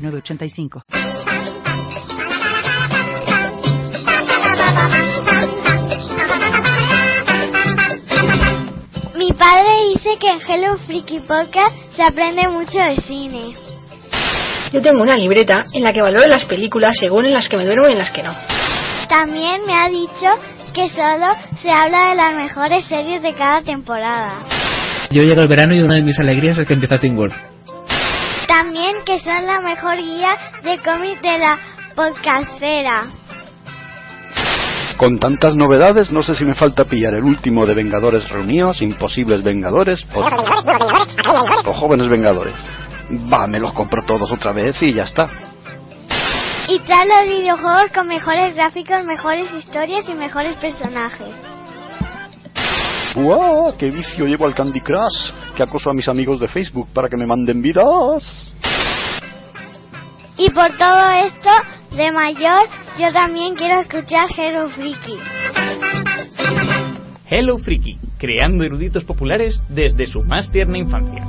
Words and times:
906985. 0.00 0.82
Mi 9.16 9.32
padre 9.32 9.68
dice 9.94 10.18
que 10.18 10.30
en 10.30 10.40
Hello 10.40 10.78
Freaky 10.86 11.20
Podcast 11.20 11.76
se 11.94 12.02
aprende 12.02 12.48
mucho 12.48 12.78
de 12.78 12.96
cine. 13.02 13.54
Yo 14.72 14.80
tengo 14.82 15.02
una 15.02 15.16
libreta 15.16 15.64
en 15.72 15.82
la 15.82 15.92
que 15.92 16.00
valoro 16.00 16.26
las 16.26 16.44
películas 16.44 16.96
según 16.98 17.26
en 17.26 17.34
las 17.34 17.48
que 17.48 17.56
me 17.56 17.66
duermo 17.66 17.88
y 17.88 17.92
en 17.92 17.98
las 17.98 18.10
que 18.10 18.22
no. 18.22 18.34
También 19.08 19.62
me 19.66 19.74
ha 19.74 19.88
dicho 19.88 20.30
que 20.72 20.88
solo 20.90 21.26
se 21.60 21.70
habla 21.70 22.10
de 22.10 22.14
las 22.14 22.34
mejores 22.36 22.86
series 22.86 23.22
de 23.22 23.34
cada 23.34 23.62
temporada. 23.62 24.38
Yo 25.10 25.22
llego 25.22 25.40
el 25.40 25.48
verano 25.48 25.74
y 25.74 25.80
una 25.80 25.96
de 25.96 26.02
mis 26.02 26.18
alegrías 26.20 26.56
es 26.58 26.66
que 26.66 26.74
empieza 26.74 26.98
Teen 26.98 27.16
Wolf. 27.16 27.49
También 28.50 29.04
que 29.06 29.20
son 29.20 29.46
la 29.46 29.60
mejor 29.60 29.96
guía 29.96 30.36
de 30.64 30.78
cómics 30.78 31.22
de 31.22 31.38
la 31.38 31.56
podcastfera. 31.94 33.04
Con 34.96 35.20
tantas 35.20 35.54
novedades, 35.54 36.10
no 36.10 36.24
sé 36.24 36.34
si 36.34 36.44
me 36.44 36.56
falta 36.56 36.84
pillar 36.84 37.14
el 37.14 37.22
último 37.22 37.64
de 37.64 37.74
Vengadores 37.74 38.28
Reunidos, 38.28 38.82
Imposibles 38.82 39.44
Vengadores 39.44 40.04
o, 40.12 40.20
o 41.64 41.72
Jóvenes 41.74 42.08
Vengadores. 42.08 42.54
Va, 43.32 43.46
me 43.46 43.60
los 43.60 43.72
compro 43.72 44.02
todos 44.02 44.28
otra 44.32 44.50
vez 44.50 44.82
y 44.82 44.94
ya 44.94 45.04
está. 45.04 45.30
Y 46.66 46.80
trae 46.80 47.06
los 47.06 47.38
videojuegos 47.38 47.92
con 47.94 48.08
mejores 48.08 48.56
gráficos, 48.56 49.04
mejores 49.04 49.48
historias 49.54 50.08
y 50.08 50.14
mejores 50.14 50.56
personajes. 50.56 51.28
¡Wow! 53.14 53.76
¡Qué 53.76 53.90
vicio 53.90 54.26
llevo 54.26 54.46
al 54.46 54.54
Candy 54.54 54.80
Crush! 54.80 55.32
¡Qué 55.56 55.62
acoso 55.62 55.90
a 55.90 55.94
mis 55.94 56.06
amigos 56.08 56.38
de 56.38 56.48
Facebook 56.48 56.88
para 56.92 57.08
que 57.08 57.16
me 57.16 57.26
manden 57.26 57.60
vidas! 57.60 58.52
Y 60.36 60.48
por 60.50 60.68
todo 60.78 61.10
esto, 61.10 61.50
de 61.96 62.12
mayor, 62.12 62.66
yo 62.98 63.12
también 63.12 63.56
quiero 63.56 63.80
escuchar 63.80 64.28
Hello 64.36 64.68
Freaky. 64.70 65.18
Hello 67.28 67.58
Freaky, 67.58 67.98
creando 68.18 68.64
eruditos 68.64 69.04
populares 69.04 69.60
desde 69.68 70.06
su 70.06 70.22
más 70.22 70.50
tierna 70.50 70.78
infancia. 70.78 71.26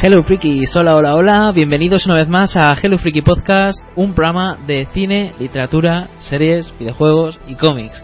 Hello 0.00 0.22
Freaky, 0.22 0.64
hola, 0.76 0.94
hola, 0.94 1.14
hola, 1.16 1.52
bienvenidos 1.52 2.06
una 2.06 2.14
vez 2.14 2.28
más 2.28 2.56
a 2.56 2.72
Hello 2.80 2.98
Freaky 2.98 3.22
Podcast, 3.22 3.82
un 3.96 4.14
programa 4.14 4.56
de 4.66 4.86
cine, 4.94 5.32
literatura, 5.40 6.06
series, 6.18 6.72
videojuegos 6.78 7.38
y 7.48 7.56
cómics. 7.56 8.00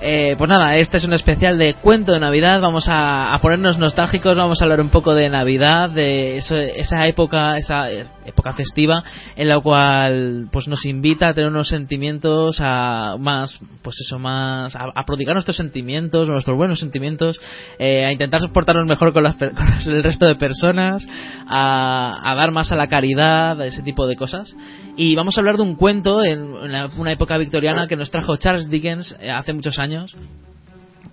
Eh, 0.00 0.34
pues 0.36 0.48
nada, 0.48 0.74
este 0.74 0.96
es 0.96 1.04
un 1.04 1.12
especial 1.12 1.56
de 1.56 1.74
cuento 1.74 2.12
de 2.12 2.20
Navidad. 2.20 2.60
Vamos 2.60 2.86
a, 2.88 3.36
ponernos 3.40 3.78
nostálgicos, 3.78 4.36
vamos 4.36 4.60
a 4.60 4.64
hablar 4.64 4.80
un 4.80 4.90
poco 4.90 5.14
de 5.14 5.28
Navidad, 5.28 5.90
de 5.90 6.38
eso- 6.38 6.56
esa 6.56 7.06
época, 7.06 7.56
esa 7.56 7.86
época 8.28 8.52
festiva 8.52 9.02
en 9.36 9.48
la 9.48 9.60
cual 9.60 10.48
pues 10.52 10.68
nos 10.68 10.84
invita 10.84 11.28
a 11.28 11.34
tener 11.34 11.50
unos 11.50 11.68
sentimientos 11.68 12.58
a 12.60 13.16
más, 13.18 13.58
pues 13.82 13.96
eso, 14.00 14.18
más 14.18 14.74
a, 14.76 15.04
prodigar 15.04 15.34
nuestros 15.34 15.56
sentimientos, 15.56 16.28
nuestros 16.28 16.56
buenos 16.56 16.80
sentimientos, 16.80 17.40
eh, 17.78 18.04
a 18.04 18.12
intentar 18.12 18.40
soportarnos 18.40 18.86
mejor 18.86 19.12
con, 19.12 19.22
las 19.22 19.36
con 19.36 19.52
el 19.86 20.02
resto 20.02 20.26
de 20.26 20.36
personas, 20.36 21.06
a, 21.46 22.20
a 22.22 22.34
dar 22.34 22.50
más 22.50 22.72
a 22.72 22.76
la 22.76 22.88
caridad, 22.88 23.60
ese 23.64 23.82
tipo 23.82 24.06
de 24.06 24.16
cosas. 24.16 24.54
Y 24.96 25.14
vamos 25.14 25.36
a 25.36 25.40
hablar 25.40 25.56
de 25.56 25.62
un 25.62 25.76
cuento 25.76 26.24
en, 26.24 26.40
una 26.42 27.12
época 27.12 27.38
victoriana 27.38 27.86
que 27.86 27.96
nos 27.96 28.10
trajo 28.10 28.36
Charles 28.36 28.68
Dickens 28.68 29.16
eh, 29.20 29.30
hace 29.30 29.52
muchos 29.52 29.78
años 29.78 30.14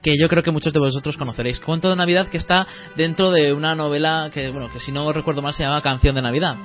que 0.05 0.13
yo 0.19 0.29
creo 0.29 0.43
que 0.43 0.51
muchos 0.51 0.71
de 0.71 0.79
vosotros 0.79 1.17
conoceréis. 1.17 1.59
Cuento 1.59 1.89
de 1.89 1.95
Navidad 1.95 2.27
que 2.27 2.37
está 2.37 2.67
dentro 2.95 3.31
de 3.31 3.53
una 3.53 3.73
novela 3.73 4.29
que, 4.31 4.51
bueno, 4.51 4.71
que 4.71 4.79
si 4.79 4.91
no 4.91 5.11
recuerdo 5.11 5.41
mal 5.41 5.53
se 5.53 5.63
llama 5.63 5.81
Canción 5.81 6.13
de 6.13 6.21
Navidad. 6.21 6.57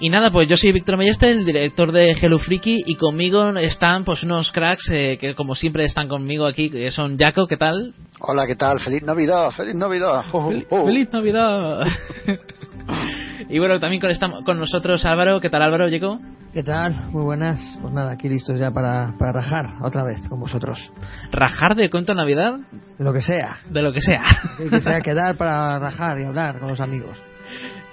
Y 0.00 0.10
nada, 0.10 0.30
pues 0.30 0.48
yo 0.48 0.56
soy 0.56 0.72
Víctor 0.72 0.96
Melleste, 0.96 1.30
el 1.30 1.44
director 1.44 1.92
de 1.92 2.12
Hello 2.20 2.38
Freaky, 2.38 2.82
y 2.84 2.96
conmigo 2.96 3.50
están 3.56 4.04
pues 4.04 4.22
unos 4.24 4.50
cracks 4.50 4.90
eh, 4.90 5.16
que 5.20 5.34
como 5.34 5.54
siempre 5.54 5.84
están 5.84 6.08
conmigo 6.08 6.46
aquí, 6.46 6.68
que 6.68 6.90
son 6.90 7.16
Jaco, 7.16 7.46
¿qué 7.46 7.56
tal? 7.56 7.94
Hola, 8.20 8.44
¿qué 8.46 8.56
tal? 8.56 8.80
¡Feliz 8.80 9.04
Navidad! 9.04 9.50
¡Feliz 9.52 9.74
Navidad! 9.76 10.24
Oh, 10.32 10.38
oh, 10.38 10.50
Fel-. 10.50 10.66
¡Feliz 10.86 11.08
Navidad! 11.12 11.86
y 13.48 13.58
bueno, 13.60 13.78
también 13.78 14.00
con, 14.00 14.10
esta- 14.10 14.28
con 14.44 14.58
nosotros 14.58 15.04
Álvaro, 15.06 15.40
¿qué 15.40 15.48
tal 15.48 15.62
Álvaro, 15.62 15.88
Jaco? 15.88 16.18
¿Qué 16.52 16.62
tal? 16.64 17.10
Muy 17.10 17.24
buenas. 17.24 17.60
Pues 17.80 17.92
nada, 17.94 18.12
aquí 18.12 18.28
listos 18.28 18.58
ya 18.58 18.70
para, 18.72 19.14
para 19.18 19.32
rajar 19.32 19.76
otra 19.82 20.02
vez 20.04 20.20
con 20.28 20.38
vosotros. 20.40 20.90
¿Rajar 21.30 21.76
de 21.76 21.88
cuento 21.88 22.12
de 22.12 22.16
Navidad? 22.16 22.58
De 22.98 23.04
lo 23.04 23.12
que 23.12 23.22
sea. 23.22 23.58
De 23.70 23.80
lo 23.80 23.92
que 23.92 24.00
sea. 24.00 24.22
Que 24.56 24.70
que 24.70 24.80
sea 24.80 25.00
quedar 25.02 25.36
para 25.36 25.78
rajar 25.78 26.20
y 26.20 26.24
hablar 26.24 26.58
con 26.60 26.68
los 26.68 26.80
amigos. 26.80 27.16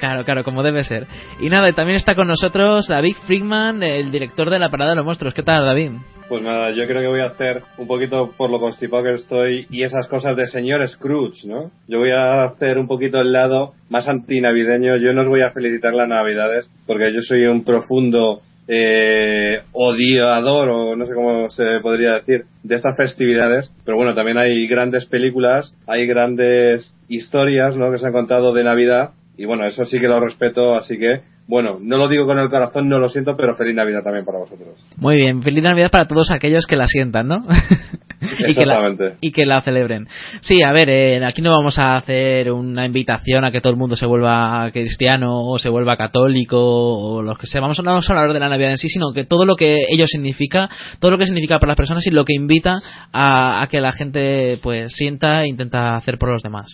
Claro, 0.02 0.24
claro, 0.24 0.44
como 0.44 0.64
debe 0.64 0.84
ser. 0.84 1.06
Y 1.40 1.50
nada, 1.50 1.72
también 1.74 1.96
está 1.96 2.16
con 2.16 2.28
nosotros 2.28 2.88
David 2.88 3.14
Friedman, 3.28 3.84
el 3.84 4.10
director 4.10 4.50
de 4.50 4.58
La 4.58 4.70
Parada 4.70 4.90
de 4.90 4.96
los 4.96 5.06
Monstruos. 5.06 5.36
¿Qué 5.36 5.44
tal, 5.44 5.64
David? 5.64 5.92
Pues 6.28 6.42
nada, 6.42 6.72
yo 6.72 6.88
creo 6.88 7.02
que 7.02 7.08
voy 7.08 7.20
a 7.20 7.28
hacer 7.28 7.62
un 7.78 7.86
poquito 7.86 8.32
por 8.36 8.50
lo 8.50 8.60
constipado 8.60 9.04
que 9.04 9.14
estoy 9.14 9.68
y 9.70 9.84
esas 9.84 10.08
cosas 10.08 10.36
de 10.36 10.48
señor 10.48 10.88
Scrooge, 10.90 11.46
¿no? 11.46 11.70
Yo 11.88 12.00
voy 12.00 12.10
a 12.10 12.46
hacer 12.46 12.80
un 12.80 12.88
poquito 12.88 13.22
el 13.22 13.32
lado 13.32 13.74
más 13.90 14.08
antinavideño. 14.08 14.98
Yo 14.98 15.14
no 15.14 15.22
os 15.22 15.28
voy 15.28 15.42
a 15.42 15.52
felicitar 15.52 15.94
las 15.94 16.08
Navidades 16.08 16.68
porque 16.88 17.14
yo 17.14 17.22
soy 17.22 17.46
un 17.46 17.64
profundo 17.64 18.42
eh, 18.68 19.62
odiador 19.72 20.70
o 20.70 20.96
no 20.96 21.06
sé 21.06 21.14
cómo 21.14 21.52
se 21.52 21.80
podría 21.84 22.14
decir 22.14 22.46
de 22.64 22.76
estas 22.76 22.98
festividades. 22.98 23.72
Pero 23.86 23.98
bueno, 23.98 24.16
también 24.16 24.40
hay 24.40 24.66
grandes 24.66 25.06
películas, 25.06 25.76
hay 25.86 26.08
grandes 26.08 26.92
historias, 27.08 27.78
¿no? 27.78 27.92
Que 27.92 28.00
se 28.00 28.08
han 28.08 28.14
contado 28.14 28.52
de 28.52 28.64
Navidad 28.64 29.12
y 29.38 29.46
bueno, 29.46 29.66
eso 29.66 29.86
sí 29.86 30.00
que 30.00 30.08
lo 30.08 30.20
respeto, 30.20 30.76
así 30.76 30.98
que 30.98 31.22
bueno, 31.52 31.80
no 31.82 31.98
lo 31.98 32.08
digo 32.08 32.26
con 32.26 32.40
el 32.40 32.50
corazón, 32.50 32.88
no 32.88 32.98
lo 32.98 33.10
siento, 33.10 33.36
pero 33.36 33.58
feliz 33.58 33.76
Navidad 33.76 34.04
también 34.04 34.24
para 34.24 34.40
vosotros. 34.40 34.70
Muy 34.96 35.18
bien, 35.18 35.44
feliz 35.44 35.62
Navidad 35.62 35.92
para 35.92 36.08
todos 36.08 36.32
aquellos 36.32 36.66
que 36.66 36.78
la 36.78 36.88
sientan, 36.88 37.28
¿no? 37.28 37.44
y, 38.48 38.56
que 38.56 38.66
la, 38.66 38.76
Exactamente. 38.76 39.18
y 39.20 39.34
que 39.34 39.46
la 39.46 39.62
celebren. 39.62 40.08
Sí, 40.40 40.64
a 40.64 40.72
ver, 40.72 40.90
eh, 40.90 41.26
aquí 41.26 41.42
no 41.42 41.52
vamos 41.52 41.78
a 41.78 41.98
hacer 41.98 42.54
una 42.54 42.86
invitación 42.86 43.44
a 43.44 43.52
que 43.52 43.60
todo 43.60 43.74
el 43.74 43.78
mundo 43.78 43.98
se 43.98 44.06
vuelva 44.06 44.70
cristiano 44.72 45.42
o 45.42 45.60
se 45.60 45.68
vuelva 45.68 45.98
católico 45.98 46.58
o 46.58 47.22
lo 47.22 47.36
que 47.36 47.48
sea. 47.48 47.60
Vamos 47.60 47.78
a, 47.80 47.84
no 47.84 47.92
vamos 47.92 48.10
a 48.10 48.14
hablar 48.14 48.32
de 48.32 48.40
la 48.40 48.48
Navidad 48.48 48.72
en 48.72 48.78
sí, 48.78 48.88
sino 48.88 49.12
que 49.12 49.26
todo 49.26 49.46
lo 49.46 49.58
que 49.58 49.76
ello 49.90 50.08
significa, 50.08 50.70
todo 51.00 51.12
lo 51.12 51.18
que 51.18 51.26
significa 51.26 51.60
para 51.60 51.72
las 51.72 51.78
personas 51.78 52.08
y 52.08 52.12
lo 52.12 52.24
que 52.24 52.34
invita 52.34 52.80
a, 53.12 53.62
a 53.62 53.68
que 53.68 53.82
la 53.82 53.92
gente 53.92 54.58
pues 54.64 54.94
sienta 54.94 55.44
e 55.44 55.50
intenta 55.50 55.98
hacer 55.98 56.18
por 56.18 56.32
los 56.32 56.44
demás. 56.44 56.68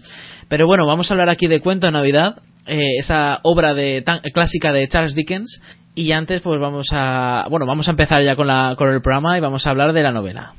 Pero 0.47 0.68
bueno, 0.68 0.85
vamos 0.85 1.09
a 1.09 1.15
hablar 1.15 1.29
aquí 1.29 1.47
de 1.47 1.62
Cuento 1.62 1.88
de 1.88 1.94
Navidad, 1.94 2.35
eh, 2.67 2.97
esa 2.99 3.39
obra 3.43 3.73
de 3.73 4.01
tan, 4.01 4.19
clásica 4.33 4.71
de 4.71 4.87
Charles 4.87 5.15
Dickens. 5.15 5.61
Y 5.95 6.11
antes, 6.11 6.41
pues 6.41 6.59
vamos 6.59 6.89
a. 6.91 7.45
Bueno, 7.49 7.65
vamos 7.65 7.87
a 7.87 7.91
empezar 7.91 8.21
ya 8.23 8.35
con, 8.35 8.47
la, 8.47 8.75
con 8.77 8.93
el 8.93 9.01
programa 9.01 9.37
y 9.37 9.41
vamos 9.41 9.65
a 9.65 9.71
hablar 9.71 9.93
de 9.93 10.03
la 10.03 10.11
novela. 10.11 10.53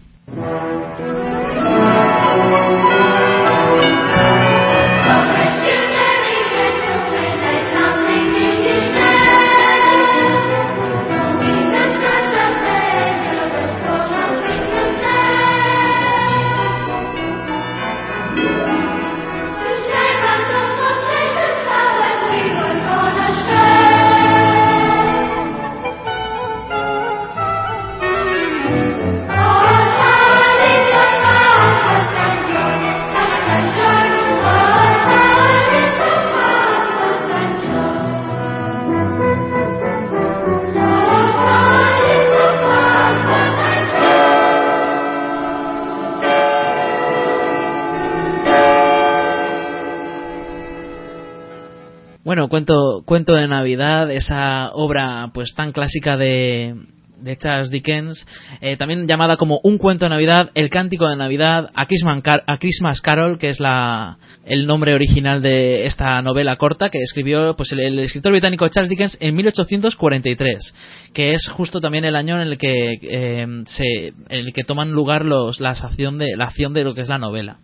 Bueno, 52.29 52.51
cuento, 52.51 53.05
cuento 53.07 53.35
de 53.37 53.49
Navidad, 53.49 54.11
esa 54.11 54.73
obra 54.75 55.31
pues 55.33 55.55
tan 55.55 55.73
clásica 55.73 56.19
de, 56.19 56.75
de 57.23 57.39
Charles 57.39 57.71
Dickens, 57.71 58.27
eh, 58.61 58.77
también 58.77 59.09
llamada 59.09 59.39
como 59.39 59.61
Un 59.63 59.79
cuento 59.79 60.05
de 60.05 60.11
Navidad, 60.11 60.51
El 60.55 60.69
cántico 60.69 61.09
de 61.09 61.17
Navidad, 61.17 61.71
a 61.75 61.87
Christmas, 61.87 62.23
a 62.47 62.59
Christmas 62.59 63.01
Carol, 63.01 63.39
que 63.39 63.49
es 63.49 63.61
la, 63.61 64.19
el 64.45 64.67
nombre 64.67 64.93
original 64.93 65.41
de 65.41 65.87
esta 65.87 66.21
novela 66.21 66.57
corta 66.57 66.91
que 66.91 67.01
escribió 67.01 67.57
pues 67.57 67.73
el, 67.73 67.99
escritor 67.99 68.33
británico 68.33 68.69
Charles 68.69 68.91
Dickens 68.91 69.17
en 69.23 69.35
1843, 69.35 70.75
que 71.15 71.33
es 71.33 71.49
justo 71.49 71.81
también 71.81 72.05
el 72.05 72.15
año 72.15 72.43
en 72.43 72.49
el 72.49 72.59
que 72.59 72.99
eh, 73.01 73.47
se, 73.65 74.13
el 74.29 74.53
que 74.53 74.65
toman 74.65 74.93
lugar 74.93 75.25
los, 75.25 75.61
la 75.61 75.71
acción 75.71 76.19
de 76.19 76.37
la 76.37 76.45
acción 76.45 76.75
de 76.75 76.85
lo 76.85 76.95
que 76.95 77.01
es 77.01 77.09
la 77.09 77.17
novela. 77.17 77.61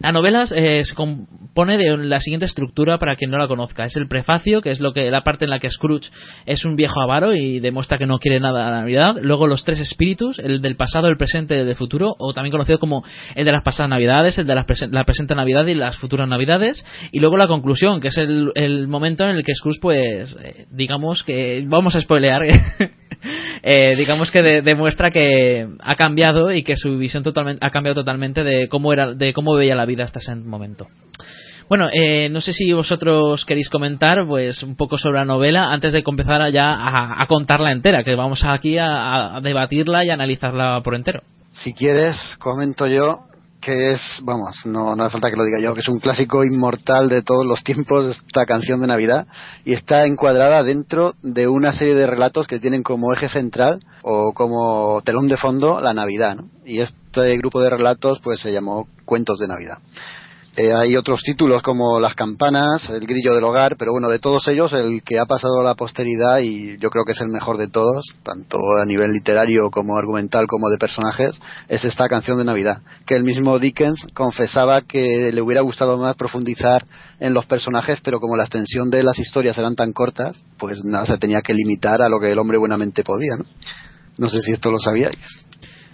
La 0.00 0.12
novela 0.12 0.44
eh, 0.54 0.84
se 0.84 0.94
compone 0.94 1.76
de 1.78 1.96
la 1.98 2.20
siguiente 2.20 2.46
estructura 2.46 2.98
para 2.98 3.16
quien 3.16 3.30
no 3.30 3.38
la 3.38 3.48
conozca. 3.48 3.84
Es 3.84 3.96
el 3.96 4.08
prefacio, 4.08 4.60
que 4.62 4.70
es 4.70 4.80
lo 4.80 4.92
que 4.92 5.10
la 5.10 5.22
parte 5.22 5.44
en 5.44 5.50
la 5.50 5.58
que 5.58 5.70
Scrooge 5.70 6.10
es 6.46 6.64
un 6.64 6.76
viejo 6.76 7.00
avaro 7.00 7.34
y 7.34 7.60
demuestra 7.60 7.98
que 7.98 8.06
no 8.06 8.18
quiere 8.18 8.40
nada 8.40 8.64
de 8.64 8.70
la 8.70 8.80
Navidad. 8.80 9.16
Luego 9.20 9.46
los 9.46 9.64
tres 9.64 9.80
espíritus, 9.80 10.38
el 10.38 10.60
del 10.62 10.76
pasado, 10.76 11.08
el 11.08 11.16
presente 11.16 11.54
y 11.56 11.58
el 11.60 11.66
del 11.66 11.76
futuro, 11.76 12.14
o 12.18 12.32
también 12.32 12.52
conocido 12.52 12.78
como 12.78 13.04
el 13.34 13.44
de 13.44 13.52
las 13.52 13.62
pasadas 13.62 13.90
Navidades, 13.90 14.38
el 14.38 14.46
de 14.46 14.54
la, 14.54 14.64
presen- 14.66 14.90
la 14.92 15.04
presente 15.04 15.34
Navidad 15.34 15.66
y 15.66 15.74
las 15.74 15.96
futuras 15.98 16.28
Navidades. 16.28 16.84
Y 17.12 17.20
luego 17.20 17.36
la 17.36 17.46
conclusión, 17.48 18.00
que 18.00 18.08
es 18.08 18.18
el, 18.18 18.50
el 18.54 18.88
momento 18.88 19.24
en 19.24 19.30
el 19.36 19.44
que 19.44 19.54
Scrooge, 19.54 19.78
pues, 19.80 20.36
eh, 20.42 20.66
digamos 20.70 21.22
que 21.22 21.64
vamos 21.66 21.94
a 21.96 22.00
spoilear. 22.00 22.42
eh, 23.62 23.94
digamos 23.96 24.30
que 24.30 24.42
de- 24.42 24.62
demuestra 24.62 25.10
que 25.10 25.68
ha 25.80 25.94
cambiado 25.94 26.52
y 26.52 26.62
que 26.62 26.76
su 26.76 26.98
visión 26.98 27.22
ha 27.60 27.70
cambiado 27.70 28.00
totalmente 28.00 28.42
de 28.44 28.68
cómo 28.68 28.92
era 28.92 29.14
de 29.14 29.32
cómo 29.32 29.54
veía 29.54 29.74
la 29.74 29.86
vida 29.86 30.04
hasta 30.04 30.18
ese 30.20 30.34
momento. 30.34 30.88
Bueno 31.68 31.88
eh, 31.92 32.28
no 32.28 32.40
sé 32.40 32.52
si 32.52 32.72
vosotros 32.72 33.44
queréis 33.44 33.68
comentar 33.70 34.26
pues 34.26 34.62
un 34.62 34.76
poco 34.76 34.98
sobre 34.98 35.18
la 35.18 35.24
novela 35.24 35.72
antes 35.72 35.92
de 35.92 36.02
empezar 36.06 36.50
ya 36.50 36.74
a, 36.74 37.26
contarla 37.26 37.72
entera 37.72 38.04
que 38.04 38.14
vamos 38.14 38.44
aquí 38.44 38.78
a, 38.78 39.36
a 39.36 39.40
debatirla 39.40 40.04
y 40.04 40.10
analizarla 40.10 40.80
por 40.82 40.94
entero. 40.94 41.22
Si 41.52 41.74
quieres, 41.74 42.36
comento 42.38 42.86
yo 42.86 43.18
que 43.62 43.92
es, 43.92 44.00
vamos, 44.22 44.66
no, 44.66 44.96
no 44.96 45.04
hace 45.04 45.12
falta 45.12 45.30
que 45.30 45.36
lo 45.36 45.44
diga 45.44 45.60
yo, 45.60 45.72
que 45.72 45.80
es 45.80 45.88
un 45.88 46.00
clásico 46.00 46.44
inmortal 46.44 47.08
de 47.08 47.22
todos 47.22 47.46
los 47.46 47.62
tiempos, 47.62 48.04
esta 48.06 48.44
canción 48.44 48.80
de 48.80 48.88
Navidad, 48.88 49.28
y 49.64 49.72
está 49.72 50.04
encuadrada 50.04 50.64
dentro 50.64 51.14
de 51.22 51.46
una 51.46 51.72
serie 51.72 51.94
de 51.94 52.08
relatos 52.08 52.48
que 52.48 52.58
tienen 52.58 52.82
como 52.82 53.12
eje 53.14 53.28
central 53.28 53.80
o 54.02 54.32
como 54.34 55.00
telón 55.04 55.28
de 55.28 55.36
fondo 55.36 55.80
la 55.80 55.94
Navidad, 55.94 56.36
¿no? 56.36 56.48
Y 56.66 56.80
este 56.80 57.36
grupo 57.36 57.60
de 57.60 57.70
relatos 57.70 58.20
pues 58.22 58.40
se 58.40 58.52
llamó 58.52 58.88
Cuentos 59.04 59.38
de 59.38 59.46
Navidad. 59.46 59.78
Eh, 60.54 60.70
hay 60.70 60.96
otros 60.96 61.22
títulos 61.22 61.62
como 61.62 61.98
Las 61.98 62.14
campanas, 62.14 62.90
El 62.90 63.06
grillo 63.06 63.34
del 63.34 63.44
hogar, 63.44 63.76
pero 63.78 63.92
bueno, 63.92 64.10
de 64.10 64.18
todos 64.18 64.46
ellos 64.48 64.70
el 64.74 65.02
que 65.02 65.18
ha 65.18 65.24
pasado 65.24 65.60
a 65.60 65.64
la 65.64 65.74
posteridad 65.74 66.40
y 66.40 66.76
yo 66.76 66.90
creo 66.90 67.06
que 67.06 67.12
es 67.12 67.20
el 67.22 67.28
mejor 67.28 67.56
de 67.56 67.68
todos, 67.68 68.04
tanto 68.22 68.58
a 68.78 68.84
nivel 68.84 69.12
literario 69.12 69.70
como 69.70 69.96
argumental 69.96 70.46
como 70.46 70.68
de 70.68 70.76
personajes, 70.76 71.30
es 71.68 71.86
esta 71.86 72.06
canción 72.06 72.36
de 72.36 72.44
Navidad, 72.44 72.82
que 73.06 73.16
el 73.16 73.24
mismo 73.24 73.58
Dickens 73.58 74.06
confesaba 74.12 74.82
que 74.82 75.32
le 75.32 75.40
hubiera 75.40 75.62
gustado 75.62 75.96
más 75.96 76.16
profundizar 76.16 76.84
en 77.18 77.32
los 77.32 77.46
personajes, 77.46 78.00
pero 78.02 78.20
como 78.20 78.36
la 78.36 78.42
extensión 78.42 78.90
de 78.90 79.02
las 79.04 79.18
historias 79.18 79.56
eran 79.56 79.74
tan 79.74 79.94
cortas, 79.94 80.36
pues 80.58 80.84
nada, 80.84 81.06
se 81.06 81.16
tenía 81.16 81.40
que 81.40 81.54
limitar 81.54 82.02
a 82.02 82.10
lo 82.10 82.20
que 82.20 82.30
el 82.30 82.38
hombre 82.38 82.58
buenamente 82.58 83.02
podía, 83.02 83.36
¿no? 83.36 83.44
No 84.18 84.28
sé 84.28 84.42
si 84.42 84.52
esto 84.52 84.70
lo 84.70 84.78
sabíais. 84.78 85.16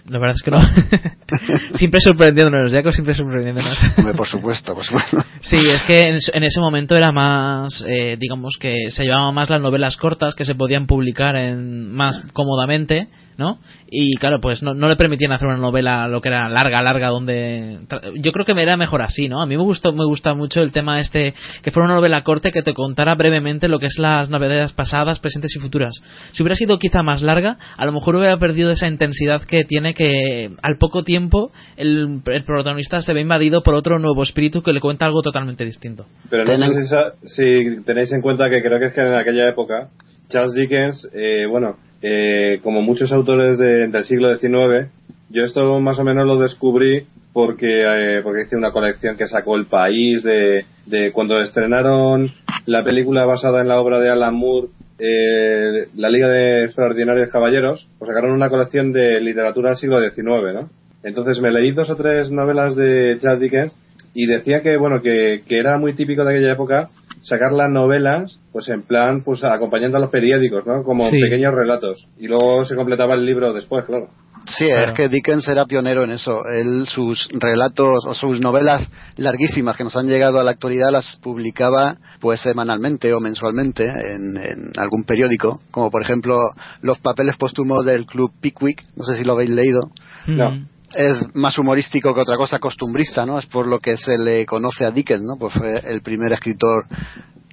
La 0.09 0.19
verdad 0.19 0.35
es 0.35 0.41
que 0.41 0.51
no 0.51 0.59
siempre 1.77 2.01
sorprendiéndonos 2.01 2.71
Jaco 2.71 2.91
siempre 2.91 3.13
sorprendiéndonos 3.13 3.77
Hombre, 3.97 4.13
por 4.13 4.27
supuesto, 4.27 4.73
por 4.73 4.83
supuesto. 4.83 5.17
Sí, 5.41 5.57
es 5.57 5.83
que 5.83 6.09
en, 6.09 6.17
en 6.33 6.43
ese 6.43 6.59
momento 6.59 6.95
era 6.95 7.11
más, 7.13 7.83
eh, 7.87 8.17
digamos 8.19 8.57
que 8.59 8.91
se 8.91 9.05
llevaban 9.05 9.33
más 9.33 9.49
las 9.49 9.61
novelas 9.61 9.95
cortas 9.95 10.35
que 10.35 10.43
se 10.43 10.53
podían 10.53 10.85
publicar 10.85 11.35
en 11.37 11.93
más 11.93 12.21
cómodamente, 12.33 13.07
¿no? 13.39 13.57
Y 13.89 14.17
claro, 14.17 14.41
pues 14.41 14.61
no, 14.61 14.73
no 14.73 14.89
le 14.89 14.97
permitían 14.97 15.31
hacer 15.31 15.47
una 15.47 15.57
novela 15.57 16.09
lo 16.09 16.19
que 16.19 16.27
era 16.27 16.49
larga, 16.49 16.81
larga, 16.81 17.07
donde 17.07 17.79
yo 18.15 18.33
creo 18.33 18.45
que 18.45 18.53
me 18.53 18.63
era 18.63 18.75
mejor 18.75 19.01
así, 19.01 19.29
¿no? 19.29 19.41
A 19.41 19.45
mí 19.45 19.55
me 19.55 19.63
gustó, 19.63 19.93
me 19.93 20.03
gusta 20.03 20.33
mucho 20.33 20.61
el 20.61 20.73
tema 20.73 20.99
este 20.99 21.33
que 21.63 21.71
fuera 21.71 21.85
una 21.85 21.95
novela 21.95 22.21
corta 22.23 22.51
que 22.51 22.63
te 22.63 22.73
contara 22.73 23.15
brevemente 23.15 23.69
lo 23.69 23.79
que 23.79 23.85
es 23.85 23.97
las 23.97 24.29
navidades 24.29 24.73
pasadas, 24.73 25.19
presentes 25.19 25.55
y 25.55 25.59
futuras. 25.59 25.93
Si 26.33 26.43
hubiera 26.43 26.55
sido 26.55 26.77
quizá 26.79 27.01
más 27.01 27.21
larga, 27.21 27.57
a 27.77 27.85
lo 27.85 27.93
mejor 27.93 28.17
hubiera 28.17 28.37
perdido 28.37 28.71
esa 28.71 28.87
intensidad 28.87 29.41
que 29.43 29.63
tiene 29.63 29.93
que 29.99 30.49
al 30.61 30.77
poco 30.77 31.03
tiempo 31.03 31.51
el, 31.75 32.21
el 32.25 32.43
protagonista 32.45 33.01
se 33.01 33.13
ve 33.13 33.19
invadido 33.19 33.61
por 33.63 33.73
otro 33.73 33.99
nuevo 33.99 34.23
espíritu 34.23 34.61
que 34.63 34.71
le 34.71 34.79
cuenta 34.79 35.05
algo 35.05 35.21
totalmente 35.21 35.65
distinto. 35.65 36.05
Pero 36.29 36.45
no 36.45 36.57
sé 36.57 36.81
si, 36.83 36.87
sa- 36.87 37.13
si 37.25 37.81
tenéis 37.83 38.09
en 38.13 38.21
cuenta 38.21 38.49
que 38.49 38.61
creo 38.61 38.79
que 38.79 38.85
es 38.85 38.93
que 38.93 39.01
en 39.01 39.13
aquella 39.15 39.49
época 39.49 39.89
Charles 40.29 40.53
Dickens, 40.53 41.05
eh, 41.13 41.45
bueno, 41.49 41.75
eh, 42.01 42.59
como 42.63 42.81
muchos 42.81 43.11
autores 43.11 43.57
de- 43.57 43.89
del 43.89 44.03
siglo 44.05 44.29
XIX, 44.37 44.87
yo 45.31 45.43
esto 45.43 45.79
más 45.81 45.99
o 45.99 46.05
menos 46.05 46.25
lo 46.25 46.37
descubrí 46.37 47.03
porque 47.33 47.83
eh, 47.85 48.21
porque 48.23 48.43
hice 48.43 48.55
una 48.55 48.71
colección 48.71 49.17
que 49.17 49.27
sacó 49.27 49.57
El 49.57 49.65
País 49.65 50.23
de, 50.23 50.63
de 50.85 51.11
cuando 51.11 51.39
estrenaron 51.41 52.31
la 52.65 52.83
película 52.85 53.25
basada 53.25 53.61
en 53.61 53.67
la 53.67 53.81
obra 53.81 53.99
de 53.99 54.09
Alan 54.09 54.33
Moore, 54.35 54.69
eh, 54.99 55.87
La 55.95 56.09
Liga 56.09 56.27
de 56.29 56.65
Extraordinarios 56.65 57.29
Caballeros, 57.29 57.87
pues 57.97 58.09
sacaron 58.09 58.31
una 58.31 58.49
colección 58.49 58.91
de 58.91 59.19
literatura 59.21 59.69
del 59.69 59.77
siglo 59.77 59.99
XIX, 59.99 60.53
¿no? 60.53 60.69
Entonces 61.03 61.39
me 61.41 61.51
leí 61.51 61.71
dos 61.71 61.89
o 61.89 61.95
tres 61.95 62.29
novelas 62.29 62.75
de 62.75 63.17
Charles 63.21 63.39
Dickens 63.39 63.75
y 64.13 64.25
decía 64.27 64.61
que 64.61 64.75
bueno 64.77 65.01
que, 65.01 65.43
que 65.47 65.57
era 65.57 65.77
muy 65.77 65.93
típico 65.95 66.25
de 66.25 66.33
aquella 66.33 66.53
época 66.53 66.89
sacar 67.21 67.51
las 67.53 67.69
novelas 67.69 68.39
pues 68.51 68.67
en 68.69 68.81
plan 68.81 69.21
pues 69.23 69.43
acompañando 69.43 69.97
a 69.97 70.01
los 70.01 70.09
periódicos 70.09 70.65
no 70.65 70.83
como 70.83 71.09
Sí. 71.09 71.19
pequeños 71.21 71.53
relatos 71.53 72.07
y 72.17 72.27
luego 72.27 72.65
se 72.65 72.75
completaba 72.75 73.13
el 73.13 73.25
libro 73.25 73.53
después 73.53 73.85
claro 73.85 74.09
Sí, 74.57 74.65
es 74.67 74.93
que 74.93 75.09
Dickens 75.09 75.47
era 75.47 75.65
pionero 75.65 76.03
en 76.03 76.11
eso. 76.11 76.45
Él, 76.45 76.87
sus 76.87 77.27
relatos 77.31 78.05
o 78.07 78.13
sus 78.13 78.39
novelas 78.39 78.89
larguísimas 79.15 79.77
que 79.77 79.83
nos 79.83 79.95
han 79.95 80.07
llegado 80.07 80.39
a 80.39 80.43
la 80.43 80.51
actualidad 80.51 80.91
las 80.91 81.17
publicaba 81.17 81.97
pues 82.19 82.41
semanalmente 82.41 83.13
o 83.13 83.19
mensualmente 83.19 83.85
en, 83.85 84.37
en 84.37 84.71
algún 84.77 85.03
periódico, 85.03 85.61
como 85.71 85.91
por 85.91 86.01
ejemplo 86.01 86.37
los 86.81 86.99
papeles 86.99 87.37
póstumos 87.37 87.85
del 87.85 88.05
Club 88.05 88.31
Pickwick, 88.39 88.83
no 88.95 89.03
sé 89.03 89.15
si 89.15 89.23
lo 89.23 89.33
habéis 89.33 89.51
leído. 89.51 89.91
No. 90.27 90.51
Mm. 90.51 90.67
Es 90.95 91.23
más 91.35 91.57
humorístico 91.59 92.15
que 92.15 92.21
otra 92.21 92.35
cosa 92.35 92.57
costumbrista, 92.57 93.23
¿no? 93.23 93.37
Es 93.37 93.45
por 93.45 93.67
lo 93.67 93.79
que 93.79 93.95
se 93.95 94.17
le 94.17 94.47
conoce 94.47 94.85
a 94.85 94.91
Dickens, 94.91 95.21
¿no? 95.21 95.37
Pues 95.37 95.53
fue 95.53 95.79
el 95.85 96.01
primer 96.01 96.33
escritor 96.33 96.85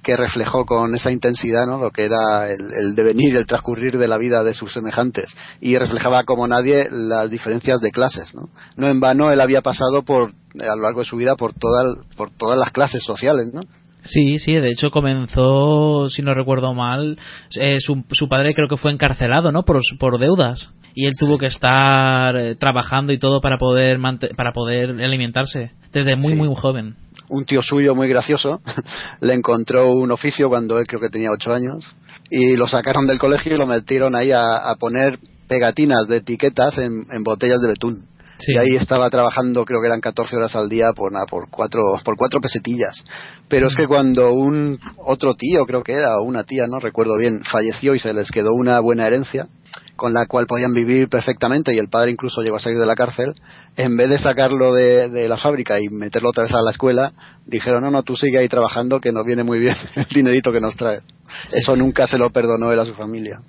que 0.07 0.15
reflejó 0.15 0.65
con 0.65 0.95
esa 0.95 1.11
intensidad 1.11 1.67
¿no? 1.67 1.79
lo 1.79 1.91
que 1.91 2.05
era 2.05 2.49
el, 2.49 2.61
el 2.73 2.95
devenir, 2.95 3.35
el 3.35 3.45
transcurrir 3.45 3.97
de 3.97 4.07
la 4.07 4.17
vida 4.17 4.41
de 4.41 4.53
sus 4.53 4.71
semejantes 4.71 5.35
y 5.59 5.77
reflejaba 5.77 6.23
como 6.23 6.47
nadie 6.47 6.87
las 6.89 7.29
diferencias 7.29 7.81
de 7.81 7.91
clases. 7.91 8.33
No, 8.33 8.43
no 8.77 8.87
en 8.87 9.01
vano 9.01 9.31
él 9.31 9.41
había 9.41 9.61
pasado 9.61 10.03
por 10.03 10.29
a 10.31 10.75
lo 10.77 10.81
largo 10.81 11.01
de 11.01 11.05
su 11.05 11.17
vida 11.17 11.35
por, 11.35 11.51
toda, 11.53 11.83
por 12.15 12.31
todas 12.31 12.57
las 12.57 12.71
clases 12.71 13.03
sociales. 13.03 13.47
¿no? 13.53 13.59
Sí, 14.03 14.39
sí, 14.39 14.53
de 14.53 14.69
hecho 14.69 14.91
comenzó, 14.91 16.07
si 16.09 16.21
no 16.21 16.33
recuerdo 16.33 16.73
mal, 16.73 17.19
eh, 17.59 17.81
su, 17.81 18.05
su 18.11 18.29
padre 18.29 18.53
creo 18.55 18.69
que 18.69 18.77
fue 18.77 18.93
encarcelado, 18.93 19.51
¿no? 19.51 19.63
Por, 19.63 19.81
por 19.99 20.19
deudas. 20.19 20.71
Y 20.95 21.05
él 21.05 21.13
tuvo 21.19 21.37
que 21.37 21.47
estar 21.47 22.33
eh, 22.37 22.55
trabajando 22.55 23.11
y 23.11 23.19
todo 23.19 23.41
para 23.41 23.57
poder 23.57 23.99
para 24.37 24.53
poder 24.53 24.91
alimentarse 24.91 25.71
desde 25.91 26.15
muy 26.15 26.31
Sí. 26.31 26.37
muy 26.39 26.55
joven. 26.55 26.95
Un 27.29 27.45
tío 27.45 27.61
suyo 27.61 27.95
muy 27.95 28.07
gracioso 28.07 28.61
le 29.21 29.33
encontró 29.33 29.91
un 29.91 30.11
oficio 30.11 30.49
cuando 30.49 30.79
él 30.79 30.87
creo 30.87 31.01
que 31.01 31.09
tenía 31.09 31.31
ocho 31.31 31.53
años 31.53 31.85
y 32.29 32.55
lo 32.55 32.67
sacaron 32.67 33.07
del 33.07 33.19
colegio 33.19 33.53
y 33.53 33.57
lo 33.57 33.65
metieron 33.65 34.15
ahí 34.15 34.31
a, 34.31 34.57
a 34.57 34.75
poner 34.75 35.19
pegatinas 35.47 36.07
de 36.07 36.17
etiquetas 36.17 36.77
en, 36.77 37.05
en 37.11 37.23
botellas 37.23 37.59
de 37.61 37.67
betún. 37.69 38.05
Sí. 38.39 38.53
Y 38.53 38.57
ahí 38.57 38.75
estaba 38.75 39.09
trabajando, 39.09 39.65
creo 39.65 39.81
que 39.81 39.87
eran 39.87 40.01
14 40.01 40.35
horas 40.35 40.55
al 40.55 40.69
día 40.69 40.93
por, 40.93 41.11
nada, 41.11 41.25
por, 41.25 41.49
cuatro, 41.49 41.81
por 42.03 42.15
cuatro 42.17 42.39
pesetillas. 42.39 43.03
Pero 43.49 43.67
es 43.67 43.75
que 43.75 43.87
cuando 43.87 44.33
un 44.33 44.77
otro 44.97 45.35
tío, 45.35 45.65
creo 45.65 45.83
que 45.83 45.93
era, 45.93 46.17
o 46.19 46.23
una 46.23 46.43
tía, 46.43 46.67
no 46.67 46.79
recuerdo 46.79 47.17
bien, 47.17 47.43
falleció 47.49 47.95
y 47.95 47.99
se 47.99 48.13
les 48.13 48.29
quedó 48.29 48.53
una 48.53 48.79
buena 48.79 49.07
herencia 49.07 49.45
con 49.95 50.13
la 50.13 50.25
cual 50.27 50.45
podían 50.47 50.73
vivir 50.73 51.09
perfectamente 51.09 51.73
y 51.73 51.79
el 51.79 51.89
padre 51.89 52.11
incluso 52.11 52.41
llegó 52.41 52.57
a 52.57 52.59
salir 52.59 52.77
de 52.77 52.85
la 52.85 52.95
cárcel, 52.95 53.33
en 53.75 53.97
vez 53.97 54.09
de 54.09 54.19
sacarlo 54.19 54.73
de, 54.73 55.27
la 55.27 55.37
fábrica 55.37 55.79
y 55.79 55.89
meterlo 55.89 56.29
otra 56.29 56.43
vez 56.43 56.53
a 56.53 56.61
la 56.61 56.71
escuela, 56.71 57.11
dijeron, 57.45 57.83
no, 57.83 57.91
no, 57.91 58.03
tú 58.03 58.15
sigue 58.15 58.37
ahí 58.37 58.47
trabajando 58.47 58.99
que 58.99 59.11
nos 59.11 59.25
viene 59.25 59.43
muy 59.43 59.59
bien 59.59 59.75
el 59.95 60.05
dinerito 60.13 60.51
que 60.51 60.59
nos 60.59 60.75
trae. 60.75 60.99
Eso 61.51 61.75
nunca 61.75 62.07
se 62.07 62.17
lo 62.17 62.29
perdonó 62.29 62.71
él 62.71 62.79
a 62.79 62.85
su 62.85 62.93
familia. 62.93 63.39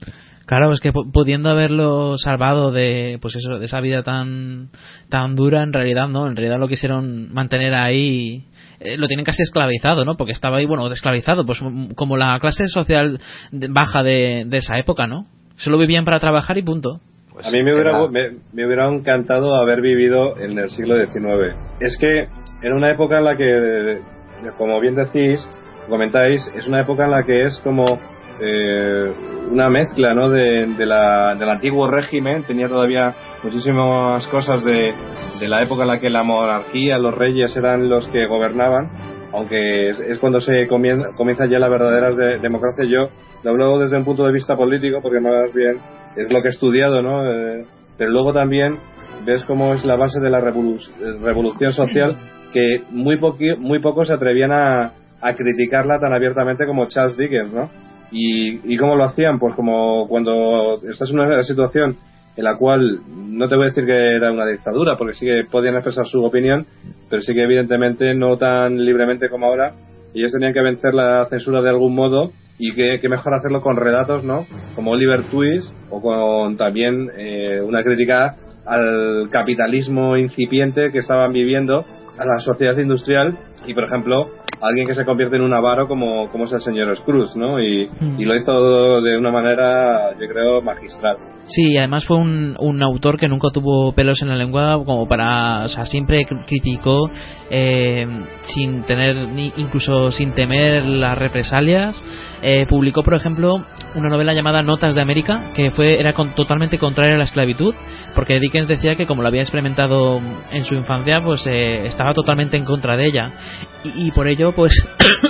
Claro, 0.47 0.73
es 0.73 0.81
que 0.81 0.93
pu- 0.93 1.13
pudiendo 1.13 1.51
haberlo 1.51 2.17
salvado 2.17 2.73
de 2.73 3.19
pues 3.21 3.37
eso, 3.37 3.59
de 3.59 3.67
esa 3.67 3.81
vida 3.81 4.03
tan 4.03 4.71
tan 5.11 5.35
dura, 5.37 5.63
en 5.63 5.75
realidad 5.75 6.09
no, 6.09 6.27
en 6.27 6.37
realidad 6.37 6.59
lo 6.59 6.69
quisieron 6.69 7.31
mantener 7.35 7.75
ahí 7.75 8.47
eh, 8.81 8.97
lo 8.97 9.07
tienen 9.07 9.25
casi 9.25 9.43
esclavizado, 9.43 10.05
¿no? 10.05 10.17
Porque 10.17 10.33
estaba 10.33 10.59
ahí, 10.59 10.67
bueno, 10.67 10.87
esclavizado, 10.93 11.45
pues 11.45 11.61
mm, 11.63 11.93
como 11.95 12.17
la 12.17 12.39
clase 12.41 12.69
social 12.69 13.21
baja 13.51 14.03
de, 14.03 14.45
de 14.47 14.59
esa 14.59 14.79
época, 14.79 15.07
¿no? 15.07 15.27
Solo 15.57 15.79
vivían 15.79 16.05
para 16.05 16.21
trabajar 16.21 16.57
y 16.59 16.63
punto. 16.63 17.01
Pues 17.33 17.47
a 17.47 17.51
mí 17.51 17.63
me 17.63 17.73
hubiera, 17.73 17.91
era- 17.99 18.09
me, 18.09 18.31
me 18.53 18.67
hubiera 18.67 18.89
encantado 18.89 19.55
haber 19.55 19.81
vivido 19.81 20.37
en 20.39 20.59
el 20.59 20.69
siglo 20.71 20.97
XIX. 20.97 21.55
Es 21.81 21.97
que 21.99 22.29
era 22.63 22.75
una 22.77 22.91
época 22.91 23.19
en 23.19 23.25
la 23.25 23.37
que, 23.37 24.01
como 24.57 24.81
bien 24.81 24.95
decís, 24.97 25.47
comentáis, 25.89 26.43
es 26.57 26.67
una 26.67 26.81
época 26.81 27.05
en 27.05 27.11
la 27.13 27.25
que 27.25 27.45
es 27.45 27.59
como 27.61 28.01
eh, 28.41 29.13
una 29.51 29.69
mezcla 29.71 30.15
¿no? 30.15 30.29
de, 30.29 30.67
la, 30.87 31.35
del 31.35 31.49
antiguo 31.49 31.91
régimen, 31.91 32.45
tenía 32.45 32.69
todavía 32.69 33.15
muchísimas 33.43 34.27
cosas 34.29 34.63
de, 34.65 34.95
la 35.43 35.63
época 35.63 35.83
en 35.83 35.89
la 35.89 35.99
que 35.99 36.11
la 36.11 36.23
monarquía, 36.23 36.99
los 36.99 37.15
reyes 37.15 37.57
eran 37.57 37.89
los 37.89 38.07
que 38.09 38.27
gobernaban, 38.27 38.91
aunque 39.33 39.91
es, 39.91 40.19
cuando 40.21 40.41
se 40.41 40.67
comienza, 40.69 41.11
comienza 41.17 41.47
ya 41.47 41.59
la 41.59 41.69
verdadera 41.69 42.15
de- 42.15 42.39
democracia. 42.39 42.85
Yo 42.85 43.11
lo 43.43 43.51
hablo 43.51 43.79
desde 43.79 43.97
un 43.97 44.05
punto 44.05 44.27
de 44.27 44.33
vista 44.33 44.57
político, 44.57 45.01
porque 45.03 45.21
más 45.21 45.53
bien 45.55 45.79
es 46.17 46.33
lo 46.33 46.41
que 46.43 46.49
he 46.49 46.51
estudiado, 46.51 47.03
¿no? 47.03 47.25
Eh, 47.25 47.65
pero 47.97 48.11
luego 48.11 48.33
también 48.33 48.79
ves 49.25 49.45
cómo 49.45 49.75
es 49.75 49.85
la 49.85 49.97
base 49.97 50.21
de 50.21 50.31
la 50.31 50.41
revolu- 50.41 50.91
revolución 51.21 51.73
social, 51.73 52.17
que 52.53 52.83
muy, 52.91 53.19
muy 53.59 53.79
pocos 53.81 54.09
se 54.09 54.15
atrevían 54.15 54.53
a, 54.53 54.93
a 55.21 55.35
criticarla 55.35 55.99
tan 56.01 56.13
abiertamente 56.13 56.67
como 56.67 56.87
Charles 56.89 57.17
Dickens, 57.17 57.53
¿no? 57.53 57.71
Y, 58.11 58.73
y 58.73 58.77
cómo 58.77 58.97
lo 58.97 59.05
hacían, 59.05 59.39
pues 59.39 59.55
como 59.55 60.09
cuando 60.09 60.81
estás 60.89 61.11
en 61.11 61.19
una 61.19 61.43
situación 61.43 61.97
en 62.39 62.45
la 62.45 62.57
cual 62.57 63.01
no 63.09 63.49
te 63.49 63.57
voy 63.57 63.65
a 63.65 63.69
decir 63.71 63.85
que 63.85 64.15
era 64.15 64.31
una 64.31 64.47
dictadura, 64.47 64.97
porque 64.97 65.15
sí 65.15 65.27
que 65.27 65.43
podían 65.51 65.75
expresar 65.75 66.07
su 66.07 66.25
opinión, 66.25 66.67
pero 67.11 67.21
sí 67.21 67.35
que 67.35 67.43
evidentemente 67.43 68.15
no 68.15 68.39
tan 68.39 68.85
libremente 68.85 69.29
como 69.29 69.47
ahora. 69.47 69.75
Ellos 70.15 70.31
tenían 70.31 70.53
que 70.53 70.63
vencer 70.63 70.95
la 70.95 71.27
censura 71.29 71.61
de 71.63 71.71
algún 71.71 71.97
modo 71.97 72.33
y 72.57 72.75
que, 72.75 73.09
mejor 73.09 73.35
hacerlo 73.35 73.61
con 73.61 73.77
relatos, 73.77 74.23
¿no? 74.23 74.47
Como 74.77 74.93
Oliver 74.93 75.25
Twist 75.25 75.73
o 75.91 76.01
con 76.01 76.57
también 76.57 77.11
eh, 77.17 77.61
una 77.61 77.83
crítica 77.83 78.37
al 78.65 79.31
capitalismo 79.31 80.17
incipiente 80.17 80.93
que 80.93 80.99
estaban 80.99 81.33
viviendo, 81.33 81.85
a 82.17 82.25
la 82.25 82.41
sociedad 82.41 82.77
industrial 82.79 83.37
y, 83.69 83.75
por 83.75 83.85
ejemplo, 83.85 84.27
alguien 84.61 84.87
que 84.89 84.95
se 84.95 85.05
convierte 85.05 85.37
en 85.37 85.43
un 85.43 85.53
avaro 85.55 85.87
como, 85.87 86.31
como 86.31 86.45
es 86.45 86.53
el 86.53 86.61
señor 86.61 86.97
Scrooge, 86.97 87.37
¿no? 87.37 87.61
Y, 87.61 87.89
Mm. 88.01 88.21
y 88.21 88.25
lo 88.25 88.35
hizo 88.37 89.01
de 89.01 89.17
una 89.17 89.31
manera, 89.31 90.11
yo 90.21 90.27
creo, 90.29 90.61
magistral. 90.63 91.17
Sí, 91.47 91.79
además 91.79 92.05
fue 92.05 92.17
un, 92.19 92.57
un 92.59 92.83
autor 92.83 93.19
que 93.19 93.27
nunca 93.29 93.49
tuvo 93.53 93.93
pelos 93.93 94.21
en 94.21 94.29
la 94.29 94.37
lengua 94.37 94.83
como 94.85 95.09
para, 95.09 95.65
o 95.65 95.69
sea, 95.69 95.87
siempre 95.87 96.21
cr- 96.27 96.45
criticó 96.47 97.11
eh, 97.51 98.07
sin 98.43 98.83
tener 98.83 99.29
ni 99.29 99.53
incluso 99.57 100.11
sin 100.11 100.33
temer 100.33 100.85
las 100.85 101.17
represalias. 101.17 102.05
Eh, 102.43 102.67
publicó, 102.69 103.03
por 103.03 103.15
ejemplo, 103.15 103.65
una 103.95 104.11
novela 104.11 104.35
llamada 104.35 104.63
Notas 104.63 104.95
de 104.95 105.01
América 105.01 105.51
que 105.55 105.71
fue 105.71 105.99
era 105.99 106.13
con- 106.13 106.35
totalmente 106.35 106.77
contraria 106.79 107.15
a 107.15 107.19
la 107.19 107.25
esclavitud, 107.25 107.75
porque 108.15 108.39
Dickens 108.41 108.69
decía 108.69 108.97
que 108.97 109.07
como 109.07 109.23
lo 109.23 109.29
había 109.29 109.41
experimentado 109.43 110.21
en 110.51 110.65
su 110.65 110.75
infancia, 110.75 111.23
pues 111.25 111.47
eh, 111.51 111.87
estaba 111.87 112.13
totalmente 112.13 112.59
en 112.59 112.65
contra 112.67 112.97
de 112.99 113.07
ella 113.07 113.31
y, 113.85 114.07
y 114.09 114.11
por 114.13 114.27
ello, 114.29 114.53
pues 114.53 114.73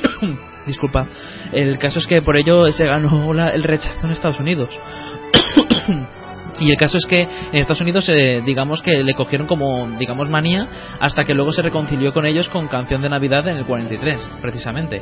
disculpa, 0.66 1.06
el 1.52 1.78
caso 1.78 1.98
es 1.98 2.06
que 2.06 2.22
por 2.22 2.36
ello 2.36 2.70
se 2.72 2.86
ganó 2.86 3.32
la- 3.32 3.50
el 3.50 3.62
rechazo 3.62 4.00
en 4.04 4.10
Estados 4.10 4.40
Unidos. 4.40 4.68
Y 6.60 6.72
el 6.72 6.76
caso 6.76 6.98
es 6.98 7.06
que 7.06 7.20
en 7.22 7.54
Estados 7.54 7.82
Unidos, 7.82 8.08
eh, 8.08 8.42
digamos 8.44 8.82
que 8.82 9.04
le 9.04 9.14
cogieron 9.14 9.46
como, 9.46 9.86
digamos, 9.96 10.28
manía, 10.28 10.66
hasta 10.98 11.22
que 11.22 11.32
luego 11.32 11.52
se 11.52 11.62
reconcilió 11.62 12.12
con 12.12 12.26
ellos 12.26 12.48
con 12.48 12.66
Canción 12.66 13.00
de 13.00 13.08
Navidad 13.08 13.46
en 13.46 13.58
el 13.58 13.64
43, 13.64 14.28
precisamente. 14.42 15.00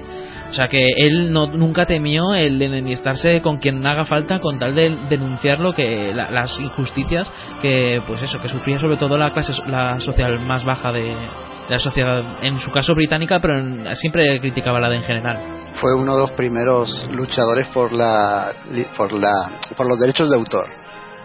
O 0.50 0.52
sea 0.52 0.68
que 0.68 0.86
él 0.98 1.32
no, 1.32 1.46
nunca 1.46 1.86
temió 1.86 2.34
el 2.34 2.60
enemistarse 2.60 3.40
con 3.40 3.56
quien 3.56 3.86
haga 3.86 4.04
falta 4.04 4.38
con 4.40 4.58
tal 4.58 4.74
de 4.74 4.98
denunciar 5.08 5.58
lo 5.60 5.72
que, 5.72 6.12
la- 6.14 6.30
las 6.30 6.60
injusticias 6.60 7.32
que, 7.62 8.02
pues 8.06 8.20
eso, 8.20 8.38
que 8.38 8.48
sufría 8.48 8.78
sobre 8.78 8.98
todo 8.98 9.16
la 9.16 9.32
clase, 9.32 9.54
la 9.66 9.98
social 10.00 10.38
más 10.40 10.62
baja 10.62 10.92
de, 10.92 11.04
de 11.04 11.55
la 11.68 11.78
sociedad, 11.78 12.44
en 12.44 12.58
su 12.58 12.70
caso 12.70 12.94
británica, 12.94 13.40
pero 13.40 13.58
en- 13.58 13.96
siempre 13.96 14.40
criticaba 14.40 14.80
la 14.80 14.88
de 14.88 14.96
en 14.96 15.02
general. 15.02 15.38
Fue 15.80 15.94
uno 15.94 16.14
de 16.14 16.20
los 16.20 16.30
primeros 16.32 17.08
luchadores 17.10 17.68
por 17.68 17.92
la, 17.92 18.52
por 18.96 19.12
la, 19.12 19.50
por 19.76 19.88
los 19.88 19.98
derechos 19.98 20.30
de 20.30 20.36
autor, 20.36 20.68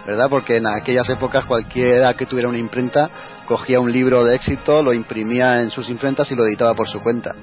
¿verdad? 0.05 0.27
Porque 0.29 0.57
en 0.57 0.67
aquellas 0.67 1.09
épocas 1.09 1.45
cualquiera 1.45 2.13
que 2.15 2.25
tuviera 2.25 2.49
una 2.49 2.57
imprenta 2.57 3.09
cogía 3.45 3.81
un 3.81 3.91
libro 3.91 4.23
de 4.23 4.35
éxito, 4.35 4.81
lo 4.81 4.93
imprimía 4.93 5.59
en 5.61 5.69
sus 5.71 5.89
imprentas 5.89 6.31
y 6.31 6.35
lo 6.35 6.45
editaba 6.45 6.73
por 6.73 6.87
su 6.87 7.01
cuenta. 7.01 7.35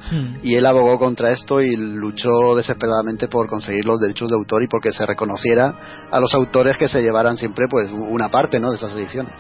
Y 0.43 0.55
él 0.55 0.65
abogó 0.65 0.99
contra 0.99 1.33
esto 1.33 1.61
y 1.61 1.77
luchó 1.77 2.55
desesperadamente 2.57 3.29
por 3.29 3.47
conseguir 3.47 3.85
los 3.85 4.01
derechos 4.01 4.31
de 4.31 4.37
autor 4.37 4.63
y 4.63 4.69
porque 4.69 4.91
se 4.93 5.05
reconociera 5.05 5.71
a 6.11 6.19
los 6.19 6.33
autores 6.35 6.79
que 6.79 6.89
se 6.89 7.03
llevaran 7.03 7.37
siempre 7.37 7.67
pues 7.69 7.91
una 7.93 8.31
parte 8.31 8.59
¿no? 8.59 8.71
de 8.71 8.77
esas 8.77 8.93
ediciones. 8.95 9.35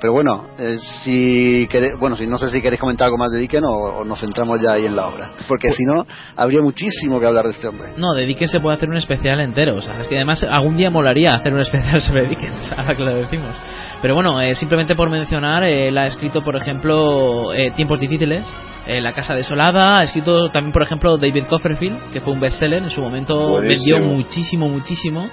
Pero 0.00 0.12
bueno, 0.12 0.48
eh, 0.58 0.76
si 1.02 1.68
bueno, 1.98 2.16
si 2.16 2.26
no 2.26 2.38
sé 2.38 2.50
si 2.50 2.60
queréis 2.60 2.80
comentar 2.80 3.06
algo 3.06 3.16
más 3.18 3.30
de 3.30 3.38
Dickens 3.38 3.64
o, 3.64 4.00
o 4.00 4.04
nos 4.04 4.20
centramos 4.20 4.60
ya 4.60 4.72
ahí 4.72 4.86
en 4.86 4.94
la 4.94 5.08
obra, 5.08 5.32
porque 5.48 5.72
si 5.72 5.84
no 5.84 6.06
habría 6.36 6.60
muchísimo 6.60 7.18
que 7.18 7.26
hablar 7.26 7.44
de 7.46 7.52
este 7.52 7.68
hombre. 7.68 7.92
No, 7.96 8.12
de 8.14 8.26
Dickens 8.26 8.50
se 8.50 8.60
puede 8.60 8.76
hacer 8.76 8.88
un 8.88 8.96
especial 8.96 9.40
entero. 9.40 9.76
O 9.76 9.80
sea, 9.82 10.00
es 10.00 10.08
que 10.08 10.16
además 10.16 10.44
algún 10.44 10.76
día 10.76 10.90
molaría 10.90 11.34
hacer 11.34 11.54
un 11.54 11.60
especial 11.60 12.00
sobre 12.02 12.28
Dickens, 12.28 12.72
ahora 12.76 12.94
que 12.94 13.02
lo 13.02 13.14
decimos. 13.14 13.56
Pero 14.02 14.14
bueno, 14.14 14.40
eh, 14.40 14.54
simplemente 14.54 14.94
por 14.94 15.08
mencionar, 15.08 15.64
eh, 15.64 15.88
él 15.88 15.98
ha 15.98 16.06
escrito, 16.06 16.42
por 16.42 16.56
ejemplo, 16.56 17.52
eh, 17.54 17.72
Tiempos 17.74 17.98
Difíciles, 17.98 18.44
eh, 18.86 19.00
La 19.00 19.14
Casa 19.14 19.34
Desolada, 19.34 19.98
ha 19.98 20.04
escrito 20.04 20.50
también, 20.50 20.72
por 20.72 20.82
ejemplo, 20.82 21.16
David 21.16 21.44
Copperfield, 21.48 22.10
que 22.12 22.20
fue 22.20 22.32
un 22.32 22.40
bestseller, 22.40 22.82
en 22.82 22.90
su 22.90 23.00
momento 23.00 23.48
Buenísimo. 23.48 23.96
vendió 23.98 24.14
muchísimo, 24.14 24.68
muchísimo. 24.68 25.28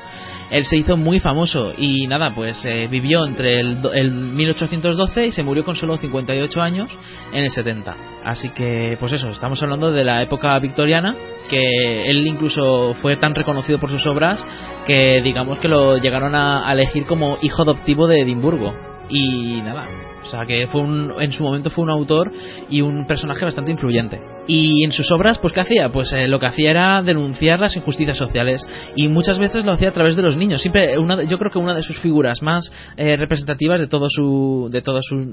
Él 0.54 0.66
se 0.66 0.78
hizo 0.78 0.98
muy 0.98 1.20
famoso 1.20 1.74
y 1.76 2.06
nada, 2.06 2.30
pues 2.36 2.64
eh, 2.64 2.88
vivió 2.88 3.26
entre 3.26 3.60
el, 3.60 3.80
el 3.92 4.12
1812 4.12 5.28
y 5.28 5.32
se 5.32 5.42
murió 5.42 5.66
con 5.66 5.76
solo 5.76 5.98
58 5.98 6.62
años 6.62 6.92
en 7.32 7.44
el 7.44 7.50
70. 7.50 7.98
Así 8.24 8.50
que, 8.50 8.96
pues 9.00 9.14
eso, 9.14 9.30
estamos 9.30 9.62
hablando 9.64 9.92
de 9.92 10.04
la 10.04 10.22
época 10.22 10.58
victoriana, 10.60 11.16
que 11.50 12.06
él 12.06 12.28
incluso 12.28 12.94
fue 13.02 13.18
tan 13.18 13.34
reconocido 13.34 13.80
por 13.80 13.90
sus 13.90 14.06
obras 14.06 14.46
que 14.86 15.22
digamos 15.24 15.58
que 15.58 15.68
lo 15.68 15.98
llegaron 15.98 16.36
a 16.36 16.72
elegir 16.72 17.06
como 17.08 17.38
hijo 17.42 17.64
adoptivo 17.64 18.06
de 18.06 18.22
Edimburgo. 18.22 18.93
Y 19.16 19.62
nada, 19.62 19.86
o 20.24 20.26
sea 20.26 20.46
que 20.48 20.66
fue 20.66 20.82
un, 20.82 21.14
en 21.20 21.32
su 21.32 21.44
momento 21.44 21.70
fue 21.70 21.84
un 21.84 21.92
autor 21.92 22.32
y 22.68 22.82
un 22.82 23.06
personaje 23.06 23.46
bastante 23.46 23.70
influyente. 23.70 24.20
Y 24.48 24.84
en 24.84 24.92
sus 24.92 25.12
obras, 25.12 25.38
pues 25.38 25.54
¿qué 25.54 25.62
hacía? 25.62 25.90
Pues 25.90 26.12
eh, 26.14 26.28
lo 26.28 26.40
que 26.40 26.48
hacía 26.48 26.72
era 26.72 27.02
denunciar 27.04 27.60
las 27.60 27.76
injusticias 27.76 28.18
sociales 28.18 28.66
y 28.96 29.08
muchas 29.08 29.38
veces 29.38 29.66
lo 29.66 29.72
hacía 29.74 29.90
a 29.90 29.94
través 29.94 30.16
de 30.16 30.24
los 30.24 30.36
niños. 30.36 30.62
Siempre, 30.62 30.98
una, 30.98 31.22
yo 31.24 31.38
creo 31.38 31.52
que 31.52 31.60
una 31.60 31.76
de 31.76 31.84
sus 31.84 32.00
figuras 32.00 32.42
más 32.42 32.72
eh, 32.98 33.16
representativas 33.16 33.80
de 33.80 33.88
todo 33.88 34.08
su, 34.10 34.68
de 34.72 34.82
toda 34.82 35.00
su 35.02 35.32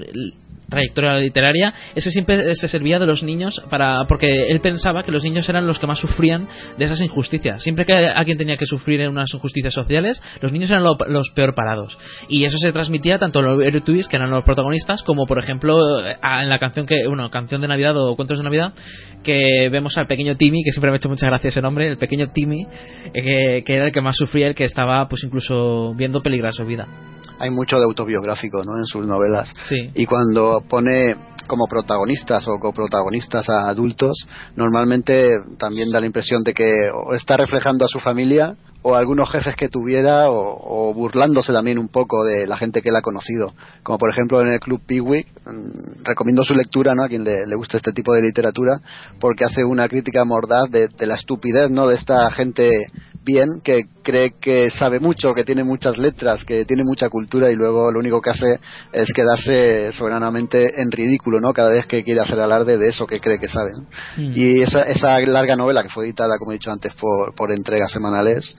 trayectoria 0.71 1.17
literaria 1.17 1.73
es 1.93 2.03
que 2.03 2.09
siempre 2.09 2.55
se 2.55 2.67
servía 2.67 2.97
de 2.97 3.05
los 3.05 3.21
niños 3.21 3.61
para, 3.69 4.05
porque 4.07 4.47
él 4.49 4.59
pensaba 4.61 5.03
que 5.03 5.11
los 5.11 5.23
niños 5.23 5.47
eran 5.49 5.67
los 5.67 5.77
que 5.77 5.85
más 5.85 5.99
sufrían 5.99 6.47
de 6.77 6.85
esas 6.85 7.01
injusticias. 7.01 7.61
Siempre 7.61 7.85
que 7.85 7.93
alguien 7.93 8.37
tenía 8.39 8.57
que 8.57 8.65
sufrir 8.65 9.01
en 9.01 9.09
unas 9.11 9.31
injusticias 9.33 9.73
sociales, 9.73 10.19
los 10.41 10.51
niños 10.51 10.69
eran 10.71 10.83
lo- 10.83 10.97
los 11.07 11.29
peor 11.35 11.53
parados. 11.53 11.97
Y 12.29 12.45
eso 12.45 12.57
se 12.57 12.71
transmitía 12.71 13.19
tanto 13.19 13.39
en 13.39 13.45
los 13.45 13.61
héroes 13.61 14.07
que 14.07 14.15
eran 14.15 14.31
los 14.31 14.43
protagonistas, 14.45 15.03
como 15.03 15.25
por 15.25 15.37
ejemplo 15.43 15.99
eh, 16.05 16.15
en 16.41 16.49
la 16.49 16.57
canción 16.57 16.85
que, 16.85 17.05
bueno, 17.07 17.29
canción 17.29 17.59
de 17.61 17.67
Navidad 17.67 17.97
o 17.97 18.15
cuentos 18.15 18.37
de 18.37 18.43
Navidad, 18.45 18.73
que 19.23 19.69
vemos 19.69 19.97
al 19.97 20.07
pequeño 20.07 20.37
Timmy, 20.37 20.63
que 20.63 20.71
siempre 20.71 20.89
me 20.91 20.95
ha 20.95 20.97
hecho 20.97 21.09
mucha 21.09 21.27
gracia 21.27 21.49
ese 21.49 21.61
nombre, 21.61 21.87
el 21.87 21.97
pequeño 21.97 22.27
Timmy, 22.33 22.65
eh, 23.13 23.21
que, 23.21 23.63
que 23.65 23.75
era 23.75 23.85
el 23.87 23.91
que 23.91 24.01
más 24.01 24.15
sufría, 24.15 24.47
el 24.47 24.55
que 24.55 24.63
estaba 24.63 25.07
pues 25.09 25.23
incluso 25.25 25.93
viendo 25.95 26.21
peligrar 26.21 26.53
su 26.53 26.63
vida. 26.65 26.87
Hay 27.41 27.49
mucho 27.49 27.77
de 27.77 27.85
autobiográfico 27.85 28.63
¿no? 28.63 28.77
en 28.77 28.85
sus 28.85 29.07
novelas. 29.07 29.51
Sí. 29.67 29.89
Y 29.95 30.05
cuando 30.05 30.63
pone 30.69 31.15
como 31.47 31.65
protagonistas 31.67 32.47
o 32.47 32.59
coprotagonistas 32.59 33.49
a 33.49 33.67
adultos, 33.67 34.25
normalmente 34.55 35.31
también 35.57 35.91
da 35.91 35.99
la 35.99 36.05
impresión 36.05 36.43
de 36.43 36.53
que 36.53 36.89
o 36.93 37.13
está 37.13 37.35
reflejando 37.37 37.83
a 37.83 37.87
su 37.87 37.99
familia 37.99 38.55
o 38.83 38.95
a 38.95 38.99
algunos 38.99 39.29
jefes 39.29 39.55
que 39.55 39.69
tuviera 39.69 40.29
o, 40.29 40.89
o 40.89 40.93
burlándose 40.93 41.53
también 41.53 41.77
un 41.77 41.89
poco 41.89 42.23
de 42.23 42.47
la 42.47 42.57
gente 42.57 42.81
que 42.81 42.89
él 42.89 42.95
ha 42.95 43.01
conocido. 43.01 43.53
Como 43.83 43.97
por 43.97 44.09
ejemplo 44.09 44.41
en 44.41 44.47
el 44.47 44.59
Club 44.59 44.81
Pickwick, 44.85 45.27
mm, 45.45 46.03
recomiendo 46.03 46.43
su 46.43 46.53
lectura 46.55 46.95
¿no? 46.95 47.03
a 47.03 47.07
quien 47.07 47.23
le, 47.23 47.45
le 47.45 47.55
guste 47.55 47.77
este 47.77 47.91
tipo 47.91 48.13
de 48.13 48.21
literatura 48.21 48.79
porque 49.19 49.45
hace 49.45 49.63
una 49.63 49.87
crítica 49.87 50.23
mordaz 50.25 50.69
de, 50.71 50.87
de 50.87 51.07
la 51.07 51.15
estupidez 51.15 51.69
¿no? 51.69 51.87
de 51.87 51.95
esta 51.95 52.31
gente 52.31 52.69
bien, 53.23 53.61
que 53.63 53.85
cree 54.03 54.33
que 54.39 54.69
sabe 54.71 54.99
mucho, 54.99 55.33
que 55.33 55.43
tiene 55.43 55.63
muchas 55.63 55.97
letras, 55.97 56.43
que 56.43 56.65
tiene 56.65 56.83
mucha 56.83 57.09
cultura 57.09 57.51
y 57.51 57.55
luego 57.55 57.91
lo 57.91 57.99
único 57.99 58.21
que 58.21 58.31
hace 58.31 58.59
es 58.91 59.13
quedarse 59.13 59.91
soberanamente 59.93 60.81
en 60.81 60.91
ridículo, 60.91 61.39
¿no? 61.39 61.53
Cada 61.53 61.69
vez 61.69 61.85
que 61.85 62.03
quiere 62.03 62.21
hacer 62.21 62.39
alarde 62.39 62.77
de 62.77 62.89
eso 62.89 63.05
que 63.05 63.19
cree 63.19 63.39
que 63.39 63.47
sabe. 63.47 63.71
¿no? 63.73 63.83
Mm. 64.17 64.33
Y 64.35 64.61
esa, 64.61 64.83
esa 64.83 65.19
larga 65.21 65.55
novela 65.55 65.83
que 65.83 65.89
fue 65.89 66.05
editada, 66.05 66.37
como 66.37 66.51
he 66.51 66.55
dicho 66.55 66.71
antes, 66.71 66.93
por, 66.95 67.35
por 67.35 67.51
entregas 67.51 67.91
semanales, 67.91 68.55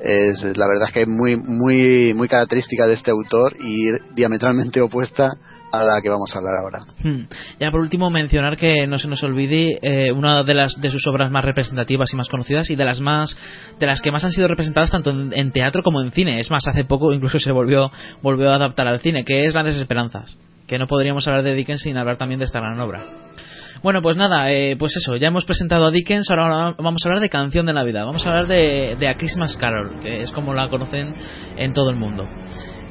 es 0.00 0.42
la 0.56 0.66
verdad 0.66 0.88
es 0.88 0.92
que 0.92 1.02
es 1.02 1.08
muy, 1.08 1.36
muy, 1.36 2.12
muy 2.14 2.28
característica 2.28 2.86
de 2.86 2.94
este 2.94 3.10
autor 3.10 3.56
y 3.58 3.90
diametralmente 4.14 4.80
opuesta 4.80 5.36
a 5.80 5.84
la 5.84 6.00
que 6.02 6.08
vamos 6.08 6.34
a 6.34 6.38
hablar 6.38 6.54
ahora. 6.56 6.80
Hmm. 7.02 7.26
Ya 7.60 7.70
por 7.70 7.80
último 7.80 8.10
mencionar 8.10 8.56
que 8.56 8.86
no 8.86 8.98
se 8.98 9.08
nos 9.08 9.22
olvide 9.22 9.78
eh, 9.82 10.12
una 10.12 10.42
de 10.42 10.54
las 10.54 10.80
de 10.80 10.90
sus 10.90 11.06
obras 11.06 11.30
más 11.30 11.44
representativas 11.44 12.12
y 12.12 12.16
más 12.16 12.28
conocidas 12.28 12.70
y 12.70 12.76
de 12.76 12.84
las 12.84 13.00
más 13.00 13.36
de 13.78 13.86
las 13.86 14.00
que 14.00 14.10
más 14.10 14.24
han 14.24 14.32
sido 14.32 14.48
representadas 14.48 14.90
tanto 14.90 15.10
en, 15.10 15.32
en 15.34 15.52
teatro 15.52 15.82
como 15.82 16.00
en 16.00 16.12
cine. 16.12 16.40
Es 16.40 16.50
más, 16.50 16.66
hace 16.66 16.84
poco 16.84 17.12
incluso 17.12 17.38
se 17.40 17.52
volvió 17.52 17.90
volvió 18.22 18.50
a 18.50 18.56
adaptar 18.56 18.86
al 18.86 19.00
cine, 19.00 19.24
que 19.24 19.46
es 19.46 19.52
Grandes 19.52 19.76
Esperanzas. 19.76 20.38
Que 20.66 20.78
no 20.78 20.86
podríamos 20.86 21.26
hablar 21.28 21.44
de 21.44 21.54
Dickens 21.54 21.82
sin 21.82 21.96
hablar 21.96 22.16
también 22.16 22.38
de 22.38 22.46
esta 22.46 22.60
gran 22.60 22.80
obra. 22.80 23.04
Bueno, 23.82 24.00
pues 24.00 24.16
nada, 24.16 24.50
eh, 24.50 24.76
pues 24.78 24.96
eso, 24.96 25.14
ya 25.16 25.28
hemos 25.28 25.44
presentado 25.44 25.84
a 25.84 25.90
Dickens, 25.90 26.30
ahora 26.30 26.74
vamos 26.78 27.02
a 27.04 27.08
hablar 27.08 27.20
de 27.20 27.28
Canción 27.28 27.66
de 27.66 27.74
Navidad, 27.74 28.06
vamos 28.06 28.24
a 28.24 28.30
hablar 28.30 28.46
de, 28.46 28.96
de 28.98 29.08
A 29.08 29.14
Christmas 29.14 29.58
Carol, 29.58 30.00
que 30.00 30.22
es 30.22 30.32
como 30.32 30.54
la 30.54 30.70
conocen 30.70 31.14
en 31.58 31.74
todo 31.74 31.90
el 31.90 31.96
mundo. 31.96 32.26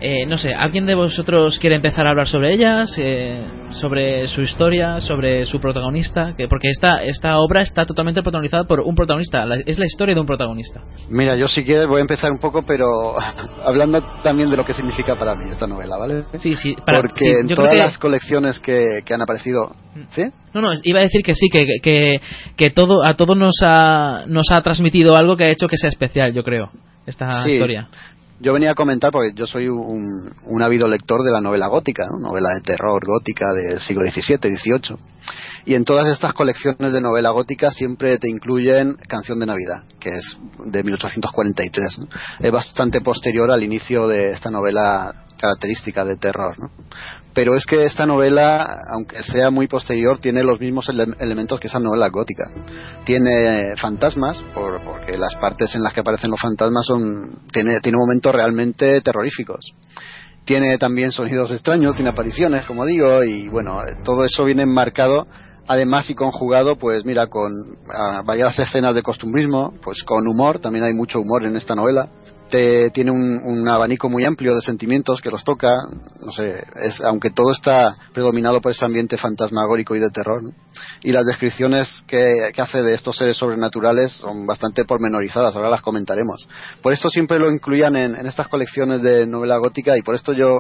Eh, 0.05 0.25
no 0.25 0.36
sé, 0.36 0.53
¿alguien 0.53 0.86
de 0.86 0.95
vosotros 0.95 1.57
quiere 1.60 1.77
empezar 1.77 2.05
a 2.05 2.10
hablar 2.10 2.27
sobre 2.27 2.53
ellas? 2.53 2.93
Eh, 3.00 3.41
sobre 3.69 4.27
su 4.27 4.41
historia, 4.41 5.00
sobre 5.00 5.45
su 5.45 5.62
protagonista? 5.62 6.33
Que, 6.36 6.50
porque 6.50 6.67
esta, 6.67 7.01
esta 7.05 7.38
obra 7.38 7.62
está 7.62 7.86
totalmente 7.86 8.22
protagonizada 8.22 8.65
por 8.65 8.81
un 8.81 8.95
protagonista, 8.95 9.45
la- 9.45 9.62
es 9.65 9.79
la 9.79 9.86
historia 9.86 10.13
de 10.13 10.19
un 10.19 10.27
protagonista. 10.27 10.81
Mira, 11.10 11.38
yo 11.38 11.48
si 11.48 11.63
quieres 11.63 11.88
voy 11.88 12.00
a 12.00 12.01
empezar 12.01 12.31
un 12.31 12.39
poco, 12.39 12.63
pero 12.65 13.15
hablando 13.65 14.03
también 14.22 14.50
de 14.50 14.57
lo 14.57 14.65
que 14.65 14.74
significa 14.74 15.15
para 15.15 15.36
mí 15.36 15.50
esta 15.50 15.67
novela, 15.67 15.95
¿vale? 15.95 16.24
Sí, 16.38 16.53
sí, 16.55 16.75
para- 16.86 17.00
Porque 17.00 17.24
sí, 17.24 17.31
en 17.41 17.48
yo 17.48 17.55
todas 17.55 17.72
que- 17.74 17.79
las 17.79 17.98
colecciones 17.98 18.60
que, 18.60 19.03
que 19.05 19.13
han 19.13 19.22
aparecido, 19.22 19.72
¿sí? 20.10 20.24
No, 20.53 20.60
no, 20.60 20.72
iba 20.83 21.00
a 21.00 21.03
decir 21.03 21.22
que 21.24 21.33
sí, 21.33 21.48
que, 21.50 21.65
que, 21.81 22.19
que 22.57 22.69
todo, 22.72 23.05
a 23.05 23.13
todos 23.13 23.38
nos 23.38 23.55
ha, 23.63 24.25
nos 24.27 24.51
ha 24.51 24.62
transmitido 24.62 25.15
algo 25.15 25.38
que 25.38 25.45
ha 25.45 25.50
hecho 25.50 25.69
que 25.69 25.77
sea 25.77 25.89
especial, 25.89 26.33
yo 26.33 26.43
creo, 26.43 26.72
esta 27.07 27.41
Sí. 27.43 27.51
historia. 27.53 27.88
Yo 28.43 28.51
venía 28.51 28.71
a 28.71 28.75
comentar 28.75 29.09
porque 29.09 29.31
yo 29.33 29.47
soy 29.47 29.69
un, 29.69 30.29
un 30.47 30.62
ávido 30.62 30.85
lector 30.85 31.23
de 31.23 31.31
la 31.31 31.39
novela 31.39 31.67
gótica, 31.67 32.07
¿no? 32.07 32.19
novela 32.19 32.50
de 32.50 32.59
terror 32.59 33.01
gótica 33.05 33.53
del 33.53 33.79
siglo 33.79 34.03
XVII, 34.03 34.57
XVIII. 34.57 34.97
Y 35.63 35.75
en 35.75 35.85
todas 35.85 36.09
estas 36.09 36.33
colecciones 36.33 36.91
de 36.91 37.00
novela 37.00 37.29
gótica 37.29 37.71
siempre 37.71 38.17
te 38.17 38.29
incluyen 38.29 38.95
Canción 39.07 39.39
de 39.39 39.45
Navidad, 39.45 39.83
que 39.97 40.09
es 40.09 40.38
de 40.65 40.83
1843. 40.83 42.00
¿no? 42.00 42.07
Es 42.41 42.51
bastante 42.51 43.00
posterior 43.00 43.50
al 43.50 43.63
inicio 43.63 44.09
de 44.09 44.31
esta 44.31 44.51
novela 44.51 45.23
característica 45.39 46.03
de 46.03 46.17
terror. 46.17 46.59
¿no? 46.59 46.69
Pero 47.33 47.55
es 47.55 47.65
que 47.65 47.83
esta 47.85 48.05
novela, 48.05 48.67
aunque 48.93 49.23
sea 49.23 49.49
muy 49.49 49.67
posterior, 49.67 50.19
tiene 50.19 50.43
los 50.43 50.59
mismos 50.59 50.87
ele- 50.89 51.15
elementos 51.19 51.59
que 51.59 51.67
esa 51.67 51.79
novela 51.79 52.07
gótica. 52.09 52.45
Tiene 53.05 53.75
fantasmas, 53.77 54.43
por- 54.53 54.83
porque 54.83 55.17
las 55.17 55.35
partes 55.35 55.73
en 55.75 55.81
las 55.83 55.93
que 55.93 56.01
aparecen 56.01 56.29
los 56.31 56.39
fantasmas 56.39 56.85
son 56.85 57.47
tiene, 57.51 57.79
tiene 57.81 57.97
momentos 57.97 58.31
realmente 58.33 59.01
terroríficos. 59.01 59.73
Tiene 60.45 60.77
también 60.77 61.11
sonidos 61.11 61.51
extraños, 61.51 61.95
tiene 61.95 62.09
apariciones, 62.11 62.65
como 62.65 62.85
digo, 62.85 63.23
y 63.23 63.47
bueno, 63.47 63.79
todo 64.03 64.25
eso 64.25 64.43
viene 64.43 64.63
enmarcado, 64.63 65.23
además 65.67 66.09
y 66.09 66.15
conjugado, 66.15 66.75
pues 66.77 67.05
mira, 67.05 67.27
con 67.27 67.51
ah, 67.93 68.21
variadas 68.25 68.59
escenas 68.59 68.93
de 68.93 69.01
costumbrismo, 69.01 69.73
pues 69.81 70.03
con 70.03 70.27
humor, 70.27 70.59
también 70.59 70.83
hay 70.85 70.93
mucho 70.93 71.19
humor 71.21 71.45
en 71.45 71.55
esta 71.55 71.75
novela. 71.75 72.09
Tiene 72.93 73.12
un, 73.12 73.41
un 73.43 73.67
abanico 73.67 74.10
muy 74.10 74.25
amplio 74.25 74.53
de 74.53 74.62
sentimientos 74.62 75.22
que 75.22 75.31
los 75.31 75.43
toca, 75.43 75.72
no 76.24 76.31
sé, 76.31 76.63
es, 76.75 77.01
aunque 77.01 77.31
todo 77.31 77.51
está 77.51 77.95
predominado 78.13 78.62
por 78.62 78.72
ese 78.72 78.86
ambiente 78.86 79.17
fantasmagórico 79.17 79.95
y 79.95 80.00
de 80.00 80.10
terror, 80.10 80.43
¿no? 80.43 80.51
y 81.01 81.12
las 81.12 81.25
descripciones 81.25 82.03
que, 82.07 82.51
que 82.53 82.62
hace 82.62 82.81
de 82.81 82.93
estos 82.93 83.17
seres 83.17 83.38
sobrenaturales 83.38 84.12
son 84.12 84.45
bastante 84.45 84.86
pormenorizadas, 84.86 85.55
ahora 85.55 85.69
las 85.69 85.81
comentaremos. 85.81 86.48
Por 86.81 86.93
esto 86.93 87.10
siempre 87.10 87.39
lo 87.39 87.51
incluían 87.51 87.95
en, 87.95 88.15
en 88.15 88.25
estas 88.25 88.48
colecciones 88.48 89.01
de 89.01 89.25
novela 89.25 89.57
gótica 89.57 89.98
y 89.98 90.01
por 90.01 90.15
esto 90.15 90.33
yo 90.33 90.60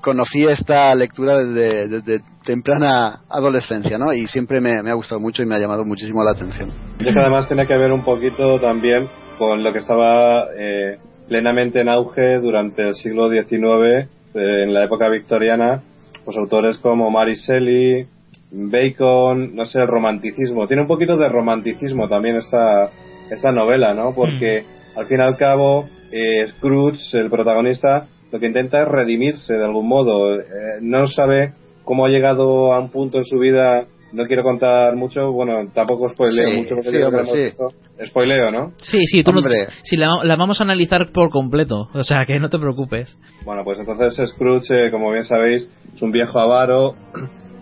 conocí 0.00 0.44
esta 0.46 0.94
lectura 0.94 1.36
desde, 1.36 1.88
desde 1.88 2.24
temprana 2.44 3.22
adolescencia, 3.28 3.98
¿no? 3.98 4.12
Y 4.12 4.28
siempre 4.28 4.60
me, 4.60 4.82
me 4.82 4.90
ha 4.90 4.94
gustado 4.94 5.20
mucho 5.20 5.42
y 5.42 5.46
me 5.46 5.56
ha 5.56 5.58
llamado 5.58 5.84
muchísimo 5.84 6.22
la 6.22 6.30
atención. 6.30 6.70
Yo 7.00 7.12
que 7.12 7.18
además 7.18 7.48
tiene 7.48 7.66
que 7.66 7.76
ver 7.76 7.90
un 7.90 8.04
poquito 8.04 8.60
también 8.60 9.08
con 9.38 9.62
lo 9.62 9.72
que 9.72 9.80
estaba 9.80 10.46
eh, 10.56 10.98
plenamente 11.28 11.80
en 11.80 11.88
auge 11.88 12.38
durante 12.38 12.88
el 12.88 12.94
siglo 12.94 13.30
XIX, 13.30 13.52
eh, 13.52 14.08
en 14.34 14.74
la 14.74 14.84
época 14.84 15.08
victoriana, 15.08 15.82
pues 16.24 16.36
autores 16.36 16.78
como 16.78 17.10
Mary 17.10 17.34
Shelley, 17.34 18.06
Bacon, 18.50 19.54
no 19.54 19.66
sé, 19.66 19.80
el 19.80 19.88
romanticismo. 19.88 20.66
Tiene 20.66 20.82
un 20.82 20.88
poquito 20.88 21.16
de 21.16 21.28
romanticismo 21.28 22.08
también 22.08 22.36
esta, 22.36 22.90
esta 23.30 23.52
novela, 23.52 23.94
¿no? 23.94 24.14
Porque 24.14 24.64
al 24.94 25.06
fin 25.06 25.18
y 25.18 25.22
al 25.22 25.36
cabo, 25.36 25.88
eh, 26.10 26.46
Scrooge, 26.48 27.18
el 27.18 27.30
protagonista, 27.30 28.08
lo 28.30 28.38
que 28.38 28.46
intenta 28.46 28.82
es 28.82 28.88
redimirse 28.88 29.54
de 29.54 29.64
algún 29.64 29.88
modo. 29.88 30.38
Eh, 30.38 30.44
no 30.80 31.06
sabe 31.06 31.52
cómo 31.84 32.06
ha 32.06 32.08
llegado 32.08 32.72
a 32.72 32.80
un 32.80 32.90
punto 32.90 33.18
en 33.18 33.24
su 33.24 33.38
vida. 33.38 33.86
No 34.12 34.26
quiero 34.26 34.42
contar 34.42 34.96
mucho, 34.96 35.32
bueno, 35.32 35.68
tampoco 35.74 36.08
Sí, 36.08 36.56
mucho 36.56 36.76
porque 36.76 36.82
sí, 36.82 36.96
creo 36.96 37.10
que 37.10 37.16
hombre, 37.16 37.44
visto. 37.44 37.68
Spoileo, 38.04 38.50
¿no? 38.50 38.72
Sí, 38.78 39.06
sí, 39.06 39.22
tú 39.22 39.32
no- 39.32 39.40
sí, 39.82 39.96
la, 39.96 40.08
la 40.22 40.36
vamos 40.36 40.60
a 40.60 40.64
analizar 40.64 41.10
por 41.12 41.30
completo, 41.30 41.88
o 41.94 42.02
sea 42.04 42.24
que 42.26 42.38
no 42.38 42.50
te 42.50 42.58
preocupes. 42.58 43.16
Bueno, 43.44 43.62
pues 43.64 43.78
entonces 43.78 44.28
Scrooge, 44.30 44.86
eh, 44.86 44.90
como 44.90 45.10
bien 45.12 45.24
sabéis, 45.24 45.68
es 45.94 46.02
un 46.02 46.12
viejo 46.12 46.38
avaro 46.38 46.94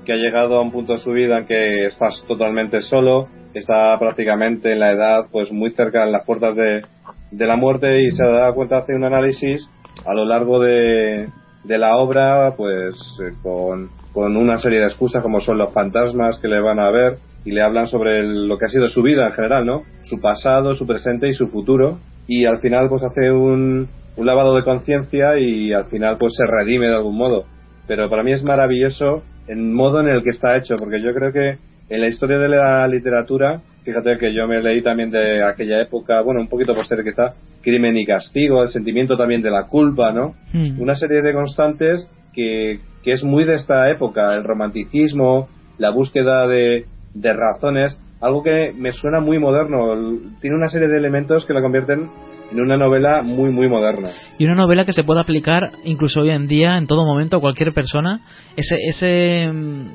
que 0.05 0.13
ha 0.13 0.17
llegado 0.17 0.59
a 0.59 0.63
un 0.63 0.73
punto 0.73 0.95
de 0.95 0.99
su 0.99 1.13
vida 1.13 1.39
en 1.39 1.47
que 1.47 1.87
estás 1.87 2.25
totalmente 2.27 2.83
solo, 2.83 3.29
está 3.55 3.97
prácticamente 3.99 4.73
en 4.73 4.81
la 4.81 4.91
edad 4.93 5.27
pues 5.31 5.53
muy 5.53 5.71
cerca 5.71 6.05
en 6.05 6.13
las 6.13 6.25
puertas 6.27 6.57
de, 6.57 6.85
de 7.31 7.47
la 7.47 7.57
muerte 7.57 8.03
y 8.03 8.11
se 8.11 8.23
da 8.25 8.53
cuenta, 8.53 8.79
hace 8.79 8.95
un 8.95 9.05
análisis 9.05 9.69
a 10.05 10.15
lo 10.15 10.25
largo 10.25 10.59
de, 10.59 11.29
de 11.63 11.79
la 11.79 11.97
obra, 11.97 12.55
pues 12.57 12.97
eh, 13.23 13.33
con, 13.43 13.89
con 14.13 14.37
una 14.37 14.59
serie 14.59 14.81
de 14.81 14.87
excusas 14.87 15.23
como 15.23 15.41
son 15.41 15.59
los 15.59 15.73
fantasmas 15.73 16.39
que 16.41 16.49
le 16.49 16.61
van 16.61 16.81
a 16.81 16.91
ver 16.91 17.19
y 17.45 17.51
le 17.53 17.63
hablan 17.63 17.87
sobre 17.87 18.21
el- 18.21 18.49
lo 18.49 18.59
que 18.59 18.67
ha 18.67 18.69
sido 18.69 18.89
su 18.89 19.03
vida 19.03 19.27
en 19.27 19.33
general, 19.33 19.67
¿no? 19.67 19.83
Su 20.03 20.21
pasado, 20.21 20.75
su 20.75 20.87
presente 20.87 21.29
y 21.29 21.35
su 21.35 21.49
futuro 21.49 21.99
y 22.27 22.45
al 22.47 22.59
final 22.59 22.89
pues 22.89 23.03
hace 23.03 23.31
un, 23.31 23.87
un 24.17 24.27
lavado 24.27 24.57
de 24.57 24.65
conciencia 24.65 25.39
y 25.39 25.73
al 25.73 25.87
final 25.87 26.17
pues 26.19 26.33
se 26.37 26.45
redime 26.47 26.87
de 26.89 26.95
algún 26.95 27.17
modo. 27.17 27.45
Pero 27.87 28.09
para 28.09 28.23
mí 28.23 28.33
es 28.33 28.43
maravilloso 28.43 29.23
el 29.47 29.59
modo 29.59 30.01
en 30.01 30.09
el 30.09 30.23
que 30.23 30.31
está 30.31 30.57
hecho, 30.57 30.77
porque 30.77 31.03
yo 31.03 31.13
creo 31.13 31.33
que 31.33 31.59
en 31.91 32.01
la 32.01 32.09
historia 32.09 32.39
de 32.39 32.49
la 32.49 32.89
literatura, 32.89 33.61
fíjate 33.85 34.17
que 34.17 34.33
yo 34.33 34.47
me 34.49 34.63
leí 34.63 34.81
también 34.83 35.11
de 35.11 35.43
aquella 35.45 35.83
época, 35.83 36.23
bueno, 36.23 36.41
un 36.41 36.49
poquito 36.49 36.75
posterior 36.75 37.05
quizá, 37.05 37.35
Crimen 37.61 37.95
y 37.99 38.07
Castigo, 38.07 38.63
el 38.63 38.71
sentimiento 38.71 39.19
también 39.19 39.43
de 39.43 39.51
la 39.51 39.65
culpa, 39.65 40.13
¿no? 40.13 40.35
Mm. 40.55 40.81
Una 40.81 40.95
serie 40.97 41.21
de 41.21 41.35
constantes 41.35 42.09
que, 42.33 42.81
que 43.03 43.13
es 43.13 43.23
muy 43.23 43.45
de 43.45 43.57
esta 43.57 43.91
época, 43.91 44.35
el 44.35 44.45
romanticismo, 44.45 45.49
la 45.77 45.91
búsqueda 45.91 46.47
de, 46.47 46.87
de 47.15 47.33
razones, 47.33 48.01
algo 48.21 48.43
que 48.43 48.73
me 48.77 48.93
suena 48.93 49.21
muy 49.21 49.39
moderno, 49.39 49.95
tiene 50.41 50.57
una 50.57 50.69
serie 50.69 50.89
de 50.89 50.99
elementos 50.99 51.47
que 51.47 51.55
la 51.55 51.63
convierten 51.63 52.11
en 52.51 52.61
una 52.61 52.77
novela 52.77 53.23
muy, 53.23 53.51
muy 53.51 53.69
moderna. 53.69 54.11
Y 54.39 54.45
una 54.45 54.55
novela 54.55 54.85
que 54.85 54.93
se 54.93 55.05
puede 55.05 55.21
aplicar 55.21 55.73
incluso 55.85 56.21
hoy 56.21 56.31
en 56.31 56.47
día, 56.47 56.77
en 56.77 56.87
todo 56.87 57.05
momento, 57.05 57.37
a 57.37 57.41
cualquier 57.41 57.73
persona. 57.73 58.21
Ese, 58.57 58.77
ese 58.87 59.51
mm, 59.53 59.87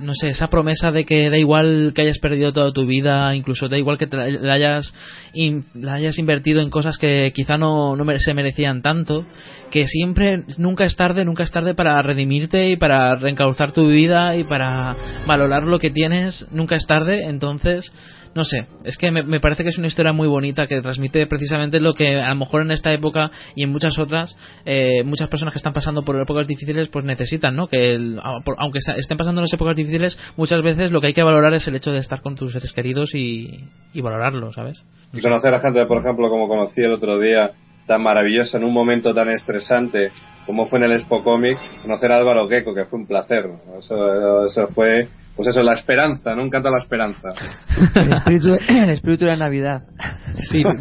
no 0.00 0.12
sé, 0.14 0.28
esa 0.28 0.48
promesa 0.48 0.90
de 0.90 1.04
que 1.04 1.30
da 1.30 1.38
igual 1.38 1.92
que 1.94 2.02
hayas 2.02 2.18
perdido 2.18 2.52
toda 2.52 2.72
tu 2.72 2.86
vida, 2.86 3.34
incluso 3.34 3.68
da 3.68 3.78
igual 3.78 3.98
que 3.98 4.06
te 4.06 4.16
la 4.16 4.52
hayas, 4.52 4.94
la 5.74 5.94
hayas 5.94 6.18
invertido 6.18 6.60
en 6.60 6.70
cosas 6.70 6.98
que 6.98 7.32
quizá 7.34 7.56
no, 7.56 7.96
no 7.96 8.18
se 8.18 8.34
merecían 8.34 8.82
tanto, 8.82 9.24
que 9.70 9.86
siempre, 9.86 10.44
nunca 10.58 10.84
es 10.84 10.96
tarde, 10.96 11.24
nunca 11.24 11.42
es 11.42 11.50
tarde 11.50 11.74
para 11.74 12.00
redimirte 12.02 12.70
y 12.70 12.76
para 12.76 13.14
reencauzar 13.16 13.72
tu 13.72 13.88
vida 13.88 14.36
y 14.36 14.44
para 14.44 14.96
valorar 15.26 15.64
lo 15.64 15.78
que 15.78 15.90
tienes, 15.90 16.46
nunca 16.50 16.76
es 16.76 16.86
tarde, 16.86 17.24
entonces, 17.26 17.92
no 18.38 18.44
sé, 18.44 18.66
es 18.84 18.96
que 18.96 19.10
me, 19.10 19.22
me 19.22 19.40
parece 19.40 19.64
que 19.64 19.68
es 19.70 19.76
una 19.78 19.88
historia 19.88 20.12
muy 20.12 20.28
bonita 20.28 20.66
que 20.68 20.80
transmite 20.80 21.26
precisamente 21.26 21.80
lo 21.80 21.92
que 21.92 22.16
a 22.20 22.28
lo 22.30 22.36
mejor 22.36 22.62
en 22.62 22.70
esta 22.70 22.92
época 22.92 23.30
y 23.56 23.64
en 23.64 23.70
muchas 23.70 23.98
otras, 23.98 24.34
eh, 24.64 25.02
muchas 25.04 25.28
personas 25.28 25.52
que 25.52 25.58
están 25.58 25.72
pasando 25.72 26.02
por 26.04 26.14
épocas 26.22 26.46
difíciles 26.46 26.88
pues 26.88 27.04
necesitan, 27.04 27.56
¿no? 27.56 27.66
Que 27.66 27.94
el- 27.94 28.20
aunque 28.22 28.78
estén 28.96 29.18
pasando 29.18 29.40
las 29.42 29.52
épocas 29.52 29.74
difíciles, 29.76 30.16
muchas 30.36 30.62
veces 30.62 30.90
lo 30.92 31.00
que 31.00 31.08
hay 31.08 31.14
que 31.14 31.22
valorar 31.22 31.52
es 31.52 31.66
el 31.68 31.74
hecho 31.76 31.90
de 31.92 31.98
estar 31.98 32.22
con 32.22 32.36
tus 32.36 32.52
seres 32.52 32.72
queridos 32.72 33.14
y, 33.14 33.64
y 33.92 34.00
valorarlo, 34.00 34.52
¿sabes? 34.52 34.82
Y 35.12 35.20
conocer 35.20 35.52
a 35.52 35.60
gente, 35.60 35.84
por 35.86 35.98
ejemplo, 35.98 36.30
como 36.30 36.46
conocí 36.48 36.80
el 36.80 36.92
otro 36.92 37.18
día, 37.18 37.50
tan 37.86 38.02
maravillosa, 38.02 38.58
en 38.58 38.64
un 38.64 38.72
momento 38.72 39.12
tan 39.14 39.28
estresante 39.30 40.10
como 40.46 40.64
fue 40.66 40.78
en 40.78 40.84
el 40.86 40.92
Expo 40.92 41.22
Comic, 41.22 41.58
conocer 41.82 42.10
a 42.12 42.16
Álvaro 42.16 42.48
Gecko, 42.48 42.74
que 42.74 42.84
fue 42.86 43.00
un 43.00 43.06
placer. 43.06 43.44
Eso, 43.78 44.46
eso 44.46 44.68
fue, 44.68 45.08
pues 45.38 45.48
eso, 45.50 45.62
la 45.62 45.74
esperanza, 45.74 46.34
¿no? 46.34 46.42
Encanta 46.42 46.68
la 46.68 46.78
esperanza. 46.78 47.32
El 47.94 48.12
espíritu, 48.12 48.48
el 48.70 48.90
espíritu 48.90 49.24
de 49.24 49.30
la 49.30 49.36
Navidad. 49.36 49.84
Sí. 50.50 50.64
Me 50.64 50.72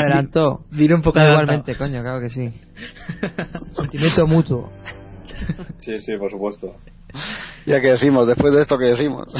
adelantó. 0.00 0.64
Un 0.72 1.02
poco 1.02 1.20
Igualmente, 1.20 1.76
coño, 1.76 2.02
claro 2.02 2.18
que 2.20 2.28
sí. 2.28 2.52
Sentimiento 3.70 4.26
mutuo. 4.26 4.72
Sí, 5.78 6.00
sí, 6.00 6.16
por 6.18 6.32
supuesto. 6.32 6.74
Ya 7.64 7.80
que 7.80 7.92
decimos, 7.92 8.26
después 8.26 8.52
de 8.52 8.62
esto 8.62 8.76
que 8.76 8.86
decimos. 8.86 9.32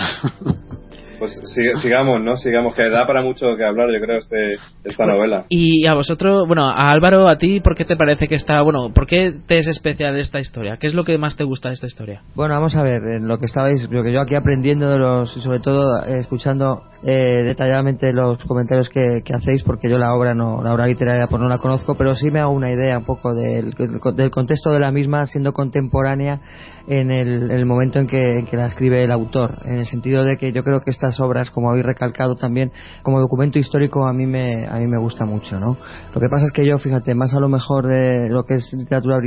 Pues 1.18 1.40
sigamos, 1.82 2.20
¿no? 2.20 2.36
Sigamos, 2.36 2.74
que 2.74 2.88
da 2.88 3.06
para 3.06 3.22
mucho 3.22 3.56
que 3.56 3.64
hablar, 3.64 3.90
yo 3.92 4.00
creo, 4.00 4.18
este, 4.18 4.56
esta 4.84 5.06
novela. 5.06 5.46
Y 5.48 5.86
a 5.86 5.94
vosotros, 5.94 6.46
bueno, 6.46 6.66
a 6.66 6.90
Álvaro, 6.90 7.28
a 7.28 7.38
ti, 7.38 7.60
¿por 7.60 7.74
qué 7.74 7.84
te 7.84 7.96
parece 7.96 8.26
que 8.26 8.34
está, 8.34 8.60
bueno, 8.62 8.92
por 8.92 9.06
qué 9.06 9.34
te 9.46 9.58
es 9.58 9.68
especial 9.68 10.16
esta 10.16 10.40
historia? 10.40 10.76
¿Qué 10.78 10.86
es 10.86 10.94
lo 10.94 11.04
que 11.04 11.18
más 11.18 11.36
te 11.36 11.44
gusta 11.44 11.68
de 11.68 11.74
esta 11.74 11.86
historia? 11.86 12.22
Bueno, 12.34 12.54
vamos 12.54 12.74
a 12.76 12.82
ver, 12.82 13.02
en 13.02 13.28
lo 13.28 13.38
que 13.38 13.46
estabais, 13.46 13.88
lo 13.90 14.02
que 14.02 14.12
yo 14.12 14.20
aquí 14.20 14.34
aprendiendo 14.34 14.90
de 14.90 14.98
los, 14.98 15.36
y 15.36 15.40
sobre 15.40 15.60
todo 15.60 16.04
eh, 16.04 16.18
escuchando 16.20 16.82
eh, 17.04 17.42
detalladamente 17.44 18.12
los 18.12 18.42
comentarios 18.44 18.88
que, 18.88 19.22
hacéis, 19.34 19.62
porque 19.62 19.88
yo 19.88 19.98
la 19.98 20.14
obra 20.14 20.34
no, 20.34 20.62
la 20.62 20.72
obra 20.72 20.86
literaria 20.86 21.26
pues 21.26 21.40
no 21.40 21.48
la 21.48 21.58
conozco, 21.58 21.94
pero 21.96 22.14
sí 22.14 22.30
me 22.30 22.40
hago 22.40 22.52
una 22.52 22.70
idea 22.70 22.98
un 22.98 23.04
poco 23.04 23.34
del, 23.34 23.72
del 23.72 24.30
contexto 24.30 24.70
de 24.70 24.80
la 24.80 24.90
misma, 24.90 25.26
siendo 25.26 25.52
contemporánea 25.52 26.40
en 26.88 27.10
el, 27.10 27.66
momento 27.66 27.98
en 27.98 28.06
que, 28.06 28.38
en 28.38 28.46
que, 28.46 28.56
la 28.56 28.66
escribe 28.66 29.02
el 29.02 29.10
autor, 29.10 29.58
en 29.64 29.78
el 29.78 29.86
sentido 29.86 30.24
de 30.24 30.36
que 30.36 30.52
yo 30.52 30.62
creo 30.62 30.80
que 30.80 30.90
estas 31.06 31.20
obras, 31.20 31.50
como 31.50 31.70
habéis 31.70 31.86
recalcado 31.86 32.36
también, 32.36 32.72
como 33.02 33.20
documento 33.20 33.58
histórico 33.58 34.06
a 34.06 34.12
mí 34.12 34.26
me, 34.26 34.66
a 34.66 34.78
mí 34.78 34.86
me 34.86 34.98
gusta 34.98 35.24
mucho, 35.24 35.58
¿no? 35.58 35.76
Lo 36.14 36.20
que 36.20 36.28
pasa 36.28 36.46
es 36.46 36.52
que 36.52 36.66
yo, 36.66 36.78
fíjate, 36.78 37.14
más 37.14 37.34
a 37.34 37.40
lo 37.40 37.48
mejor 37.48 37.86
de 37.86 38.28
lo 38.28 38.44
que 38.44 38.54
es 38.54 38.72
literatura 38.76 39.18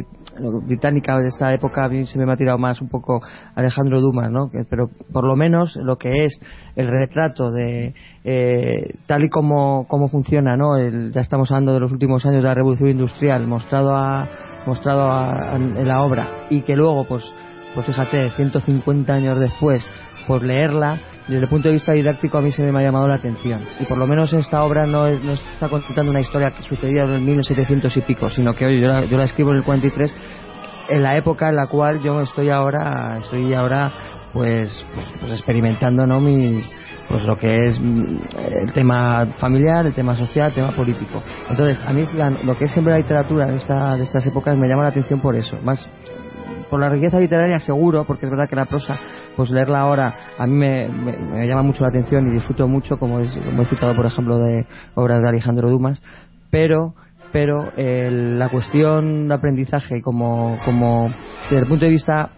británica 0.65 1.18
de 1.20 1.30
esta 1.30 1.54
época, 1.54 1.86
a 1.86 1.89
mí 1.89 2.06
se 2.06 2.20
me 2.20 2.32
ha 2.32 2.38
tirado 2.38 2.58
más 2.58 2.82
un 2.82 2.89
poco 2.89 3.22
Alejandro 3.56 4.02
Dumas, 4.02 4.30
¿no? 4.30 4.50
Pero 4.70 4.89
por 5.12 5.24
lo 5.24 5.36
menos 5.36 5.76
lo 5.76 5.98
que 5.98 6.26
es 6.26 6.39
el 6.76 6.88
retrato 6.88 7.52
de 7.52 7.94
eh, 8.24 8.96
tal 9.06 9.24
y 9.24 9.30
como, 9.30 9.88
como 9.88 10.08
funciona, 10.08 10.56
¿no? 10.56 10.78
ya 11.12 11.22
estamos 11.22 11.52
hablando 11.52 11.74
de 11.74 11.80
los 11.80 11.92
últimos 11.92 12.26
años 12.26 12.38
de 12.38 12.48
la 12.48 12.54
revolución 12.54 12.89
industrial, 12.89 13.48
mostrado 13.48 13.96
a 13.96 14.28
mostrado 14.65 15.56
en 15.56 15.88
la 15.88 16.02
obra 16.02 16.28
y 16.50 16.62
que 16.62 16.76
luego 16.76 17.06
pues 17.06 17.24
pues 17.74 17.86
fíjate 17.86 18.32
150 18.32 19.13
años 19.13 19.39
después 19.39 19.86
por 20.28 20.44
leerla 20.44 21.02
desde 21.30 21.44
el 21.44 21.50
punto 21.50 21.68
de 21.68 21.76
vista 21.76 21.94
didáctico 21.94 22.38
a 22.39 22.42
mí 22.42 22.52
se 22.52 22.63
me 22.63 22.80
ha 22.80 22.84
llamado 22.84 23.08
la 23.08 23.15
atención. 23.15 23.62
Y 23.80 23.86
por 23.86 23.98
lo 23.98 24.08
menos 24.08 24.34
esta 24.34 24.63
obra 24.63 24.86
no, 24.86 25.08
no 25.08 25.34
está 25.34 25.70
contando 25.70 26.12
una 26.12 26.22
historia 26.22 26.52
que 26.52 26.63
sucedía 26.63 27.04
en 27.04 27.12
el 27.12 27.22
1700 27.22 27.96
y 27.96 28.02
pico 28.02 28.30
sino 28.30 28.54
que 28.54 28.65
hoy 28.65 28.82
yo 28.82 28.88
la, 28.88 29.06
yo 29.06 29.18
la 29.18 29.26
escribo 29.26 29.52
en 29.52 29.58
el 29.58 29.63
43 29.63 30.13
en 30.89 31.04
la 31.04 31.15
época 31.15 31.50
en 31.50 31.56
la 31.56 31.68
cual 31.68 32.02
yo 32.02 32.20
estoy 32.22 32.50
ahora 32.50 33.18
estoy 33.20 33.54
ahora 33.54 33.92
pues, 34.34 34.86
pues 35.20 35.32
experimentando 35.32 36.06
no 36.06 36.20
mis 36.20 36.70
pues 37.10 37.26
lo 37.26 37.38
que 37.38 37.68
es 37.68 37.80
mm, 37.80 38.20
el 38.62 38.72
tema 38.74 39.26
familiar, 39.38 39.86
el 39.86 39.94
tema 39.94 40.15
social, 40.15 40.50
el 40.50 40.54
tema 40.54 40.72
político. 40.72 41.24
Entonces, 41.50 41.82
a 41.84 41.92
mí 41.92 42.06
lo 42.44 42.56
que 42.56 42.65
es 42.65 42.72
siempre 42.72 42.94
la 42.94 43.00
literatura 43.00 43.48
de, 43.48 43.56
esta, 43.56 43.96
de 43.98 44.04
estas 44.04 44.26
épocas 44.28 44.56
me 44.56 44.68
llama 44.68 44.84
la 44.84 44.89
atención 44.89 45.20
por 45.20 45.36
eso, 45.36 45.58
más 45.63 45.89
por 46.70 46.80
la 46.80 46.88
riqueza 46.88 47.20
literaria 47.20 47.60
seguro, 47.60 48.06
porque 48.06 48.28
es 48.28 48.30
verdad 48.30 48.48
que 48.48 48.56
la 48.56 48.65
prosa, 48.65 49.00
pues 49.39 49.52
leerla 49.52 49.80
ahora 49.80 50.13
a 50.38 50.45
mí 50.45 50.54
me, 50.54 50.89
me, 50.89 51.47
llama 51.47 51.63
mucho 51.63 51.82
la 51.82 51.88
atención 51.88 52.28
y 52.28 52.32
disfruto 52.32 52.67
mucho, 52.67 52.99
como, 52.99 53.21
es, 53.21 53.34
como 53.34 53.56
he 53.56 53.60
disfrutado, 53.60 53.95
por 53.95 54.06
ejemplo, 54.06 54.38
de 54.38 54.65
obras 54.95 55.21
de 55.21 55.30
Alejandro 55.30 55.69
Dumas, 55.69 56.04
pero 56.52 56.93
pero 57.32 57.71
la 57.78 58.49
cuestión 58.49 59.30
de 59.30 59.34
aprendizaje 59.34 60.02
como, 60.02 60.60
como 60.65 61.13
desde 61.43 61.60
el 61.60 61.67
punto 61.67 61.86
de 61.86 61.91
vista 61.91 62.32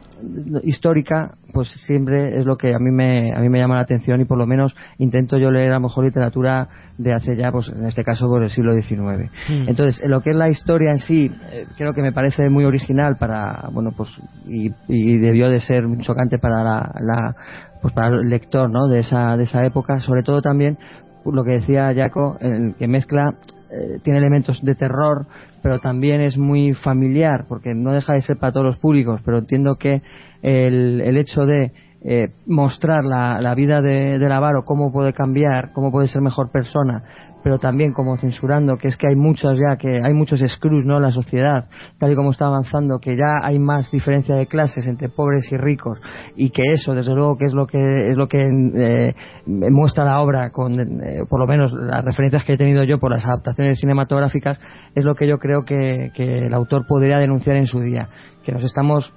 histórica 0.63 1.36
pues 1.53 1.69
siempre 1.86 2.39
es 2.39 2.45
lo 2.45 2.57
que 2.57 2.73
a 2.73 2.79
mí 2.79 2.91
me 2.91 3.34
a 3.34 3.39
mí 3.39 3.49
me 3.49 3.60
llama 3.60 3.75
la 3.75 3.81
atención 3.81 4.21
y 4.21 4.25
por 4.25 4.38
lo 4.38 4.47
menos 4.47 4.75
intento 4.97 5.38
yo 5.38 5.51
leer 5.51 5.71
a 5.71 5.75
lo 5.75 5.81
mejor 5.81 6.05
literatura 6.05 6.67
de 6.97 7.13
hace 7.13 7.36
ya 7.36 7.51
pues 7.51 7.67
en 7.67 7.86
este 7.86 8.03
caso 8.03 8.27
por 8.27 8.43
el 8.43 8.49
siglo 8.49 8.73
XIX 8.73 9.29
mm. 9.49 9.69
entonces 9.69 10.01
en 10.03 10.12
lo 10.12 10.21
que 10.21 10.31
es 10.31 10.36
la 10.36 10.49
historia 10.49 10.91
en 10.91 10.99
sí 10.99 11.31
eh, 11.51 11.65
creo 11.77 11.93
que 11.93 12.01
me 12.01 12.12
parece 12.12 12.49
muy 12.49 12.65
original 12.65 13.17
para 13.17 13.69
bueno 13.71 13.91
pues 13.95 14.10
y, 14.47 14.71
debió 14.88 15.49
de 15.49 15.60
ser 15.60 15.88
muy 15.88 15.99
chocante 15.99 16.38
para 16.39 16.63
la, 16.63 17.36
pues 17.81 17.93
para 17.93 18.07
el 18.15 18.29
lector 18.29 18.69
no 18.69 18.88
de 18.88 18.99
esa 18.99 19.36
de 19.38 19.43
esa 19.43 19.65
época 19.65 19.99
sobre 19.99 20.23
todo 20.23 20.41
también 20.41 20.77
lo 21.25 21.43
que 21.43 21.51
decía 21.51 21.93
Jaco 21.93 22.38
el 22.39 22.75
que 22.75 22.88
mezcla 22.88 23.36
eh, 23.71 23.99
tiene 24.03 24.19
elementos 24.19 24.62
de 24.63 24.75
terror 24.75 25.27
pero 25.62 25.80
también 25.80 26.21
es 26.21 26.38
muy 26.38 26.74
familiar, 26.74 27.45
porque 27.47 27.74
no 27.74 27.91
deja 27.91 28.13
de 28.13 28.21
ser 28.21 28.38
para 28.38 28.52
todos 28.52 28.65
los 28.65 28.78
públicos, 28.78 29.21
pero 29.24 29.39
entiendo 29.39 29.76
que 29.76 30.02
el, 30.41 31.02
el 31.02 31.17
hecho 31.17 31.45
de 31.45 31.71
eh, 32.04 32.30
mostrar 32.47 33.04
la, 33.04 33.39
la 33.41 33.54
vida 33.54 33.82
de, 33.82 34.17
del 34.17 34.32
avaro, 34.32 34.63
cómo 34.65 34.91
puede 34.91 35.13
cambiar, 35.13 35.71
cómo 35.71 35.91
puede 35.91 36.08
ser 36.08 36.21
mejor 36.21 36.52
persona, 36.52 37.04
pero 37.43 37.58
también 37.58 37.93
como 37.93 38.17
censurando 38.17 38.77
que 38.77 38.88
es 38.88 38.97
que 38.97 39.08
hay 39.08 39.15
muchos 39.15 39.58
ya 39.58 39.77
que 39.77 40.01
hay 40.04 40.13
muchos 40.13 40.39
screws 40.39 40.86
no 40.86 40.97
en 40.97 41.04
la 41.04 41.12
sociedad 41.12 41.69
tal 41.97 42.12
y 42.12 42.15
como 42.15 42.32
está 42.32 42.45
avanzando 42.45 42.99
que 42.99 43.15
ya 43.15 43.43
hay 43.43 43.60
más 43.60 43.91
diferencia 43.91 44.36
de 44.36 44.47
clases 44.47 44.88
entre 44.88 45.10
pobres 45.10 45.51
y 45.51 45.58
ricos 45.58 45.99
y 46.36 46.49
que 46.49 46.73
eso 46.73 46.93
desde 46.93 47.13
luego 47.13 47.38
que 47.38 47.45
es 47.45 47.54
lo 47.54 47.67
que 47.67 48.12
es 48.12 48.17
lo 48.17 48.27
que 48.27 48.47
eh, 48.75 49.15
muestra 49.45 50.06
la 50.06 50.21
obra 50.21 50.51
con 50.51 50.80
eh, 50.80 51.23
por 51.30 51.39
lo 51.39 51.47
menos 51.47 51.73
las 51.73 52.04
referencias 52.04 52.43
que 52.43 52.54
he 52.54 52.58
tenido 52.58 52.84
yo 52.84 52.99
por 52.99 53.12
las 53.12 53.25
adaptaciones 53.25 53.80
cinematográficas 53.80 54.60
es 54.95 55.06
lo 55.06 55.15
que 55.15 55.27
yo 55.27 55.39
creo 55.39 55.63
que, 55.63 56.12
que 56.15 56.45
el 56.45 56.54
autor 56.54 56.86
podría 56.88 57.17
denunciar 57.19 57.58
en 57.58 57.67
su 57.67 57.80
día 57.80 58.10
que 58.43 58.51
nos 58.51 58.63
estamos 58.63 59.13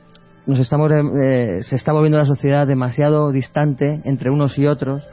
nos 0.47 0.59
estamos 0.59 0.91
eh, 0.93 1.63
se 1.63 1.77
está 1.77 1.93
volviendo 1.93 2.19
la 2.19 2.27
sociedad 2.27 2.67
demasiado 2.67 3.33
distante 3.33 4.01
entre 4.05 4.31
unos 4.31 4.59
y 4.59 4.67
otros 4.67 5.07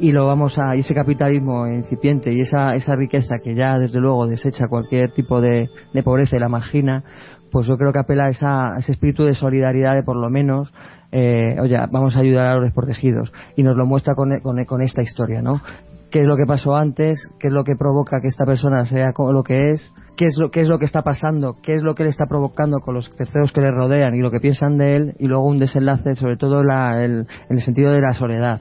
y 0.00 0.12
lo 0.12 0.26
vamos 0.26 0.58
a 0.58 0.74
ese 0.74 0.94
capitalismo 0.94 1.66
incipiente 1.66 2.32
y 2.32 2.40
esa 2.40 2.74
esa 2.74 2.96
riqueza 2.96 3.38
que 3.38 3.54
ya 3.54 3.78
desde 3.78 4.00
luego 4.00 4.26
desecha 4.26 4.68
cualquier 4.68 5.12
tipo 5.12 5.40
de, 5.40 5.70
de 5.92 6.02
pobreza 6.02 6.36
y 6.36 6.40
la 6.40 6.48
margina 6.48 7.04
pues 7.50 7.66
yo 7.66 7.76
creo 7.76 7.92
que 7.92 8.00
apela 8.00 8.24
a, 8.24 8.28
esa, 8.30 8.76
ese 8.78 8.92
espíritu 8.92 9.24
de 9.24 9.34
solidaridad 9.34 9.94
de 9.94 10.02
por 10.02 10.16
lo 10.16 10.28
menos 10.28 10.72
eh, 11.12 11.56
oye 11.60 11.78
vamos 11.90 12.16
a 12.16 12.20
ayudar 12.20 12.46
a 12.46 12.54
los 12.56 12.64
desprotegidos. 12.64 13.32
Y 13.54 13.62
nos 13.62 13.76
lo 13.76 13.86
muestra 13.86 14.14
con, 14.14 14.40
con, 14.40 14.62
con 14.64 14.82
esta 14.82 15.02
historia 15.02 15.42
no 15.42 15.62
qué 16.10 16.20
es 16.20 16.26
lo 16.26 16.36
que 16.36 16.46
pasó 16.46 16.76
antes, 16.76 17.30
qué 17.38 17.48
es 17.48 17.52
lo 17.52 17.64
que 17.64 17.76
provoca 17.76 18.20
que 18.20 18.28
esta 18.28 18.44
persona 18.44 18.84
sea 18.84 19.12
lo 19.16 19.42
que 19.42 19.72
es, 19.72 19.92
qué 20.16 20.26
es 20.26 20.38
lo, 20.38 20.50
qué 20.50 20.60
es 20.60 20.68
lo 20.68 20.78
que 20.78 20.84
está 20.84 21.02
pasando, 21.02 21.56
qué 21.62 21.74
es 21.74 21.82
lo 21.82 21.94
que 21.94 22.04
le 22.04 22.10
está 22.10 22.26
provocando 22.26 22.78
con 22.80 22.94
los 22.94 23.10
terceros 23.10 23.52
que 23.52 23.60
le 23.60 23.70
rodean 23.70 24.14
y 24.14 24.20
lo 24.20 24.30
que 24.30 24.40
piensan 24.40 24.78
de 24.78 24.96
él, 24.96 25.14
y 25.18 25.26
luego 25.26 25.44
un 25.44 25.58
desenlace, 25.58 26.16
sobre 26.16 26.36
todo 26.36 26.62
la, 26.62 27.04
el, 27.04 27.26
en 27.48 27.56
el 27.56 27.60
sentido 27.60 27.92
de 27.92 28.00
la 28.00 28.12
soledad 28.12 28.60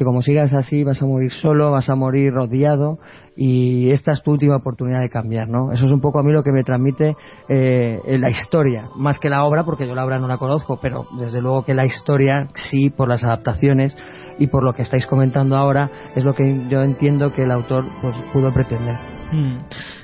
que 0.00 0.04
como 0.06 0.22
sigas 0.22 0.54
así 0.54 0.82
vas 0.82 1.02
a 1.02 1.04
morir 1.04 1.30
solo, 1.30 1.70
vas 1.70 1.90
a 1.90 1.94
morir 1.94 2.32
rodeado 2.32 2.98
y 3.36 3.90
esta 3.90 4.12
es 4.12 4.22
tu 4.22 4.30
última 4.30 4.56
oportunidad 4.56 5.02
de 5.02 5.10
cambiar, 5.10 5.46
¿no? 5.46 5.72
Eso 5.72 5.84
es 5.84 5.92
un 5.92 6.00
poco 6.00 6.18
a 6.18 6.22
mí 6.22 6.32
lo 6.32 6.42
que 6.42 6.52
me 6.52 6.64
transmite 6.64 7.16
eh, 7.50 8.00
la 8.06 8.30
historia, 8.30 8.88
más 8.96 9.18
que 9.18 9.28
la 9.28 9.44
obra, 9.44 9.64
porque 9.64 9.86
yo 9.86 9.94
la 9.94 10.06
obra 10.06 10.18
no 10.18 10.26
la 10.26 10.38
conozco, 10.38 10.78
pero 10.80 11.06
desde 11.18 11.42
luego 11.42 11.66
que 11.66 11.74
la 11.74 11.84
historia 11.84 12.48
sí, 12.54 12.88
por 12.88 13.10
las 13.10 13.22
adaptaciones 13.22 13.94
y 14.38 14.46
por 14.46 14.64
lo 14.64 14.72
que 14.72 14.80
estáis 14.80 15.06
comentando 15.06 15.54
ahora, 15.54 15.90
es 16.16 16.24
lo 16.24 16.32
que 16.32 16.62
yo 16.70 16.80
entiendo 16.80 17.34
que 17.34 17.42
el 17.42 17.50
autor 17.50 17.84
pues, 18.00 18.16
pudo 18.32 18.54
pretender. 18.54 18.96
Hmm. 19.32 19.58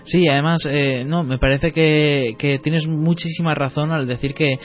Sí, 0.04 0.28
además, 0.28 0.60
eh, 0.68 1.06
no, 1.06 1.24
me 1.24 1.38
parece 1.38 1.72
que, 1.72 2.34
que 2.38 2.58
tienes 2.58 2.86
muchísima 2.86 3.54
razón 3.54 3.92
al 3.92 4.06
decir 4.06 4.34
que 4.34 4.58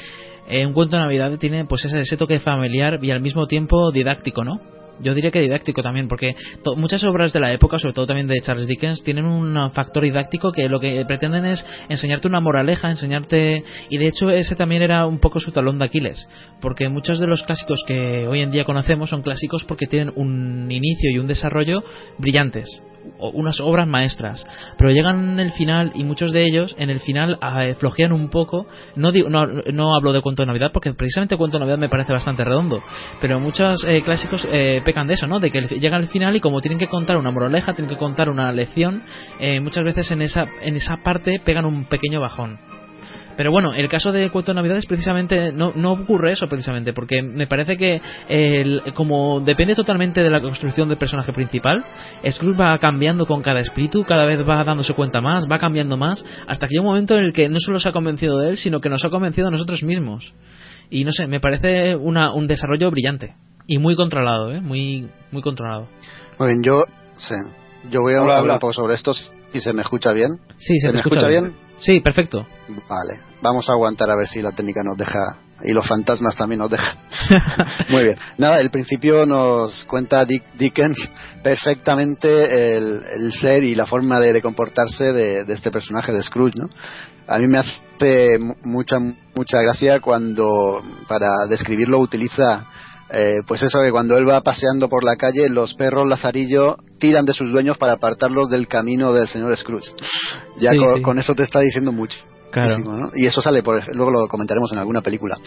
eh, 0.50 0.66
un 0.66 0.74
cuento 0.74 0.98
de 0.98 1.04
Navidad 1.04 1.40
tiene 1.40 1.64
pues 1.64 1.86
ese, 1.86 2.02
ese 2.02 2.18
toque 2.18 2.42
familiar 2.42 3.00
y 3.02 3.12
al 3.12 3.22
mismo 3.22 3.48
tiempo 3.48 3.94
didáctico, 3.94 4.44
¿no? 4.44 4.60
Yo 5.02 5.14
diría 5.14 5.32
que 5.32 5.42
didáctico 5.42 5.82
también, 5.82 6.08
porque 6.08 6.36
muchas 6.76 7.04
obras 7.04 7.34
de 7.34 7.40
la 7.40 7.52
época, 7.52 7.80
sobre 7.80 7.94
todo 7.94 8.08
también 8.08 8.28
de 8.28 8.42
Charles 8.42 8.68
Dickens, 8.68 9.04
tienen 9.04 9.26
un 9.26 9.72
factor 9.72 10.04
didáctico 10.04 10.52
que 10.52 10.70
lo 10.70 10.80
que 10.80 11.04
pretenden 11.06 11.46
es 11.46 11.66
enseñarte 11.90 12.28
una 12.28 12.40
moraleja, 12.40 12.90
enseñarte. 12.90 13.64
Y 13.90 13.98
de 13.98 14.08
hecho, 14.08 14.30
ese 14.30 14.56
también 14.56 14.82
era 14.82 15.06
un 15.06 15.20
poco 15.20 15.40
su 15.40 15.52
talón 15.52 15.80
de 15.80 15.86
Aquiles, 15.86 16.28
porque 16.62 16.90
muchos 16.90 17.20
de 17.20 17.28
los 17.28 17.44
clásicos 17.44 17.84
que 17.88 18.28
hoy 18.28 18.42
en 18.42 18.52
día 18.52 18.66
conocemos 18.66 19.10
son 19.10 19.22
clásicos 19.22 19.64
porque 19.66 19.88
tienen 19.88 20.14
un 20.16 20.72
inicio 20.72 21.12
y 21.12 21.20
un 21.20 21.28
desarrollo 21.28 21.84
brillantes 22.18 22.82
unas 23.20 23.60
obras 23.60 23.88
maestras, 23.88 24.46
pero 24.78 24.92
llegan 24.92 25.32
en 25.34 25.40
el 25.40 25.52
final 25.52 25.92
y 25.96 26.04
muchos 26.04 26.32
de 26.32 26.46
ellos 26.46 26.76
en 26.78 26.90
el 26.90 27.00
final 27.00 27.38
eh, 27.42 27.74
flojean 27.76 28.12
un 28.12 28.30
poco. 28.30 28.68
No, 28.96 29.12
no, 29.12 29.46
no, 29.46 29.96
hablo 29.96 30.14
de 30.14 30.22
cuento 30.22 30.44
de 30.44 30.48
Navidad 30.48 30.72
porque 30.74 30.94
precisamente 30.94 31.38
cuento 31.38 31.58
de 31.58 31.62
Navidad 31.62 31.78
me 31.78 31.90
parece 31.90 32.14
bastante 32.14 32.44
redondo, 32.44 32.82
pero 33.20 33.40
muchos 33.40 33.86
eh, 33.86 34.02
clásicos 34.02 34.48
eh, 34.52 34.82
de 34.92 35.14
eso, 35.14 35.28
¿no? 35.28 35.40
De 35.40 35.52
que 35.52 35.62
llegan 35.62 36.02
al 36.02 36.08
final 36.08 36.36
y 36.36 36.40
como 36.40 36.62
tienen 36.62 36.78
que 36.78 36.88
contar 36.88 37.18
una 37.18 37.32
moraleja, 37.32 37.74
tienen 37.74 37.90
que 37.90 37.98
contar 37.98 38.30
una 38.30 38.52
lección, 38.52 39.04
muchas 39.62 39.84
veces 39.84 40.12
en 40.12 40.22
esa, 40.22 40.44
en 40.62 40.76
esa 40.76 40.98
parte 40.98 41.42
pegan 41.44 41.66
un 41.66 41.86
pequeño 41.86 42.20
bajón. 42.20 42.60
Pero 43.38 43.52
bueno, 43.52 43.74
el 43.74 43.88
caso 43.88 44.12
de 44.12 44.30
Cuento 44.30 44.52
de 44.52 44.56
Navidades 44.58 44.86
precisamente 44.86 45.52
no, 45.52 45.72
no 45.76 45.94
ocurre 45.94 46.34
eso 46.34 46.48
precisamente, 46.48 46.94
porque 46.94 47.22
me 47.22 47.48
parece 47.48 47.78
que 47.78 48.02
el, 48.28 48.82
como 48.94 49.40
depende 49.40 49.74
totalmente 49.74 50.22
de 50.22 50.30
la 50.30 50.42
construcción 50.42 50.90
del 50.90 50.98
personaje 50.98 51.34
principal, 51.34 51.84
Scrooge 52.30 52.60
va 52.60 52.78
cambiando 52.78 53.26
con 53.26 53.42
cada 53.42 53.60
espíritu, 53.60 54.04
cada 54.04 54.26
vez 54.26 54.40
va 54.48 54.64
dándose 54.64 54.94
cuenta 54.94 55.22
más, 55.22 55.48
va 55.50 55.60
cambiando 55.60 55.98
más, 55.98 56.24
hasta 56.48 56.68
que 56.68 56.76
hay 56.76 56.80
un 56.80 56.86
momento 56.86 57.18
en 57.18 57.26
el 57.26 57.34
que 57.34 57.50
no 57.50 57.60
solo 57.60 57.80
se 57.80 57.90
ha 57.90 57.94
convencido 57.94 58.38
de 58.38 58.52
él, 58.52 58.58
sino 58.58 58.80
que 58.80 58.90
nos 58.90 59.04
ha 59.06 59.10
convencido 59.10 59.48
a 59.48 59.52
nosotros 59.52 59.82
mismos. 59.84 60.34
Y 60.90 61.06
no 61.06 61.12
sé, 61.12 61.26
me 61.26 61.40
parece 61.40 61.96
una, 61.96 62.34
un 62.34 62.48
desarrollo 62.48 62.92
brillante 62.92 63.34
y 63.72 63.78
muy 63.78 63.96
controlado, 63.96 64.52
¿eh? 64.52 64.60
muy, 64.60 65.10
muy 65.32 65.42
controlado. 65.42 65.88
Muy 66.38 66.50
bien, 66.50 66.62
yo, 66.62 66.84
sí, 67.18 67.36
yo 67.90 68.02
voy 68.02 68.16
a 68.16 68.20
hablar 68.20 68.44
un 68.44 68.60
poco 68.60 68.74
sobre 68.74 68.96
esto, 68.96 69.14
si 69.14 69.62
se 69.62 69.72
me 69.72 69.82
escucha 69.82 70.12
bien. 70.12 70.42
Sí, 70.58 70.78
se, 70.78 70.92
me 70.92 71.00
escucha, 71.00 71.26
bien? 71.30 71.56
Sí, 71.80 72.02
perfecto. 72.02 72.46
Vale, 72.68 73.22
vamos 73.42 73.70
a 73.70 73.72
aguantar 73.72 74.10
a 74.10 74.18
ver 74.18 74.28
si 74.28 74.42
la 74.42 74.52
técnica 74.52 74.82
nos 74.84 74.98
deja 74.98 75.38
y 75.64 75.72
los 75.72 75.88
fantasmas 75.88 76.36
también 76.36 76.60
nos 76.60 76.70
dejan. 76.70 76.98
Muy 77.92 78.04
bien. 78.04 78.18
Nada, 78.38 78.60
el 78.60 78.72
principio 78.72 79.26
nos 79.26 79.86
cuenta 79.86 80.26
Dick 80.26 80.44
Dickens 80.58 80.98
perfectamente 81.42 82.76
el, 82.76 83.32
ser 83.32 83.64
y 83.64 83.74
la 83.74 83.86
forma 83.86 84.20
de, 84.20 84.42
comportarse 84.42 85.14
de, 85.14 85.46
de, 85.46 85.54
este 85.54 85.72
personaje 85.72 86.12
de 86.12 86.22
Scrooge, 86.24 86.56
¿no? 86.58 86.68
A 87.26 87.38
mí 87.38 87.48
me 87.48 87.60
hace 87.60 88.38
mucha 88.64 88.98
mucha 89.34 89.62
gracia 89.62 90.02
cuando 90.02 90.84
para 91.08 91.46
describirlo 91.48 92.00
utiliza 92.00 92.66
eh, 93.14 93.42
pues 93.46 93.62
eso 93.62 93.80
que 93.84 93.92
cuando 93.92 94.18
él 94.18 94.28
va 94.28 94.42
paseando 94.42 94.88
por 94.88 95.04
la 95.04 95.18
calle 95.18 95.50
los 95.50 95.74
perros 95.74 96.08
lazarillo 96.08 96.78
tiran 96.98 97.26
de 97.26 97.34
sus 97.34 97.52
dueños 97.52 97.78
para 97.78 97.94
apartarlos 97.94 98.50
del 98.50 98.68
camino 98.68 99.14
del 99.14 99.28
señor 99.28 99.56
Scrooge. 99.58 99.92
Ya 100.58 100.72
con, 101.04 101.20
eso 101.20 101.36
te 101.36 101.44
está 101.44 101.60
diciendo 101.60 101.92
mucho. 101.92 102.18
Y 103.16 103.26
eso 103.26 103.42
sale, 103.42 103.64
por, 103.64 103.96
luego 103.96 104.12
lo 104.12 104.28
comentaremos 104.28 104.72
en 104.72 104.80
alguna 104.80 105.02
película 105.02 105.38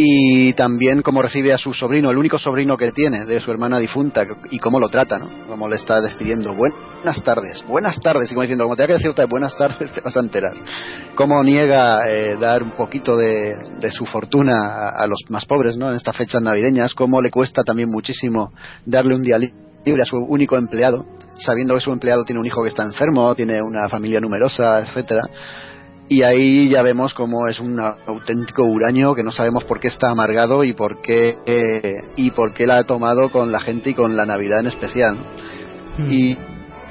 y 0.00 0.52
también 0.52 1.02
cómo 1.02 1.22
recibe 1.22 1.52
a 1.52 1.58
su 1.58 1.74
sobrino, 1.74 2.08
el 2.08 2.18
único 2.18 2.38
sobrino 2.38 2.76
que 2.76 2.92
tiene 2.92 3.26
de 3.26 3.40
su 3.40 3.50
hermana 3.50 3.80
difunta 3.80 4.24
y 4.48 4.60
cómo 4.60 4.78
lo 4.78 4.88
trata, 4.88 5.18
¿no? 5.18 5.48
Cómo 5.48 5.68
le 5.68 5.74
está 5.74 6.00
despidiendo. 6.00 6.54
Buenas 6.54 7.20
tardes, 7.24 7.64
buenas 7.66 7.98
tardes, 7.98 8.30
y 8.30 8.34
como 8.34 8.42
diciendo, 8.42 8.62
como 8.62 8.76
te 8.76 8.86
que 8.86 8.92
decir 8.92 9.10
otra 9.10 9.26
buenas 9.26 9.56
tardes, 9.56 9.92
te 9.94 10.00
vas 10.00 10.16
a 10.16 10.20
enterar. 10.20 10.52
Cómo 11.16 11.42
niega 11.42 12.08
eh, 12.08 12.36
dar 12.40 12.62
un 12.62 12.76
poquito 12.76 13.16
de, 13.16 13.56
su 13.90 14.06
fortuna 14.06 14.90
a, 14.90 15.04
los 15.08 15.18
más 15.30 15.44
pobres, 15.46 15.76
¿no? 15.76 15.90
En 15.90 15.96
estas 15.96 16.16
fechas 16.16 16.40
navideñas, 16.40 16.94
cómo 16.94 17.20
le 17.20 17.32
cuesta 17.32 17.64
también 17.64 17.88
muchísimo 17.90 18.52
darle 18.86 19.16
un 19.16 19.24
día 19.24 19.36
libre 19.36 20.02
a 20.02 20.04
su 20.04 20.16
único 20.16 20.56
empleado, 20.56 21.06
sabiendo 21.38 21.74
que 21.74 21.80
su 21.80 21.90
empleado 21.90 22.22
tiene 22.22 22.38
un 22.38 22.46
hijo 22.46 22.62
que 22.62 22.68
está 22.68 22.84
enfermo, 22.84 23.34
tiene 23.34 23.60
una 23.60 23.88
familia 23.88 24.20
numerosa, 24.20 24.78
etcétera 24.78 25.22
y 26.08 26.22
ahí 26.22 26.70
ya 26.70 26.82
vemos 26.82 27.12
cómo 27.12 27.48
es 27.48 27.60
un 27.60 27.78
auténtico 27.78 28.64
huraño 28.64 29.14
que 29.14 29.22
no 29.22 29.30
sabemos 29.30 29.64
por 29.64 29.78
qué 29.78 29.88
está 29.88 30.10
amargado 30.10 30.64
y 30.64 30.72
por 30.72 31.02
qué 31.02 31.38
eh, 31.44 32.02
y 32.16 32.30
por 32.30 32.54
qué 32.54 32.66
la 32.66 32.78
ha 32.78 32.84
tomado 32.84 33.30
con 33.30 33.52
la 33.52 33.60
gente 33.60 33.90
y 33.90 33.94
con 33.94 34.16
la 34.16 34.24
Navidad 34.24 34.60
en 34.60 34.66
especial. 34.68 35.18
Hmm. 35.98 36.10
Y 36.10 36.38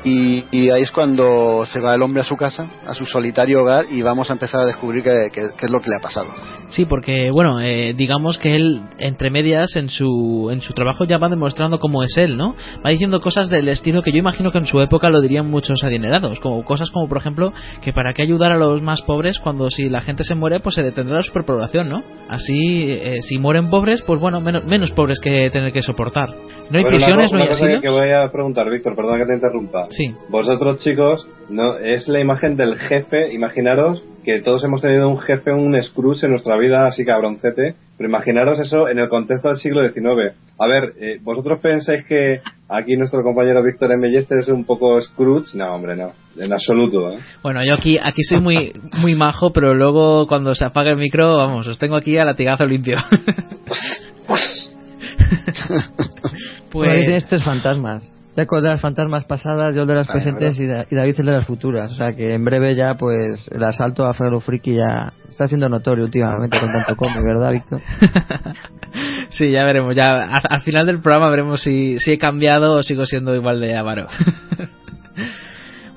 y, 0.04 0.70
ahí 0.70 0.84
es 0.84 0.92
cuando 0.92 1.66
se 1.66 1.80
va 1.80 1.96
el 1.96 2.02
hombre 2.02 2.22
a 2.22 2.26
su 2.26 2.36
casa, 2.36 2.70
a 2.86 2.94
su 2.94 3.06
solitario 3.06 3.62
hogar, 3.62 3.86
y 3.90 4.02
vamos 4.02 4.30
a 4.30 4.34
empezar 4.34 4.62
a 4.62 4.66
descubrir 4.66 5.04
qué, 5.04 5.30
es 5.60 5.72
lo 5.72 5.82
que 5.82 5.90
le 5.90 5.96
ha 5.98 6.02
pasado. 6.02 6.30
Sí, 6.70 6.86
porque, 6.86 7.32
bueno, 7.32 7.62
eh, 7.62 7.94
digamos 7.96 8.38
que 8.38 8.56
él, 8.56 8.82
entre 8.98 9.30
medias, 9.30 9.76
en 9.76 9.90
su, 9.90 10.50
en 10.52 10.62
su 10.62 10.74
trabajo 10.74 11.06
ya 11.06 11.18
va 11.18 11.30
demostrando 11.30 11.80
cómo 11.80 12.04
es 12.04 12.18
él, 12.18 12.38
¿no? 12.38 12.56
Va 12.86 12.90
diciendo 12.90 13.22
cosas 13.22 13.50
del 13.50 13.70
estilo 13.70 14.02
que 14.02 14.12
yo 14.12 14.18
imagino 14.18 14.52
que 14.52 14.58
en 14.58 14.66
su 14.66 14.82
época 14.82 15.10
lo 15.10 15.22
dirían 15.22 15.50
muchos 15.50 15.84
adinerados, 15.84 16.40
como 16.40 16.64
cosas 16.66 16.92
como, 16.92 17.08
por 17.08 17.18
ejemplo, 17.18 17.54
que 17.82 17.94
para 17.94 18.14
qué 18.14 18.22
ayudar 18.22 18.52
a 18.52 18.58
los 18.58 18.82
más 18.82 19.02
pobres 19.02 19.40
cuando 19.40 19.70
si 19.70 19.90
la 19.90 20.02
gente 20.02 20.24
se 20.24 20.36
muere, 20.36 20.60
pues 20.60 20.76
se 20.76 20.84
detendrá 20.84 21.18
la 21.18 21.24
superpoblación, 21.24 21.90
¿no? 21.90 22.04
Así, 22.30 22.86
eh, 22.90 23.22
si 23.22 23.38
mueren 23.38 23.70
pobres, 23.70 24.02
pues 24.02 24.20
bueno, 24.20 24.42
menos, 24.42 24.66
menos 24.66 24.92
pobres 24.92 25.20
que 25.20 25.50
tener 25.50 25.72
que 25.72 25.82
soportar. 25.82 26.30
No 26.70 26.80
hay 26.80 26.86
prisiones, 26.86 27.32
no 27.32 27.40
hay 27.40 27.48
asilo. 27.48 27.82
que 27.82 27.90
voy 27.90 28.12
a 28.12 28.30
preguntar, 28.30 28.70
Víctor, 28.70 28.96
perdona 28.96 29.18
que 29.20 29.26
te 29.26 29.34
interrumpa. 29.36 29.88
Sí. 29.98 30.14
Vosotros, 30.30 30.80
chicos, 30.84 31.28
no 31.50 31.80
es 31.80 32.08
la 32.08 32.20
imagen 32.20 32.56
del 32.56 32.78
jefe. 32.78 33.34
Imaginaros 33.34 34.04
que 34.24 34.42
todos 34.42 34.64
hemos 34.64 34.82
tenido 34.82 35.10
un 35.10 35.18
jefe, 35.18 35.52
un 35.52 35.76
Scrooge 35.82 36.26
en 36.26 36.32
nuestra 36.32 36.56
vida, 36.58 36.86
así 36.86 37.04
cabroncete. 37.04 37.74
Pero 37.98 38.08
imaginaros 38.08 38.60
eso 38.60 38.88
en 38.88 39.00
el 39.00 39.10
contexto 39.10 39.48
del 39.48 39.58
siglo 39.58 39.82
XIX. 39.82 40.36
A 40.60 40.68
ver, 40.68 40.94
eh, 41.02 41.20
¿vosotros 41.24 41.60
pensáis 41.62 42.06
que 42.06 42.42
aquí 42.70 42.96
nuestro 42.96 43.24
compañero 43.24 43.64
Víctor 43.64 43.92
M. 43.92 44.08
es 44.16 44.48
un 44.50 44.66
poco 44.66 45.02
Scrooge? 45.02 45.56
No, 45.56 45.74
hombre, 45.74 45.96
no. 45.96 46.12
En 46.38 46.54
absoluto. 46.54 47.12
¿eh? 47.12 47.18
Bueno, 47.42 47.66
yo 47.66 47.74
aquí, 47.74 47.98
aquí 47.98 48.22
soy 48.22 48.40
muy, 48.40 48.74
muy 49.00 49.16
majo, 49.16 49.52
pero 49.52 49.74
luego 49.74 50.28
cuando 50.28 50.54
se 50.54 50.66
apaga 50.66 50.92
el 50.92 50.98
micro, 50.98 51.38
vamos, 51.38 51.68
os 51.68 51.80
tengo 51.80 51.96
aquí 51.96 52.20
a 52.20 52.26
latigazo 52.26 52.68
limpio. 52.68 53.00
pues... 56.72 56.88
Ahí 56.88 57.02
tienes 57.02 57.28
tres 57.28 57.44
fantasmas. 57.44 58.14
Jaco 58.38 58.62
de 58.62 58.70
las 58.70 58.80
fantasmas 58.82 59.26
pasadas, 59.26 59.74
yo 59.74 59.88
de 59.88 59.96
las 59.96 60.08
presentes 60.08 60.60
y, 60.60 60.68
David 60.68 61.20
el 61.20 61.26
de 61.26 61.32
las 61.32 61.48
futuras. 61.48 61.92
O 61.92 61.96
sea 61.96 62.16
que 62.16 62.36
en 62.36 62.46
breve 62.46 62.76
ya, 62.76 62.94
pues, 62.94 63.50
el 63.52 63.64
asalto 63.64 64.06
a 64.06 64.14
Frero 64.14 64.40
Friki 64.40 64.76
ya 64.76 65.12
está 65.28 65.48
siendo 65.48 65.68
notorio 65.68 66.06
últimamente 66.06 66.60
con 66.60 66.72
tanto 66.72 66.96
cómic, 66.96 67.24
¿verdad, 67.24 67.52
Víctor? 67.52 67.82
sí, 69.30 69.52
ya 69.52 69.64
veremos. 69.64 69.96
Ya 69.96 70.20
al, 70.22 70.62
final 70.62 70.86
del 70.86 71.00
programa 71.00 71.32
veremos 71.32 71.62
si, 71.62 71.98
si 71.98 72.12
he 72.12 72.18
cambiado 72.20 72.74
o 72.74 72.84
sigo 72.84 73.08
siendo 73.08 73.34
igual 73.34 73.60
de 73.60 73.76
avaro. 73.76 74.08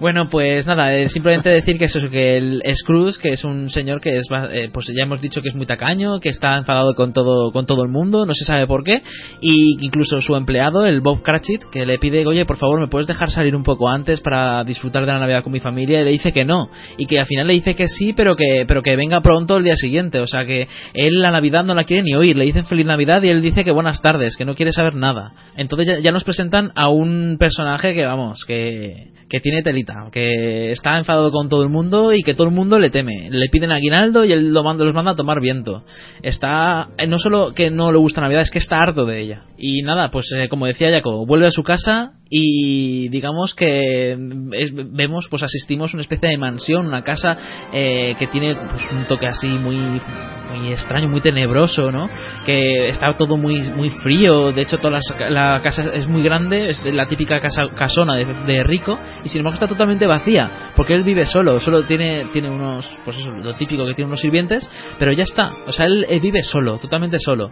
Bueno, 0.00 0.30
pues 0.30 0.66
nada, 0.66 0.94
eh, 0.94 1.10
simplemente 1.10 1.50
decir 1.50 1.76
que 1.76 1.84
eso, 1.84 2.00
que 2.08 2.38
el 2.38 2.62
Scrooge, 2.74 3.20
que 3.20 3.32
es 3.32 3.44
un 3.44 3.68
señor 3.68 4.00
que 4.00 4.16
es, 4.16 4.26
eh, 4.50 4.70
pues 4.72 4.86
ya 4.86 5.02
hemos 5.02 5.20
dicho 5.20 5.42
que 5.42 5.50
es 5.50 5.54
muy 5.54 5.66
tacaño, 5.66 6.20
que 6.20 6.30
está 6.30 6.56
enfadado 6.56 6.94
con 6.94 7.12
todo, 7.12 7.52
con 7.52 7.66
todo 7.66 7.82
el 7.82 7.90
mundo, 7.90 8.24
no 8.24 8.32
se 8.32 8.46
sabe 8.46 8.66
por 8.66 8.82
qué, 8.82 9.02
y 9.42 9.84
incluso 9.84 10.22
su 10.22 10.36
empleado, 10.36 10.86
el 10.86 11.02
Bob 11.02 11.22
Cratchit, 11.22 11.64
que 11.70 11.84
le 11.84 11.98
pide, 11.98 12.26
oye, 12.26 12.46
por 12.46 12.56
favor, 12.56 12.80
¿me 12.80 12.88
puedes 12.88 13.06
dejar 13.06 13.30
salir 13.30 13.54
un 13.54 13.62
poco 13.62 13.90
antes 13.90 14.22
para 14.22 14.64
disfrutar 14.64 15.04
de 15.04 15.12
la 15.12 15.18
Navidad 15.18 15.42
con 15.42 15.52
mi 15.52 15.60
familia? 15.60 16.00
Y 16.00 16.04
le 16.04 16.12
dice 16.12 16.32
que 16.32 16.46
no, 16.46 16.70
y 16.96 17.04
que 17.04 17.18
al 17.18 17.26
final 17.26 17.48
le 17.48 17.52
dice 17.52 17.74
que 17.74 17.86
sí, 17.86 18.14
pero 18.14 18.36
que, 18.36 18.64
pero 18.66 18.80
que 18.80 18.96
venga 18.96 19.20
pronto 19.20 19.58
el 19.58 19.64
día 19.64 19.76
siguiente, 19.76 20.20
o 20.20 20.26
sea 20.26 20.46
que 20.46 20.66
él 20.94 21.20
la 21.20 21.30
Navidad 21.30 21.62
no 21.62 21.74
la 21.74 21.84
quiere 21.84 22.04
ni 22.04 22.14
oír, 22.14 22.38
le 22.38 22.46
dicen 22.46 22.64
feliz 22.64 22.86
Navidad 22.86 23.22
y 23.22 23.28
él 23.28 23.42
dice 23.42 23.64
que 23.64 23.70
buenas 23.70 24.00
tardes, 24.00 24.38
que 24.38 24.46
no 24.46 24.54
quiere 24.54 24.72
saber 24.72 24.94
nada. 24.94 25.34
Entonces 25.58 25.86
ya, 25.86 25.98
ya 25.98 26.10
nos 26.10 26.24
presentan 26.24 26.72
a 26.74 26.88
un 26.88 27.36
personaje 27.38 27.92
que, 27.92 28.06
vamos, 28.06 28.46
que 28.46 29.19
que 29.30 29.40
tiene 29.40 29.62
telita, 29.62 30.08
que 30.10 30.72
está 30.72 30.98
enfadado 30.98 31.30
con 31.30 31.48
todo 31.48 31.62
el 31.62 31.68
mundo 31.68 32.12
y 32.12 32.22
que 32.22 32.34
todo 32.34 32.48
el 32.48 32.52
mundo 32.52 32.80
le 32.80 32.90
teme. 32.90 33.30
Le 33.30 33.48
piden 33.48 33.70
aguinaldo 33.70 34.24
y 34.24 34.32
él 34.32 34.52
lo 34.52 34.64
manda, 34.64 34.84
los 34.84 34.92
manda 34.92 35.12
a 35.12 35.16
tomar 35.16 35.40
viento. 35.40 35.84
Está, 36.20 36.88
eh, 36.98 37.06
no 37.06 37.18
solo 37.18 37.54
que 37.54 37.70
no 37.70 37.92
le 37.92 37.98
gusta 37.98 38.20
Navidad, 38.20 38.42
es 38.42 38.50
que 38.50 38.58
está 38.58 38.78
harto 38.78 39.06
de 39.06 39.20
ella. 39.20 39.44
Y 39.56 39.82
nada, 39.82 40.10
pues 40.10 40.32
eh, 40.36 40.48
como 40.48 40.66
decía 40.66 40.90
Jaco, 40.90 41.24
vuelve 41.26 41.46
a 41.46 41.52
su 41.52 41.62
casa 41.62 42.19
y 42.32 43.08
digamos 43.08 43.54
que 43.56 44.16
vemos, 44.16 45.26
pues 45.28 45.42
asistimos 45.42 45.92
a 45.92 45.96
una 45.96 46.02
especie 46.02 46.28
de 46.28 46.38
mansión, 46.38 46.86
una 46.86 47.02
casa 47.02 47.36
eh, 47.72 48.14
que 48.16 48.28
tiene 48.28 48.54
pues, 48.54 48.82
un 48.92 49.04
toque 49.06 49.26
así 49.26 49.48
muy, 49.48 49.76
muy 49.76 50.72
extraño, 50.72 51.08
muy 51.08 51.20
tenebroso, 51.20 51.90
¿no? 51.90 52.08
Que 52.46 52.88
está 52.90 53.16
todo 53.16 53.36
muy, 53.36 53.60
muy 53.70 53.90
frío, 53.90 54.52
de 54.52 54.62
hecho 54.62 54.78
toda 54.78 55.00
la, 55.28 55.60
casa 55.60 55.82
es 55.92 56.06
muy 56.06 56.22
grande, 56.22 56.70
es 56.70 56.84
la 56.84 57.06
típica 57.06 57.40
casa 57.40 57.68
casona 57.74 58.14
de, 58.14 58.62
rico 58.62 58.96
y 59.24 59.28
sin 59.28 59.40
embargo 59.40 59.54
está 59.54 59.66
totalmente 59.66 60.06
vacía 60.06 60.72
porque 60.76 60.94
él 60.94 61.02
vive 61.02 61.26
solo, 61.26 61.58
solo 61.58 61.82
tiene, 61.84 62.26
tiene 62.32 62.48
unos, 62.48 62.88
pues 63.04 63.16
eso, 63.18 63.32
lo 63.32 63.54
típico 63.54 63.84
que 63.86 63.94
tiene 63.94 64.06
unos 64.06 64.20
sirvientes, 64.20 64.68
pero 65.00 65.10
ya 65.10 65.24
está, 65.24 65.50
o 65.66 65.72
sea, 65.72 65.86
él 65.86 66.20
vive 66.22 66.44
solo, 66.44 66.78
totalmente 66.78 67.18
solo 67.18 67.50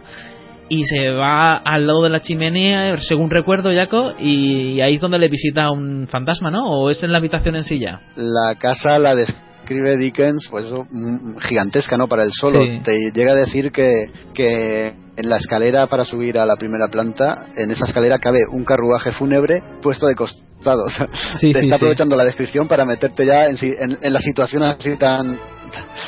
y 0.69 0.83
se 0.83 1.09
va 1.09 1.57
al 1.57 1.87
lado 1.87 2.03
de 2.03 2.09
la 2.09 2.21
chimenea, 2.21 2.95
según 2.97 3.29
recuerdo, 3.29 3.73
Jaco, 3.73 4.13
y 4.19 4.79
ahí 4.81 4.95
es 4.95 5.01
donde 5.01 5.19
le 5.19 5.27
visita 5.27 5.71
un 5.71 6.07
fantasma, 6.07 6.51
¿no? 6.51 6.69
¿O 6.69 6.89
es 6.89 7.03
en 7.03 7.11
la 7.11 7.17
habitación 7.17 7.55
en 7.55 7.63
ya? 7.63 8.01
La 8.15 8.55
casa 8.55 8.99
la 8.99 9.15
describe 9.15 9.97
Dickens, 9.97 10.47
pues 10.49 10.65
mm, 10.71 11.39
gigantesca, 11.39 11.97
¿no? 11.97 12.07
Para 12.07 12.23
el 12.23 12.31
solo. 12.31 12.59
Te 12.83 13.11
llega 13.11 13.31
a 13.31 13.35
decir 13.35 13.71
que, 13.71 14.11
que 14.33 14.93
en 15.15 15.29
la 15.29 15.37
escalera 15.37 15.87
para 15.87 16.05
subir 16.05 16.37
a 16.37 16.45
la 16.45 16.55
primera 16.55 16.87
planta, 16.87 17.47
en 17.55 17.71
esa 17.71 17.85
escalera 17.85 18.19
cabe 18.19 18.39
un 18.51 18.63
carruaje 18.63 19.11
fúnebre 19.11 19.61
puesto 19.81 20.07
de 20.07 20.15
costado. 20.15 20.45
O 20.61 20.89
sea, 20.89 21.07
te 21.39 21.57
está 21.57 21.75
aprovechando 21.75 22.17
la 22.17 22.25
descripción 22.25 22.67
para 22.67 22.83
meterte 22.83 23.25
ya 23.25 23.45
en, 23.45 23.57
en 23.61 24.13
la 24.13 24.19
situación 24.19 24.61
así 24.63 24.97
tan 24.97 25.39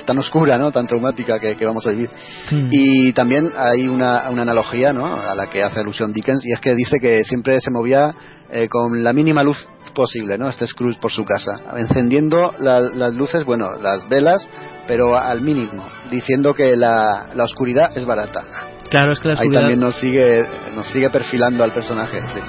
tan 0.06 0.18
oscura, 0.18 0.58
¿no? 0.58 0.72
Tan 0.72 0.88
traumática 0.88 1.40
que, 1.40 1.66
vamos 1.66 1.86
a 1.88 1.92
vivir. 1.92 2.10
Hmm. 2.50 2.70
Y 2.72 3.14
también 3.14 3.52
hay 3.56 3.88
una, 3.88 4.30
una, 4.30 4.42
analogía, 4.42 4.94
¿no? 4.94 5.16
A 5.16 5.36
la 5.36 5.48
que 5.48 5.64
hace 5.64 5.80
alusión 5.80 6.14
Dickens 6.14 6.46
y 6.46 6.54
es 6.54 6.60
que 6.60 6.76
dice 6.76 7.00
que 7.00 7.24
siempre 7.24 7.60
se 7.62 7.72
movía 7.72 8.14
eh, 8.50 8.68
con 8.68 9.04
la 9.04 9.14
mínima 9.14 9.44
luz 9.44 9.58
posible, 9.94 10.38
¿no? 10.38 10.50
Este 10.50 10.68
Scrooge 10.68 11.00
por 11.00 11.12
su 11.12 11.24
casa, 11.26 11.62
encendiendo 11.78 12.54
las 12.60 13.14
luces, 13.14 13.46
bueno, 13.46 13.72
las 13.82 14.08
velas, 14.10 14.48
pero 14.88 15.18
al 15.18 15.42
mínimo, 15.42 15.88
diciendo 16.10 16.54
que 16.54 16.76
la, 16.76 17.30
la 17.36 17.44
oscuridad 17.44 17.96
es 17.96 18.06
barata. 18.06 18.44
Claro, 18.90 19.14
es 19.14 19.20
que 19.20 19.30
la 19.30 19.34
oscuridad... 19.36 19.58
Ahí 19.58 19.62
también 19.62 19.80
nos 19.80 19.96
sigue, 19.96 20.46
nos 20.76 20.88
sigue 20.88 21.10
perfilando 21.10 21.64
al 21.64 21.74
personaje, 21.74 22.22
sí. 22.28 22.40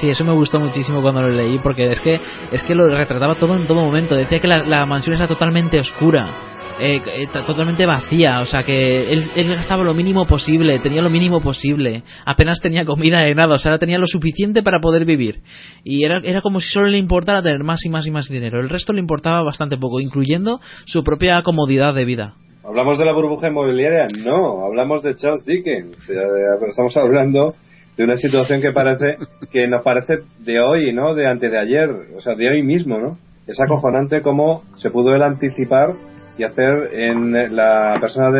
Sí, 0.00 0.08
eso 0.08 0.24
me 0.24 0.32
gustó 0.32 0.58
muchísimo 0.58 1.02
cuando 1.02 1.20
lo 1.20 1.28
leí 1.28 1.58
porque 1.58 1.90
es 1.90 2.00
que 2.00 2.18
es 2.50 2.62
que 2.62 2.74
lo 2.74 2.88
retrataba 2.88 3.36
todo 3.36 3.54
en 3.56 3.66
todo 3.66 3.82
momento. 3.82 4.14
Decía 4.14 4.40
que 4.40 4.48
la, 4.48 4.64
la 4.64 4.86
mansión 4.86 5.14
está 5.14 5.26
totalmente 5.26 5.78
oscura 5.78 6.51
eh, 6.80 7.00
eh 7.04 7.26
totalmente 7.46 7.86
vacía, 7.86 8.40
o 8.40 8.46
sea 8.46 8.62
que 8.62 9.12
él, 9.12 9.48
gastaba 9.54 9.84
lo 9.84 9.94
mínimo 9.94 10.26
posible, 10.26 10.78
tenía 10.78 11.02
lo 11.02 11.10
mínimo 11.10 11.40
posible, 11.40 12.02
apenas 12.24 12.60
tenía 12.60 12.84
comida 12.84 13.20
de 13.20 13.34
nada, 13.34 13.54
o 13.54 13.58
sea, 13.58 13.78
tenía 13.78 13.98
lo 13.98 14.06
suficiente 14.06 14.62
para 14.62 14.80
poder 14.80 15.04
vivir. 15.04 15.40
Y 15.84 16.04
era, 16.04 16.20
era 16.24 16.40
como 16.40 16.60
si 16.60 16.68
solo 16.68 16.88
le 16.88 16.98
importara 16.98 17.42
tener 17.42 17.62
más 17.64 17.84
y 17.84 17.88
más 17.88 18.06
y 18.06 18.10
más 18.10 18.28
dinero, 18.28 18.60
el 18.60 18.68
resto 18.68 18.92
le 18.92 19.00
importaba 19.00 19.42
bastante 19.42 19.76
poco, 19.76 20.00
incluyendo 20.00 20.60
su 20.86 21.02
propia 21.02 21.42
comodidad 21.42 21.94
de 21.94 22.04
vida. 22.04 22.34
¿Hablamos 22.64 22.96
de 22.98 23.04
la 23.04 23.12
burbuja 23.12 23.48
inmobiliaria? 23.48 24.06
No, 24.24 24.64
hablamos 24.64 25.02
de 25.02 25.16
Charles 25.16 25.44
Dickens, 25.44 25.96
estamos 26.68 26.96
hablando 26.96 27.54
de 27.96 28.04
una 28.04 28.16
situación 28.16 28.60
que 28.60 28.72
parece 28.72 29.16
que 29.50 29.68
nos 29.68 29.82
parece 29.82 30.20
de 30.38 30.60
hoy, 30.60 30.92
¿no? 30.92 31.14
De 31.14 31.26
antes 31.26 31.50
de 31.50 31.58
ayer, 31.58 31.90
o 32.16 32.20
sea, 32.20 32.34
de 32.34 32.48
hoy 32.48 32.62
mismo, 32.62 32.98
¿no? 32.98 33.18
Es 33.46 33.60
acojonante 33.60 34.22
cómo 34.22 34.62
se 34.76 34.90
pudo 34.90 35.14
él 35.14 35.22
anticipar 35.22 35.94
y 36.38 36.44
hacer 36.44 36.90
en 36.92 37.54
la 37.54 37.96
persona 38.00 38.30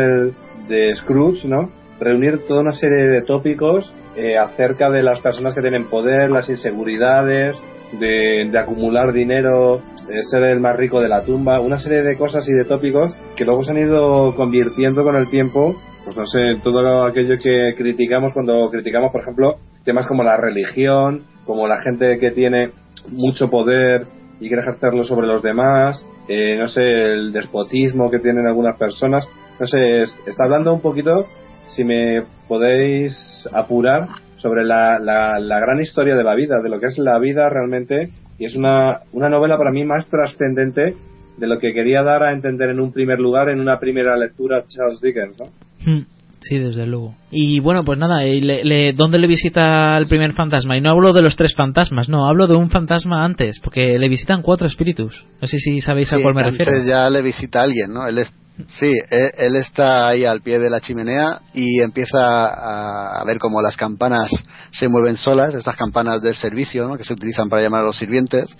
de 0.67 0.95
Scrooge, 0.95 1.47
¿no? 1.47 1.71
Reunir 1.99 2.47
toda 2.47 2.61
una 2.61 2.71
serie 2.71 3.07
de 3.07 3.21
tópicos 3.21 3.93
eh, 4.15 4.37
acerca 4.37 4.89
de 4.89 5.03
las 5.03 5.21
personas 5.21 5.53
que 5.53 5.61
tienen 5.61 5.89
poder, 5.89 6.29
las 6.29 6.49
inseguridades, 6.49 7.61
de, 7.99 8.49
de 8.51 8.59
acumular 8.59 9.13
dinero, 9.13 9.81
de 10.07 10.23
ser 10.23 10.43
el 10.43 10.59
más 10.59 10.75
rico 10.75 10.99
de 11.01 11.09
la 11.09 11.23
tumba, 11.23 11.59
una 11.59 11.79
serie 11.79 12.01
de 12.01 12.17
cosas 12.17 12.47
y 12.47 12.53
de 12.53 12.65
tópicos 12.65 13.15
que 13.35 13.45
luego 13.45 13.63
se 13.63 13.71
han 13.71 13.77
ido 13.77 14.35
convirtiendo 14.35 15.03
con 15.03 15.15
el 15.15 15.29
tiempo, 15.29 15.75
pues 16.03 16.17
no 16.17 16.25
sé, 16.25 16.59
todo 16.63 17.05
aquello 17.05 17.37
que 17.41 17.73
criticamos 17.77 18.33
cuando 18.33 18.69
criticamos, 18.69 19.11
por 19.11 19.21
ejemplo, 19.21 19.57
temas 19.83 20.05
como 20.07 20.23
la 20.23 20.37
religión, 20.37 21.23
como 21.45 21.67
la 21.67 21.81
gente 21.81 22.19
que 22.19 22.31
tiene 22.31 22.71
mucho 23.09 23.49
poder 23.49 24.07
y 24.39 24.47
quiere 24.47 24.61
ejercerlo 24.61 25.03
sobre 25.03 25.27
los 25.27 25.41
demás, 25.41 26.03
eh, 26.27 26.57
no 26.57 26.67
sé, 26.67 26.81
el 26.81 27.33
despotismo 27.33 28.09
que 28.09 28.19
tienen 28.19 28.47
algunas 28.47 28.77
personas, 28.77 29.27
no 29.59 29.67
sé, 29.67 30.03
está 30.03 30.45
hablando 30.45 30.73
un 30.73 30.81
poquito, 30.81 31.27
si 31.67 31.83
me 31.83 32.23
podéis 32.47 33.47
apurar, 33.51 34.09
sobre 34.37 34.65
la, 34.65 34.99
la, 34.99 35.39
la, 35.39 35.59
gran 35.61 35.79
historia 35.79 36.17
de 36.17 36.23
la 36.23 36.35
vida, 36.35 36.61
de 36.61 36.69
lo 36.69 36.79
que 36.79 36.87
es 36.87 36.97
la 36.97 37.17
vida 37.17 37.49
realmente, 37.49 38.09
y 38.37 38.45
es 38.45 38.55
una, 38.55 38.99
una 39.13 39.29
novela 39.29 39.57
para 39.57 39.71
mí 39.71 39.85
más 39.85 40.05
trascendente 40.07 40.95
de 41.37 41.47
lo 41.47 41.59
que 41.59 41.73
quería 41.73 42.03
dar 42.03 42.23
a 42.23 42.33
entender 42.33 42.69
en 42.69 42.81
un 42.81 42.91
primer 42.91 43.19
lugar, 43.19 43.47
en 43.47 43.61
una 43.61 43.79
primera 43.79 44.17
lectura, 44.17 44.65
Charles 44.67 44.99
Dickens, 45.01 45.39
¿no? 45.39 45.45
Hmm. 45.85 46.05
Sí, 46.43 46.59
desde 46.59 46.85
luego. 46.85 47.15
Y 47.31 47.59
bueno, 47.61 47.85
pues 47.85 47.97
nada, 47.97 48.21
le, 48.21 48.63
le, 48.63 48.93
¿dónde 48.93 49.17
le 49.17 49.27
visita 49.27 49.97
el 49.97 50.07
primer 50.07 50.33
fantasma? 50.33 50.77
Y 50.77 50.81
no 50.81 50.89
hablo 50.89 51.13
de 51.13 51.21
los 51.21 51.37
tres 51.37 51.53
fantasmas, 51.55 52.09
no, 52.09 52.27
hablo 52.27 52.47
de 52.47 52.55
un 52.55 52.69
fantasma 52.69 53.23
antes, 53.23 53.59
porque 53.63 53.97
le 53.97 54.09
visitan 54.09 54.41
cuatro 54.41 54.67
espíritus. 54.67 55.25
No 55.41 55.47
sé 55.47 55.57
si 55.59 55.79
sabéis 55.79 56.11
a 56.11 56.21
cuál 56.21 56.35
me 56.35 56.43
antes 56.43 56.67
refiero. 56.67 56.85
ya 56.85 57.09
le 57.09 57.21
visita 57.21 57.61
alguien, 57.61 57.93
¿no? 57.93 58.05
Él 58.07 58.17
es, 58.17 58.33
sí, 58.77 58.91
él, 59.09 59.31
él, 59.37 59.55
está 59.55 60.09
ahí 60.09 60.25
al 60.25 60.41
pie 60.41 60.59
de 60.59 60.69
la 60.69 60.81
chimenea 60.81 61.39
y 61.53 61.79
empieza 61.79 62.19
a, 62.19 63.21
a, 63.21 63.23
ver 63.23 63.37
cómo 63.37 63.61
las 63.61 63.77
campanas 63.77 64.29
se 64.71 64.89
mueven 64.89 65.15
solas, 65.15 65.55
estas 65.55 65.77
campanas 65.77 66.21
del 66.21 66.35
servicio, 66.35 66.89
¿no? 66.89 66.97
Que 66.97 67.05
se 67.05 67.13
utilizan 67.13 67.47
para 67.47 67.61
llamar 67.61 67.83
a 67.83 67.85
los 67.85 67.97
sirvientes. 67.97 68.53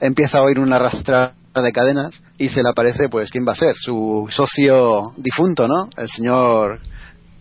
Empieza 0.00 0.38
a 0.38 0.42
oír 0.42 0.58
una 0.58 0.76
arrastrada 0.76 1.34
de 1.62 1.72
cadenas 1.72 2.22
y 2.38 2.48
se 2.48 2.62
le 2.62 2.70
aparece, 2.70 3.10
pues, 3.10 3.30
¿quién 3.30 3.46
va 3.46 3.52
a 3.52 3.56
ser? 3.56 3.74
Su 3.76 4.26
socio 4.30 5.12
difunto, 5.18 5.68
¿no? 5.68 5.90
El 5.96 6.08
señor 6.08 6.80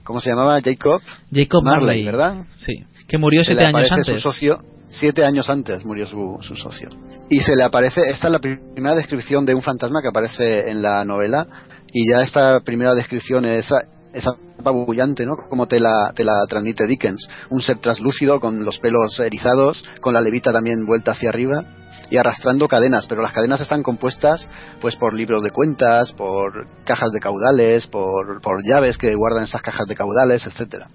¿cómo 0.08 0.22
se 0.22 0.30
llamaba? 0.30 0.62
Jacob. 0.62 1.02
Jacob 1.32 1.64
Marley, 1.64 1.86
Marley, 1.86 2.06
¿verdad? 2.06 2.46
Sí, 2.56 2.86
que 3.08 3.18
murió 3.18 3.42
Se 3.42 3.48
siete 3.48 3.62
le 3.62 3.68
años 3.68 3.76
aparece 3.76 3.94
antes. 3.94 4.16
Su 4.16 4.22
socio, 4.22 4.58
siete 4.90 5.26
años 5.26 5.50
antes 5.50 5.84
murió 5.84 6.08
su, 6.08 6.40
su 6.42 6.56
socio. 6.56 6.88
Y 7.30 7.42
se 7.42 7.56
le 7.56 7.64
aparece, 7.64 8.02
esta 8.10 8.28
es 8.28 8.32
la 8.32 8.40
primera 8.40 8.96
descripción 8.96 9.46
de 9.46 9.54
un 9.54 9.62
fantasma 9.62 10.02
que 10.02 10.08
aparece 10.08 10.72
en 10.72 10.82
la 10.82 11.04
novela, 11.04 11.46
y 11.92 12.10
ya 12.10 12.22
esta 12.22 12.62
primera 12.62 12.96
descripción 12.96 13.44
es, 13.44 13.70
es 14.14 14.26
apabullante, 14.58 15.26
¿no? 15.26 15.36
Como 15.50 15.68
te 15.68 15.80
la, 15.80 16.14
te 16.16 16.24
la 16.24 16.46
transmite 16.48 16.88
Dickens. 16.88 17.28
Un 17.50 17.62
ser 17.62 17.80
translúcido, 17.80 18.40
con 18.40 18.64
los 18.64 18.80
pelos 18.80 19.20
erizados, 19.20 19.84
con 20.00 20.14
la 20.14 20.22
levita 20.22 20.54
también 20.54 20.86
vuelta 20.86 21.12
hacia 21.12 21.30
arriba 21.30 21.66
y 22.10 22.18
arrastrando 22.18 22.68
cadenas, 22.68 23.06
pero 23.08 23.22
las 23.22 23.34
cadenas 23.34 23.62
están 23.62 23.84
compuestas 23.84 24.50
pues 24.80 24.96
por 24.96 25.14
libros 25.14 25.44
de 25.44 25.52
cuentas, 25.52 26.12
por 26.14 26.68
cajas 26.84 27.12
de 27.12 27.20
caudales, 27.20 27.88
por, 27.88 28.42
por 28.42 28.62
llaves 28.64 28.98
que 28.98 29.16
guardan 29.16 29.44
esas 29.44 29.62
cajas 29.62 29.88
de 29.88 29.96
caudales, 29.96 30.46
etcétera. 30.46 30.88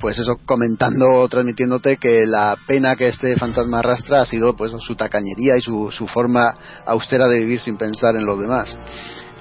Pues 0.00 0.18
eso 0.18 0.38
comentando, 0.46 1.28
transmitiéndote 1.28 1.98
que 1.98 2.26
la 2.26 2.56
pena 2.66 2.96
que 2.96 3.08
este 3.08 3.36
fantasma 3.36 3.80
arrastra 3.80 4.22
ha 4.22 4.26
sido 4.26 4.56
pues 4.56 4.72
su 4.78 4.96
tacañería 4.96 5.56
y 5.58 5.60
su, 5.60 5.90
su 5.90 6.06
forma 6.06 6.54
austera 6.86 7.28
de 7.28 7.38
vivir 7.38 7.60
sin 7.60 7.76
pensar 7.76 8.16
en 8.16 8.24
los 8.24 8.40
demás. 8.40 8.78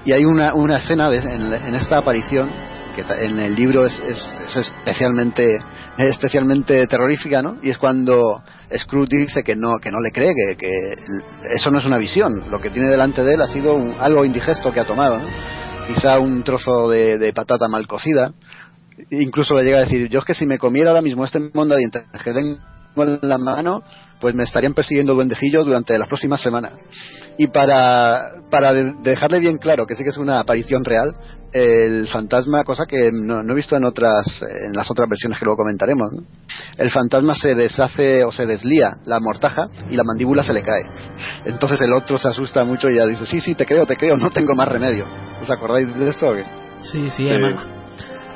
Y 0.04 0.12
hay 0.12 0.26
una, 0.26 0.54
una 0.54 0.78
escena 0.78 1.10
de, 1.10 1.20
en, 1.20 1.54
en 1.54 1.76
esta 1.76 1.98
aparición 1.98 2.50
que 3.04 3.26
en 3.26 3.40
el 3.40 3.56
libro 3.56 3.86
es, 3.86 4.00
es, 4.00 4.34
es, 4.56 4.74
especialmente 5.98 6.88
terrorífica, 6.88 7.42
¿no? 7.42 7.58
Y 7.62 7.70
es 7.70 7.78
cuando 7.78 8.42
Scrooge 8.78 9.18
dice 9.18 9.44
que 9.44 9.56
no 9.56 9.80
que 9.80 9.92
no 9.92 10.00
le 10.00 10.12
cree, 10.12 10.34
que, 10.34 10.56
que 10.56 10.94
eso 11.56 11.72
no 11.72 11.80
es 11.80 11.86
una 11.86 11.98
visión, 11.98 12.50
lo 12.50 12.60
que 12.60 12.70
tiene 12.70 12.90
delante 12.90 13.24
de 13.24 13.34
él 13.34 13.42
ha 13.42 13.48
sido 13.48 13.76
un, 13.76 13.96
algo 14.00 14.26
indigesto 14.26 14.72
que 14.72 14.80
ha 14.80 14.86
tomado. 14.86 15.22
Quizá 15.88 16.20
un 16.20 16.44
trozo 16.44 16.90
de, 16.90 17.18
de, 17.18 17.34
patata 17.34 17.68
mal 17.68 17.88
cocida. 17.88 18.32
Incluso 19.10 19.56
le 19.56 19.64
llega 19.64 19.80
a 19.80 19.86
decir, 19.86 20.08
yo 20.10 20.20
es 20.20 20.26
que 20.26 20.36
si 20.36 20.46
me 20.46 20.60
comiera 20.60 20.92
ahora 20.92 21.02
mismo 21.02 21.26
este 21.26 21.40
mondadientes 21.54 22.06
que 22.24 22.32
tengo 22.32 22.60
en 22.98 23.20
la 23.22 23.38
mano, 23.38 23.82
pues 24.20 24.36
me 24.36 24.44
estarían 24.44 24.74
persiguiendo 24.74 25.14
duendecillos 25.14 25.66
durante 25.66 25.98
las 25.98 26.08
próximas 26.08 26.42
semanas. 26.42 26.74
Y 27.38 27.48
para, 27.48 28.42
para 28.52 28.74
dejarle 28.74 29.40
bien 29.40 29.58
claro 29.58 29.86
que 29.88 29.96
sí 29.96 30.04
que 30.04 30.10
es 30.10 30.18
una 30.18 30.40
aparición 30.40 30.84
real, 30.84 31.14
el 31.54 32.08
fantasma, 32.08 32.64
cosa 32.64 32.84
que 32.88 33.12
no, 33.12 33.42
no, 33.42 33.54
he 33.54 33.56
visto 33.56 33.76
en 33.76 33.84
otras, 33.84 34.44
en 34.64 34.74
las 34.74 34.90
otras 34.90 35.10
versiones 35.10 35.40
que 35.40 35.46
luego 35.46 35.58
comentaremos, 35.58 36.12
¿no? 36.14 36.22
el 36.78 36.92
fantasma 36.92 37.36
se 37.36 37.56
deshace 37.56 38.24
o 38.24 38.32
se 38.32 38.46
deslía 38.46 38.98
la 39.06 39.20
mortaja 39.20 39.70
y 39.90 39.96
la 39.96 40.04
mandíbula 40.04 40.44
se 40.44 40.54
le 40.54 40.64
cae. 40.64 40.84
Entonces 41.46 41.82
el 41.82 41.94
otro 41.94 42.18
se 42.18 42.30
asusta 42.30 42.64
mucho 42.64 42.90
y 42.90 42.96
ya 42.96 43.06
dice, 43.06 43.26
sí, 43.26 43.42
sí, 43.42 43.56
te 43.56 43.66
creo, 43.66 43.86
te 43.86 43.96
creo, 43.96 44.16
no 44.16 44.30
tengo 44.30 44.54
más 44.56 44.68
remedio. 44.68 45.06
¿Os 45.42 45.50
acordáis 45.50 45.94
de 45.96 46.10
esto 46.10 46.28
o 46.28 46.34
qué? 46.34 46.46
Sí, 46.80 47.10
sí, 47.10 47.10
sí. 47.10 47.30
además. 47.30 47.79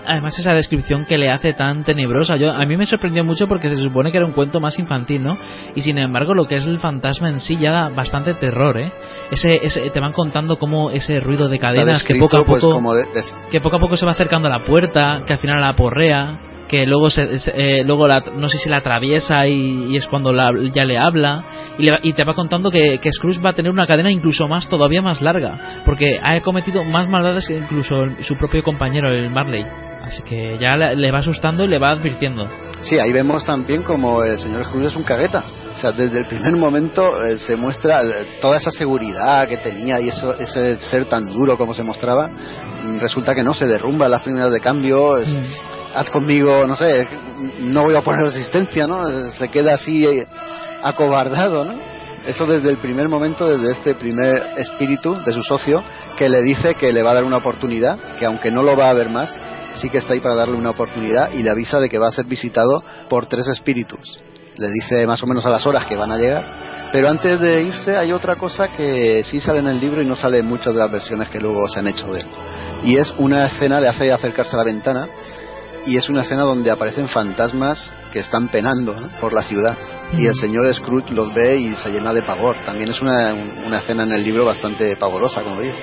Además 0.06 0.38
esa 0.38 0.54
descripción 0.54 1.06
que 1.06 1.18
le 1.18 1.30
hace 1.30 1.54
tan 1.54 1.84
tenebrosa, 1.84 2.38
yo 2.38 2.52
a 2.52 2.66
mí 2.66 2.78
me 2.78 2.86
sorprendió 2.86 3.24
mucho 3.24 3.48
porque 3.48 3.70
se 3.70 3.78
supone 3.78 4.12
que 4.12 4.18
era 4.18 4.26
un 4.26 4.34
cuento 4.34 4.60
más 4.60 4.78
infantil, 4.80 5.24
¿no? 5.24 5.38
Y 5.76 5.82
sin 5.82 5.98
embargo 5.98 6.34
lo 6.34 6.46
que 6.46 6.56
es 6.56 6.66
el 6.68 6.80
fantasma 6.80 7.30
en 7.30 7.40
sí 7.40 7.58
ya 7.60 7.72
da 7.72 7.90
bastante 7.90 8.34
terror, 8.34 8.78
¿eh? 8.78 8.92
Ese, 9.32 9.66
ese 9.66 9.90
te 9.90 10.00
van 10.00 10.14
contando 10.14 10.58
cómo 10.58 10.92
ese 10.92 11.20
ruido 11.20 11.48
de 11.50 11.60
cadenas 11.60 12.04
que 12.04 12.16
poco 12.16 12.38
a 12.38 12.46
poco 12.46 12.82
pues, 12.82 13.14
de, 13.14 13.22
de... 13.22 13.26
que 13.50 13.62
poco 13.62 13.78
a 13.78 13.80
poco 13.80 13.98
se 13.98 14.06
va 14.06 14.12
acercando 14.12 14.48
a 14.48 14.52
la 14.52 14.60
puerta, 14.60 15.24
que 15.26 15.34
al 15.34 15.40
final 15.40 15.62
la 15.62 15.76
porrea, 15.76 16.40
que 16.68 16.86
luego 16.86 17.10
se, 17.10 17.40
se, 17.40 17.52
eh, 17.56 17.84
luego 17.84 18.08
la, 18.08 18.22
no 18.36 18.50
sé 18.50 18.58
si 18.58 18.70
la 18.70 18.78
atraviesa 18.78 19.48
y, 19.48 19.92
y 19.92 19.98
es 19.98 20.08
cuando 20.08 20.34
la, 20.34 20.52
ya 20.74 20.86
le 20.86 20.98
habla 20.98 21.44
y, 21.78 21.84
le, 21.84 22.00
y, 22.02 22.14
te 22.14 22.24
va 22.24 22.34
contando 22.34 22.72
que, 22.72 23.00
que, 23.00 23.12
Scrooge 23.12 23.42
va 23.42 23.52
a 23.52 23.54
tener 23.54 23.72
una 23.72 23.86
cadena 23.86 24.12
incluso 24.12 24.48
más 24.48 24.68
todavía 24.70 25.02
más 25.02 25.22
larga 25.22 25.84
porque 25.86 26.20
ha 26.22 26.42
cometido 26.42 26.84
más 26.84 27.08
maldades 27.08 27.48
que 27.48 27.58
incluso 27.58 28.06
su 28.22 28.36
propio 28.38 28.64
compañero 28.64 29.12
el 29.12 29.30
Marley 29.30 29.64
así 30.04 30.22
que 30.24 30.58
ya 30.60 30.76
le, 30.76 31.12
va 31.12 31.20
asustando 31.20 31.64
y 31.64 31.68
le 31.68 31.80
va 31.80 31.92
advirtiendo 31.92 32.48
sí 32.82 33.00
ahí 33.00 33.12
vemos 33.12 33.44
también 33.46 33.84
como 33.84 34.24
el 34.24 34.38
señor 34.38 34.66
Scrooge 34.66 34.88
es 34.88 34.96
un 34.96 35.04
cagueta 35.04 35.44
o 35.74 35.78
sea, 35.78 35.92
desde 35.92 36.20
el 36.20 36.28
primer 36.28 36.56
momento 36.56 37.24
eh, 37.24 37.40
se 37.40 37.56
muestra 37.56 38.04
toda 38.40 38.58
esa 38.58 38.70
seguridad 38.70 39.48
que 39.48 39.58
tenía 39.58 40.00
y 40.00 40.10
eso, 40.10 40.38
ese 40.38 40.80
ser 40.80 41.06
tan 41.06 41.26
duro 41.26 41.58
como 41.58 41.74
se 41.74 41.82
mostraba. 41.82 42.30
Resulta 43.00 43.34
que 43.34 43.42
no, 43.42 43.56
se 43.56 43.66
derrumba 43.66 44.08
las 44.08 44.22
primeras 44.22 44.54
de 44.54 44.60
cambio. 44.60 45.18
Es, 45.18 45.30
mm 45.30 45.42
haz 45.94 46.10
conmigo, 46.10 46.66
no 46.66 46.76
sé, 46.76 47.08
no 47.60 47.84
voy 47.84 47.96
a 47.96 48.02
poner 48.02 48.26
resistencia, 48.26 48.88
¿no? 48.88 49.08
Se 49.32 49.50
queda 49.50 49.76
así 49.76 50.08
acobardado, 50.82 51.66
¿no? 51.66 51.76
Eso 52.26 52.46
desde 52.46 52.70
el 52.70 52.78
primer 52.78 53.10
momento, 53.10 53.48
desde 53.48 53.72
este 53.72 53.96
primer 53.96 54.54
espíritu 54.58 55.14
de 55.24 55.34
su 55.34 55.44
socio, 55.44 55.84
que 56.18 56.30
le 56.30 56.42
dice 56.42 56.76
que 56.76 56.94
le 56.94 57.04
va 57.04 57.12
a 57.12 57.16
dar 57.16 57.24
una 57.26 57.38
oportunidad, 57.38 57.98
que 58.18 58.26
aunque 58.26 58.50
no 58.50 58.64
lo 58.64 58.78
va 58.78 58.90
a 58.90 58.94
ver 58.94 59.10
más, 59.10 59.36
sí 59.76 59.90
que 59.90 60.00
está 60.00 60.14
ahí 60.14 60.20
para 60.20 60.36
darle 60.36 60.56
una 60.56 60.72
oportunidad 60.72 61.32
y 61.32 61.44
le 61.44 61.50
avisa 61.50 61.80
de 61.80 61.90
que 61.90 61.98
va 61.98 62.08
a 62.08 62.12
ser 62.12 62.26
visitado 62.26 62.84
por 63.10 63.26
tres 63.26 63.48
espíritus. 63.48 64.20
Le 64.58 64.70
dice 64.70 65.08
más 65.08 65.22
o 65.24 65.28
menos 65.28 65.46
a 65.46 65.50
las 65.50 65.66
horas 65.66 65.86
que 65.86 65.96
van 65.96 66.12
a 66.12 66.18
llegar. 66.18 66.90
Pero 66.92 67.10
antes 67.10 67.40
de 67.40 67.64
irse 67.64 67.98
hay 67.98 68.12
otra 68.12 68.36
cosa 68.36 68.68
que 68.68 69.24
sí 69.26 69.40
sale 69.40 69.60
en 69.60 69.68
el 69.68 69.80
libro 69.80 70.02
y 70.02 70.06
no 70.06 70.16
sale 70.16 70.40
en 70.40 70.46
muchas 70.46 70.74
de 70.74 70.80
las 70.80 70.92
versiones 70.92 71.30
que 71.30 71.40
luego 71.40 71.68
se 71.68 71.80
han 71.80 71.88
hecho 71.88 72.06
de 72.14 72.22
él. 72.22 72.28
Y 72.84 72.98
es 72.98 73.14
una 73.18 73.48
escena, 73.48 73.80
le 73.80 73.88
hace 73.88 74.12
acercarse 74.12 74.56
a 74.56 74.60
la 74.60 74.66
ventana 74.66 75.08
y 75.86 75.98
es 75.98 76.08
una 76.08 76.22
escena 76.22 76.44
donde 76.44 76.70
aparecen 76.70 77.08
fantasmas 77.08 77.92
que 78.12 78.20
están 78.20 78.50
penando 78.50 78.94
¿no? 78.94 79.10
por 79.20 79.34
la 79.34 79.42
ciudad 79.44 79.76
y 80.18 80.28
el 80.28 80.36
señor 80.36 80.72
Scrooge 80.74 81.14
los 81.14 81.34
ve 81.34 81.58
y 81.58 81.76
se 81.76 81.90
llena 81.90 82.14
de 82.14 82.22
pavor. 82.22 82.56
También 82.66 82.92
es 82.92 83.02
una, 83.02 83.34
una 83.66 83.80
escena 83.80 84.04
en 84.04 84.12
el 84.12 84.24
libro 84.24 84.46
bastante 84.46 84.96
pavorosa, 84.96 85.42
como 85.42 85.62
digo. 85.62 85.74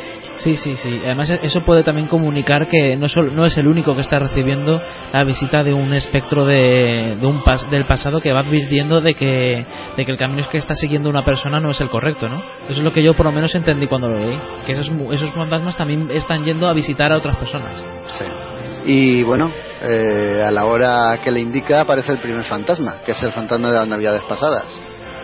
Sí, 0.42 0.56
sí, 0.56 0.74
sí. 0.76 1.00
Además 1.04 1.30
eso 1.42 1.60
puede 1.62 1.82
también 1.82 2.08
comunicar 2.08 2.66
que 2.68 2.96
no, 2.96 3.08
solo, 3.08 3.30
no 3.30 3.44
es 3.44 3.56
el 3.58 3.68
único 3.68 3.94
que 3.94 4.00
está 4.00 4.18
recibiendo 4.18 4.80
la 5.12 5.24
visita 5.24 5.62
de 5.62 5.74
un 5.74 5.92
espectro 5.92 6.46
de, 6.46 7.16
de 7.20 7.26
un 7.26 7.42
pas, 7.42 7.68
del 7.70 7.86
pasado 7.86 8.20
que 8.20 8.32
va 8.32 8.40
advirtiendo 8.40 9.02
de 9.02 9.14
que, 9.14 9.66
de 9.96 10.04
que 10.04 10.12
el 10.12 10.16
camino 10.16 10.46
que 10.50 10.56
está 10.56 10.74
siguiendo 10.74 11.10
una 11.10 11.24
persona 11.24 11.60
no 11.60 11.70
es 11.70 11.80
el 11.82 11.90
correcto, 11.90 12.28
¿no? 12.28 12.42
Eso 12.68 12.78
es 12.80 12.84
lo 12.84 12.92
que 12.92 13.02
yo 13.02 13.14
por 13.14 13.26
lo 13.26 13.32
menos 13.32 13.54
entendí 13.54 13.86
cuando 13.86 14.08
lo 14.08 14.18
leí. 14.18 14.40
Que 14.64 14.72
esos, 14.72 14.90
esos 15.12 15.30
fantasmas 15.32 15.76
también 15.76 16.10
están 16.10 16.42
yendo 16.42 16.68
a 16.68 16.72
visitar 16.72 17.12
a 17.12 17.18
otras 17.18 17.36
personas. 17.36 17.76
Sí. 18.06 18.24
Y 18.86 19.22
bueno, 19.22 19.52
eh, 19.82 20.42
a 20.42 20.50
la 20.50 20.64
hora 20.64 21.20
que 21.22 21.30
le 21.30 21.40
indica 21.40 21.82
aparece 21.82 22.12
el 22.12 22.20
primer 22.20 22.44
fantasma, 22.44 23.02
que 23.04 23.12
es 23.12 23.22
el 23.22 23.32
fantasma 23.32 23.68
de 23.68 23.78
las 23.78 23.88
navidades 23.88 24.22
pasadas. 24.22 24.82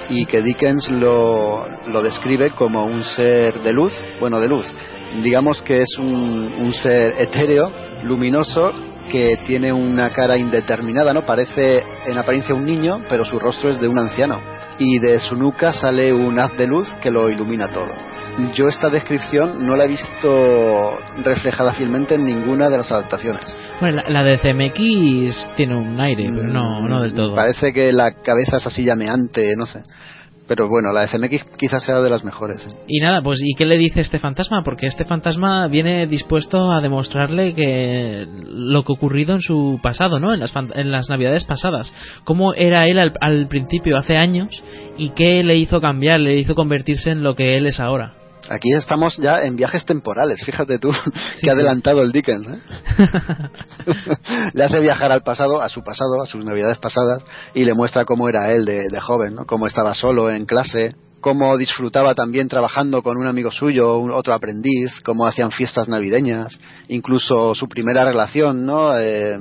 Y 0.09 0.27
que 0.27 0.43
Dickens 0.43 0.91
lo, 0.91 1.67
lo 1.87 2.03
describe 2.03 2.51
como 2.51 2.85
un 2.85 3.03
ser 3.03 3.61
de 3.63 3.73
luz, 3.73 3.93
bueno, 4.21 4.41
de 4.41 4.49
luz. 4.49 4.67
Digamos 5.23 5.63
que 5.63 5.83
es 5.83 5.99
un, 5.99 6.55
un 6.59 6.75
ser 6.75 7.15
etéreo, 7.19 7.71
luminoso, 8.05 8.73
que 9.11 9.39
tiene 9.47 9.73
una 9.73 10.11
cara 10.11 10.37
indeterminada, 10.37 11.13
¿no? 11.13 11.25
Parece 11.25 11.83
en 12.07 12.19
apariencia 12.19 12.55
un 12.55 12.65
niño, 12.65 13.03
pero 13.09 13.25
su 13.25 13.39
rostro 13.39 13.71
es 13.71 13.81
de 13.81 13.89
un 13.89 13.99
anciano. 13.99 14.41
Y 14.79 14.99
de 14.99 15.19
su 15.21 15.37
nuca 15.37 15.73
sale 15.73 16.13
un 16.13 16.39
haz 16.39 16.55
de 16.57 16.67
luz 16.67 16.89
que 17.01 17.11
lo 17.11 17.31
ilumina 17.31 17.69
todo. 17.73 17.89
yo 18.55 18.69
esta 18.69 18.91
descripción 18.91 19.67
no 19.67 19.75
la 19.77 19.85
he 19.85 19.89
visto 19.89 20.99
reflejada 21.25 21.73
fielmente 21.73 22.17
en 22.17 22.27
ninguna 22.27 22.69
de 22.69 22.77
las 22.79 22.93
adaptaciones. 22.93 23.59
Bueno, 23.81 24.03
la, 24.03 24.11
la 24.11 24.25
de 24.25 24.39
CMX 24.39 25.55
tiene 25.57 25.77
un 25.77 25.99
aire, 25.99 26.31
pero 26.35 26.49
no, 26.49 26.81
no 26.81 27.01
del 27.01 27.15
todo. 27.15 27.35
Parece 27.35 27.73
que 27.73 27.93
la 27.93 28.13
cabeza 28.23 28.59
es 28.59 28.67
así 28.67 28.85
llameante, 28.85 29.55
no 29.57 29.65
sé. 29.65 29.81
Pero 30.49 30.69
bueno, 30.69 30.93
la 30.93 31.09
CMX 31.09 31.45
quizás 31.59 31.85
sea 31.85 32.01
de 32.01 32.11
las 32.11 32.25
mejores. 32.25 32.67
¿eh? 32.67 32.77
Y 32.87 33.01
nada, 33.01 33.21
pues 33.23 33.41
¿y 33.43 33.55
qué 33.57 33.67
le 33.67 33.77
dice 33.77 34.01
este 34.01 34.19
fantasma? 34.19 34.63
Porque 34.63 34.87
este 34.87 35.05
fantasma 35.05 35.67
viene 35.69 36.07
dispuesto 36.07 36.73
a 36.73 36.81
demostrarle 36.81 37.55
que 37.55 38.27
lo 38.47 38.85
que 38.85 38.93
ocurrido 38.93 39.35
en 39.35 39.41
su 39.41 39.81
pasado, 39.83 40.21
¿no? 40.21 40.33
En 40.33 40.41
las, 40.41 40.53
en 40.57 40.93
las 40.93 41.09
navidades 41.09 41.45
pasadas. 41.45 41.93
Cómo 42.25 42.55
era 42.55 42.87
él 42.87 42.99
al, 42.99 43.13
al 43.21 43.49
principio, 43.49 43.97
hace 43.97 44.17
años, 44.17 44.63
y 44.97 45.11
qué 45.11 45.43
le 45.43 45.57
hizo 45.57 45.81
cambiar, 45.81 46.21
le 46.21 46.37
hizo 46.37 46.55
convertirse 46.55 47.11
en 47.11 47.23
lo 47.23 47.35
que 47.35 47.57
él 47.57 47.67
es 47.67 47.81
ahora. 47.81 48.15
Aquí 48.51 48.73
estamos 48.73 49.17
ya 49.17 49.43
en 49.43 49.57
viajes 49.57 49.85
temporales, 49.85 50.43
fíjate 50.45 50.79
tú, 50.79 50.93
Sí, 51.35 51.43
que 51.43 51.51
ha 51.51 51.53
adelantado 51.55 52.03
el 52.03 52.13
Dickens. 52.13 52.47
¿eh? 52.47 52.61
le 54.55 54.65
hace 54.65 54.81
viajar 54.81 55.13
al 55.13 55.23
pasado, 55.23 55.61
a 55.61 55.69
su 55.69 55.83
pasado, 55.83 56.23
a 56.23 56.27
sus 56.27 56.45
navidades 56.45 56.79
pasadas, 56.79 57.25
y 57.55 57.65
le 57.65 57.75
muestra 57.75 58.05
cómo 58.05 58.29
era 58.29 58.53
él 58.53 58.65
de, 58.65 58.89
de 58.89 59.01
joven, 59.01 59.35
¿no? 59.35 59.47
cómo 59.47 59.67
estaba 59.67 59.95
solo 59.95 60.31
en 60.31 60.47
clase, 60.47 60.95
cómo 61.21 61.57
disfrutaba 61.57 62.15
también 62.15 62.49
trabajando 62.49 63.03
con 63.03 63.17
un 63.17 63.27
amigo 63.27 63.51
suyo, 63.51 63.99
un, 63.99 64.11
otro 64.11 64.33
aprendiz, 64.33 64.93
cómo 65.05 65.27
hacían 65.27 65.51
fiestas 65.51 65.89
navideñas, 65.89 66.59
incluso 66.89 67.55
su 67.55 67.69
primera 67.69 68.05
relación 68.05 68.65
¿no? 68.65 68.97
Eh, 68.99 69.37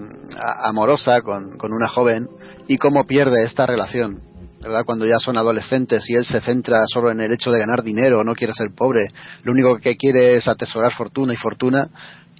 amorosa 0.64 1.22
con, 1.22 1.58
con 1.58 1.74
una 1.74 1.88
joven, 1.88 2.28
y 2.68 2.78
cómo 2.78 3.06
pierde 3.06 3.44
esta 3.44 3.66
relación. 3.66 4.22
¿Verdad? 4.66 4.84
Cuando 4.84 5.06
ya 5.06 5.20
son 5.20 5.38
adolescentes 5.38 6.10
y 6.10 6.16
él 6.16 6.26
se 6.26 6.42
centra 6.42 6.80
solo 6.92 7.12
en 7.12 7.22
el 7.22 7.32
hecho 7.32 7.52
de 7.52 7.60
ganar 7.60 7.84
dinero, 7.84 8.24
no 8.24 8.34
quiere 8.34 8.54
ser 8.54 8.70
pobre, 8.76 9.10
lo 9.44 9.52
único 9.52 9.78
que 9.78 9.96
quiere 9.96 10.36
es 10.36 10.48
atesorar 10.48 10.92
fortuna 10.92 11.34
y 11.34 11.38
fortuna 11.38 11.88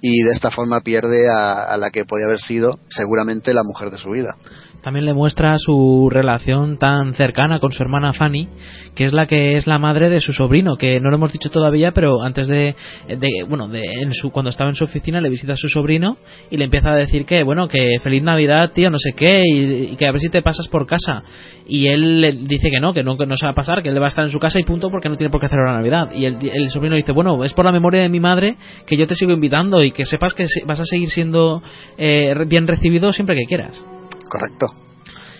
y 0.00 0.22
de 0.22 0.30
esta 0.32 0.50
forma 0.50 0.80
pierde 0.80 1.28
a, 1.30 1.76
la 1.76 1.90
que 1.90 2.04
podía 2.04 2.26
haber 2.26 2.38
sido 2.38 2.78
seguramente 2.88 3.54
la 3.54 3.62
mujer 3.64 3.90
de 3.90 3.98
su 3.98 4.10
vida. 4.10 4.36
También 4.82 5.06
le 5.06 5.14
muestra 5.14 5.56
su 5.58 6.08
relación 6.12 6.78
tan 6.78 7.12
cercana 7.14 7.58
con 7.58 7.72
su 7.72 7.82
hermana 7.82 8.12
Fanny, 8.12 8.48
que 8.94 9.04
es 9.04 9.12
la 9.12 9.26
que 9.26 9.56
es 9.56 9.66
la 9.66 9.80
madre 9.80 10.10
de 10.10 10.20
su 10.20 10.32
sobrino, 10.32 10.76
que 10.76 11.00
no 11.00 11.10
lo 11.10 11.16
hemos 11.16 11.32
dicho 11.32 11.50
todavía, 11.50 11.90
pero 11.90 12.22
antes 12.22 12.46
de, 12.46 12.76
de- 13.08 13.44
bueno, 13.48 13.66
de, 13.66 13.80
en 14.02 14.12
su, 14.12 14.30
cuando 14.30 14.50
estaba 14.50 14.70
en 14.70 14.76
su 14.76 14.84
oficina 14.84 15.20
le 15.20 15.28
visita 15.28 15.54
a 15.54 15.56
su 15.56 15.68
sobrino 15.68 16.18
y 16.50 16.56
le 16.56 16.66
empieza 16.66 16.90
a 16.92 16.94
decir 16.94 17.24
que, 17.24 17.42
bueno, 17.42 17.66
que 17.66 17.98
feliz 18.00 18.22
Navidad, 18.22 18.70
tío, 18.74 18.88
no 18.90 18.98
sé 18.98 19.12
qué, 19.16 19.42
y, 19.44 19.96
que 19.96 20.06
a 20.06 20.12
ver 20.12 20.20
si 20.20 20.28
te 20.28 20.42
pasas 20.42 20.68
por 20.68 20.86
casa. 20.86 21.24
Y 21.66 21.88
él 21.88 22.20
le 22.20 22.32
dice 22.32 22.70
que 22.70 22.78
no, 22.78 22.92
que 22.94 23.02
no, 23.02 23.16
que 23.16 23.26
no 23.26 23.36
se 23.36 23.44
va 23.46 23.52
a 23.52 23.56
pasar, 23.56 23.82
que 23.82 23.88
él 23.88 24.00
va 24.00 24.04
a 24.04 24.08
estar 24.10 24.24
en 24.24 24.30
su 24.30 24.38
casa 24.38 24.60
y 24.60 24.64
punto, 24.64 24.88
porque 24.90 25.08
no 25.08 25.16
tiene 25.16 25.32
por 25.32 25.40
qué 25.40 25.48
celebrar 25.48 25.72
la 25.72 25.78
Navidad. 25.78 26.12
Y 26.14 26.26
el 26.26 26.68
sobrino 26.68 26.94
dice, 26.94 27.10
bueno, 27.10 27.42
es 27.42 27.54
por 27.54 27.64
la 27.64 27.72
memoria 27.72 28.02
de 28.02 28.08
mi 28.08 28.20
madre 28.20 28.56
que 28.86 28.96
yo 28.96 29.06
te 29.08 29.16
sigo 29.16 29.32
invitando 29.32 29.82
y 29.86 29.90
que 29.92 30.04
sepas 30.06 30.34
que 30.34 30.46
vas 30.66 30.80
a 30.80 30.84
seguir 30.84 31.10
siendo 31.10 31.62
eh, 31.96 32.34
bien 32.46 32.66
recibido 32.66 33.12
siempre 33.12 33.36
que 33.36 33.44
quieras. 33.46 33.82
Correcto. 34.28 34.66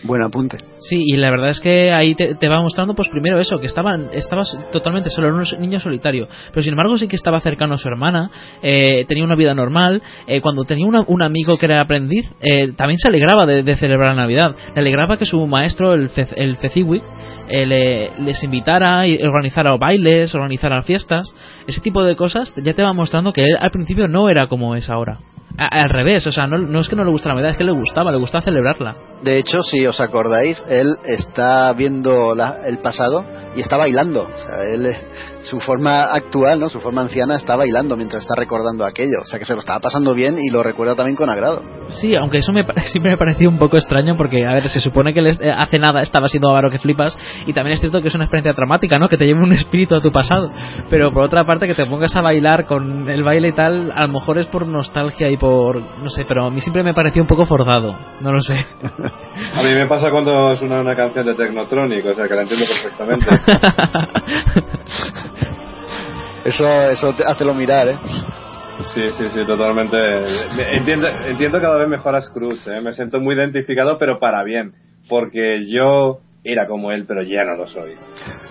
Buen 0.02 0.22
apunte. 0.22 0.58
Sí, 0.78 1.02
y 1.04 1.16
la 1.16 1.30
verdad 1.30 1.48
es 1.48 1.58
que 1.58 1.90
ahí 1.90 2.14
te, 2.14 2.34
te 2.36 2.48
va 2.48 2.60
mostrando, 2.60 2.94
pues 2.94 3.08
primero 3.08 3.40
eso, 3.40 3.58
que 3.58 3.66
estaban, 3.66 4.10
estabas 4.12 4.56
totalmente 4.70 5.10
solo, 5.10 5.28
era 5.28 5.36
un 5.36 5.60
niño 5.60 5.80
solitario. 5.80 6.28
Pero 6.52 6.62
sin 6.62 6.74
embargo 6.74 6.96
sí 6.96 7.08
que 7.08 7.16
estaba 7.16 7.40
cercano 7.40 7.74
a 7.74 7.78
su 7.78 7.88
hermana, 7.88 8.30
eh, 8.62 9.04
tenía 9.08 9.24
una 9.24 9.34
vida 9.34 9.54
normal. 9.54 10.02
eh, 10.28 10.40
cuando 10.42 10.62
tenía 10.64 10.86
una- 10.86 11.02
un 11.08 11.22
amigo 11.22 11.56
que 11.56 11.66
era 11.66 11.80
aprendiz, 11.80 12.30
eh, 12.40 12.72
también 12.76 12.98
se 12.98 13.08
alegraba 13.08 13.46
de, 13.46 13.62
de 13.64 13.76
celebrar 13.76 14.14
la 14.14 14.22
Navidad. 14.22 14.54
Le 14.74 14.80
alegraba 14.80 15.16
que 15.16 15.24
su 15.26 15.44
maestro, 15.46 15.94
el, 15.94 16.08
Fe- 16.10 16.28
el 16.36 16.56
Feciwi, 16.58 17.02
eh, 17.48 17.66
le- 17.66 18.10
les 18.20 18.42
invitara 18.44 19.06
y 19.06 19.22
organizara 19.22 19.76
bailes, 19.76 20.34
organizara 20.34 20.82
fiestas. 20.82 21.26
Ese 21.66 21.80
tipo 21.80 22.02
de 22.02 22.16
cosas 22.16 22.52
ya 22.56 22.72
te 22.74 22.82
va 22.82 22.92
mostrando 22.92 23.32
que 23.32 23.42
él 23.44 23.56
al 23.58 23.70
principio 23.70 24.08
no 24.08 24.28
era 24.28 24.46
como 24.48 24.74
es 24.74 24.88
ahora. 24.90 25.18
Al 25.58 25.88
revés, 25.88 26.26
o 26.26 26.32
sea, 26.32 26.46
no, 26.46 26.80
es 26.80 26.88
que 26.88 26.96
no 26.96 27.04
le 27.04 27.10
gusta 27.10 27.28
la 27.30 27.34
Navidad, 27.36 27.52
es 27.52 27.56
que 27.56 27.64
le 27.64 27.72
gustaba, 27.72 28.10
le 28.12 28.18
gustaba 28.18 28.42
celebrarla. 28.44 28.94
De 29.22 29.38
hecho, 29.38 29.62
si 29.62 29.86
os 29.86 29.98
acordáis, 30.02 30.62
él 30.68 30.88
está 31.04 31.72
viendo 31.72 32.34
la- 32.34 32.66
el 32.66 32.78
pasado 32.80 33.24
y 33.56 33.60
está 33.60 33.78
bailando. 33.78 34.28
O 34.34 34.36
sea, 34.38 34.64
él, 34.64 34.94
su 35.48 35.60
forma 35.60 36.04
actual, 36.12 36.60
¿no? 36.60 36.68
su 36.68 36.80
forma 36.80 37.02
anciana, 37.02 37.36
está 37.36 37.56
bailando 37.56 37.96
mientras 37.96 38.22
está 38.22 38.34
recordando 38.34 38.84
aquello. 38.84 39.20
O 39.22 39.26
sea, 39.26 39.38
que 39.38 39.44
se 39.44 39.54
lo 39.54 39.60
estaba 39.60 39.80
pasando 39.80 40.14
bien 40.14 40.38
y 40.38 40.50
lo 40.50 40.62
recuerda 40.62 40.94
también 40.94 41.16
con 41.16 41.30
agrado. 41.30 41.62
Sí, 41.88 42.14
aunque 42.16 42.38
eso 42.38 42.52
me, 42.52 42.64
siempre 42.86 43.12
me 43.12 43.18
pareció 43.18 43.48
un 43.48 43.58
poco 43.58 43.76
extraño 43.76 44.16
porque, 44.16 44.44
a 44.44 44.54
ver, 44.54 44.68
se 44.68 44.80
supone 44.80 45.14
que 45.14 45.22
les- 45.22 45.40
eh, 45.40 45.50
hace 45.56 45.78
nada 45.78 46.02
estaba 46.02 46.28
siendo 46.28 46.50
avaro 46.50 46.70
que 46.70 46.78
flipas 46.78 47.16
y 47.46 47.52
también 47.52 47.74
es 47.74 47.80
cierto 47.80 48.02
que 48.02 48.08
es 48.08 48.14
una 48.14 48.24
experiencia 48.24 48.52
dramática, 48.54 48.98
¿no? 48.98 49.08
Que 49.08 49.16
te 49.16 49.24
lleve 49.26 49.42
un 49.42 49.52
espíritu 49.52 49.94
a 49.94 50.00
tu 50.00 50.10
pasado. 50.12 50.50
Pero 50.90 51.12
por 51.12 51.22
otra 51.24 51.44
parte, 51.44 51.66
que 51.66 51.74
te 51.74 51.86
pongas 51.86 52.14
a 52.16 52.22
bailar 52.22 52.66
con 52.66 53.08
el 53.08 53.22
baile 53.22 53.48
y 53.48 53.52
tal, 53.52 53.92
a 53.94 54.06
lo 54.06 54.12
mejor 54.12 54.38
es 54.38 54.46
por 54.48 54.66
nostalgia 54.66 55.30
y 55.30 55.36
por, 55.36 55.80
no 56.02 56.08
sé, 56.08 56.24
pero 56.26 56.44
a 56.46 56.50
mí 56.50 56.60
siempre 56.60 56.82
me 56.82 56.94
pareció 56.94 57.22
un 57.22 57.28
poco 57.28 57.46
forzado, 57.46 57.94
no 58.20 58.32
lo 58.32 58.40
sé. 58.40 58.56
A 59.54 59.62
mí 59.62 59.74
me 59.74 59.86
pasa 59.86 60.10
cuando 60.10 60.54
suena 60.56 60.80
una 60.80 60.96
canción 60.96 61.26
de 61.26 61.34
Technotronic, 61.34 62.04
o 62.06 62.14
sea 62.14 62.28
que 62.28 62.34
la 62.34 62.42
entiendo 62.42 62.66
perfectamente. 62.66 63.26
Eso, 66.46 66.66
eso 66.90 67.12
te 67.14 67.24
hace 67.24 67.44
lo 67.44 67.54
mirar, 67.54 67.88
¿eh? 67.88 67.98
Sí, 68.94 69.00
sí, 69.16 69.28
sí, 69.30 69.46
totalmente. 69.46 69.96
Me- 70.54 70.72
Entiendo, 70.76 71.08
entiendo 71.26 71.60
cada 71.60 71.78
vez 71.78 71.88
mejor 71.88 72.14
a 72.14 72.20
Scrooge, 72.20 72.66
¿eh? 72.76 72.80
me 72.80 72.92
siento 72.92 73.20
muy 73.20 73.34
identificado, 73.34 73.98
pero 73.98 74.18
para 74.20 74.42
bien, 74.44 74.74
porque 75.08 75.66
yo 75.68 76.18
era 76.44 76.66
como 76.66 76.92
él, 76.92 77.04
pero 77.08 77.22
ya 77.22 77.42
no 77.44 77.56
lo 77.56 77.66
soy. 77.66 77.94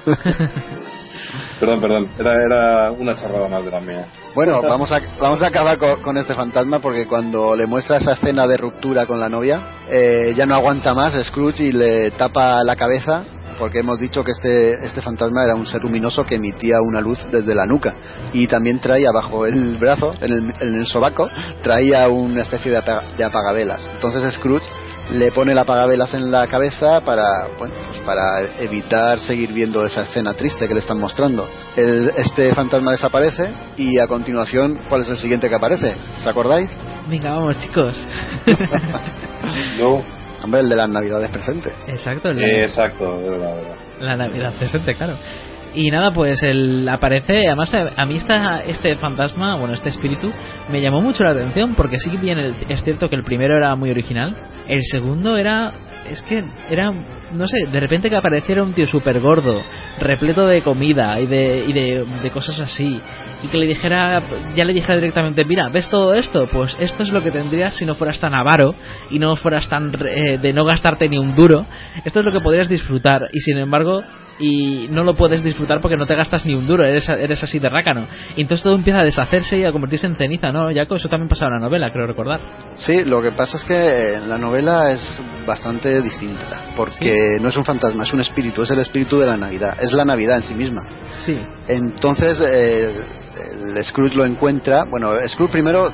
perdón, 1.60 1.80
perdón, 1.82 2.10
era, 2.20 2.34
era 2.34 2.92
una 2.92 3.16
charrada 3.16 3.48
más 3.48 3.64
de 3.64 3.72
la 3.72 3.80
mía. 3.80 4.06
Bueno, 4.34 4.62
vamos 4.62 4.92
a, 4.92 5.00
vamos 5.20 5.42
a 5.42 5.48
acabar 5.48 5.78
con, 5.78 6.02
con 6.02 6.18
este 6.18 6.34
fantasma 6.36 6.80
porque 6.80 7.06
cuando 7.08 7.56
le 7.56 7.66
muestra 7.68 7.98
esa 7.98 8.14
escena 8.14 8.48
de 8.48 8.58
ruptura 8.58 9.06
con 9.06 9.20
la 9.20 9.30
novia, 9.30 9.62
eh, 9.90 10.34
ya 10.36 10.46
no 10.46 10.56
aguanta 10.56 10.94
más 10.94 11.14
Scrooge 11.28 11.64
y 11.66 11.72
le 11.72 12.12
tapa 12.12 12.64
la 12.64 12.76
cabeza 12.76 13.24
porque 13.60 13.80
hemos 13.80 14.00
dicho 14.00 14.24
que 14.24 14.32
este, 14.32 14.86
este 14.86 15.02
fantasma 15.02 15.44
era 15.46 15.56
un 15.56 15.66
ser 15.68 15.82
luminoso 15.82 16.24
que 16.24 16.36
emitía 16.36 16.82
una 16.82 17.02
luz 17.02 17.20
desde 17.32 17.56
la 17.56 17.66
nuca 17.66 17.96
y 18.34 18.48
también 18.48 18.80
traía 18.80 19.12
bajo 19.12 19.46
el 19.46 19.78
brazo, 19.78 20.14
en 20.22 20.32
el, 20.32 20.54
en 20.60 20.76
el 20.76 20.86
sobaco, 20.86 21.28
traía 21.64 22.08
una 22.10 22.42
especie 22.42 22.72
de, 22.72 22.78
apa- 22.78 23.04
de 23.18 23.24
apagavelas. 23.24 23.88
Entonces 23.94 24.34
Scrooge 24.36 24.66
le 25.12 25.32
pone 25.32 25.52
el 25.52 25.58
apagavelas 25.60 26.14
en 26.16 26.32
la 26.32 26.48
cabeza 26.48 27.02
para, 27.02 27.48
bueno, 27.60 27.76
pues 27.90 28.00
para 28.02 28.42
evitar 28.60 29.20
seguir 29.20 29.54
viendo 29.54 29.86
esa 29.86 30.02
escena 30.02 30.34
triste 30.34 30.68
que 30.68 30.74
le 30.74 30.80
están 30.80 31.00
mostrando. 31.00 31.48
El- 31.76 32.12
este 32.18 32.54
fantasma 32.56 32.92
desaparece 32.92 33.50
y 33.78 34.00
a 34.00 34.08
continuación, 34.08 34.80
¿cuál 34.90 35.02
es 35.04 35.10
el 35.10 35.18
siguiente 35.18 35.48
que 35.48 35.56
aparece? 35.56 35.96
¿Os 36.20 36.28
acordáis? 36.28 36.70
Venga, 37.08 37.32
vamos, 37.34 37.58
chicos. 37.60 37.96
No, 39.80 40.02
Hombre, 40.46 40.62
el 40.62 40.70
de 40.70 40.76
las 40.76 40.90
navidades 40.90 41.30
presentes. 41.32 41.74
Exacto, 41.88 42.30
el- 42.30 42.40
eh, 42.42 42.64
exacto, 42.66 43.20
de 43.20 43.30
verdad, 43.32 43.50
de 43.56 43.62
verdad. 43.62 43.76
La 44.00 44.16
Navidad 44.16 44.54
presente, 44.54 44.94
claro. 44.96 45.16
Y 45.74 45.90
nada, 45.92 46.14
pues 46.14 46.42
él 46.44 46.88
aparece. 46.88 47.48
Además, 47.48 47.74
a 47.74 47.92
a 48.02 48.06
mí 48.06 48.16
esta, 48.16 48.60
este 48.62 48.96
fantasma, 48.98 49.56
bueno, 49.58 49.74
este 49.74 49.90
espíritu, 49.90 50.32
me 50.72 50.80
llamó 50.82 51.02
mucho 51.02 51.24
la 51.24 51.32
atención 51.32 51.74
porque 51.76 52.00
sí 52.00 52.12
que 52.12 52.18
bien 52.18 52.38
el- 52.38 52.56
es 52.70 52.84
cierto 52.84 53.10
que 53.10 53.16
el 53.16 53.24
primero 53.24 53.58
era 53.58 53.76
muy 53.76 53.90
original. 53.90 54.36
El 54.68 54.82
segundo 54.84 55.36
era. 55.36 55.74
Es 56.10 56.22
que 56.22 56.44
era. 56.70 56.94
No 57.34 57.48
sé, 57.48 57.66
de 57.72 57.80
repente 57.80 58.10
que 58.10 58.16
apareciera 58.16 58.64
un 58.64 58.74
tío 58.74 58.86
súper 58.86 59.20
gordo, 59.20 59.64
repleto 60.00 60.46
de 60.48 60.62
comida 60.62 61.20
y, 61.20 61.26
de, 61.26 61.66
y 61.68 61.74
de, 61.74 62.06
de 62.22 62.32
cosas 62.32 62.60
así, 62.60 63.02
y 63.44 63.48
que 63.48 63.58
le 63.58 63.66
dijera, 63.66 64.22
ya 64.56 64.64
le 64.64 64.74
dijera 64.74 64.96
directamente, 64.96 65.44
mira, 65.44 65.68
¿ves 65.70 65.90
todo 65.90 66.14
esto? 66.14 66.48
Pues 66.48 66.78
esto 66.80 67.04
es 67.04 67.10
lo 67.10 67.22
que 67.24 67.32
tendrías 67.32 67.76
si 67.76 67.86
no 67.86 67.96
fueras 67.96 68.20
tan 68.20 68.34
avaro 68.36 68.76
y 69.10 69.20
no 69.20 69.36
fueras 69.36 69.68
tan 69.68 69.92
eh, 70.08 70.38
de 70.38 70.54
no 70.54 70.66
gastarte 70.66 71.10
ni 71.10 71.18
un 71.18 71.36
duro. 71.36 71.66
Esto 72.06 72.20
es 72.20 72.26
lo 72.26 72.32
que 72.32 72.40
podrías 72.40 72.70
disfrutar 72.70 73.22
y 73.34 73.40
sin 73.40 73.58
embargo 73.58 74.04
y 74.40 74.88
no 74.90 75.04
lo 75.04 75.16
puedes 75.16 75.44
disfrutar 75.44 75.82
porque 75.82 75.98
no 75.98 76.06
te 76.06 76.16
gastas 76.16 76.46
ni 76.46 76.56
un 76.56 76.68
duro, 76.68 76.84
eres, 76.84 77.08
eres 77.10 77.42
así 77.44 77.60
de 77.60 77.70
rácano. 77.70 78.08
Y 78.36 78.42
entonces 78.42 78.64
todo 78.64 78.76
empieza 78.76 79.00
a 79.00 79.04
deshacerse 79.04 79.58
y 79.58 79.66
a 79.66 79.72
convertirse 79.72 80.08
en 80.08 80.16
ceniza, 80.16 80.52
¿no? 80.52 80.74
Jaco, 80.74 80.96
eso 80.96 81.10
también 81.10 81.30
pasaba 81.30 81.56
en 81.56 81.62
la 81.62 81.68
novela, 81.68 81.92
creo 81.92 82.08
recordar. 82.08 82.42
Sí, 82.76 83.06
lo 83.06 83.22
que 83.22 83.32
pasa 83.32 83.58
es 83.58 83.64
que 83.64 84.20
la 84.28 84.38
novela 84.38 84.92
es 84.92 85.20
bastante 85.46 86.02
distinta, 86.02 86.74
porque 86.76 87.38
no 87.42 87.50
es 87.50 87.58
un 87.58 87.66
fantasma, 87.66 88.04
es 88.04 88.14
un 88.14 88.22
espíritu, 88.22 88.64
es 88.64 88.72
el 88.72 88.80
espíritu 88.80 89.20
de 89.20 89.28
la 89.28 89.38
Navidad, 89.38 89.78
es 89.82 89.94
la 89.94 90.06
Navidad 90.06 90.38
en 90.38 90.44
sí 90.44 90.54
misma. 90.54 90.82
Sí. 91.18 91.38
Entonces 91.68 92.40
el, 92.42 93.76
el 93.76 93.84
Scrooge 93.86 94.16
lo 94.16 94.26
encuentra, 94.26 94.84
bueno, 94.84 95.12
Scrooge 95.28 95.52
primero 95.52 95.92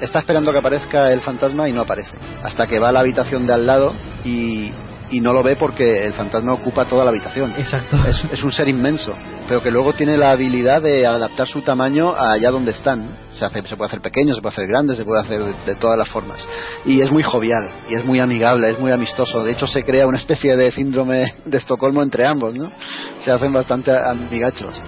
está 0.00 0.18
esperando 0.18 0.52
que 0.52 0.58
aparezca 0.58 1.12
el 1.12 1.20
fantasma 1.20 1.68
y 1.68 1.72
no 1.72 1.82
aparece, 1.82 2.16
hasta 2.42 2.66
que 2.66 2.78
va 2.78 2.88
a 2.88 2.92
la 2.92 3.00
habitación 3.00 3.46
de 3.46 3.54
al 3.54 3.66
lado 3.66 3.94
y, 4.24 4.72
y 5.14 5.20
no 5.20 5.32
lo 5.32 5.44
ve 5.44 5.54
porque 5.54 6.06
el 6.06 6.12
fantasma 6.14 6.52
ocupa 6.52 6.86
toda 6.86 7.04
la 7.04 7.10
habitación. 7.10 7.54
Exacto. 7.56 7.96
Es, 8.04 8.24
es 8.32 8.42
un 8.42 8.50
ser 8.50 8.68
inmenso, 8.68 9.14
pero 9.46 9.62
que 9.62 9.70
luego 9.70 9.92
tiene 9.92 10.16
la 10.18 10.32
habilidad 10.32 10.82
de 10.82 11.06
adaptar 11.06 11.46
su 11.46 11.62
tamaño 11.62 12.12
a 12.12 12.32
allá 12.32 12.50
donde 12.50 12.72
están. 12.72 13.16
Se, 13.30 13.44
hace, 13.44 13.62
se 13.62 13.76
puede 13.76 13.86
hacer 13.86 14.00
pequeño, 14.00 14.34
se 14.34 14.42
puede 14.42 14.54
hacer 14.54 14.66
grande, 14.66 14.96
se 14.96 15.04
puede 15.04 15.20
hacer 15.20 15.44
de, 15.44 15.54
de 15.66 15.74
todas 15.76 15.96
las 15.96 16.08
formas. 16.08 16.44
Y 16.84 17.00
es 17.00 17.12
muy 17.12 17.22
jovial, 17.22 17.62
y 17.88 17.94
es 17.94 18.04
muy 18.04 18.18
amigable, 18.18 18.70
es 18.70 18.78
muy 18.80 18.90
amistoso. 18.90 19.44
De 19.44 19.52
hecho, 19.52 19.68
se 19.68 19.84
crea 19.84 20.06
una 20.08 20.18
especie 20.18 20.56
de 20.56 20.72
síndrome 20.72 21.34
de 21.44 21.58
Estocolmo 21.58 22.02
entre 22.02 22.26
ambos, 22.26 22.52
¿no? 22.52 22.72
Se 23.18 23.30
hacen 23.30 23.52
bastante 23.52 23.96
amigachos. 23.96 24.80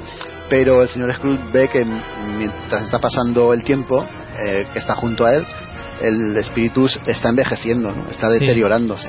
pero 0.49 0.83
el 0.83 0.89
señor 0.89 1.15
Scrooge 1.15 1.43
ve 1.53 1.69
que 1.69 1.85
mientras 1.85 2.85
está 2.85 2.99
pasando 2.99 3.53
el 3.53 3.63
tiempo, 3.63 4.05
eh, 4.39 4.67
que 4.73 4.79
está 4.79 4.95
junto 4.95 5.25
a 5.25 5.33
él, 5.33 5.47
el 6.01 6.37
espíritu 6.37 6.87
está 7.07 7.29
envejeciendo, 7.31 7.91
¿no? 7.91 8.11
está 8.11 8.29
deteriorándose. 8.29 9.09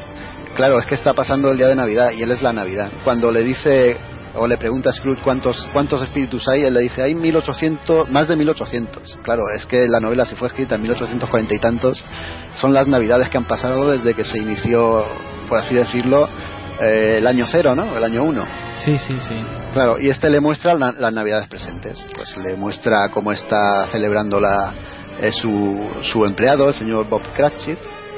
Claro, 0.58 0.80
es 0.80 0.88
que 0.88 0.96
está 0.96 1.14
pasando 1.14 1.52
el 1.52 1.58
día 1.58 1.68
de 1.68 1.76
Navidad 1.76 2.10
y 2.18 2.24
él 2.24 2.32
es 2.32 2.42
la 2.42 2.52
Navidad. 2.52 2.92
Cuando 3.04 3.32
le 3.32 3.44
dice 3.44 3.96
o 4.34 4.48
le 4.48 4.58
pregunta 4.58 4.90
a 4.90 4.94
Scrooge 4.94 5.22
cuántos, 5.24 5.70
cuántos 5.72 6.02
espíritus 6.02 6.48
hay, 6.48 6.64
él 6.64 6.74
le 6.74 6.80
dice, 6.80 7.04
hay 7.04 7.14
1800, 7.14 8.10
más 8.10 8.28
de 8.28 8.36
1800. 8.36 9.20
Claro, 9.22 9.44
es 9.56 9.68
que 9.68 9.88
la 9.88 10.00
novela, 10.00 10.26
si 10.26 10.36
fue 10.36 10.48
escrita 10.48 10.74
en 10.74 10.82
1840 10.82 11.54
y 11.54 11.60
tantos, 11.60 12.04
son 12.56 12.74
las 12.74 12.88
navidades 12.88 13.30
que 13.30 13.38
han 13.38 13.46
pasado 13.46 13.92
desde 13.92 14.16
que 14.16 14.26
se 14.26 14.40
inició, 14.40 15.06
por 15.48 15.60
así 15.60 15.76
decirlo, 15.76 16.28
eh, 16.82 17.18
el 17.20 17.28
año 17.28 17.46
cero, 17.48 17.76
¿no? 17.76 17.96
El 17.96 18.04
año 18.04 18.24
uno. 18.24 18.48
Sí, 18.84 18.98
sí, 18.98 19.16
sí. 19.20 19.36
Claro, 19.74 20.00
y 20.00 20.10
este 20.10 20.28
le 20.28 20.40
muestra 20.40 20.74
las 20.74 21.14
navidades 21.14 21.48
presentes. 21.48 22.04
Pues 22.16 22.36
le 22.36 22.56
muestra 22.56 23.10
cómo 23.10 23.32
está 23.32 23.86
celebrando 23.92 24.40
la, 24.40 24.74
eh, 25.22 25.32
su, 25.32 25.88
su 26.02 26.26
empleado, 26.26 26.70
el 26.70 26.74
señor 26.74 27.08
Bob 27.08 27.22
Cratchit, 27.34 27.78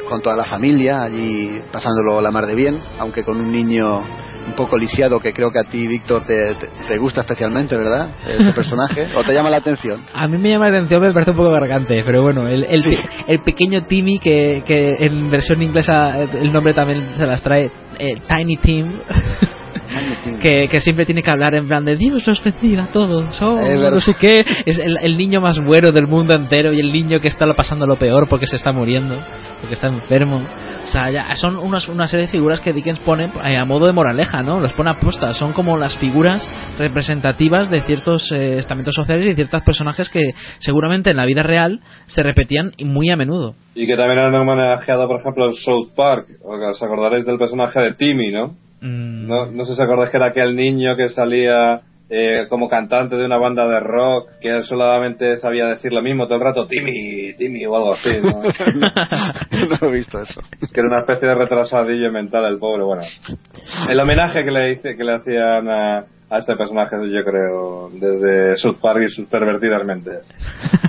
con 0.10 0.22
toda 0.22 0.36
la 0.36 0.46
familia, 0.46 1.04
allí 1.04 1.62
pasándolo 1.72 2.20
la 2.22 2.32
mar 2.32 2.46
de 2.46 2.56
bien, 2.56 2.82
aunque 3.00 3.24
con 3.24 3.40
un 3.40 3.52
niño 3.52 4.04
un 4.48 4.56
poco 4.56 4.78
lisiado 4.78 5.20
que 5.20 5.34
creo 5.34 5.52
que 5.52 5.60
a 5.60 5.64
ti, 5.64 5.88
Víctor, 5.88 6.24
te, 6.26 6.56
te, 6.56 6.98
gusta 6.98 7.22
especialmente, 7.22 7.78
¿verdad? 7.78 8.10
Ese 8.28 8.52
personaje. 8.56 9.08
¿O 9.16 9.24
te 9.24 9.34
llama 9.34 9.50
la 9.50 9.58
atención? 9.58 10.02
A 10.14 10.28
mí 10.28 10.38
me 10.38 10.50
llama 10.50 10.70
la 10.70 10.78
atención, 10.78 11.02
me 11.02 11.14
parece 11.14 11.32
un 11.32 11.38
poco 11.38 11.52
gargante, 11.52 12.02
pero 12.04 12.24
bueno, 12.24 12.48
el, 12.48 12.64
el, 12.64 12.84
el 13.28 13.40
pequeño 13.42 13.86
Timmy 13.86 14.20
que, 14.20 14.64
que 14.66 14.96
en 15.00 15.30
versión 15.30 15.62
inglesa 15.62 16.18
el 16.18 16.52
nombre 16.52 16.74
también 16.74 17.16
se 17.16 17.26
las 17.26 17.42
trae, 17.44 17.72
eh, 18.00 18.16
Tiny 18.28 18.58
Tim. 18.58 18.92
que, 20.42 20.68
que, 20.70 20.82
siempre 20.82 21.06
tiene 21.06 21.22
que 21.22 21.30
hablar 21.30 21.56
en 21.56 21.68
plan 21.68 21.86
de 21.86 21.96
Dios 21.96 22.26
los 22.26 22.44
bendiga 22.44 22.86
a 22.86 22.88
todos, 22.88 23.42
oh, 23.42 23.60
no 23.92 24.02
sé 24.02 24.14
qué. 24.20 24.46
Es 24.66 24.80
el, 24.80 24.98
el, 25.02 25.18
niño 25.18 25.42
más 25.42 25.60
bueno 25.60 25.92
del 25.92 26.08
mundo 26.08 26.34
entero 26.34 26.74
y 26.74 26.80
el 26.80 26.92
niño 26.92 27.20
que 27.20 27.28
está 27.28 27.46
pasando 27.54 27.86
lo 27.86 27.98
peor 27.98 28.28
porque 28.30 28.46
se 28.46 28.56
está 28.56 28.72
muriendo, 28.72 29.16
porque 29.60 29.76
está 29.76 29.88
enfermo. 29.88 30.42
O 30.84 30.88
sea, 30.88 31.10
ya 31.12 31.36
son 31.36 31.58
unas, 31.58 31.88
una 31.90 32.08
serie 32.08 32.26
de 32.26 32.32
figuras 32.32 32.62
que 32.62 32.74
Dickens 32.74 33.00
pone 33.00 33.32
eh, 33.44 33.58
a 33.58 33.66
modo 33.66 33.86
de 33.86 33.94
moraleja, 33.94 34.42
¿no? 34.42 34.60
Los 34.60 34.74
pone 34.74 34.90
a 34.90 34.96
posta. 34.96 35.34
Son 35.34 35.54
como 35.54 35.78
las 35.78 35.98
figuras 35.98 36.50
representativas 36.78 37.70
de 37.70 37.82
ciertos 37.82 38.32
eh, 38.32 38.56
estamentos 38.56 38.96
sociales 38.96 39.28
y 39.28 39.36
ciertos 39.36 39.62
personajes 39.64 40.10
que 40.10 40.34
seguramente 40.60 41.12
en 41.12 41.18
la 41.18 41.26
vida 41.26 41.44
real 41.44 41.82
se 42.08 42.24
repetían 42.24 42.72
muy 42.84 43.10
a 43.12 43.18
menudo. 43.18 43.56
Y 43.76 43.86
que 43.86 43.96
también 43.96 44.20
han 44.20 44.34
homenajeado, 44.34 45.08
por 45.08 45.20
ejemplo, 45.20 45.48
en 45.48 45.54
South 45.54 45.90
Park. 45.96 46.26
Os 46.44 46.82
acordaréis 46.82 47.26
del 47.26 47.38
personaje 47.38 47.80
de 47.80 47.94
Timmy, 47.94 48.32
¿no? 48.32 48.56
Mm. 48.82 49.28
No, 49.28 49.52
no 49.52 49.66
sé 49.66 49.76
si 49.76 49.82
acordáis 49.82 50.10
que 50.10 50.18
era 50.18 50.28
aquel 50.28 50.56
niño 50.56 50.96
que 50.96 51.10
salía 51.10 51.82
eh, 52.12 52.48
como 52.50 52.68
cantante 52.68 53.18
de 53.18 53.26
una 53.26 53.38
banda 53.38 53.68
de 53.68 53.80
rock 53.80 54.30
que 54.42 54.50
él 54.50 54.64
solamente 54.64 55.38
sabía 55.38 55.68
decir 55.68 55.94
lo 55.94 56.02
mismo 56.02 56.26
todo 56.26 56.40
el 56.40 56.44
rato, 56.44 56.66
Timmy, 56.66 57.36
Timmy 57.38 57.66
o 57.68 57.76
algo 57.76 57.94
así, 57.94 58.10
¿no? 58.24 58.42
no, 59.82 59.88
he 59.88 59.92
visto 59.92 60.20
eso. 60.20 60.42
Que 60.74 60.80
era 60.80 60.90
una 60.90 61.02
especie 61.02 61.28
de 61.28 61.36
retrasadillo 61.36 62.12
mental 62.12 62.46
el 62.46 62.58
pobre, 62.58 62.84
bueno. 62.84 63.04
El 63.88 64.00
homenaje 64.00 64.44
que 64.44 64.52
le, 64.52 64.72
hice, 64.72 64.98
que 64.98 65.04
le 65.04 65.14
hacían 65.14 65.70
a, 65.70 66.06
a 66.30 66.40
este 66.40 66.56
personaje, 66.56 66.96
yo 67.12 67.24
creo, 67.24 67.90
desde 67.92 68.58
South 68.58 68.78
Park 68.82 69.02
y 69.06 69.10
sus 69.10 69.28
pervertidas 69.28 69.86
mentes. 69.86 70.24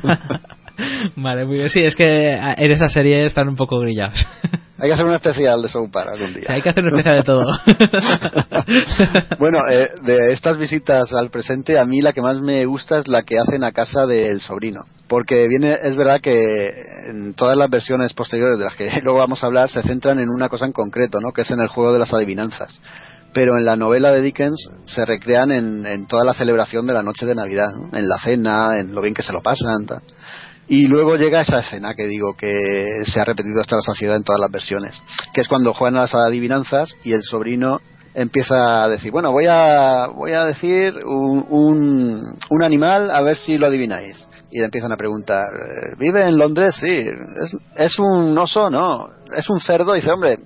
vale, 1.16 1.45
muy 1.45 1.59
bien. 1.59 1.68
Sí, 1.68 1.82
es 1.82 1.97
que 1.97 2.32
en 2.32 2.70
esa 2.70 2.88
serie 2.88 3.24
están 3.24 3.49
un 3.49 3.57
poco 3.57 3.78
grillados. 3.78 4.26
Hay 4.81 4.89
que 4.89 4.95
hacer 4.95 5.05
un 5.05 5.14
especial 5.14 5.61
de 5.61 5.68
South 5.68 5.91
Park 5.93 6.11
algún 6.14 6.33
día. 6.33 6.45
Hay 6.49 6.62
que 6.62 6.70
hacer 6.70 6.85
un 6.85 6.99
especial 6.99 7.16
de 7.16 7.22
todo. 7.22 7.45
bueno, 9.39 9.59
eh, 9.68 9.91
de 10.03 10.33
estas 10.33 10.57
visitas 10.57 11.12
al 11.12 11.31
presente, 11.31 11.78
a 11.78 11.85
mí 11.85 12.01
la 12.01 12.14
que 12.14 12.22
más 12.22 12.41
me 12.41 12.64
gusta 12.64 12.99
es 12.99 13.09
la 13.09 13.22
que 13.22 13.39
hacen 13.39 13.62
a 13.62 13.72
casa 13.72 14.07
del 14.07 14.41
sobrino. 14.41 14.85
Porque 15.07 15.49
viene, 15.49 15.76
es 15.83 15.97
verdad 15.97 16.20
que 16.20 16.70
en 17.09 17.35
todas 17.35 17.59
las 17.59 17.68
versiones 17.68 18.14
posteriores 18.14 18.59
de 18.59 18.64
las 18.64 18.74
que 18.74 18.89
luego 19.03 19.18
vamos 19.18 19.43
a 19.43 19.49
hablar 19.49 19.68
se 19.68 19.83
centran 19.83 20.18
en 20.18 20.31
una 20.31 20.49
cosa 20.49 20.64
en 20.64 20.72
concreto, 20.72 21.20
¿no? 21.20 21.33
Que 21.33 21.43
es 21.43 21.51
en 21.51 21.61
el 21.61 21.68
juego 21.68 21.93
de 21.93 21.99
las 21.99 22.12
adivinanzas 22.14 22.81
pero 23.33 23.57
en 23.57 23.64
la 23.64 23.76
novela 23.76 24.11
de 24.11 24.22
Dickens 24.22 24.70
se 24.87 25.05
recrean 25.05 25.53
en, 25.53 25.87
en 25.87 26.07
toda 26.07 26.24
la 26.24 26.35
celebración 26.35 26.85
de 26.87 26.95
la 26.95 27.05
noche 27.05 27.26
de 27.26 27.37
Navidad, 27.37 27.68
¿no? 27.72 27.97
en 27.97 28.09
la 28.09 28.18
cena, 28.18 28.81
en 28.81 28.93
lo 28.93 29.01
bien 29.01 29.14
que 29.14 29.22
se 29.22 29.33
lo 29.33 29.41
pasan. 29.41 29.87
Tal. 29.87 30.03
Y 30.71 30.87
luego 30.87 31.16
llega 31.16 31.41
esa 31.41 31.59
escena 31.59 31.97
que 31.97 32.07
digo 32.07 32.35
que 32.35 33.03
se 33.05 33.21
ha 33.21 33.25
repetido 33.25 33.61
hasta 33.61 33.75
la 33.75 33.83
saciedad 33.83 34.14
en 34.14 34.23
todas 34.23 34.41
las 34.41 34.53
versiones, 34.53 35.03
que 35.35 35.41
es 35.41 35.49
cuando 35.49 35.75
juegan 35.75 35.97
a 35.97 36.03
las 36.03 36.14
adivinanzas 36.14 36.97
y 37.03 37.12
el 37.12 37.25
sobrino 37.25 37.81
empieza 38.14 38.85
a 38.85 38.89
decir, 38.89 39.11
bueno, 39.11 39.33
voy 39.33 39.47
a, 39.49 40.07
voy 40.14 40.31
a 40.31 40.45
decir 40.45 40.95
un, 41.05 41.45
un, 41.49 42.23
un 42.51 42.62
animal 42.62 43.11
a 43.11 43.21
ver 43.21 43.37
si 43.37 43.59
lo 43.59 43.66
adivináis. 43.66 44.25
Y 44.53 44.61
le 44.61 44.66
empiezan 44.66 44.93
a 44.93 44.97
preguntar, 44.97 45.49
¿vive 45.99 46.29
en 46.29 46.39
Londres? 46.39 46.77
Sí. 46.77 47.05
¿Es, 47.43 47.57
¿Es 47.77 47.99
un 47.99 48.39
oso? 48.39 48.71
No. 48.71 49.11
¿Es 49.37 49.51
un 49.51 49.61
cerdo? 49.61 49.95
Dice, 49.95 50.12
hombre, 50.12 50.39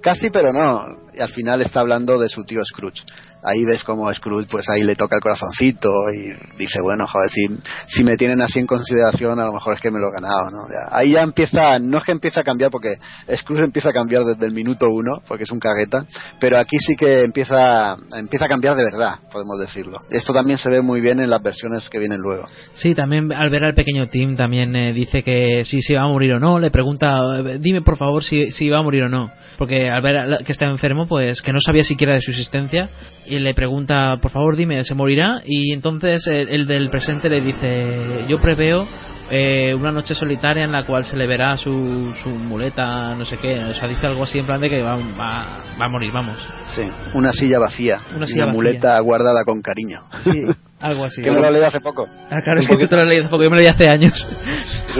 casi 0.00 0.30
pero 0.30 0.52
no. 0.52 1.10
Y 1.12 1.20
al 1.20 1.30
final 1.30 1.60
está 1.60 1.80
hablando 1.80 2.20
de 2.20 2.28
su 2.28 2.44
tío 2.44 2.64
Scrooge 2.64 3.02
ahí 3.42 3.64
ves 3.64 3.82
como 3.82 4.12
Scrooge 4.12 4.46
pues 4.48 4.68
ahí 4.68 4.82
le 4.82 4.94
toca 4.94 5.16
el 5.16 5.22
corazoncito 5.22 5.90
y 6.12 6.32
dice 6.56 6.80
bueno 6.80 7.06
joder 7.12 7.28
si, 7.30 7.48
si 7.88 8.04
me 8.04 8.16
tienen 8.16 8.40
así 8.40 8.60
en 8.60 8.66
consideración 8.66 9.38
a 9.40 9.46
lo 9.46 9.52
mejor 9.52 9.74
es 9.74 9.80
que 9.80 9.90
me 9.90 9.98
lo 9.98 10.08
he 10.08 10.12
ganado 10.12 10.50
¿no? 10.50 10.68
Ya, 10.68 10.96
ahí 10.96 11.12
ya 11.12 11.22
empieza 11.22 11.78
no 11.80 11.98
es 11.98 12.04
que 12.04 12.12
empieza 12.12 12.40
a 12.40 12.44
cambiar 12.44 12.70
porque 12.70 12.94
Scrooge 13.36 13.64
empieza 13.64 13.90
a 13.90 13.92
cambiar 13.92 14.24
desde 14.24 14.46
el 14.46 14.52
minuto 14.52 14.88
uno 14.88 15.22
porque 15.26 15.44
es 15.44 15.50
un 15.50 15.58
cagueta 15.58 16.04
pero 16.38 16.58
aquí 16.58 16.78
sí 16.78 16.94
que 16.94 17.24
empieza 17.24 17.96
empieza 18.16 18.44
a 18.44 18.48
cambiar 18.48 18.76
de 18.76 18.84
verdad 18.84 19.16
podemos 19.32 19.58
decirlo 19.58 19.98
esto 20.10 20.32
también 20.32 20.58
se 20.58 20.70
ve 20.70 20.80
muy 20.80 21.00
bien 21.00 21.18
en 21.18 21.28
las 21.28 21.42
versiones 21.42 21.88
que 21.90 21.98
vienen 21.98 22.20
luego 22.20 22.46
sí 22.74 22.94
también 22.94 23.32
al 23.32 23.50
ver 23.50 23.64
al 23.64 23.74
pequeño 23.74 24.06
Tim 24.06 24.36
también 24.36 24.76
eh, 24.76 24.92
dice 24.92 25.22
que 25.22 25.64
si 25.64 25.82
se 25.82 25.96
va 25.96 26.02
a 26.02 26.08
morir 26.08 26.34
o 26.34 26.38
no 26.38 26.60
le 26.60 26.70
pregunta 26.70 27.18
dime 27.58 27.82
por 27.82 27.96
favor 27.96 28.22
si, 28.22 28.52
si 28.52 28.68
va 28.68 28.78
a 28.78 28.82
morir 28.82 29.04
o 29.04 29.08
no 29.08 29.30
porque 29.58 29.90
al 29.90 30.02
ver 30.02 30.44
que 30.44 30.52
está 30.52 30.66
enfermo 30.66 31.06
pues 31.06 31.42
que 31.42 31.52
no 31.52 31.60
sabía 31.60 31.84
siquiera 31.84 32.14
de 32.14 32.20
su 32.20 32.30
existencia 32.30 32.88
y 33.32 33.38
le 33.38 33.54
pregunta, 33.54 34.18
por 34.20 34.30
favor 34.30 34.56
dime, 34.56 34.84
¿se 34.84 34.94
morirá? 34.94 35.40
Y 35.46 35.72
entonces 35.72 36.26
el, 36.26 36.66
del 36.66 36.90
presente 36.90 37.30
le 37.30 37.40
dice, 37.40 38.26
yo 38.28 38.38
preveo 38.38 38.86
eh, 39.30 39.74
una 39.74 39.90
noche 39.90 40.14
solitaria 40.14 40.64
en 40.64 40.72
la 40.72 40.84
cual 40.84 41.06
se 41.06 41.16
le 41.16 41.26
verá 41.26 41.56
su, 41.56 42.12
su 42.22 42.28
muleta, 42.28 43.14
no 43.14 43.24
sé 43.24 43.38
qué, 43.38 43.64
o 43.64 43.72
sea, 43.72 43.88
dice 43.88 44.06
algo 44.06 44.24
así 44.24 44.38
en 44.38 44.44
plan 44.44 44.60
de 44.60 44.68
que 44.68 44.82
va, 44.82 44.96
va, 44.96 45.62
va 45.80 45.86
a 45.86 45.88
morir, 45.88 46.12
vamos. 46.12 46.46
Sí, 46.74 46.82
una 47.14 47.32
silla 47.32 47.58
vacía, 47.58 48.00
una, 48.14 48.26
silla 48.26 48.44
una 48.44 48.52
muleta 48.52 49.00
guardada 49.00 49.44
con 49.44 49.62
cariño. 49.62 50.02
Sí, 50.24 50.44
algo 50.80 51.06
así. 51.06 51.22
que 51.24 51.30
me 51.30 51.40
lo 51.40 51.50
leí 51.50 51.62
hace 51.62 51.80
poco. 51.80 52.06
Ah, 52.30 52.42
claro, 52.44 52.60
es 52.60 52.68
que 52.68 52.76
tú 52.76 52.86
te 52.86 52.96
lo 52.96 53.06
leí 53.06 53.20
hace 53.20 53.30
poco, 53.30 53.44
yo 53.44 53.50
me 53.50 53.56
lo 53.56 53.62
leí 53.62 53.70
hace 53.70 53.88
años. 53.88 54.28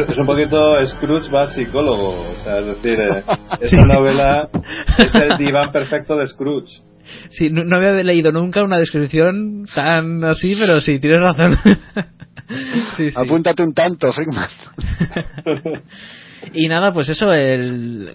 Es, 0.09 0.16
un 0.16 0.24
poquito 0.24 0.87
Scrooge 0.87 1.30
va 1.30 1.53
psicólogo, 1.53 2.30
o 2.30 2.45
sea, 2.45 2.61
es 2.61 2.66
decir, 2.66 2.99
eh, 2.99 3.24
esta 3.61 3.68
sí. 3.68 3.76
novela 3.76 4.49
es 4.97 5.14
el 5.14 5.37
diván 5.37 5.70
perfecto 5.70 6.16
de 6.16 6.28
Scrooge. 6.28 6.80
Sí, 7.30 7.48
no, 7.50 7.64
no, 7.64 7.76
había 7.76 7.92
leído 8.02 8.32
nunca 8.32 8.62
una 8.62 8.78
descripción 8.78 9.66
tan 9.74 10.24
así, 10.24 10.54
pero 10.58 10.80
sí, 10.80 10.98
tienes 10.98 11.20
razón. 11.20 11.58
sí, 12.96 13.10
sí. 13.10 13.16
Apúntate 13.16 13.62
un 13.62 13.74
tanto, 13.74 14.12
Frickman. 14.12 14.48
y 16.54 16.68
nada, 16.68 16.92
pues 16.92 17.08
eso, 17.08 17.32
el, 17.32 18.10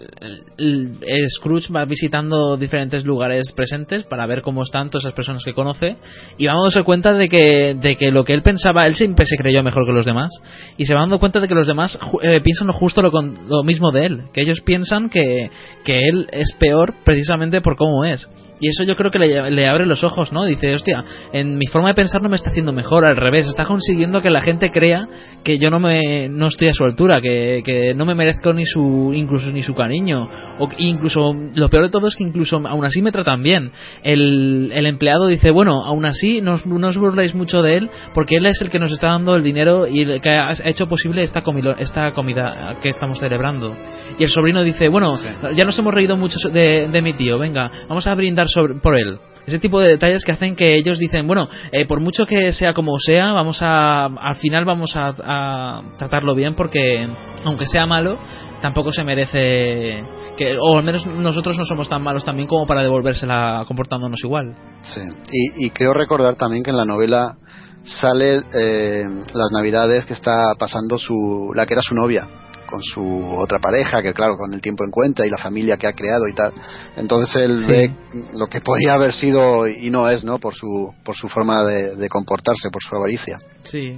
el, 0.57 0.91
el, 1.01 1.29
Scrooge 1.29 1.71
va 1.71 1.85
visitando 1.85 2.57
diferentes 2.57 3.05
lugares 3.05 3.51
presentes 3.55 4.03
para 4.03 4.25
ver 4.27 4.41
cómo 4.41 4.63
están 4.63 4.89
todas 4.89 5.05
esas 5.05 5.15
personas 5.15 5.43
que 5.43 5.53
conoce 5.53 5.97
y 6.37 6.45
va 6.45 6.53
dándose 6.53 6.83
cuenta 6.83 7.13
de 7.13 7.29
que, 7.29 7.75
de 7.79 7.95
que 7.95 8.11
lo 8.11 8.23
que 8.23 8.33
él 8.33 8.41
pensaba, 8.41 8.85
él 8.85 8.95
siempre 8.95 9.25
se 9.25 9.37
creyó 9.37 9.63
mejor 9.63 9.85
que 9.85 9.93
los 9.93 10.05
demás 10.05 10.29
y 10.77 10.85
se 10.85 10.93
va 10.93 11.01
dando 11.01 11.19
cuenta 11.19 11.39
de 11.39 11.47
que 11.47 11.55
los 11.55 11.67
demás 11.67 11.97
eh, 12.21 12.41
piensan 12.41 12.71
justo 12.71 13.01
lo, 13.01 13.11
con, 13.11 13.47
lo 13.47 13.63
mismo 13.63 13.91
de 13.91 14.05
él, 14.05 14.21
que 14.33 14.41
ellos 14.41 14.61
piensan 14.61 15.09
que, 15.09 15.49
que 15.83 16.07
él 16.07 16.27
es 16.31 16.53
peor 16.59 16.95
precisamente 17.03 17.61
por 17.61 17.77
cómo 17.77 18.05
es. 18.05 18.27
Y 18.59 18.69
eso 18.69 18.83
yo 18.83 18.95
creo 18.95 19.11
que 19.11 19.19
le, 19.19 19.51
le, 19.51 19.67
abre 19.67 19.85
los 19.85 20.03
ojos, 20.03 20.31
¿no? 20.31 20.43
Dice, 20.45 20.73
hostia, 20.73 21.03
en 21.31 21.57
mi 21.57 21.67
forma 21.67 21.89
de 21.89 21.93
pensar 21.93 22.21
no 22.23 22.29
me 22.29 22.35
está 22.35 22.49
haciendo 22.49 22.73
mejor, 22.73 23.05
al 23.05 23.15
revés, 23.15 23.47
está 23.47 23.65
consiguiendo 23.65 24.21
que 24.21 24.31
la 24.31 24.41
gente 24.41 24.71
crea 24.71 25.07
que 25.43 25.59
yo 25.59 25.69
no 25.69 25.79
me 25.79 26.27
no 26.27 26.47
estoy 26.47 26.69
a 26.69 26.73
su 26.73 26.83
altura, 26.83 27.21
que, 27.21 27.61
que 27.63 27.93
no 27.93 28.05
me 28.05 28.15
merezco 28.15 28.53
ni 28.53 28.65
su 28.65 29.11
incluso 29.13 29.51
ni 29.51 29.61
su 29.61 29.75
cariño, 29.75 30.27
o 30.59 30.69
incluso 30.77 31.35
lo 31.53 31.69
peor 31.69 31.85
de 31.85 31.89
todo 31.91 32.07
es 32.07 32.15
que 32.15 32.23
incluso 32.23 32.57
aún 32.65 32.83
así 32.83 33.01
me 33.01 33.11
tratan 33.11 33.43
bien. 33.43 33.71
El, 34.03 34.71
el 34.73 34.85
empleado 34.87 35.27
dice, 35.27 35.51
bueno, 35.51 35.85
aún 35.85 36.05
así 36.05 36.41
no, 36.41 36.59
no 36.65 36.87
os 36.87 36.97
burláis 36.97 37.35
mucho 37.35 37.61
de 37.61 37.77
él, 37.77 37.89
porque 38.13 38.37
él 38.37 38.45
es 38.47 38.59
el 38.61 38.69
que 38.69 38.79
nos 38.79 38.91
está 38.91 39.07
dando 39.07 39.35
el 39.35 39.43
dinero 39.43 39.87
y 39.87 40.01
el 40.01 40.21
que 40.21 40.29
ha 40.29 40.51
hecho 40.65 40.87
posible 40.87 41.21
esta 41.21 41.43
comida, 41.43 41.75
esta 41.77 42.11
comida 42.13 42.75
que 42.81 42.89
estamos 42.89 43.19
celebrando. 43.19 43.75
Y 44.17 44.23
el 44.23 44.29
sobrino 44.29 44.63
dice, 44.63 44.87
bueno, 44.87 45.15
sí. 45.17 45.27
ya 45.53 45.63
nos 45.63 45.77
hemos 45.77 45.93
reído 45.93 46.17
mucho 46.17 46.37
de, 46.49 46.87
de 46.87 47.01
mi 47.01 47.13
tío, 47.13 47.37
venga, 47.37 47.69
vamos 47.87 48.07
a 48.07 48.15
brindar 48.15 48.46
por 48.81 48.97
él. 48.97 49.19
Ese 49.45 49.59
tipo 49.59 49.79
de 49.79 49.87
detalles 49.87 50.25
que 50.25 50.33
hacen 50.33 50.57
que 50.57 50.75
ellos 50.75 50.99
dicen, 50.99 51.25
bueno, 51.25 51.47
eh, 51.71 51.85
por 51.85 52.01
mucho 52.01 52.25
que 52.25 52.51
sea 52.51 52.73
como 52.73 52.99
sea, 52.99 53.31
vamos 53.31 53.61
a, 53.61 54.05
al 54.05 54.35
final 54.35 54.65
vamos 54.65 54.93
a, 54.97 55.13
a, 55.23 55.81
tratarlo 55.97 56.35
bien 56.35 56.53
porque, 56.53 57.07
aunque 57.45 57.65
sea 57.65 57.85
malo, 57.87 58.17
tampoco 58.61 58.91
se 58.91 59.05
merece 59.05 60.03
que, 60.35 60.57
o 60.59 60.77
al 60.77 60.83
menos 60.83 61.05
nosotros 61.07 61.57
no 61.57 61.63
somos 61.63 61.87
tan 61.87 62.01
malos 62.01 62.25
también 62.25 62.45
como 62.45 62.67
para 62.67 62.81
devolvérsela 62.81 63.63
comportándonos 63.65 64.19
igual. 64.21 64.53
Sí, 64.81 65.01
y, 65.31 65.67
y 65.67 65.69
creo 65.69 65.93
recordar 65.93 66.35
también 66.35 66.61
que 66.61 66.71
en 66.71 66.77
la 66.77 66.85
novela 66.85 67.37
sale 67.83 68.41
eh, 68.53 69.05
las 69.33 69.51
navidades 69.53 70.05
que 70.05 70.13
está 70.13 70.55
pasando 70.59 70.97
su 70.97 71.53
la 71.55 71.65
que 71.65 71.73
era 71.73 71.81
su 71.81 71.95
novia 71.95 72.27
con 72.67 72.83
su 72.83 73.35
otra 73.37 73.57
pareja 73.59 74.03
que 74.03 74.13
claro 74.13 74.37
con 74.37 74.53
el 74.53 74.61
tiempo 74.61 74.83
encuentra 74.85 75.25
y 75.25 75.29
la 75.31 75.37
familia 75.39 75.77
que 75.77 75.87
ha 75.87 75.93
creado 75.93 76.27
y 76.27 76.33
tal 76.33 76.51
entonces 76.95 77.35
él 77.37 77.63
Sí. 77.65 77.71
ve 77.71 77.91
lo 78.35 78.45
que 78.47 78.61
podía 78.61 78.93
haber 78.93 79.13
sido 79.13 79.67
y 79.67 79.89
no 79.89 80.07
es 80.09 80.23
no 80.23 80.37
por 80.37 80.53
su 80.53 80.93
por 81.03 81.15
su 81.15 81.27
forma 81.29 81.63
de, 81.63 81.95
de 81.95 82.09
comportarse 82.09 82.69
por 82.71 82.83
su 82.83 82.95
avaricia 82.95 83.37
Sí. 83.71 83.97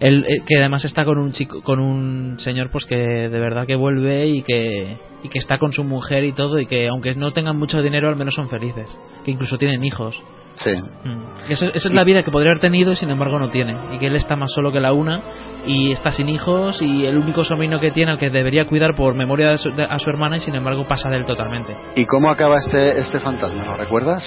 Él, 0.00 0.24
eh, 0.26 0.42
que 0.46 0.56
además 0.58 0.86
está 0.86 1.04
con 1.04 1.18
un 1.18 1.32
chico, 1.32 1.62
con 1.62 1.80
un 1.80 2.38
señor 2.38 2.70
pues 2.70 2.86
que 2.86 2.96
de 2.96 3.40
verdad 3.40 3.66
que 3.66 3.76
vuelve 3.76 4.26
y 4.26 4.42
que 4.42 4.96
y 5.22 5.28
que 5.28 5.38
está 5.38 5.58
con 5.58 5.72
su 5.72 5.84
mujer 5.84 6.24
y 6.24 6.32
todo 6.32 6.58
y 6.58 6.66
que 6.66 6.88
aunque 6.88 7.14
no 7.14 7.32
tengan 7.32 7.58
mucho 7.58 7.82
dinero 7.82 8.08
al 8.08 8.16
menos 8.16 8.34
son 8.34 8.48
felices, 8.48 8.88
que 9.24 9.30
incluso 9.30 9.58
tienen 9.58 9.84
hijos. 9.84 10.20
Sí 10.54 10.70
Mm. 11.04 11.32
Eso- 11.50 11.66
esa 11.66 11.88
es 11.88 11.92
la 11.94 12.04
vida 12.04 12.22
que 12.22 12.30
podría 12.30 12.52
haber 12.52 12.60
tenido 12.60 12.92
y 12.92 12.96
sin 12.96 13.10
embargo 13.10 13.36
no 13.40 13.48
tiene. 13.48 13.76
Y 13.92 13.98
que 13.98 14.06
él 14.06 14.14
está 14.14 14.36
más 14.36 14.52
solo 14.52 14.70
que 14.70 14.78
la 14.78 14.92
una 14.92 15.20
y 15.66 15.90
está 15.90 16.12
sin 16.12 16.28
hijos 16.28 16.80
y 16.80 17.04
el 17.04 17.18
único 17.18 17.44
sobrino 17.44 17.80
que 17.80 17.90
tiene 17.90 18.12
al 18.12 18.18
que 18.18 18.30
debería 18.30 18.66
cuidar 18.68 18.94
por 18.94 19.14
memoria 19.16 19.50
de 19.50 19.58
su- 19.58 19.72
de- 19.72 19.82
a 19.84 19.98
su 19.98 20.08
hermana 20.08 20.36
y 20.36 20.40
sin 20.40 20.54
embargo 20.54 20.86
pasa 20.86 21.08
de 21.08 21.16
él 21.16 21.24
totalmente. 21.24 21.76
y 21.96 22.04
cómo 22.06 22.30
acaba 22.30 22.58
este 22.58 23.00
este 23.00 23.18
fantasma 23.18 23.64
lo 23.64 23.76
recuerdas 23.76 24.22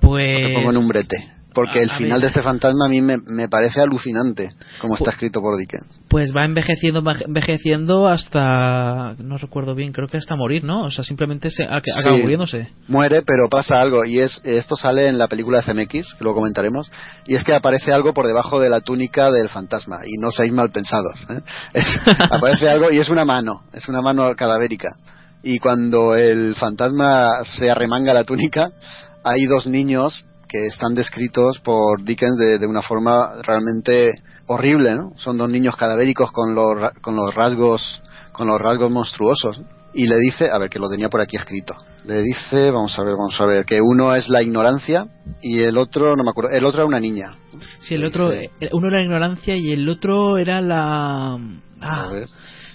Pues... 0.00 0.34
te 0.46 0.54
pongo 0.54 0.70
en 0.70 0.76
un 0.78 0.88
brete 0.88 1.16
porque 1.54 1.78
el 1.80 1.90
final 1.90 2.20
de 2.20 2.28
este 2.28 2.42
fantasma 2.42 2.86
a 2.86 2.88
mí 2.88 3.00
me, 3.00 3.16
me 3.26 3.48
parece 3.48 3.80
alucinante 3.80 4.50
como 4.80 4.94
está 4.94 5.10
escrito 5.10 5.40
por 5.40 5.56
Dickens 5.58 5.86
Pues 6.08 6.32
va 6.34 6.44
envejeciendo, 6.44 7.02
va 7.02 7.16
envejeciendo 7.24 8.08
hasta... 8.08 9.14
No 9.18 9.36
recuerdo 9.38 9.74
bien, 9.74 9.92
creo 9.92 10.08
que 10.08 10.16
hasta 10.16 10.36
morir, 10.36 10.64
¿no? 10.64 10.82
O 10.84 10.90
sea, 10.90 11.04
simplemente 11.04 11.50
se 11.50 11.64
ac- 11.64 11.82
acaba 11.98 12.16
Sí. 12.16 12.22
muriéndose. 12.22 12.68
muere 12.88 13.22
pero 13.22 13.48
pasa 13.48 13.80
algo 13.80 14.04
y 14.04 14.18
es 14.20 14.40
esto 14.44 14.76
sale 14.76 15.08
en 15.08 15.18
la 15.18 15.28
película 15.28 15.60
de 15.60 15.64
CMX 15.72 16.14
que 16.14 16.24
luego 16.24 16.38
comentaremos 16.40 16.90
y 17.26 17.34
es 17.34 17.44
que 17.44 17.54
aparece 17.54 17.92
algo 17.92 18.14
por 18.14 18.26
debajo 18.26 18.60
de 18.60 18.68
la 18.70 18.80
túnica 18.80 19.30
del 19.30 19.48
fantasma 19.48 20.00
y 20.06 20.18
no 20.18 20.30
seáis 20.30 20.52
mal 20.52 20.70
pensados 20.70 21.18
¿eh? 21.30 21.40
Es- 21.74 22.00
aparece 22.30 22.68
algo 22.68 22.90
y 22.90 22.98
es 22.98 23.08
una 23.08 23.24
mano 23.24 23.62
es 23.72 23.88
una 23.88 24.00
mano 24.02 24.34
cadavérica 24.36 24.96
y 25.42 25.58
cuando 25.58 26.14
el 26.16 26.54
fantasma 26.56 27.44
se 27.44 27.70
arremanga 27.70 28.12
la 28.14 28.24
túnica 28.24 28.70
hay 29.24 29.44
dos 29.46 29.66
niños 29.66 30.24
que 30.50 30.66
están 30.66 30.94
descritos 30.94 31.60
por 31.60 32.02
Dickens 32.02 32.36
de, 32.36 32.58
de 32.58 32.66
una 32.66 32.82
forma 32.82 33.40
realmente 33.42 34.12
horrible 34.46 34.94
¿no? 34.96 35.12
son 35.16 35.38
dos 35.38 35.48
niños 35.48 35.76
cadavéricos 35.76 36.32
con 36.32 36.54
los 36.54 36.90
con 37.00 37.14
los 37.14 37.32
rasgos 37.34 38.02
con 38.32 38.48
los 38.48 38.60
rasgos 38.60 38.90
monstruosos 38.90 39.62
y 39.92 40.06
le 40.06 40.16
dice, 40.18 40.48
a 40.50 40.56
ver, 40.58 40.70
que 40.70 40.78
lo 40.78 40.88
tenía 40.88 41.08
por 41.08 41.20
aquí 41.20 41.36
escrito. 41.36 41.74
Le 42.04 42.22
dice, 42.22 42.70
vamos 42.70 42.96
a 42.96 43.02
ver, 43.02 43.14
vamos 43.16 43.38
a 43.40 43.44
ver, 43.44 43.64
que 43.64 43.80
uno 43.82 44.14
es 44.14 44.28
la 44.28 44.40
ignorancia 44.40 45.06
y 45.42 45.58
el 45.62 45.76
otro, 45.76 46.14
no 46.14 46.22
me 46.22 46.30
acuerdo, 46.30 46.50
el 46.50 46.64
otro 46.64 46.82
era 46.82 46.86
una 46.86 47.00
niña. 47.00 47.32
Sí, 47.80 47.94
el 47.96 48.04
otro... 48.04 48.30
Dice- 48.30 48.50
eh, 48.60 48.68
Uno 48.72 48.86
era 48.86 48.98
la 48.98 49.02
ignorancia 49.02 49.56
y 49.56 49.72
el 49.72 49.88
otro 49.88 50.38
era 50.38 50.60
la... 50.60 51.34
A 51.34 51.38
Ah, 51.82 52.08
ver, 52.12 52.28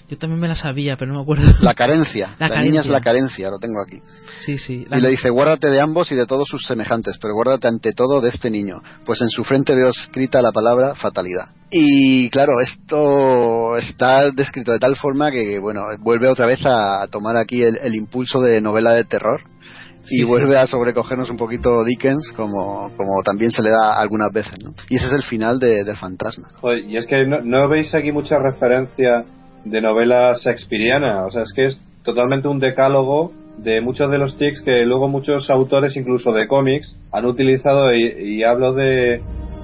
yo 0.08 0.18
también 0.18 0.40
me 0.40 0.48
la 0.48 0.54
sabía, 0.56 0.96
pero 0.96 1.12
no 1.12 1.18
me 1.18 1.22
acuerdo. 1.22 1.44
la 1.60 1.74
carencia. 1.74 2.34
La 2.38 2.48
La, 2.48 2.62
niña 2.62 2.80
es 2.80 2.86
la 2.86 3.00
carencia, 3.00 3.50
lo 3.50 3.58
tengo 3.58 3.80
aquí. 3.82 3.98
Sí, 4.44 4.56
sí. 4.58 4.86
la- 4.88 4.98
Y 4.98 5.00
le 5.00 5.10
dice, 5.10 5.30
guárdate 5.30 5.68
de 5.70 5.80
ambos 5.80 6.12
y 6.12 6.14
de 6.14 6.26
todos 6.26 6.46
sus 6.48 6.64
semejantes, 6.66 7.16
pero 7.20 7.34
guárdate 7.34 7.68
ante 7.68 7.92
todo 7.92 8.20
de 8.20 8.28
este 8.28 8.50
niño, 8.50 8.78
pues 9.04 9.20
en 9.22 9.28
su 9.30 9.42
frente 9.44 9.74
veo 9.74 9.88
escrita 9.88 10.40
la 10.42 10.52
palabra 10.52 10.94
fatalidad. 10.94 11.48
Y 11.70 12.30
claro, 12.30 12.60
esto 12.60 13.76
está 13.76 14.30
descrito 14.30 14.72
de 14.72 14.78
tal 14.78 14.96
forma 14.96 15.30
que, 15.30 15.58
bueno, 15.58 15.82
vuelve 16.00 16.28
otra 16.28 16.46
vez 16.46 16.60
a 16.64 17.06
tomar 17.10 17.36
aquí 17.36 17.62
el, 17.62 17.76
el 17.82 17.94
impulso 17.94 18.40
de 18.40 18.60
novela 18.60 18.92
de 18.92 19.04
terror 19.04 19.40
y 20.04 20.08
Sí, 20.08 20.16
sí. 20.18 20.24
vuelve 20.24 20.56
a 20.56 20.68
sobrecogernos 20.68 21.28
un 21.30 21.36
poquito 21.36 21.82
Dickens 21.82 22.32
como, 22.36 22.92
como 22.96 23.22
también 23.24 23.50
se 23.50 23.60
le 23.62 23.70
da 23.70 23.98
algunas 24.00 24.30
veces, 24.32 24.54
¿no? 24.62 24.72
Y 24.88 24.96
ese 24.96 25.06
es 25.06 25.12
el 25.14 25.24
final 25.24 25.58
de- 25.58 25.82
del 25.82 25.96
fantasma. 25.96 26.46
Joder, 26.60 26.84
y 26.84 26.96
es 26.96 27.06
que 27.06 27.26
no, 27.26 27.40
no 27.42 27.68
veis 27.68 27.92
aquí 27.92 28.12
mucha 28.12 28.38
referencia 28.38 29.24
de 29.70 29.80
novela 29.80 30.34
shakespeariana, 30.42 31.26
o 31.26 31.30
sea, 31.30 31.42
es 31.42 31.52
que 31.52 31.64
es 31.64 31.80
totalmente 32.02 32.48
un 32.48 32.60
decálogo 32.60 33.32
de 33.58 33.80
muchos 33.80 34.10
de 34.10 34.18
los 34.18 34.36
tics 34.36 34.62
que 34.62 34.84
luego 34.84 35.08
muchos 35.08 35.50
autores, 35.50 35.96
incluso 35.96 36.32
de 36.32 36.46
cómics, 36.46 36.94
han 37.12 37.24
utilizado, 37.24 37.92
y, 37.94 38.42
hablo 38.42 38.74
de, 38.74 39.22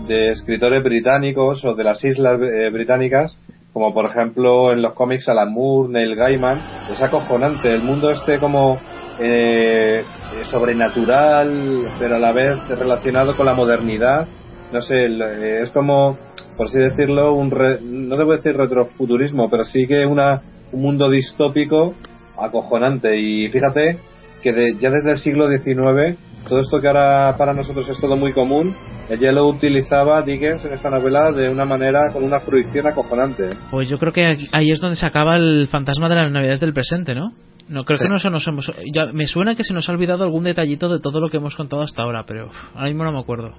de 0.08 0.30
escritores 0.30 0.82
británicos 0.82 1.64
o 1.64 1.74
de 1.74 1.84
las 1.84 2.02
islas 2.04 2.40
eh, 2.40 2.70
británicas, 2.70 3.36
como 3.72 3.94
por 3.94 4.06
ejemplo 4.06 4.72
en 4.72 4.82
los 4.82 4.92
cómics 4.92 5.28
Alan 5.28 5.52
Moore, 5.52 5.92
Neil 5.92 6.14
Gaiman, 6.14 6.90
es 6.90 7.00
acojonante, 7.00 7.70
el 7.70 7.82
mundo 7.82 8.10
este 8.10 8.38
como 8.38 8.78
eh, 9.18 10.02
eh, 10.02 10.44
sobrenatural, 10.50 11.92
pero 11.98 12.16
a 12.16 12.18
la 12.18 12.32
vez 12.32 12.56
relacionado 12.68 13.36
con 13.36 13.46
la 13.46 13.54
modernidad, 13.54 14.26
no 14.72 14.80
sé, 14.80 15.06
eh, 15.06 15.60
es 15.62 15.70
como, 15.70 16.18
por 16.62 16.68
así 16.68 16.78
decirlo, 16.78 17.32
un 17.32 17.50
re- 17.50 17.80
no 17.82 18.16
debo 18.16 18.32
decir 18.36 18.56
retrofuturismo, 18.56 19.50
pero 19.50 19.64
sí 19.64 19.84
que 19.88 20.06
una, 20.06 20.42
un 20.70 20.80
mundo 20.80 21.10
distópico 21.10 21.94
acojonante. 22.38 23.18
Y 23.18 23.48
fíjate 23.50 23.98
que 24.42 24.52
de- 24.52 24.76
ya 24.78 24.90
desde 24.90 25.10
el 25.10 25.18
siglo 25.18 25.48
XIX, 25.48 26.16
todo 26.48 26.60
esto 26.60 26.80
que 26.80 26.86
ahora 26.86 27.34
para 27.36 27.52
nosotros 27.52 27.88
es 27.88 27.98
todo 28.00 28.16
muy 28.16 28.32
común, 28.32 28.74
ella 29.10 29.32
lo 29.32 29.48
utilizaba 29.48 30.22
Dickens 30.22 30.64
en 30.64 30.72
esta 30.74 30.88
novela 30.88 31.32
de 31.32 31.48
una 31.48 31.64
manera, 31.64 31.98
con 32.12 32.22
una 32.22 32.38
fruición 32.40 32.86
acojonante. 32.86 33.50
Pues 33.72 33.88
yo 33.88 33.98
creo 33.98 34.12
que 34.12 34.24
aquí- 34.26 34.48
ahí 34.52 34.70
es 34.70 34.78
donde 34.80 34.94
se 34.96 35.06
acaba 35.06 35.36
el 35.36 35.66
fantasma 35.68 36.08
de 36.08 36.14
las 36.14 36.30
navidades 36.30 36.60
del 36.60 36.72
presente, 36.72 37.14
¿no? 37.16 37.32
No 37.68 37.84
creo 37.84 37.98
Sí. 37.98 38.04
que 38.04 38.10
no 38.10 38.18
se 38.20 38.30
nos 38.30 38.46
hemos. 38.46 38.72
ya- 38.94 39.12
me 39.12 39.26
suena 39.26 39.56
que 39.56 39.64
se 39.64 39.74
nos 39.74 39.88
ha 39.88 39.92
olvidado 39.92 40.22
algún 40.22 40.44
detallito 40.44 40.88
de 40.88 41.00
todo 41.00 41.18
lo 41.20 41.28
que 41.28 41.38
hemos 41.38 41.56
contado 41.56 41.82
hasta 41.82 42.02
ahora, 42.04 42.24
pero 42.24 42.46
uf, 42.46 42.56
ahora 42.76 42.86
mismo 42.88 43.02
no 43.04 43.12
me 43.12 43.18
acuerdo. 43.20 43.52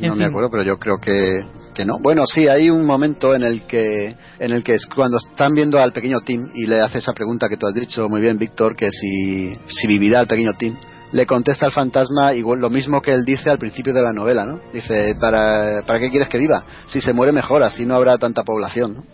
No 0.00 0.14
me 0.14 0.24
acuerdo, 0.24 0.50
pero 0.50 0.62
yo 0.62 0.78
creo 0.78 0.98
que, 0.98 1.44
que 1.74 1.84
no. 1.84 1.98
Bueno, 2.00 2.24
sí, 2.26 2.46
hay 2.46 2.70
un 2.70 2.84
momento 2.84 3.34
en 3.34 3.42
el 3.42 3.62
que 3.62 4.14
en 4.38 4.52
el 4.52 4.62
que 4.62 4.74
es 4.74 4.86
cuando 4.86 5.18
están 5.18 5.54
viendo 5.54 5.80
al 5.80 5.92
pequeño 5.92 6.20
Tim 6.20 6.50
y 6.54 6.66
le 6.66 6.80
hace 6.80 6.98
esa 6.98 7.12
pregunta 7.12 7.48
que 7.48 7.56
tú 7.56 7.66
has 7.66 7.74
dicho 7.74 8.08
muy 8.08 8.20
bien, 8.20 8.38
Víctor, 8.38 8.76
que 8.76 8.90
si, 8.90 9.56
si 9.66 9.86
vivirá 9.86 10.20
el 10.20 10.26
pequeño 10.26 10.54
Tim. 10.54 10.76
Le 11.10 11.24
contesta 11.24 11.64
el 11.64 11.72
fantasma 11.72 12.34
igual 12.34 12.60
lo 12.60 12.68
mismo 12.68 13.00
que 13.00 13.12
él 13.12 13.24
dice 13.24 13.48
al 13.48 13.56
principio 13.56 13.94
de 13.94 14.02
la 14.02 14.12
novela, 14.12 14.44
¿no? 14.44 14.60
Dice, 14.74 15.16
¿para, 15.18 15.82
¿para 15.86 16.00
qué 16.00 16.10
quieres 16.10 16.28
que 16.28 16.36
viva? 16.36 16.64
Si 16.86 17.00
se 17.00 17.14
muere 17.14 17.32
mejor, 17.32 17.62
así 17.62 17.86
no 17.86 17.94
habrá 17.94 18.18
tanta 18.18 18.42
población, 18.42 18.94
¿no? 18.94 19.04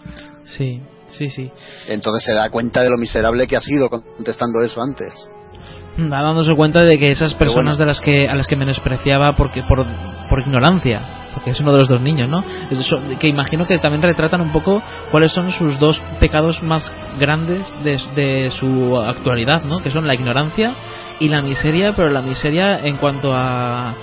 Sí, 0.45 0.81
sí, 1.11 1.29
sí. 1.29 1.53
Entonces 1.87 2.25
se 2.25 2.35
da 2.35 2.51
cuenta 2.51 2.83
de 2.83 2.91
lo 2.91 2.97
miserable 2.97 3.47
que 3.47 3.57
ha 3.57 3.61
sido 3.61 3.89
contestando 3.89 4.61
eso 4.63 4.83
antes. 4.83 5.13
Dándose 5.97 6.55
cuenta 6.57 6.81
de 6.81 6.99
que 6.99 7.13
esas 7.13 7.35
personas 7.35 7.77
bueno. 7.77 7.79
de 7.79 7.87
las 7.87 8.01
que 8.01 8.27
a 8.27 8.35
las 8.35 8.49
que 8.49 8.57
menospreciaba 8.57 9.37
porque 9.37 9.63
por, 9.63 9.87
por 10.29 10.41
ignorancia, 10.41 11.01
porque 11.35 11.51
es 11.51 11.61
uno 11.61 11.73
de 11.73 11.79
los 11.79 11.89
dos 11.89 12.01
niños, 12.01 12.29
¿no? 12.29 12.43
Es 12.71 12.79
eso, 12.81 13.01
que 13.19 13.29
imagino 13.29 13.67
que 13.67 13.79
también 13.79 14.03
retratan 14.03 14.41
un 14.41 14.51
poco 14.53 14.83
cuáles 15.11 15.33
son 15.33 15.51
sus 15.53 15.79
dos 15.79 16.01
pecados 16.21 16.63
más 16.63 16.93
grandes 17.19 17.75
de, 17.85 17.99
de 18.15 18.51
su 18.51 18.99
actualidad, 18.99 19.65
¿no? 19.65 19.81
Que 19.83 19.91
son 19.91 20.07
la 20.07 20.15
ignorancia 20.15 20.75
y 21.21 21.29
la 21.29 21.43
miseria, 21.43 21.95
pero 21.95 22.11
la 22.11 22.23
miseria 22.23 22.81
en 22.85 22.97
cuanto 22.97 23.33
a 23.33 23.95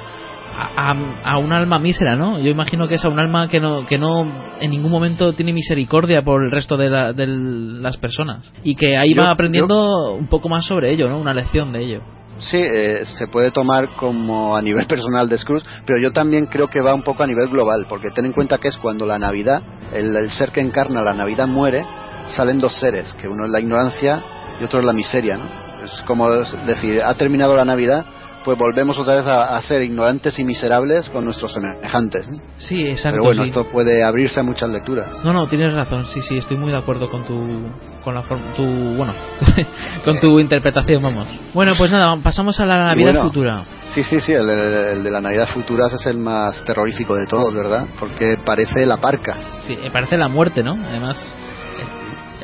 a, 0.53 0.93
a 1.23 1.37
un 1.39 1.53
alma 1.53 1.79
mísera, 1.79 2.15
¿no? 2.15 2.37
Yo 2.37 2.49
imagino 2.51 2.87
que 2.87 2.95
es 2.95 3.05
a 3.05 3.09
un 3.09 3.17
alma 3.19 3.47
que 3.47 3.59
no, 3.61 3.85
que 3.85 3.97
no 3.97 4.29
en 4.59 4.69
ningún 4.69 4.91
momento 4.91 5.31
tiene 5.33 5.53
misericordia 5.53 6.21
por 6.23 6.43
el 6.43 6.51
resto 6.51 6.75
de, 6.77 6.89
la- 6.89 7.13
de 7.13 7.25
las 7.25 7.97
personas 7.97 8.53
y 8.63 8.75
que 8.75 8.97
ahí 8.97 9.15
Yo- 9.15 9.21
va 9.23 9.31
aprendiendo 9.31 10.13
un 10.13 10.27
poco 10.27 10.49
más 10.49 10.65
sobre 10.65 10.91
ello, 10.91 11.09
¿no? 11.09 11.17
Una 11.19 11.33
lección 11.33 11.71
de 11.71 11.83
ello. 11.83 12.01
Sí, 12.41 12.57
eh, 12.57 13.05
se 13.05 13.27
puede 13.27 13.51
tomar 13.51 13.95
como 13.95 14.55
a 14.55 14.61
nivel 14.61 14.87
personal 14.87 15.29
de 15.29 15.37
Scrooge, 15.37 15.65
pero 15.85 15.99
yo 15.99 16.11
también 16.11 16.47
creo 16.47 16.67
que 16.67 16.81
va 16.81 16.93
un 16.93 17.03
poco 17.03 17.23
a 17.23 17.27
nivel 17.27 17.49
global, 17.49 17.85
porque 17.87 18.09
ten 18.09 18.25
en 18.25 18.33
cuenta 18.33 18.57
que 18.57 18.69
es 18.69 18.77
cuando 18.77 19.05
la 19.05 19.19
Navidad, 19.19 19.61
el, 19.93 20.15
el 20.15 20.31
ser 20.31 20.51
que 20.51 20.61
encarna 20.61 21.03
la 21.03 21.13
Navidad 21.13 21.47
muere, 21.47 21.85
salen 22.27 22.59
dos 22.59 22.73
seres, 22.79 23.13
que 23.13 23.27
uno 23.27 23.45
es 23.45 23.51
la 23.51 23.59
ignorancia 23.59 24.23
y 24.59 24.63
otro 24.63 24.79
es 24.79 24.85
la 24.85 24.93
miseria, 24.93 25.37
¿no? 25.37 25.61
Es 25.83 26.03
como 26.05 26.29
decir, 26.29 27.01
ha 27.03 27.13
terminado 27.15 27.55
la 27.55 27.65
Navidad, 27.65 28.05
pues 28.43 28.57
volvemos 28.57 28.97
otra 28.97 29.15
vez 29.15 29.25
a, 29.27 29.55
a 29.57 29.61
ser 29.61 29.83
ignorantes 29.83 30.37
y 30.39 30.43
miserables 30.43 31.09
con 31.09 31.25
nuestros 31.25 31.53
semejantes. 31.53 32.27
¿no? 32.29 32.37
Sí, 32.57 32.81
exacto. 32.87 33.17
Pero 33.17 33.23
bueno, 33.23 33.43
sí. 33.43 33.49
esto 33.49 33.65
puede 33.71 34.03
abrirse 34.03 34.39
a 34.39 34.43
muchas 34.43 34.69
lecturas. 34.69 35.07
No, 35.23 35.33
no, 35.33 35.47
tienes 35.47 35.73
razón. 35.73 36.05
Sí, 36.05 36.21
sí, 36.21 36.37
estoy 36.37 36.57
muy 36.57 36.71
de 36.71 36.77
acuerdo 36.77 37.09
con 37.09 37.23
tu, 37.25 37.69
con 38.03 38.15
la 38.15 38.23
tu, 38.55 38.63
bueno, 38.95 39.13
con 40.05 40.19
tu 40.19 40.39
interpretación, 40.39 41.01
vamos. 41.03 41.27
Bueno, 41.53 41.73
pues 41.77 41.91
nada, 41.91 42.15
pasamos 42.23 42.59
a 42.59 42.65
la 42.65 42.87
Navidad 42.87 43.13
bueno, 43.13 43.23
futura. 43.27 43.63
Sí, 43.87 44.03
sí, 44.03 44.19
sí, 44.19 44.31
el, 44.33 44.47
de- 44.47 44.93
el 44.93 45.03
de 45.03 45.11
la 45.11 45.21
Navidad 45.21 45.47
Futuras 45.53 45.91
es 45.93 46.05
el 46.05 46.17
más 46.17 46.63
terrorífico 46.63 47.15
de 47.15 47.25
todos, 47.27 47.53
¿verdad? 47.53 47.87
Porque 47.99 48.37
parece 48.45 48.85
la 48.85 48.97
parca. 48.97 49.35
Sí, 49.67 49.75
me 49.75 49.91
parece 49.91 50.17
la 50.17 50.29
muerte, 50.29 50.63
¿no? 50.63 50.73
Además, 50.73 51.35
eh, 51.35 51.60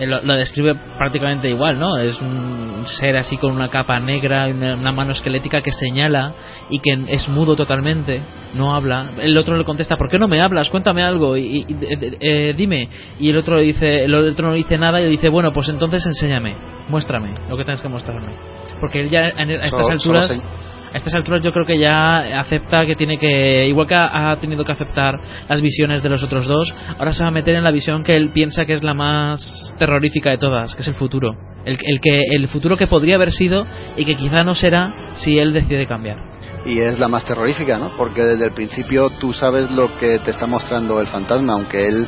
lo, 0.05 0.21
lo 0.21 0.33
describe 0.35 0.75
prácticamente 0.97 1.49
igual, 1.49 1.79
¿no? 1.79 1.97
Es 1.97 2.19
un 2.21 2.83
ser 2.85 3.17
así 3.17 3.37
con 3.37 3.51
una 3.53 3.69
capa 3.69 3.99
negra 3.99 4.47
y 4.49 4.51
una, 4.51 4.91
mano 4.91 5.11
esquelética 5.13 5.61
que 5.61 5.71
señala 5.71 6.33
y 6.69 6.79
que 6.79 6.93
es 7.07 7.27
mudo 7.29 7.55
totalmente, 7.55 8.21
no 8.55 8.75
habla. 8.75 9.07
El 9.19 9.37
otro 9.37 9.57
le 9.57 9.63
contesta, 9.63 9.97
¿por 9.97 10.09
qué 10.09 10.19
no 10.19 10.27
me 10.27 10.41
hablas? 10.41 10.69
Cuéntame 10.69 11.01
algo 11.03 11.35
y, 11.37 11.41
y- 11.41 11.65
y- 11.67 11.85
eh, 11.85 12.17
eh, 12.19 12.53
dime. 12.55 12.89
Y 13.19 13.29
el 13.29 13.37
otro 13.37 13.57
le 13.57 13.63
dice, 13.63 14.03
el 14.03 14.13
otro 14.13 14.49
no 14.49 14.53
dice 14.53 14.77
nada 14.77 14.99
y 14.99 15.05
le 15.05 15.09
dice, 15.09 15.29
bueno, 15.29 15.51
pues 15.51 15.69
entonces 15.69 16.05
enséñame, 16.05 16.55
muéstrame 16.89 17.33
lo 17.49 17.57
que 17.57 17.63
tienes 17.63 17.81
que 17.81 17.89
mostrarme. 17.89 18.35
Porque 18.79 18.99
él 19.01 19.09
ya 19.09 19.21
a 19.25 19.29
estas 19.43 19.71
Solo- 19.71 19.87
alturas 19.89 20.27
solo 20.27 20.76
a 20.93 20.97
estas 20.97 21.13
alturas 21.15 21.41
yo 21.41 21.51
creo 21.51 21.65
que 21.65 21.77
ya 21.77 22.39
acepta 22.39 22.85
que 22.85 22.95
tiene 22.95 23.17
que, 23.17 23.67
igual 23.67 23.87
que 23.87 23.95
ha, 23.97 24.35
tenido 24.39 24.63
que 24.63 24.71
aceptar 24.71 25.19
las 25.47 25.61
visiones 25.61 26.03
de 26.03 26.09
los 26.09 26.23
otros 26.23 26.45
dos, 26.45 26.73
ahora 26.97 27.13
se 27.13 27.23
va 27.23 27.29
a 27.29 27.31
meter 27.31 27.55
en 27.55 27.63
la 27.63 27.71
visión 27.71 28.03
que 28.03 28.15
él 28.15 28.31
piensa 28.31 28.65
que 28.65 28.73
es 28.73 28.83
la 28.83 28.93
más 28.93 29.73
terrorífica 29.77 30.29
de 30.29 30.37
todas, 30.37 30.75
que 30.75 30.81
es 30.81 30.87
el 30.87 30.93
futuro. 30.95 31.35
El, 31.65 31.77
el 31.83 31.99
que, 31.99 32.21
el 32.31 32.47
futuro 32.47 32.77
que 32.77 32.87
podría 32.87 33.15
haber 33.15 33.31
sido 33.31 33.65
y 33.97 34.05
que 34.05 34.15
quizá 34.15 34.43
no 34.43 34.55
será 34.55 35.11
si 35.13 35.37
él 35.37 35.53
decide 35.53 35.85
cambiar. 35.87 36.17
y 36.65 36.79
es 36.79 36.99
la 36.99 37.07
más 37.07 37.25
terrorífica, 37.25 37.77
¿no? 37.77 37.95
Porque 37.97 38.23
desde 38.23 38.45
el 38.45 38.53
principio 38.53 39.09
tú 39.19 39.33
sabes 39.33 39.69
lo 39.71 39.97
que 39.97 40.19
te 40.19 40.31
está 40.31 40.45
mostrando 40.45 40.99
el 41.01 41.07
fantasma, 41.07 41.53
aunque 41.53 41.87
él 41.87 42.07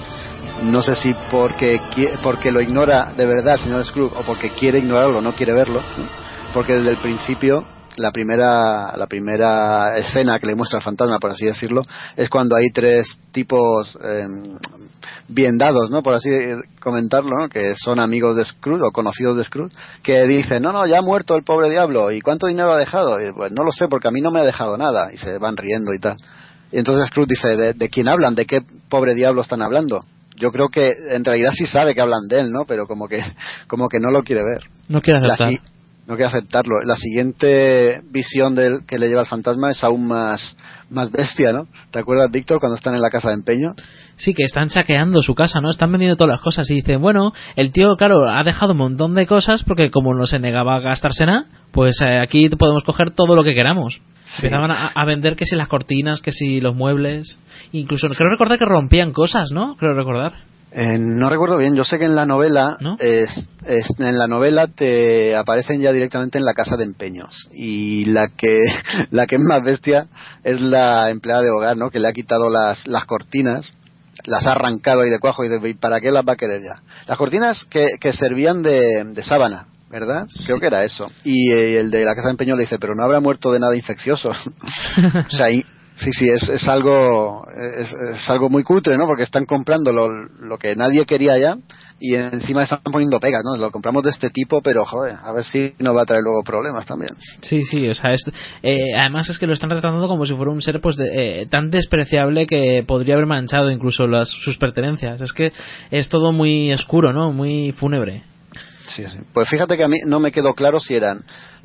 no 0.63 0.81
sé 0.81 0.95
si 0.95 1.13
porque 1.29 1.79
porque 2.21 2.51
lo 2.51 2.61
ignora 2.61 3.13
de 3.15 3.25
verdad 3.25 3.57
señor 3.57 3.85
Scrooge 3.85 4.15
o 4.17 4.23
porque 4.23 4.49
quiere 4.51 4.79
ignorarlo, 4.79 5.21
no 5.21 5.33
quiere 5.33 5.53
verlo, 5.53 5.81
porque 6.53 6.73
desde 6.73 6.91
el 6.91 6.97
principio 6.97 7.65
la 7.99 8.11
primera 8.11 8.95
la 8.97 9.05
primera 9.07 9.97
escena 9.97 10.39
que 10.39 10.47
le 10.47 10.55
muestra 10.55 10.77
el 10.79 10.83
fantasma, 10.83 11.19
por 11.19 11.31
así 11.31 11.45
decirlo, 11.45 11.81
es 12.15 12.29
cuando 12.29 12.55
hay 12.55 12.69
tres 12.71 13.19
tipos 13.31 13.97
eh, 14.03 14.25
bien 15.27 15.57
dados, 15.57 15.89
¿no? 15.91 16.01
Por 16.01 16.15
así 16.15 16.29
comentarlo, 16.81 17.37
¿no? 17.37 17.49
Que 17.49 17.75
son 17.75 17.99
amigos 17.99 18.35
de 18.37 18.45
Scrooge 18.45 18.83
o 18.83 18.91
conocidos 18.91 19.37
de 19.37 19.43
Scrooge, 19.43 19.75
que 20.03 20.25
dicen, 20.25 20.63
no, 20.63 20.71
no, 20.71 20.85
ya 20.87 20.99
ha 20.99 21.01
muerto 21.01 21.35
el 21.35 21.43
pobre 21.43 21.69
diablo, 21.69 22.11
¿y 22.11 22.21
cuánto 22.21 22.47
dinero 22.47 22.71
ha 22.71 22.77
dejado? 22.79 23.19
Y, 23.21 23.31
pues 23.33 23.51
no 23.51 23.63
lo 23.63 23.71
sé, 23.71 23.87
porque 23.87 24.07
a 24.07 24.11
mí 24.11 24.21
no 24.21 24.31
me 24.31 24.39
ha 24.39 24.43
dejado 24.45 24.77
nada, 24.77 25.13
y 25.13 25.17
se 25.17 25.37
van 25.37 25.55
riendo 25.57 25.93
y 25.93 25.99
tal. 25.99 26.17
Y 26.71 26.77
entonces 26.79 27.07
Scrooge 27.09 27.29
dice, 27.29 27.47
¿de, 27.55 27.73
de 27.73 27.89
quién 27.89 28.07
hablan? 28.07 28.35
¿De 28.35 28.45
qué 28.45 28.61
pobre 28.89 29.13
diablo 29.15 29.41
están 29.41 29.61
hablando? 29.61 29.99
Yo 30.35 30.51
creo 30.51 30.67
que 30.69 30.93
en 31.09 31.25
realidad 31.25 31.51
sí 31.53 31.65
sabe 31.65 31.93
que 31.93 32.01
hablan 32.01 32.27
de 32.29 32.39
él, 32.39 32.51
¿no? 32.51 32.63
Pero 32.65 32.85
como 32.85 33.07
que, 33.07 33.21
como 33.67 33.89
que 33.89 33.99
no 33.99 34.09
lo 34.11 34.23
quiere 34.23 34.43
ver. 34.43 34.63
No 34.87 35.01
quiere 35.01 35.19
La 35.19 35.33
aceptar. 35.33 35.49
si- 35.53 35.59
no 36.09 36.15
quiere 36.15 36.29
aceptarlo. 36.29 36.81
La 36.83 36.95
siguiente 36.95 38.01
visión 38.11 38.55
del, 38.55 38.79
que 38.87 38.97
le 38.97 39.07
lleva 39.07 39.21
el 39.21 39.27
fantasma 39.27 39.69
es 39.69 39.83
aún 39.83 40.07
más, 40.07 40.57
más 40.89 41.11
bestia, 41.11 41.53
¿no? 41.53 41.67
¿Te 41.91 41.99
acuerdas, 41.99 42.31
Víctor, 42.31 42.59
cuando 42.59 42.77
están 42.77 42.95
en 42.95 43.01
la 43.01 43.11
casa 43.11 43.27
de 43.29 43.35
empeño? 43.35 43.75
Sí, 44.15 44.33
que 44.33 44.41
están 44.41 44.71
saqueando 44.71 45.21
su 45.21 45.35
casa, 45.35 45.61
¿no? 45.61 45.69
Están 45.69 45.91
vendiendo 45.91 46.17
todas 46.17 46.31
las 46.31 46.41
cosas 46.41 46.67
y 46.71 46.75
dicen, 46.75 46.99
bueno, 46.99 47.31
el 47.55 47.71
tío, 47.71 47.95
claro, 47.95 48.27
ha 48.27 48.43
dejado 48.43 48.71
un 48.71 48.79
montón 48.79 49.13
de 49.13 49.27
cosas 49.27 49.63
porque 49.63 49.91
como 49.91 50.15
no 50.15 50.25
se 50.25 50.39
negaba 50.39 50.75
a 50.75 50.79
gastarse 50.79 51.27
nada, 51.27 51.45
pues 51.71 52.01
eh, 52.01 52.17
aquí 52.17 52.49
podemos 52.49 52.83
coger 52.83 53.11
todo 53.11 53.35
lo 53.35 53.43
que 53.43 53.53
queramos. 53.53 54.01
Sí. 54.25 54.47
Empezaban 54.47 54.71
a, 54.71 54.87
a 54.87 55.05
vender 55.05 55.35
que 55.35 55.45
si 55.45 55.55
las 55.55 55.67
cortinas, 55.67 56.21
que 56.21 56.31
si 56.31 56.59
los 56.59 56.75
muebles, 56.75 57.37
incluso 57.71 58.07
creo 58.07 58.31
recordar 58.31 58.57
que 58.57 58.65
rompían 58.65 59.13
cosas, 59.13 59.51
¿no? 59.51 59.75
Creo 59.75 59.93
recordar. 59.93 60.33
Eh, 60.71 60.97
no 60.99 61.29
recuerdo 61.29 61.57
bien, 61.57 61.75
yo 61.75 61.83
sé 61.83 61.97
que 61.97 62.05
en 62.05 62.15
la 62.15 62.27
novela 62.27 62.77
¿No? 62.79 62.95
es, 62.99 63.29
es- 63.65 63.99
en 63.99 64.17
la 64.19 64.27
novela 64.27 64.67
te 64.67 65.35
aparecen 65.35 65.81
ya 65.81 65.91
directamente 65.91 66.37
en 66.37 66.45
la 66.45 66.53
casa 66.53 66.77
de 66.77 66.83
empeños 66.83 67.47
y 67.51 68.05
la 68.05 68.27
que 68.37 68.61
la 69.11 69.25
que 69.25 69.35
es 69.37 69.41
más 69.41 69.63
bestia 69.63 70.05
es 70.43 70.61
la 70.61 71.09
empleada 71.09 71.41
de 71.41 71.49
hogar, 71.49 71.75
¿no? 71.75 71.89
Que 71.89 71.99
le 71.99 72.07
ha 72.07 72.13
quitado 72.13 72.49
las 72.49 72.85
las 72.87 73.05
cortinas, 73.05 73.65
las 74.25 74.45
ha 74.45 74.51
arrancado 74.51 75.01
ahí 75.01 75.09
de 75.09 75.17
cuajo 75.19 75.43
y 75.43 75.47
de, 75.49 75.69
¿y 75.69 75.73
para 75.73 75.99
qué 76.01 76.11
las 76.11 76.23
va 76.27 76.33
a 76.33 76.37
querer 76.37 76.61
ya? 76.61 76.75
Las 77.07 77.17
cortinas 77.17 77.65
que, 77.69 77.87
que 77.99 78.13
servían 78.13 78.61
de, 78.61 79.05
de 79.05 79.23
sábana, 79.23 79.65
¿verdad? 79.89 80.27
Creo 80.45 80.59
que 80.59 80.67
era 80.67 80.83
eso. 80.83 81.09
Y 81.23 81.51
eh, 81.51 81.79
el 81.79 81.89
de 81.89 82.05
la 82.05 82.13
casa 82.13 82.27
de 82.27 82.31
empeños 82.33 82.57
le 82.57 82.65
dice, 82.65 82.77
pero 82.77 82.93
no 82.93 83.03
habrá 83.03 83.19
muerto 83.21 83.51
de 83.51 83.59
nada 83.59 83.75
infeccioso. 83.75 84.29
o 85.27 85.29
sea, 85.31 85.49
y- 85.49 85.65
sí, 85.99 86.11
sí, 86.13 86.29
es, 86.29 86.47
es 86.49 86.67
algo 86.67 87.45
es, 87.55 88.29
algo 88.29 88.49
muy 88.49 88.63
cutre, 88.63 88.97
¿no? 88.97 89.05
Porque 89.05 89.23
están 89.23 89.45
comprando 89.45 89.91
lo, 89.91 90.07
lo 90.09 90.57
que 90.57 90.75
nadie 90.75 91.05
quería 91.05 91.37
ya 91.37 91.55
y 91.99 92.15
encima 92.15 92.63
están 92.63 92.79
poniendo 92.83 93.19
pegas, 93.19 93.41
¿no? 93.43 93.57
Lo 93.57 93.71
compramos 93.71 94.03
de 94.03 94.11
este 94.11 94.29
tipo, 94.29 94.61
pero 94.61 94.85
joder, 94.85 95.17
a 95.21 95.31
ver 95.33 95.43
si 95.43 95.73
nos 95.79 95.95
va 95.95 96.03
a 96.03 96.05
traer 96.05 96.21
luego 96.23 96.43
problemas 96.43 96.85
también. 96.85 97.11
Sí, 97.41 97.63
sí, 97.63 97.87
o 97.89 97.93
sea, 97.95 98.13
es, 98.13 98.23
eh, 98.63 98.93
además 98.97 99.29
es 99.29 99.37
que 99.37 99.47
lo 99.47 99.53
están 99.53 99.69
tratando 99.69 100.07
como 100.07 100.25
si 100.25 100.33
fuera 100.33 100.51
un 100.51 100.61
ser 100.61 100.79
pues 100.81 100.95
de- 100.95 101.41
eh, 101.41 101.45
tan 101.47 101.69
despreciable 101.71 102.47
que 102.47 102.83
podría 102.87 103.15
haber 103.15 103.25
manchado 103.25 103.69
incluso 103.69 104.07
las, 104.07 104.29
sus 104.29 104.57
pertenencias. 104.57 105.19
Es 105.21 105.33
que 105.33 105.51
es 105.91 106.07
todo 106.09 106.31
muy 106.31 106.71
oscuro, 106.71 107.11
¿no? 107.11 107.33
Muy 107.33 107.73
fúnebre. 107.73 108.23
Sí, 109.07 109.17
sí. 109.17 109.23
Pues 109.33 109.49
fíjate 109.49 109.77
que 109.77 109.83
a 109.83 109.87
mí 109.87 109.97
no 110.05 110.19
me 110.19 110.31
quedó 110.31 110.53
claro 110.53 110.79
si 110.79 110.95
eran 110.95 111.19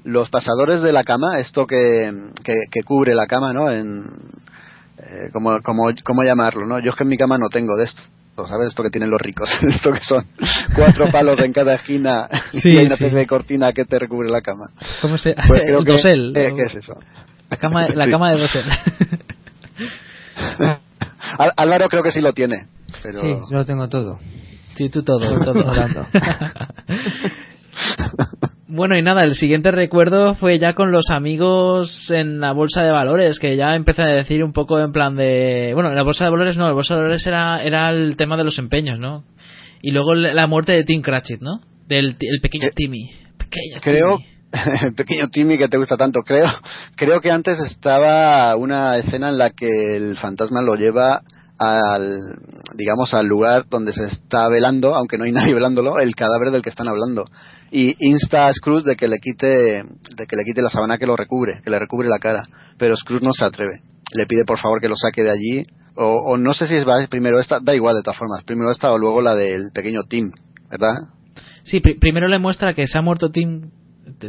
los 0.04 0.28
pasadores 0.30 0.82
de 0.82 0.92
la 0.92 1.04
cama, 1.04 1.38
esto 1.38 1.66
que, 1.66 2.10
que, 2.42 2.54
que 2.70 2.82
cubre 2.82 3.14
la 3.14 3.26
cama, 3.26 3.52
¿no? 3.52 3.70
En, 3.70 4.04
eh, 4.98 5.30
como, 5.32 5.60
como, 5.62 5.84
¿Cómo 6.04 6.22
llamarlo, 6.22 6.66
no? 6.66 6.78
Yo 6.78 6.90
es 6.90 6.96
que 6.96 7.04
en 7.04 7.08
mi 7.10 7.16
cama 7.16 7.38
no 7.38 7.48
tengo 7.48 7.76
de 7.76 7.84
esto. 7.84 8.02
¿Sabes? 8.48 8.68
Esto 8.68 8.82
que 8.82 8.90
tienen 8.90 9.10
los 9.10 9.20
ricos. 9.20 9.48
Esto 9.62 9.92
que 9.92 10.00
son 10.00 10.24
cuatro 10.74 11.06
palos 11.12 11.38
en 11.40 11.52
cada 11.52 11.74
esquina 11.74 12.28
Sí, 12.50 12.60
y 12.64 12.78
hay 12.78 12.86
una 12.86 12.96
sí. 12.96 13.04
especie 13.04 13.18
de 13.20 13.26
cortina 13.28 13.72
que 13.72 13.84
te 13.84 13.96
recubre 13.96 14.28
la 14.28 14.40
cama. 14.40 14.66
¿Cómo 15.00 15.16
se 15.18 15.34
Pues 15.46 15.62
creo 15.64 15.78
el 15.78 15.84
que, 15.84 15.92
dosel? 15.92 16.32
eh, 16.36 16.50
¿no? 16.50 16.56
¿Qué 16.56 16.62
es 16.64 16.74
eso? 16.74 16.94
La 17.48 17.56
cama, 17.58 17.86
la 17.88 18.04
Sí. 18.06 18.10
cama 18.10 18.32
de 18.32 18.40
dosel. 18.40 18.64
Al- 21.38 21.52
Álvaro 21.56 21.88
creo 21.88 22.02
que 22.02 22.10
sí 22.10 22.20
lo 22.20 22.32
tiene. 22.32 22.66
Pero... 23.02 23.20
Sí, 23.20 23.36
yo 23.50 23.58
lo 23.58 23.64
tengo 23.64 23.88
todo. 23.88 24.18
Sí, 24.76 24.88
tú 24.88 25.02
todo, 25.02 25.18
todo. 25.18 25.68
hablando. 25.68 26.06
bueno, 28.66 28.96
y 28.96 29.02
nada, 29.02 29.24
el 29.24 29.34
siguiente 29.34 29.70
recuerdo 29.70 30.34
fue 30.34 30.58
ya 30.58 30.74
con 30.74 30.92
los 30.92 31.10
amigos 31.10 32.10
en 32.10 32.40
la 32.40 32.52
bolsa 32.52 32.82
de 32.82 32.92
valores, 32.92 33.38
que 33.38 33.56
ya 33.56 33.74
empecé 33.74 34.02
a 34.02 34.06
decir 34.06 34.42
un 34.42 34.52
poco 34.52 34.80
en 34.80 34.92
plan 34.92 35.16
de... 35.16 35.72
Bueno, 35.74 35.90
en 35.90 35.96
la 35.96 36.02
bolsa 36.02 36.24
de 36.24 36.30
valores 36.30 36.56
no, 36.56 36.66
la 36.66 36.72
bolsa 36.72 36.94
de 36.94 37.00
valores 37.00 37.26
era, 37.26 37.62
era 37.62 37.90
el 37.90 38.16
tema 38.16 38.36
de 38.36 38.44
los 38.44 38.58
empeños, 38.58 38.98
¿no? 38.98 39.24
Y 39.82 39.90
luego 39.90 40.14
la 40.14 40.46
muerte 40.46 40.72
de 40.72 40.84
Tim 40.84 41.02
Cratchit, 41.02 41.40
¿no? 41.40 41.60
Del 41.86 42.16
el 42.18 42.40
pequeño 42.40 42.68
Eh, 42.68 42.72
Timmy. 42.74 43.10
Pequeño 43.36 43.80
creo 43.82 44.18
Timmy. 44.18 44.34
pequeño 44.96 45.28
Timmy 45.28 45.58
que 45.58 45.68
te 45.68 45.76
gusta 45.76 45.96
tanto 45.96 46.22
creo 46.22 46.48
creo 46.96 47.20
que 47.20 47.30
antes 47.30 47.58
estaba 47.60 48.56
una 48.56 48.96
escena 48.96 49.28
en 49.28 49.38
la 49.38 49.50
que 49.50 49.96
el 49.96 50.16
fantasma 50.16 50.62
lo 50.62 50.76
lleva 50.76 51.22
al 51.58 52.02
digamos 52.76 53.14
al 53.14 53.26
lugar 53.26 53.66
donde 53.70 53.92
se 53.92 54.04
está 54.04 54.48
velando 54.48 54.94
aunque 54.94 55.16
no 55.18 55.24
hay 55.24 55.32
nadie 55.32 55.54
velándolo 55.54 55.98
el 55.98 56.14
cadáver 56.14 56.50
del 56.50 56.62
que 56.62 56.70
están 56.70 56.88
hablando. 56.88 57.24
Y 57.70 57.94
insta 58.06 58.46
a 58.46 58.52
Scrooge 58.52 58.84
de 58.84 58.96
que 58.96 59.08
le 59.08 59.18
quite 59.18 59.46
de 60.16 60.26
que 60.28 60.36
le 60.36 60.44
quite 60.44 60.62
la 60.62 60.70
sábana 60.70 60.98
que 60.98 61.06
lo 61.06 61.16
recubre 61.16 61.60
que 61.64 61.70
le 61.70 61.78
recubre 61.78 62.08
la 62.08 62.18
cara. 62.18 62.44
Pero 62.78 62.96
Scrooge 62.96 63.24
no 63.24 63.32
se 63.32 63.44
atreve. 63.44 63.80
Le 64.14 64.26
pide 64.26 64.44
por 64.44 64.58
favor 64.58 64.80
que 64.80 64.88
lo 64.88 64.96
saque 64.96 65.22
de 65.22 65.30
allí. 65.30 65.62
O, 65.96 66.32
o 66.32 66.36
no 66.36 66.54
sé 66.54 66.66
si 66.66 66.74
es 66.74 66.84
primero 67.08 67.38
esta 67.38 67.60
da 67.60 67.74
igual 67.74 67.94
de 67.96 68.02
todas 68.02 68.18
formas. 68.18 68.42
Primero 68.44 68.70
esta 68.70 68.90
o 68.92 68.98
luego 68.98 69.20
la 69.22 69.34
del 69.34 69.70
pequeño 69.72 70.02
Tim 70.08 70.30
verdad 70.70 70.94
Sí, 71.64 71.80
pri- 71.80 71.98
primero 71.98 72.28
le 72.28 72.38
muestra 72.38 72.74
que 72.74 72.86
se 72.86 72.98
ha 72.98 73.02
muerto 73.02 73.30
Tim, 73.30 73.70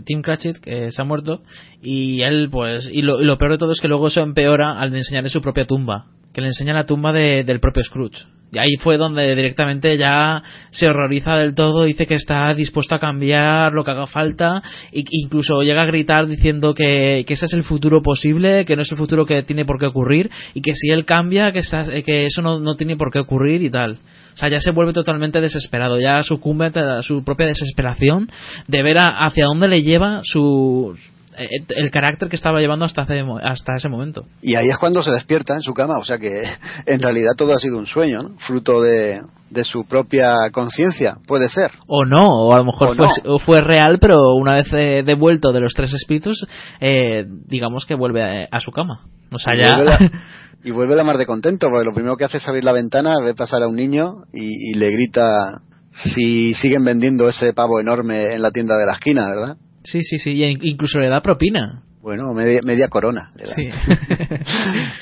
Tim 0.05 0.21
Cratchit, 0.21 0.57
que 0.57 0.91
se 0.91 1.01
ha 1.01 1.05
muerto, 1.05 1.41
y 1.82 2.21
él, 2.21 2.49
pues, 2.51 2.89
y 2.91 3.01
lo, 3.01 3.21
y 3.21 3.26
lo 3.26 3.38
peor 3.38 3.51
de 3.51 3.57
todo 3.57 3.71
es 3.71 3.80
que 3.82 3.88
luego 3.88 4.07
eso 4.07 4.21
empeora 4.21 4.80
al 4.80 4.95
enseñarle 4.95 5.30
su 5.30 5.41
propia 5.41 5.65
tumba, 5.65 6.05
que 6.34 6.41
le 6.41 6.47
enseña 6.47 6.73
la 6.73 6.86
tumba 6.86 7.11
de- 7.11 7.43
del 7.43 7.59
propio 7.59 7.84
Scrooge. 7.84 8.26
Y 8.51 8.59
ahí 8.59 8.78
fue 8.80 8.95
donde 8.97 9.36
directamente 9.36 9.97
ya 9.97 10.41
se 10.69 10.88
horroriza 10.88 11.36
del 11.36 11.55
todo, 11.55 11.84
dice 11.84 12.05
que 12.05 12.13
está 12.13 12.53
dispuesto 12.53 12.95
a 12.95 12.99
cambiar 12.99 13.73
lo 13.73 13.84
que 13.84 13.91
haga 13.91 14.07
falta, 14.07 14.61
e 14.93 15.03
incluso 15.09 15.61
llega 15.61 15.82
a 15.82 15.86
gritar 15.88 16.26
diciendo 16.28 16.73
que, 16.73 17.26
que 17.28 17.34
ese 17.34 17.47
es 17.47 17.53
el 17.53 17.63
futuro 17.63 18.01
posible, 18.01 18.63
que 18.63 18.76
no 18.78 18.84
es 18.84 18.91
el 18.91 18.97
futuro 18.97 19.26
que 19.26 19.43
tiene 19.43 19.65
por 19.65 19.80
qué 19.80 19.88
ocurrir, 19.88 20.30
y 20.53 20.61
que 20.61 20.73
si 20.76 20.89
él 20.89 21.03
cambia, 21.05 21.51
que, 21.51 21.59
esa- 21.59 21.84
que 22.05 22.26
eso 22.28 22.41
no, 22.41 22.59
no 22.59 22.76
tiene 22.76 22.95
por 22.95 23.11
qué 23.11 23.19
ocurrir 23.19 23.61
y 23.63 23.69
tal. 23.69 23.97
O 24.36 24.38
sea, 24.38 24.50
ya 24.50 24.60
se 24.60 24.72
vuelve 24.72 24.94
totalmente 24.94 25.40
desesperado, 25.42 26.00
ya 26.00 26.22
sucumbe 26.24 26.66
a 26.76 27.02
su 27.02 27.24
propia 27.24 27.48
desesperación 27.48 28.30
de 28.68 28.84
ver 28.84 28.98
a- 29.00 29.26
hacia 29.26 29.46
dónde 29.46 29.68
le 29.70 29.82
lleva 29.82 30.20
su 30.24 30.94
eh, 31.38 31.50
el 31.76 31.92
carácter 31.92 32.30
que 32.30 32.36
estaba 32.38 32.60
llevando 32.62 32.86
hasta, 32.86 33.02
hace 33.02 33.22
mo- 33.24 33.40
hasta 33.44 33.76
ese 33.76 33.90
momento. 33.90 34.24
Y 34.42 34.56
ahí 34.56 34.70
es 34.70 34.78
cuando 34.78 35.04
se 35.04 35.12
despierta 35.12 35.54
en 35.54 35.62
su 35.62 35.74
cama, 35.74 35.98
o 35.98 36.04
sea 36.06 36.18
que 36.18 36.44
en 36.86 37.02
realidad 37.02 37.32
todo 37.38 37.54
ha 37.54 37.60
sido 37.60 37.78
un 37.78 37.88
sueño, 37.88 38.22
¿no? 38.24 38.30
fruto 38.40 38.82
de, 38.82 39.20
de 39.50 39.64
su 39.66 39.86
propia 39.86 40.34
conciencia, 40.54 41.18
puede 41.28 41.50
ser. 41.50 41.72
O 41.88 42.06
no, 42.06 42.22
o 42.48 42.54
a 42.54 42.58
lo 42.60 42.66
mejor 42.66 42.90
O 42.92 42.96
fue, 42.96 43.08
no. 43.26 43.40
fue 43.40 43.62
real, 43.62 43.98
pero 44.00 44.34
una 44.36 44.54
vez 44.56 44.72
eh, 44.74 45.04
devuelto 45.06 45.52
de 45.52 45.60
los 45.60 45.74
tres 45.74 45.94
espíritus, 45.94 46.46
eh, 46.80 47.26
digamos 47.48 47.86
que 47.86 47.96
vuelve 47.96 48.24
a, 48.24 48.48
a 48.50 48.60
su 48.62 48.72
cama. 48.72 49.02
O 49.32 49.38
sea, 49.40 49.54
ya... 49.62 50.00
y 50.66 50.72
vuelve 50.72 50.95
la 50.95 51.03
mar 51.03 51.20
de 51.20 51.28
contento, 51.28 51.68
porque 51.70 51.86
lo 51.86 51.93
primero 51.93 52.18
que 52.18 52.26
hace 52.26 52.38
es 52.38 52.47
abrir 52.47 52.63
la 52.63 52.72
ventana, 52.72 53.13
ve 53.24 53.36
pasar 53.36 53.61
a 53.61 53.68
un 53.68 53.76
niño 53.76 54.24
y, 54.34 54.72
y 54.72 54.74
le 54.74 54.89
grita 54.89 55.61
si 56.03 56.55
siguen 56.55 56.84
vendiendo 56.84 57.30
ese 57.30 57.53
pavo 57.53 57.80
enorme 57.80 58.34
en 58.34 58.41
la 58.41 58.49
tienda 58.51 58.76
de 58.76 58.86
la 58.88 58.93
esquina, 58.93 59.30
¿verdad? 59.30 59.57
Sí, 59.84 60.01
sí, 60.01 60.18
sí, 60.18 60.32
y 60.32 60.70
incluso 60.70 60.99
le 60.99 61.09
da 61.09 61.22
propina. 61.22 61.84
Bueno, 62.06 62.32
media, 62.36 62.60
media 62.64 62.88
corona. 62.88 63.32
le 63.36 63.45
da. 63.47 63.56
Sí. 63.56 63.70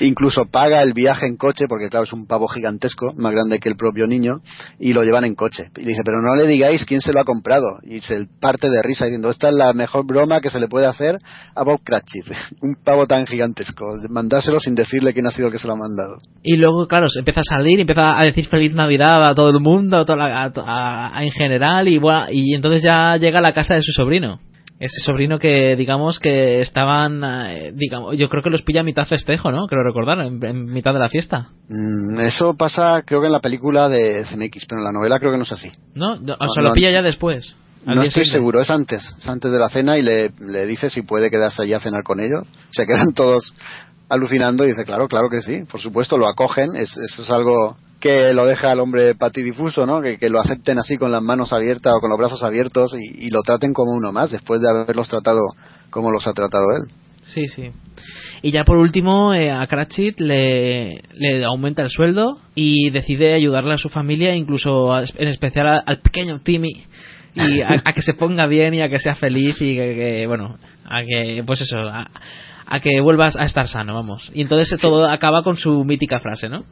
Incluso 0.06 0.46
paga 0.46 0.80
el 0.80 0.94
viaje 0.94 1.26
en 1.26 1.36
coche, 1.36 1.66
porque 1.68 1.90
claro, 1.90 2.04
es 2.04 2.12
un 2.14 2.26
pavo 2.26 2.48
gigantesco, 2.48 3.12
más 3.18 3.30
grande 3.32 3.58
que 3.58 3.68
el 3.68 3.76
propio 3.76 4.06
niño, 4.06 4.40
y 4.80 4.94
lo 4.94 5.02
llevan 5.04 5.26
en 5.26 5.34
coche. 5.34 5.64
Y 5.76 5.84
dice, 5.84 6.00
pero 6.02 6.22
no 6.22 6.34
le 6.34 6.46
digáis 6.46 6.86
quién 6.86 7.02
se 7.02 7.12
lo 7.12 7.20
ha 7.20 7.24
comprado. 7.24 7.66
Y 7.82 8.00
se 8.00 8.26
parte 8.40 8.70
de 8.70 8.82
risa 8.82 9.04
diciendo, 9.04 9.28
esta 9.28 9.48
es 9.50 9.54
la 9.54 9.74
mejor 9.74 10.06
broma 10.06 10.40
que 10.40 10.48
se 10.48 10.58
le 10.58 10.66
puede 10.66 10.86
hacer 10.86 11.16
a 11.54 11.62
Bob 11.62 11.80
Cratchit. 11.84 12.24
un 12.62 12.74
pavo 12.82 13.06
tan 13.06 13.26
gigantesco. 13.26 13.84
Mandárselo 14.08 14.58
sin 14.58 14.74
decirle 14.74 15.12
quién 15.12 15.26
ha 15.26 15.30
sido 15.30 15.48
el 15.48 15.52
que 15.52 15.58
se 15.58 15.66
lo 15.66 15.74
ha 15.74 15.76
mandado. 15.76 16.16
Y 16.42 16.56
luego, 16.56 16.88
claro, 16.88 17.10
se 17.10 17.18
empieza 17.18 17.40
a 17.40 17.56
salir, 17.58 17.80
empieza 17.80 18.18
a 18.18 18.24
decir 18.24 18.46
feliz 18.46 18.74
Navidad 18.74 19.28
a 19.28 19.34
todo 19.34 19.50
el 19.50 19.60
mundo, 19.60 19.98
a 19.98 20.04
toda 20.06 20.16
la- 20.26 20.44
a- 20.44 20.52
a- 20.56 21.18
a- 21.18 21.22
en 21.22 21.30
general, 21.32 21.86
y, 21.86 22.00
y 22.30 22.54
entonces 22.54 22.82
ya 22.82 23.18
llega 23.18 23.40
a 23.40 23.42
la 23.42 23.52
casa 23.52 23.74
de 23.74 23.82
su 23.82 23.92
sobrino. 23.92 24.40
Ese 24.80 25.00
sobrino 25.00 25.38
que, 25.38 25.76
digamos, 25.76 26.18
que 26.18 26.60
estaban, 26.60 27.22
eh, 27.24 27.72
digamos, 27.74 28.16
yo 28.16 28.28
creo 28.28 28.42
que 28.42 28.50
los 28.50 28.62
pilla 28.62 28.80
a 28.80 28.84
mitad 28.84 29.06
festejo, 29.06 29.52
¿no? 29.52 29.66
Creo 29.66 29.84
recordar, 29.84 30.18
en, 30.20 30.44
en 30.44 30.64
mitad 30.64 30.92
de 30.92 30.98
la 30.98 31.08
fiesta. 31.08 31.50
Mm, 31.68 32.18
eso 32.20 32.54
pasa, 32.56 33.02
creo 33.06 33.20
que 33.20 33.26
en 33.26 33.32
la 33.32 33.40
película 33.40 33.88
de 33.88 34.24
CMX, 34.24 34.66
pero 34.66 34.80
en 34.80 34.84
la 34.84 34.92
novela 34.92 35.20
creo 35.20 35.30
que 35.30 35.38
no 35.38 35.44
es 35.44 35.52
así. 35.52 35.70
¿No? 35.94 36.16
No, 36.16 36.34
o 36.34 36.56
No, 36.56 36.62
lo 36.62 36.72
pilla 36.72 36.90
ya 36.90 37.02
después. 37.02 37.54
No 37.86 38.02
estoy 38.02 38.24
seguro, 38.24 38.60
es 38.60 38.70
antes, 38.70 39.14
es 39.18 39.28
antes 39.28 39.52
de 39.52 39.58
la 39.58 39.68
cena 39.68 39.98
y 39.98 40.02
le, 40.02 40.32
le 40.40 40.66
dice 40.66 40.88
si 40.88 41.02
puede 41.02 41.30
quedarse 41.30 41.62
allí 41.62 41.74
a 41.74 41.80
cenar 41.80 42.02
con 42.02 42.18
ellos. 42.18 42.46
Se 42.70 42.86
quedan 42.86 43.12
todos 43.14 43.54
alucinando 44.08 44.64
y 44.64 44.68
dice, 44.68 44.84
claro, 44.84 45.06
claro 45.08 45.28
que 45.30 45.42
sí, 45.42 45.64
por 45.70 45.80
supuesto, 45.80 46.18
lo 46.18 46.26
acogen, 46.26 46.76
es, 46.76 46.96
eso 46.96 47.22
es 47.22 47.30
algo 47.30 47.76
que 48.04 48.34
lo 48.34 48.44
deja 48.44 48.70
al 48.70 48.80
hombre 48.80 49.14
patidifuso, 49.14 49.86
¿no? 49.86 50.02
Que, 50.02 50.28
lo 50.28 50.38
acepten 50.38 50.78
así 50.78 50.98
con 50.98 51.10
las 51.10 51.22
manos 51.22 51.54
abiertas 51.54 51.94
o 51.96 52.00
con 52.00 52.10
los 52.10 52.18
brazos 52.18 52.42
abiertos 52.42 52.94
y, 52.98 53.30
lo 53.30 53.40
traten 53.40 53.72
como 53.72 53.92
uno 53.92 54.12
más 54.12 54.30
después 54.30 54.60
de 54.60 54.68
haberlos 54.68 55.08
tratado 55.08 55.40
como 55.88 56.10
los 56.10 56.26
ha 56.26 56.34
tratado 56.34 56.64
él. 56.76 56.94
Sí, 57.22 57.46
sí. 57.46 57.70
Y 58.42 58.50
ya 58.50 58.64
por 58.64 58.76
último, 58.76 59.32
eh, 59.32 59.50
a 59.50 59.66
Cratchit 59.66 60.20
le, 60.20 61.00
aumenta 61.46 61.80
el 61.80 61.88
sueldo 61.88 62.40
y 62.54 62.90
decide 62.90 63.32
ayudarle 63.32 63.72
a 63.72 63.78
su 63.78 63.88
familia, 63.88 64.34
incluso 64.34 64.92
a- 64.92 65.04
en 65.16 65.28
especial 65.28 65.82
al 65.86 66.00
pequeño 66.00 66.40
Timmy, 66.40 66.84
y 67.34 67.62
a, 67.62 67.80
a 67.86 67.92
que 67.94 68.02
se 68.02 68.12
ponga 68.12 68.46
bien 68.46 68.74
y 68.74 68.82
a 68.82 68.90
que 68.90 68.98
sea 68.98 69.14
feliz 69.14 69.56
y 69.62 69.76
que, 69.76 69.94
que, 69.94 70.26
bueno, 70.26 70.58
a 70.84 71.00
que, 71.04 71.42
pues 71.46 71.62
eso, 71.62 71.78
a 71.78 72.80
que 72.80 73.00
vuelvas 73.00 73.34
a 73.36 73.44
estar 73.44 73.66
sano, 73.66 73.94
vamos. 73.94 74.30
Y 74.34 74.42
entonces 74.42 74.78
todo 74.78 75.08
acaba 75.08 75.42
con 75.42 75.56
su 75.56 75.84
mítica 75.84 76.18
frase, 76.18 76.50
¿no? 76.50 76.64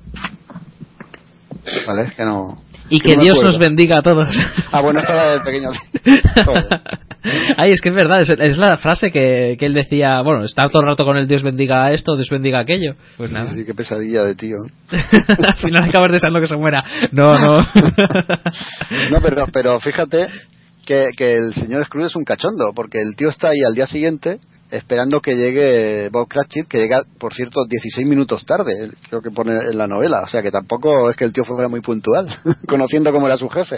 ¿Vale? 1.87 2.13
Que 2.17 2.25
no. 2.25 2.57
Y 2.89 2.99
que 3.01 3.11
que 3.11 3.13
no 3.15 3.19
me 3.19 3.25
Dios 3.25 3.37
acuerdo. 3.37 3.53
nos 3.53 3.59
bendiga 3.61 3.99
a 3.99 4.03
todos. 4.03 4.29
Ah, 4.71 4.81
bueno, 4.83 5.01
esta 5.01 5.13
era 5.15 5.31
del 5.33 5.43
pequeño. 5.43 5.71
Ay, 7.57 7.71
es 7.73 7.81
que 7.81 7.89
es 7.91 7.95
verdad, 7.95 8.21
es, 8.21 8.29
es 8.31 8.59
la 8.59 8.77
frase 8.77 9.13
que, 9.13 9.57
que 9.59 9.67
él 9.67 9.75
decía, 9.75 10.21
bueno, 10.23 10.45
está 10.45 10.69
todo 10.69 10.83
el 10.83 10.89
rato 10.89 11.05
con 11.05 11.17
el 11.17 11.29
Dios 11.29 11.43
bendiga 11.43 11.91
esto, 11.93 12.17
Dios 12.17 12.29
bendiga 12.29 12.61
aquello. 12.61 12.95
Pues 13.17 13.31
Sí, 13.31 13.37
nada. 13.37 13.51
sí, 13.55 13.65
qué 13.65 13.75
pesadilla 13.75 14.25
de 14.25 14.35
tío. 14.35 14.57
Al 14.91 15.57
final 15.57 15.85
acabas 15.85 16.11
deseando 16.11 16.41
que 16.41 16.49
se 16.49 16.57
muera. 16.57 16.79
No, 17.13 17.39
no. 17.39 17.67
No, 19.11 19.21
pero, 19.23 19.47
pero 19.53 19.79
fíjate 19.81 20.27
que, 20.85 21.07
que 21.17 21.35
el 21.35 21.55
señor 21.55 21.85
Scrooge 21.87 22.07
es 22.09 22.17
un 22.17 22.25
cachondo, 22.25 22.73
porque 22.75 22.99
el 23.01 23.15
tío 23.17 23.29
está 23.29 23.49
ahí 23.49 23.61
al 23.67 23.75
día 23.75 23.87
siguiente 23.87 24.39
esperando 24.73 25.21
que 25.21 25.37
llegue 25.37 26.09
Bob 26.09 26.27
Cratchit, 26.27 26.67
que 26.67 26.79
llega, 26.79 27.03
por 27.19 27.35
cierto, 27.35 27.67
16 27.69 28.09
minutos 28.09 28.47
tarde, 28.47 28.91
creo 29.09 29.21
que 29.21 29.31
pone 29.31 29.53
en 29.53 29.77
la 29.77 29.87
novela, 29.87 30.23
o 30.23 30.27
sea 30.27 30.41
que 30.41 30.51
tampoco 30.51 31.11
es 31.11 31.17
que 31.17 31.25
el 31.25 31.33
tío 31.33 31.45
fuera 31.45 31.69
muy 31.69 31.81
puntual, 31.81 32.27
conociendo 32.67 33.13
cómo 33.13 33.27
era 33.27 33.37
su 33.37 33.49
jefe. 33.51 33.77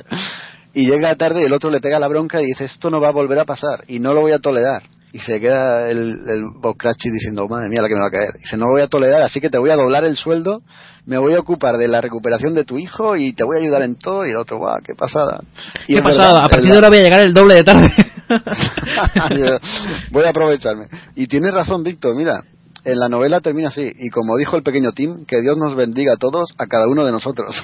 Y 0.73 0.87
llega 0.87 1.15
tarde 1.17 1.43
y 1.43 1.47
el 1.47 1.53
otro 1.53 1.71
le 1.71 1.81
pega 1.81 1.99
la 1.99 2.09
bronca 2.09 2.41
y 2.41 2.47
dice, 2.47 2.67
esto 2.67 2.91
no 2.91 3.01
va 3.01 3.09
a 3.09 3.13
volver 3.13 3.39
a 3.41 3.45
pasar 3.45 3.85
y 3.89 3.99
no 3.99 4.15
lo 4.15 4.21
voy 4.21 4.33
a 4.33 4.39
tolerar. 4.39 4.83
Y 5.13 5.19
se 5.21 5.39
queda 5.41 5.89
el, 5.91 5.99
el 6.29 6.43
Bob 6.61 6.77
Cratchit 6.77 7.13
diciendo, 7.13 7.47
madre 7.49 7.69
mía, 7.69 7.83
la 7.83 7.89
que 7.89 7.95
me 7.95 8.01
va 8.01 8.09
a 8.09 8.11
caer. 8.11 8.33
Dice, 8.41 8.57
no 8.57 8.67
lo 8.67 8.73
voy 8.73 8.83
a 8.83 8.89
tolerar, 8.89 9.23
así 9.23 9.41
que 9.41 9.51
te 9.51 9.59
voy 9.59 9.71
a 9.71 9.77
doblar 9.77 10.05
el 10.05 10.17
sueldo, 10.17 10.63
me 11.07 11.19
voy 11.19 11.35
a 11.35 11.41
ocupar 11.41 11.77
de 11.77 11.87
la 11.87 12.01
recuperación 12.01 12.55
de 12.55 12.65
tu 12.65 12.79
hijo 12.79 13.15
y 13.17 13.33
te 13.33 13.45
voy 13.45 13.57
a 13.59 13.61
ayudar 13.61 13.83
en 13.83 13.97
todo. 13.97 14.27
Y 14.27 14.31
el 14.31 14.37
otro, 14.37 14.59
guau, 14.59 14.79
qué 14.85 14.95
pasada. 14.95 15.41
Y 15.87 15.95
¿Qué 15.95 16.03
pasada? 16.03 16.29
verdad, 16.29 16.45
A 16.45 16.49
partir 16.49 16.69
de 16.71 16.75
ahora 16.77 16.89
voy 16.89 16.99
a 16.99 17.03
llegar 17.03 17.21
el 17.21 17.35
doble 17.35 17.55
de 17.55 17.63
tarde. 17.63 17.87
Voy 20.11 20.25
a 20.25 20.31
aprovecharme. 20.31 20.87
Y 21.15 21.27
tienes 21.27 21.53
razón, 21.53 21.83
Víctor, 21.83 22.15
mira, 22.17 22.43
en 22.85 22.99
la 22.99 23.09
novela 23.09 23.41
termina 23.41 23.69
así, 23.69 23.91
y 23.99 24.11
como 24.11 24.37
dijo 24.37 24.57
el 24.57 24.63
pequeño 24.63 24.93
Tim, 24.93 25.25
que 25.27 25.41
Dios 25.41 25.57
nos 25.57 25.75
bendiga 25.75 26.15
a 26.15 26.17
todos, 26.19 26.51
a 26.59 26.67
cada 26.67 26.87
uno 26.87 27.05
de 27.05 27.13
nosotros. 27.13 27.55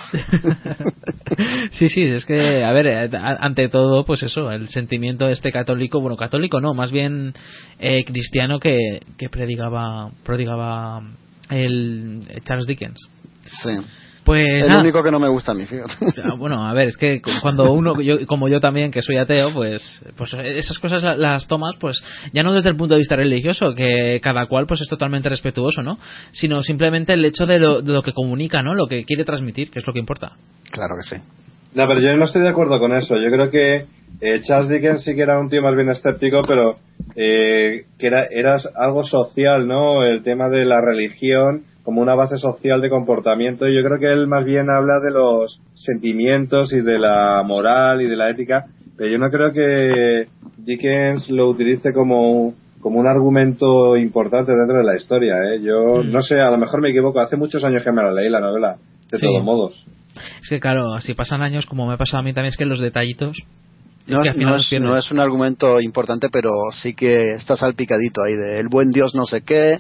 sí, 1.73 1.89
sí, 1.89 2.03
es 2.03 2.25
que, 2.25 2.65
a 2.65 2.73
ver, 2.73 2.87
eh, 2.87 3.11
ante 3.13 3.69
todo, 3.69 4.05
pues 4.05 4.23
eso, 4.23 4.51
el 4.51 4.69
sentimiento 4.69 5.29
este 5.29 5.53
católico, 5.53 6.01
bueno, 6.01 6.17
católico 6.17 6.61
no, 6.61 6.73
más 6.73 6.91
bien 6.91 7.35
eh, 7.79 8.05
cristiano 8.05 8.59
que, 8.59 9.03
que 9.19 9.29
prodigaba, 9.29 10.11
prodigaba 10.25 11.03
el 11.51 12.23
Charles 12.45 12.67
Dickens. 12.67 12.99
Sí. 13.63 13.73
Pues 14.31 14.65
el 14.65 14.77
único 14.79 15.03
que 15.03 15.11
no 15.11 15.19
me 15.19 15.29
gusta 15.29 15.51
a 15.53 15.55
mí, 15.55 15.67
fíjate. 15.67 15.93
Bueno, 16.39 16.65
a 16.65 16.73
ver, 16.73 16.87
es 16.89 16.97
que 16.97 17.21
cu- 17.21 17.31
cuando 17.43 17.73
uno, 17.73 18.01
yo, 18.01 18.25
como 18.29 18.49
yo 18.49 18.61
también, 18.61 18.91
que 18.93 19.03
soy 19.03 19.17
ateo, 19.17 19.53
pues, 19.53 19.83
pues 20.17 20.33
esas 20.35 20.79
cosas 20.79 21.03
la- 21.03 21.17
las 21.17 21.49
tomas, 21.49 21.75
pues 21.81 22.01
ya 22.33 22.43
no 22.45 22.53
desde 22.53 22.69
el 22.69 22.77
punto 22.77 22.95
de 22.95 22.99
vista 22.99 23.17
religioso, 23.17 23.75
que 23.75 24.21
cada 24.23 24.47
cual 24.47 24.67
pues 24.67 24.83
es 24.83 24.89
totalmente 24.89 25.29
respetuoso, 25.29 25.83
¿no? 25.83 25.99
Sino 26.31 26.63
simplemente 26.63 27.13
el 27.15 27.25
hecho 27.25 27.45
de 27.45 27.59
lo, 27.59 27.83
de 27.83 27.93
lo 27.93 28.03
que 28.03 28.13
comunica, 28.13 28.63
¿no? 28.63 28.75
Lo 28.75 28.87
que 28.87 29.05
quiere 29.05 29.25
transmitir, 29.25 29.71
que 29.71 29.81
es 29.81 29.87
lo 29.87 29.93
que 29.93 29.99
importa. 29.99 30.33
Claro 30.71 30.95
que 30.97 31.03
sí. 31.17 31.23
No, 31.75 31.87
pero 31.89 32.01
yo 32.01 32.17
no 32.17 32.25
estoy 32.25 32.43
de 32.43 32.49
acuerdo 32.51 32.79
con 32.79 32.93
eso. 32.97 33.17
Yo 33.17 33.31
creo 33.31 33.51
que 33.51 33.85
eh, 34.21 34.41
Charles 34.43 34.69
Dickens 34.69 35.03
sí 35.05 35.15
que 35.17 35.23
era 35.23 35.39
un 35.39 35.49
tío 35.51 35.63
más 35.63 35.75
bien 35.75 35.89
escéptico, 35.89 36.43
pero 36.47 36.77
eh, 37.17 37.85
que 37.99 38.07
era, 38.07 38.27
era 38.31 38.59
algo 38.77 39.05
social, 39.05 39.67
¿no? 39.67 40.05
El 40.05 40.23
tema 40.23 40.49
de 40.49 40.65
la 40.65 40.81
religión 40.81 41.65
como 41.83 42.01
una 42.01 42.15
base 42.15 42.39
social 42.39 42.81
de 42.81 42.91
comportamiento. 42.91 43.67
Y 43.69 43.75
yo 43.75 43.83
creo 43.83 43.99
que 43.99 44.13
él 44.13 44.27
más 44.27 44.45
bien 44.45 44.69
habla 44.71 45.01
de 45.01 45.11
los 45.11 45.61
sentimientos 45.75 46.73
y 46.73 46.81
de 46.81 46.99
la 46.99 47.43
moral 47.47 48.03
y 48.03 48.07
de 48.07 48.17
la 48.17 48.31
ética. 48.31 48.67
Pero 48.97 49.11
yo 49.13 49.19
no 49.19 49.31
creo 49.31 49.53
que 49.53 50.29
Dickens 50.59 51.31
lo 51.31 51.49
utilice 51.49 51.93
como, 51.93 52.55
como 52.81 53.01
un 53.01 53.07
argumento 53.07 53.97
importante 53.97 54.53
dentro 54.53 54.77
de 54.77 54.85
la 54.85 54.97
historia, 54.97 55.37
¿eh? 55.53 55.61
Yo 55.63 56.03
Mm. 56.03 56.11
no 56.13 56.23
sé, 56.23 56.39
a 56.41 56.51
lo 56.51 56.59
mejor 56.59 56.81
me 56.83 56.91
equivoco. 56.91 57.21
Hace 57.21 57.37
muchos 57.37 57.65
años 57.65 57.83
que 57.83 57.93
me 57.93 58.03
la 58.03 58.13
leí 58.13 58.29
la 58.29 58.41
novela, 58.41 58.77
de 59.11 59.19
Sí. 59.19 59.25
todos 59.27 59.43
modos. 59.45 59.87
Es 60.43 60.49
que 60.51 60.61
claro, 60.61 61.01
si 61.01 61.15
pasan 61.15 61.41
años, 61.43 61.67
como 61.67 61.87
me 61.87 61.95
ha 61.95 61.97
pasado 61.97 62.19
a 62.21 62.23
mí 62.25 62.33
también, 62.35 62.51
es 62.51 62.57
que 62.57 62.67
los 62.67 62.81
detallitos... 62.81 63.39
No, 64.07 64.23
no 64.25 64.57
es, 64.57 64.73
no 64.81 64.97
es 64.97 65.11
un 65.13 65.21
argumento 65.21 65.81
importante, 65.81 66.29
pero 66.33 66.51
sí 66.73 66.95
que 66.95 67.35
está 67.35 67.57
salpicadito 67.57 68.23
ahí 68.23 68.35
de 68.35 68.59
el 68.59 68.67
buen 68.69 68.91
Dios 68.91 69.15
no 69.15 69.25
sé 69.25 69.43
qué, 69.43 69.77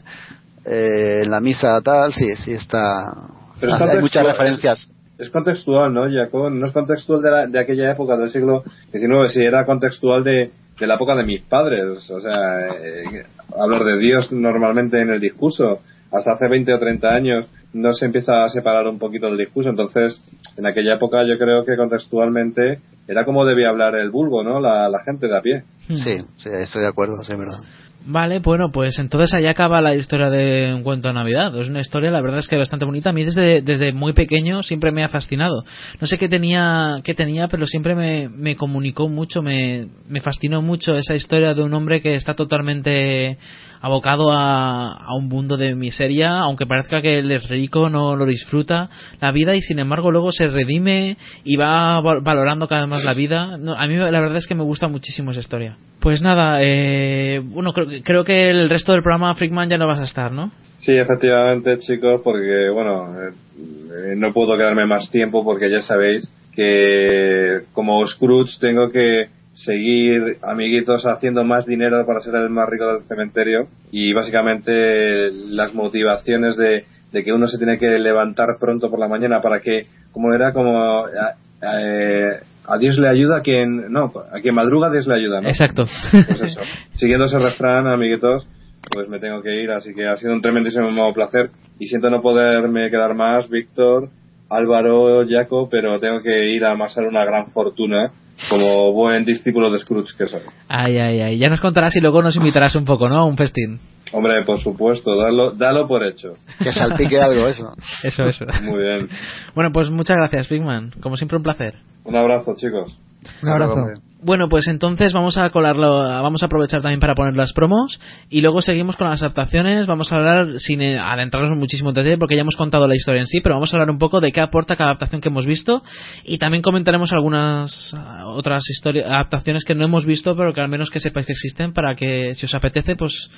eh, 0.70 1.22
en 1.24 1.30
la 1.30 1.40
misa 1.40 1.80
tal, 1.82 2.12
sí, 2.12 2.36
sí 2.36 2.52
está. 2.52 3.12
Pero 3.60 3.72
es 3.72 3.74
hay 3.74 3.78
contextual, 3.78 4.00
muchas 4.02 4.26
referencias. 4.26 4.88
Es 5.18 5.28
contextual, 5.30 5.92
¿no, 5.92 6.10
Jacob? 6.10 6.50
No 6.50 6.66
es 6.66 6.72
contextual 6.72 7.20
de, 7.20 7.30
la- 7.30 7.46
de 7.46 7.58
aquella 7.58 7.90
época 7.90 8.16
del 8.16 8.30
siglo 8.30 8.62
XIX, 8.90 9.30
si 9.32 9.40
era 9.44 9.66
contextual 9.66 10.24
de, 10.24 10.50
de 10.78 10.86
la 10.86 10.94
época 10.94 11.14
de 11.14 11.24
mis 11.24 11.42
padres. 11.42 12.08
O 12.10 12.20
sea, 12.20 12.68
eh, 12.68 13.26
hablar 13.58 13.84
de 13.84 13.98
Dios 13.98 14.32
normalmente 14.32 15.00
en 15.00 15.10
el 15.10 15.20
discurso. 15.20 15.80
Hasta 16.12 16.32
hace 16.32 16.48
20 16.48 16.72
o 16.74 16.78
30 16.78 17.08
años 17.14 17.46
no 17.72 17.92
se 17.92 18.06
empieza 18.06 18.44
a 18.44 18.48
separar 18.48 18.86
un 18.88 18.98
poquito 18.98 19.26
del 19.26 19.36
discurso. 19.38 19.68
Entonces, 19.70 20.20
en 20.56 20.66
aquella 20.66 20.94
época 20.94 21.22
yo 21.24 21.38
creo 21.38 21.64
que 21.64 21.76
contextualmente 21.76 22.80
era 23.06 23.24
como 23.24 23.44
debía 23.44 23.68
hablar 23.68 23.94
el 23.96 24.10
vulgo, 24.10 24.42
¿no? 24.42 24.58
La, 24.58 24.88
la 24.88 25.04
gente 25.04 25.26
de 25.28 25.36
a 25.36 25.40
pie. 25.42 25.64
Hmm. 25.88 25.96
Sí, 25.96 26.18
sí, 26.36 26.48
estoy 26.50 26.82
de 26.82 26.88
acuerdo, 26.88 27.22
sí, 27.22 27.32
es 27.32 27.38
verdad. 27.38 27.58
Vale, 28.06 28.38
bueno, 28.38 28.70
pues 28.72 28.98
entonces 28.98 29.34
ahí 29.34 29.46
acaba 29.46 29.80
la 29.82 29.94
historia 29.94 30.30
de 30.30 30.72
Un 30.72 30.82
cuento 30.82 31.08
de 31.08 31.14
Navidad. 31.14 31.54
Es 31.56 31.68
una 31.68 31.80
historia, 31.80 32.10
la 32.10 32.22
verdad 32.22 32.38
es 32.38 32.48
que 32.48 32.56
bastante 32.56 32.86
bonita. 32.86 33.10
A 33.10 33.12
mí 33.12 33.24
desde, 33.24 33.60
desde 33.60 33.92
muy 33.92 34.14
pequeño 34.14 34.62
siempre 34.62 34.90
me 34.90 35.04
ha 35.04 35.08
fascinado. 35.08 35.64
No 36.00 36.06
sé 36.06 36.16
qué 36.16 36.28
tenía, 36.28 37.00
qué 37.04 37.14
tenía 37.14 37.48
pero 37.48 37.66
siempre 37.66 37.94
me, 37.94 38.28
me 38.28 38.56
comunicó 38.56 39.08
mucho, 39.08 39.42
me, 39.42 39.88
me 40.08 40.20
fascinó 40.20 40.62
mucho 40.62 40.96
esa 40.96 41.14
historia 41.14 41.52
de 41.52 41.62
un 41.62 41.74
hombre 41.74 42.00
que 42.00 42.14
está 42.14 42.34
totalmente 42.34 43.38
abocado 43.80 44.30
a, 44.32 44.92
a 44.92 45.14
un 45.14 45.28
mundo 45.28 45.56
de 45.56 45.74
miseria, 45.74 46.38
aunque 46.38 46.66
parezca 46.66 47.00
que 47.00 47.18
es 47.20 47.48
rico, 47.48 47.88
no 47.88 48.14
lo 48.16 48.26
disfruta 48.26 48.88
la 49.20 49.32
vida 49.32 49.54
y 49.56 49.62
sin 49.62 49.78
embargo 49.78 50.10
luego 50.10 50.32
se 50.32 50.46
redime 50.48 51.16
y 51.44 51.56
va 51.56 52.00
val- 52.00 52.20
valorando 52.20 52.68
cada 52.68 52.82
vez 52.82 52.90
más 52.90 53.04
la 53.04 53.14
vida. 53.14 53.56
No, 53.58 53.74
a 53.74 53.86
mí 53.86 53.96
la 53.96 54.20
verdad 54.20 54.36
es 54.36 54.46
que 54.46 54.54
me 54.54 54.64
gusta 54.64 54.88
muchísimo 54.88 55.30
esa 55.30 55.40
historia. 55.40 55.76
Pues 56.00 56.22
nada, 56.22 56.58
eh, 56.62 57.40
bueno, 57.44 57.72
creo, 57.72 57.86
creo 58.04 58.24
que 58.24 58.50
el 58.50 58.68
resto 58.68 58.92
del 58.92 59.02
programa 59.02 59.34
Freakman 59.34 59.68
ya 59.70 59.78
no 59.78 59.86
vas 59.86 60.00
a 60.00 60.04
estar, 60.04 60.32
¿no? 60.32 60.50
Sí, 60.78 60.92
efectivamente, 60.96 61.78
chicos, 61.78 62.20
porque, 62.24 62.70
bueno, 62.70 63.06
eh, 63.20 64.14
no 64.16 64.32
puedo 64.32 64.56
quedarme 64.56 64.86
más 64.86 65.10
tiempo 65.10 65.44
porque 65.44 65.70
ya 65.70 65.82
sabéis 65.82 66.26
que 66.54 67.60
como 67.72 68.06
Scrooge 68.06 68.58
tengo 68.60 68.90
que 68.90 69.28
seguir, 69.54 70.38
amiguitos, 70.42 71.04
haciendo 71.06 71.44
más 71.44 71.66
dinero 71.66 72.06
para 72.06 72.20
ser 72.20 72.34
el 72.36 72.50
más 72.50 72.68
rico 72.68 72.86
del 72.92 73.02
cementerio 73.04 73.68
y 73.90 74.12
básicamente 74.12 75.30
las 75.32 75.74
motivaciones 75.74 76.56
de, 76.56 76.84
de 77.12 77.24
que 77.24 77.32
uno 77.32 77.46
se 77.46 77.58
tiene 77.58 77.78
que 77.78 77.98
levantar 77.98 78.56
pronto 78.58 78.90
por 78.90 78.98
la 78.98 79.08
mañana 79.08 79.40
para 79.40 79.60
que, 79.60 79.86
como 80.12 80.32
era, 80.32 80.52
como... 80.52 80.78
a- 80.80 81.34
eh, 81.62 82.40
a 82.66 82.78
Dios 82.78 82.98
le 82.98 83.08
ayuda 83.08 83.38
a 83.38 83.42
quien, 83.42 83.92
no, 83.92 84.12
a 84.32 84.40
quien 84.40 84.54
madruga 84.54 84.90
Dios 84.90 85.06
le 85.06 85.14
ayuda, 85.14 85.40
¿no? 85.40 85.48
Exacto. 85.48 85.86
Pues 86.12 86.40
eso. 86.40 86.60
Siguiendo 86.96 87.24
ese 87.26 87.38
refrán, 87.38 87.86
amiguitos, 87.88 88.46
pues 88.92 89.08
me 89.08 89.18
tengo 89.18 89.42
que 89.42 89.60
ir, 89.60 89.70
así 89.72 89.92
que 89.92 90.06
ha 90.06 90.16
sido 90.18 90.32
un 90.34 90.40
tremendísimo 90.40 91.12
placer 91.12 91.50
y 91.80 91.86
siento 91.88 92.08
no 92.10 92.22
poderme 92.22 92.88
quedar 92.90 93.14
más, 93.14 93.48
Víctor, 93.50 94.08
Álvaro, 94.48 95.24
Jaco, 95.28 95.68
pero 95.68 95.98
tengo 95.98 96.22
que 96.22 96.46
ir 96.50 96.64
a 96.64 96.70
amasar 96.72 97.06
una 97.06 97.24
gran 97.24 97.48
fortuna 97.50 98.12
como 98.48 98.92
buen 98.92 99.24
discípulo 99.24 99.70
de 99.70 99.78
Scrooge 99.78 100.16
que 100.16 100.26
soy. 100.26 100.40
Ay, 100.68 100.98
ay, 100.98 101.20
ay. 101.20 101.38
Ya 101.38 101.48
nos 101.48 101.60
contarás 101.60 101.94
y 101.96 102.00
luego 102.00 102.22
nos 102.22 102.36
invitarás 102.36 102.74
un 102.74 102.84
poco, 102.84 103.08
¿no? 103.08 103.18
A 103.18 103.24
un 103.24 103.36
festín. 103.36 103.80
Hombre, 104.12 104.44
por 104.44 104.58
supuesto, 104.60 105.16
dalo, 105.16 105.52
dalo 105.52 105.86
por 105.86 106.02
hecho. 106.02 106.32
Que 106.58 106.72
salpique 106.72 107.20
algo 107.20 107.46
eso. 107.46 107.72
Eso, 108.02 108.24
eso. 108.24 108.44
Muy 108.62 108.82
bien. 108.82 109.08
Bueno, 109.54 109.70
pues 109.72 109.90
muchas 109.90 110.16
gracias, 110.16 110.48
Freakman. 110.48 110.90
Como 111.00 111.16
siempre, 111.16 111.36
un 111.36 111.42
placer. 111.42 111.74
Un 112.04 112.16
abrazo, 112.16 112.56
chicos. 112.56 112.98
Un 113.42 113.48
abrazo. 113.48 114.00
Bueno, 114.22 114.48
pues 114.50 114.68
entonces 114.68 115.14
vamos 115.14 115.38
a 115.38 115.48
colarlo, 115.48 115.98
vamos 115.98 116.42
a 116.42 116.46
aprovechar 116.46 116.82
también 116.82 117.00
para 117.00 117.14
poner 117.14 117.34
las 117.34 117.54
promos 117.54 117.98
y 118.28 118.42
luego 118.42 118.60
seguimos 118.60 118.96
con 118.96 119.08
las 119.08 119.22
adaptaciones. 119.22 119.86
Vamos 119.86 120.12
a 120.12 120.16
hablar 120.16 120.58
sin 120.58 120.82
eh, 120.82 120.98
adentrarnos 120.98 121.56
muchísimo 121.56 121.88
en 121.88 121.94
detalle 121.94 122.18
porque 122.18 122.34
ya 122.34 122.42
hemos 122.42 122.56
contado 122.56 122.86
la 122.86 122.94
historia 122.94 123.20
en 123.20 123.26
sí, 123.26 123.40
pero 123.40 123.54
vamos 123.54 123.72
a 123.72 123.76
hablar 123.76 123.90
un 123.90 123.98
poco 123.98 124.20
de 124.20 124.30
qué 124.30 124.42
aporta 124.42 124.76
cada 124.76 124.90
adaptación 124.90 125.22
que 125.22 125.30
hemos 125.30 125.46
visto 125.46 125.82
y 126.22 126.36
también 126.36 126.62
comentaremos 126.62 127.12
algunas 127.12 127.94
ah, 127.96 128.26
otras 128.26 128.68
historias, 128.68 129.06
adaptaciones 129.06 129.64
que 129.64 129.74
no 129.74 129.86
hemos 129.86 130.04
visto, 130.04 130.36
pero 130.36 130.52
que 130.52 130.60
al 130.60 130.68
menos 130.68 130.90
que 130.90 131.00
sepáis 131.00 131.24
que 131.24 131.32
existen 131.32 131.72
para 131.72 131.94
que 131.94 132.34
si 132.34 132.44
os 132.44 132.54
apetece, 132.54 132.96
pues 132.96 133.30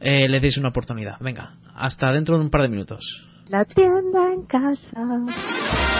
eh, 0.00 0.26
le 0.26 0.40
deis 0.40 0.56
una 0.56 0.70
oportunidad. 0.70 1.16
Venga, 1.20 1.56
hasta 1.74 2.10
dentro 2.12 2.38
de 2.38 2.44
un 2.44 2.50
par 2.50 2.62
de 2.62 2.70
minutos. 2.70 3.26
La 3.48 3.66
tienda 3.66 4.32
en 4.32 4.46
casa. 4.46 5.99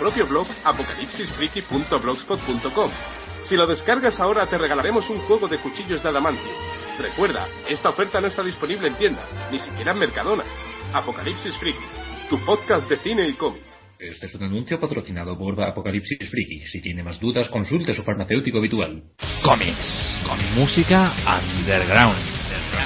propio 0.01 0.25
blog 0.25 0.47
apocalipsisfreaky.blogspot.com. 0.63 2.91
Si 3.45 3.55
lo 3.55 3.67
descargas 3.67 4.19
ahora 4.19 4.49
te 4.49 4.57
regalaremos 4.57 5.07
un 5.11 5.19
juego 5.19 5.47
de 5.47 5.59
cuchillos 5.59 6.01
de 6.01 6.09
adamantio. 6.09 6.49
Recuerda, 6.97 7.47
esta 7.69 7.89
oferta 7.89 8.19
no 8.19 8.25
está 8.27 8.43
disponible 8.43 8.87
en 8.87 8.95
tiendas, 8.95 9.27
ni 9.51 9.59
siquiera 9.59 9.91
en 9.91 9.99
Mercadona. 9.99 10.43
Apocalipsis 10.93 11.55
Freaky, 11.57 11.85
tu 12.29 12.39
podcast 12.43 12.89
de 12.89 12.97
cine 12.97 13.29
y 13.29 13.33
cómic. 13.33 13.61
Este 13.99 14.25
es 14.25 14.33
un 14.33 14.41
anuncio 14.41 14.79
patrocinado 14.79 15.37
por 15.37 15.61
Apocalipsis 15.61 16.17
Freaky. 16.17 16.65
Si 16.65 16.81
tiene 16.81 17.03
más 17.03 17.19
dudas, 17.19 17.47
consulte 17.49 17.93
su 17.93 18.01
farmacéutico 18.01 18.57
habitual. 18.57 19.03
Cómics, 19.43 20.17
con 20.27 20.39
música 20.55 21.13
underground, 21.27 22.17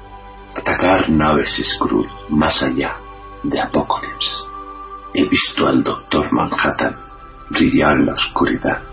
Atacar 0.56 1.10
naves 1.10 1.60
Skrull 1.76 2.08
más 2.30 2.62
allá 2.62 2.98
de 3.42 3.60
Apocalypse. 3.60 4.44
He 5.16 5.26
visto 5.26 5.68
al 5.68 5.84
Doctor 5.84 6.32
Manhattan 6.32 6.96
brillar 7.50 7.98
en 7.98 8.06
la 8.06 8.14
oscuridad 8.14 8.93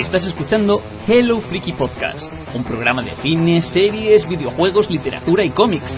Estás 0.00 0.26
escuchando 0.26 0.82
Hello 1.06 1.40
Freaky 1.42 1.74
Podcast, 1.74 2.32
un 2.54 2.64
programa 2.64 3.02
de 3.02 3.10
cine, 3.22 3.60
series, 3.60 4.26
videojuegos, 4.26 4.90
literatura 4.90 5.44
y 5.44 5.50
cómics. 5.50 5.92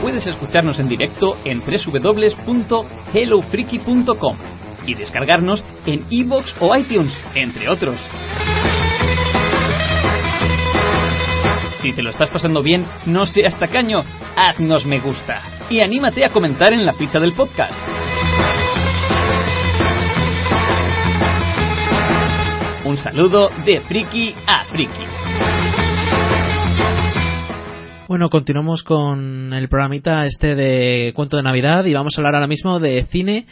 Puedes 0.00 0.24
escucharnos 0.28 0.78
en 0.78 0.88
directo 0.88 1.32
en 1.44 1.60
www.hellofreaky.com 1.60 4.36
y 4.86 4.94
descargarnos 4.94 5.64
en 5.86 6.04
iVoox 6.08 6.54
o 6.60 6.76
iTunes, 6.76 7.12
entre 7.34 7.68
otros. 7.68 7.96
Si 11.82 11.92
te 11.92 12.04
lo 12.04 12.10
estás 12.10 12.30
pasando 12.30 12.62
bien, 12.62 12.86
no 13.06 13.26
seas 13.26 13.58
tacaño, 13.58 13.98
haznos 14.36 14.86
me 14.86 15.00
gusta 15.00 15.42
y 15.68 15.80
anímate 15.80 16.24
a 16.24 16.28
comentar 16.28 16.72
en 16.72 16.86
la 16.86 16.92
ficha 16.92 17.18
del 17.18 17.32
podcast. 17.32 17.74
Un 22.86 22.96
saludo 22.98 23.50
de 23.64 23.80
friki 23.80 24.32
a 24.46 24.64
friki. 24.66 25.04
Bueno, 28.06 28.30
continuamos 28.30 28.84
con 28.84 29.52
el 29.52 29.68
programita 29.68 30.24
este 30.24 30.54
de 30.54 31.12
cuento 31.12 31.36
de 31.36 31.42
Navidad 31.42 31.84
y 31.86 31.94
vamos 31.94 32.16
a 32.16 32.20
hablar 32.20 32.36
ahora 32.36 32.46
mismo 32.46 32.78
de 32.78 33.04
cine 33.06 33.46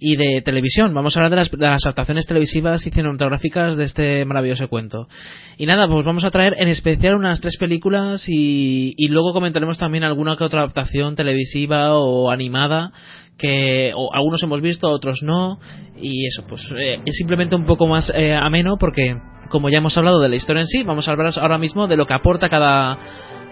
y 0.00 0.16
de 0.16 0.42
televisión. 0.42 0.94
Vamos 0.94 1.16
a 1.16 1.20
hablar 1.20 1.30
de 1.30 1.36
las, 1.36 1.50
de 1.50 1.66
las 1.66 1.84
adaptaciones 1.84 2.26
televisivas 2.26 2.86
y 2.86 2.90
cinematográficas 2.90 3.76
de 3.76 3.84
este 3.84 4.24
maravilloso 4.24 4.68
cuento. 4.68 5.08
Y 5.56 5.66
nada, 5.66 5.88
pues 5.88 6.04
vamos 6.04 6.24
a 6.24 6.30
traer 6.30 6.54
en 6.58 6.68
especial 6.68 7.14
unas 7.14 7.40
tres 7.40 7.56
películas 7.56 8.24
y, 8.28 8.94
y 8.96 9.08
luego 9.08 9.32
comentaremos 9.32 9.78
también 9.78 10.04
alguna 10.04 10.36
que 10.36 10.44
otra 10.44 10.60
adaptación 10.60 11.16
televisiva 11.16 11.94
o 11.94 12.30
animada 12.30 12.92
que 13.38 13.92
o 13.94 14.12
algunos 14.12 14.42
hemos 14.42 14.60
visto, 14.60 14.90
otros 14.90 15.22
no, 15.22 15.60
y 15.96 16.26
eso, 16.26 16.44
pues 16.48 16.68
eh, 16.76 16.98
es 17.04 17.16
simplemente 17.16 17.54
un 17.54 17.66
poco 17.66 17.86
más 17.86 18.12
eh, 18.14 18.34
ameno 18.34 18.76
porque, 18.78 19.16
como 19.48 19.70
ya 19.70 19.78
hemos 19.78 19.96
hablado 19.96 20.20
de 20.20 20.28
la 20.28 20.36
historia 20.36 20.62
en 20.62 20.66
sí, 20.66 20.82
vamos 20.82 21.06
a 21.06 21.12
hablar 21.12 21.32
ahora 21.36 21.56
mismo 21.56 21.86
de 21.86 21.96
lo 21.96 22.06
que 22.06 22.14
aporta 22.14 22.48
cada, 22.48 22.98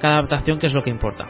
cada 0.00 0.18
adaptación, 0.18 0.58
que 0.58 0.66
es 0.66 0.74
lo 0.74 0.82
que 0.82 0.90
importa. 0.90 1.26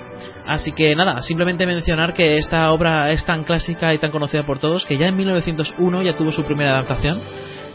Así 0.46 0.72
que 0.72 0.94
nada, 0.94 1.22
simplemente 1.22 1.66
mencionar 1.66 2.12
que 2.12 2.36
esta 2.36 2.70
obra 2.72 3.10
es 3.10 3.24
tan 3.24 3.44
clásica 3.44 3.92
y 3.94 3.98
tan 3.98 4.10
conocida 4.10 4.44
por 4.44 4.58
todos 4.58 4.84
que 4.84 4.98
ya 4.98 5.08
en 5.08 5.16
1901 5.16 6.02
ya 6.02 6.16
tuvo 6.16 6.32
su 6.32 6.44
primera 6.44 6.72
adaptación. 6.72 7.20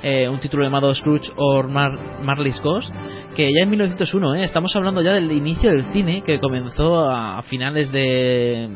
Eh, 0.03 0.27
un 0.27 0.39
título 0.39 0.63
llamado 0.63 0.93
Scrooge 0.95 1.31
or 1.35 1.67
Mar 1.67 1.91
Marley's 2.23 2.59
Ghost, 2.61 2.91
que 3.35 3.51
ya 3.53 3.63
en 3.63 3.69
1901, 3.69 4.35
eh, 4.35 4.43
estamos 4.43 4.75
hablando 4.75 5.01
ya 5.03 5.13
del 5.13 5.31
inicio 5.31 5.69
del 5.69 5.85
cine, 5.93 6.23
que 6.23 6.39
comenzó 6.39 7.07
a 7.07 7.39
finales 7.43 7.91
de 7.91 8.69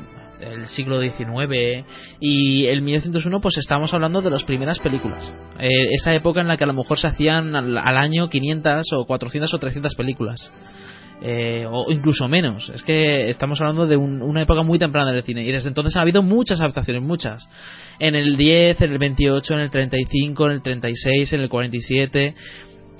siglo 0.69 1.01
XIX 1.01 1.85
y 2.19 2.65
el 2.65 2.81
1901 2.81 3.39
pues 3.41 3.57
estamos 3.57 3.93
hablando 3.93 4.21
de 4.21 4.29
las 4.29 4.43
primeras 4.43 4.79
películas 4.79 5.33
eh, 5.59 5.69
esa 5.91 6.13
época 6.13 6.41
en 6.41 6.47
la 6.47 6.57
que 6.57 6.65
a 6.65 6.67
lo 6.67 6.73
mejor 6.73 6.99
se 6.99 7.07
hacían 7.07 7.55
al, 7.55 7.77
al 7.77 7.97
año 7.97 8.29
500 8.29 8.93
o 8.93 9.05
400 9.05 9.53
o 9.53 9.57
300 9.57 9.95
películas 9.95 10.51
eh, 11.21 11.65
o 11.69 11.91
incluso 11.91 12.27
menos. 12.27 12.69
Es 12.69 12.83
que 12.83 13.29
estamos 13.29 13.59
hablando 13.61 13.87
de 13.87 13.97
un, 13.97 14.21
una 14.21 14.41
época 14.41 14.63
muy 14.63 14.79
temprana 14.79 15.11
del 15.11 15.23
cine 15.23 15.43
y 15.43 15.51
desde 15.51 15.69
entonces 15.69 15.95
ha 15.95 16.01
habido 16.01 16.21
muchas 16.21 16.59
adaptaciones 16.59 17.03
muchas. 17.03 17.47
En 17.99 18.15
el 18.15 18.37
10 18.37 18.81
en 18.81 18.91
el 18.91 18.97
28 18.97 19.53
en 19.53 19.59
el 19.59 19.69
35 19.69 20.45
en 20.45 20.51
el 20.51 20.61
36 20.61 21.33
en 21.33 21.41
el 21.41 21.49
47 21.49 22.35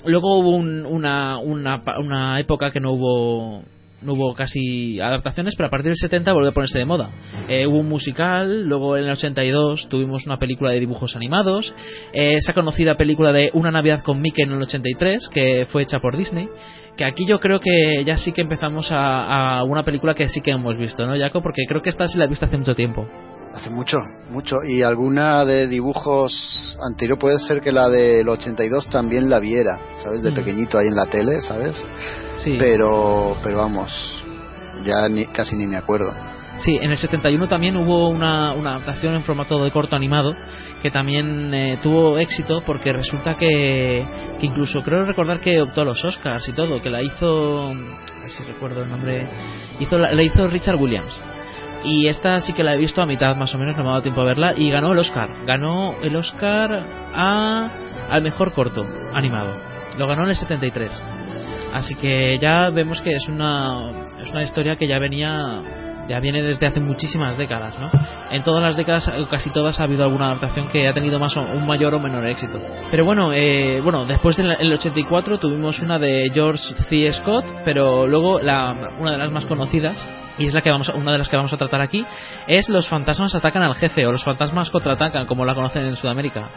luego 0.05 0.39
hubo 0.39 0.51
un, 0.51 0.85
una, 0.85 1.37
una, 1.39 1.81
una 1.99 2.39
época 2.39 2.71
que 2.71 2.79
no 2.79 2.91
hubo 2.91 3.63
no 4.01 4.13
hubo 4.13 4.35
casi 4.35 4.99
adaptaciones, 4.99 5.55
pero 5.55 5.67
a 5.67 5.69
partir 5.69 5.87
del 5.87 5.97
70 5.97 6.31
volvió 6.33 6.49
a 6.49 6.53
ponerse 6.53 6.77
de 6.77 6.85
moda. 6.85 7.09
Eh, 7.47 7.65
hubo 7.65 7.79
un 7.79 7.89
musical, 7.89 8.63
luego 8.63 8.97
en 8.97 9.05
el 9.05 9.11
82 9.11 9.87
tuvimos 9.89 10.25
una 10.25 10.37
película 10.37 10.71
de 10.71 10.79
dibujos 10.79 11.15
animados, 11.15 11.73
eh, 12.13 12.35
esa 12.35 12.53
conocida 12.53 12.95
película 12.95 13.31
de 13.31 13.49
Una 13.53 13.71
Navidad 13.71 14.03
con 14.03 14.21
Mickey 14.21 14.43
en 14.43 14.51
el 14.51 14.61
83, 14.61 15.29
que 15.29 15.65
fue 15.71 15.83
hecha 15.83 15.99
por 15.99 16.17
Disney, 16.17 16.47
que 16.97 17.05
aquí 17.05 17.25
yo 17.25 17.39
creo 17.39 17.59
que 17.59 18.03
ya 18.05 18.17
sí 18.17 18.31
que 18.31 18.41
empezamos 18.41 18.91
a, 18.91 19.59
a 19.59 19.63
una 19.63 19.83
película 19.83 20.13
que 20.13 20.27
sí 20.29 20.41
que 20.41 20.51
hemos 20.51 20.77
visto, 20.77 21.05
¿no, 21.05 21.17
Jaco? 21.17 21.41
Porque 21.41 21.63
creo 21.67 21.81
que 21.81 21.89
esta 21.89 22.07
sí 22.07 22.17
la 22.17 22.25
he 22.25 22.27
visto 22.27 22.45
hace 22.45 22.57
mucho 22.57 22.73
tiempo. 22.75 23.07
Hace 23.53 23.69
mucho, 23.69 23.97
mucho. 24.29 24.57
Y 24.67 24.81
alguna 24.83 25.45
de 25.45 25.67
dibujos 25.67 26.77
anterior 26.81 27.17
puede 27.17 27.39
ser 27.39 27.61
que 27.61 27.71
la 27.71 27.87
del 27.89 28.27
82 28.27 28.89
también 28.89 29.29
la 29.29 29.39
viera, 29.39 29.79
¿sabes? 30.03 30.23
De 30.23 30.31
Mm. 30.31 30.35
pequeñito 30.35 30.77
ahí 30.77 30.87
en 30.87 30.95
la 30.95 31.05
tele, 31.05 31.39
¿sabes? 31.41 31.81
Sí. 32.37 32.57
Pero, 32.59 33.37
pero 33.41 33.57
vamos, 33.59 34.23
ya 34.83 35.07
ni, 35.07 35.25
casi 35.27 35.55
ni 35.55 35.67
me 35.67 35.77
acuerdo. 35.77 36.11
Sí, 36.57 36.77
en 36.81 36.91
el 36.91 36.97
71 36.97 37.47
también 37.49 37.75
hubo 37.77 38.07
una, 38.09 38.53
una 38.53 38.71
adaptación 38.75 39.13
en 39.15 39.23
formato 39.23 39.63
de 39.63 39.71
corto 39.71 39.95
animado 39.95 40.35
que 40.85 40.91
también 40.91 41.51
eh, 41.51 41.79
tuvo 41.81 42.19
éxito 42.19 42.61
porque 42.63 42.93
resulta 42.93 43.35
que, 43.35 44.05
que 44.39 44.45
incluso 44.45 44.83
creo 44.83 45.01
recordar 45.01 45.39
que 45.39 45.59
optó 45.59 45.81
a 45.81 45.85
los 45.85 46.05
Oscars 46.05 46.47
y 46.47 46.53
todo, 46.53 46.79
que 46.79 46.91
la 46.91 47.01
hizo, 47.01 47.69
a 47.71 48.21
ver 48.21 48.29
si 48.29 48.43
recuerdo 48.43 48.83
el 48.83 48.91
nombre, 48.91 49.27
hizo 49.79 49.97
la, 49.97 50.13
la 50.13 50.21
hizo 50.21 50.47
Richard 50.47 50.75
Williams. 50.75 51.23
Y 51.83 52.05
esta 52.05 52.39
sí 52.39 52.53
que 52.53 52.63
la 52.63 52.75
he 52.75 52.77
visto 52.77 53.01
a 53.01 53.07
mitad 53.07 53.35
más 53.35 53.55
o 53.55 53.57
menos, 53.57 53.75
no 53.75 53.81
me 53.81 53.89
ha 53.89 53.91
dado 53.93 54.03
tiempo 54.03 54.21
a 54.21 54.25
verla, 54.25 54.53
y 54.55 54.69
ganó 54.69 54.91
el 54.91 54.99
Oscar. 54.99 55.31
Ganó 55.47 55.95
el 56.03 56.15
Oscar 56.15 56.71
a, 57.15 57.71
al 58.07 58.21
mejor 58.21 58.53
corto 58.53 58.85
animado. 59.11 59.59
Lo 59.97 60.05
ganó 60.05 60.25
en 60.25 60.29
el 60.29 60.35
73. 60.35 61.03
Así 61.73 61.95
que 61.95 62.37
ya 62.37 62.69
vemos 62.69 63.01
que 63.01 63.15
es 63.15 63.27
una, 63.27 64.11
es 64.21 64.29
una 64.29 64.43
historia 64.43 64.75
que 64.75 64.85
ya 64.85 64.99
venía 64.99 65.63
ya 66.07 66.19
viene 66.19 66.41
desde 66.41 66.67
hace 66.67 66.79
muchísimas 66.79 67.37
décadas, 67.37 67.77
¿no? 67.79 67.89
En 68.29 68.43
todas 68.43 68.61
las 68.61 68.75
décadas, 68.75 69.07
eh, 69.07 69.25
casi 69.29 69.49
todas, 69.51 69.79
ha 69.79 69.83
habido 69.83 70.03
alguna 70.03 70.27
adaptación 70.27 70.67
que 70.67 70.87
ha 70.87 70.93
tenido 70.93 71.19
más 71.19 71.35
o, 71.37 71.41
un 71.41 71.65
mayor 71.65 71.93
o 71.93 71.99
menor 71.99 72.25
éxito. 72.27 72.59
Pero 72.91 73.05
bueno, 73.05 73.31
eh, 73.33 73.81
bueno, 73.81 74.05
después 74.05 74.37
del 74.37 74.51
el 74.51 74.73
84 74.73 75.39
tuvimos 75.39 75.79
una 75.79 75.99
de 75.99 76.29
George 76.33 76.63
C. 76.89 77.11
Scott, 77.13 77.45
pero 77.63 78.07
luego 78.07 78.39
la, 78.39 78.93
una 78.97 79.11
de 79.11 79.17
las 79.17 79.31
más 79.31 79.45
conocidas 79.45 80.05
y 80.37 80.47
es 80.47 80.53
la 80.53 80.61
que 80.61 80.69
vamos 80.69 80.89
una 80.89 81.13
de 81.13 81.17
las 81.17 81.29
que 81.29 81.37
vamos 81.37 81.53
a 81.53 81.57
tratar 81.57 81.81
aquí 81.81 82.05
es 82.47 82.67
los 82.67 82.89
fantasmas 82.89 83.33
atacan 83.35 83.63
al 83.63 83.75
jefe 83.75 84.05
o 84.05 84.11
los 84.11 84.23
fantasmas 84.23 84.69
contraatacan 84.69 85.25
como 85.27 85.45
la 85.45 85.55
conocen 85.55 85.83
en 85.83 85.95
Sudamérica 85.95 86.49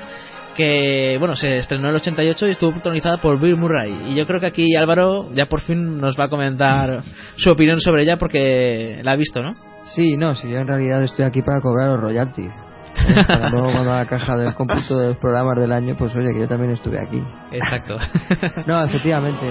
que 0.59 1.17
bueno 1.21 1.37
se 1.37 1.59
estrenó 1.59 1.85
en 1.85 1.91
el 1.91 2.01
88 2.01 2.49
y 2.49 2.51
estuvo 2.51 2.73
protagonizada 2.73 3.19
por 3.19 3.41
Bill 3.41 3.57
Murray 3.57 4.11
y 4.11 4.17
yo 4.17 4.27
creo 4.27 4.41
que 4.41 4.47
aquí 4.47 4.75
Álvaro 4.75 5.33
ya 5.33 5.47
por 5.47 5.61
fin 5.61 6.01
nos 6.01 6.19
va 6.19 6.25
a 6.25 6.29
comentar 6.29 7.03
su 7.37 7.51
opinión 7.51 7.81
sobre 7.81 8.03
ella 8.03 8.19
porque 8.19 9.01
la 9.05 9.13
ha 9.13 9.17
visto 9.17 9.41
¿no? 9.41 9.55
Sí, 9.95 10.17
no, 10.17 10.35
si 10.35 10.51
yo 10.51 10.59
en 10.59 10.67
realidad 10.67 11.01
estoy 11.05 11.25
aquí 11.25 11.43
para 11.43 11.61
cobrar 11.61 11.91
los 11.91 12.01
royalties. 12.01 12.53
Eh, 12.53 13.25
Para 13.27 13.49
luego 13.51 13.71
cuando 13.71 13.93
la 13.93 14.05
caja 14.05 14.37
del 14.37 14.55
cómputo 14.55 14.99
de 14.99 15.09
los 15.09 15.17
programas 15.17 15.57
del 15.59 15.73
año, 15.73 15.95
pues 15.97 16.15
oye, 16.17 16.35
que 16.35 16.41
yo 16.41 16.49
también 16.49 16.73
estuve 16.73 17.01
aquí. 17.01 17.23
Exacto. 17.53 17.97
No, 18.67 18.85
efectivamente. 18.85 19.47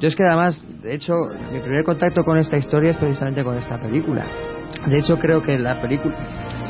Yo 0.00 0.08
es 0.08 0.16
que 0.16 0.24
además, 0.24 0.64
de 0.82 0.94
hecho, 0.94 1.14
mi 1.52 1.60
primer 1.60 1.84
contacto 1.84 2.24
con 2.24 2.36
esta 2.36 2.56
historia 2.56 2.90
es 2.92 2.96
precisamente 2.96 3.44
con 3.44 3.56
esta 3.56 3.78
película. 3.78 4.26
De 4.88 4.98
hecho, 4.98 5.18
creo 5.18 5.40
que 5.40 5.56
la 5.56 5.80
película. 5.80 6.16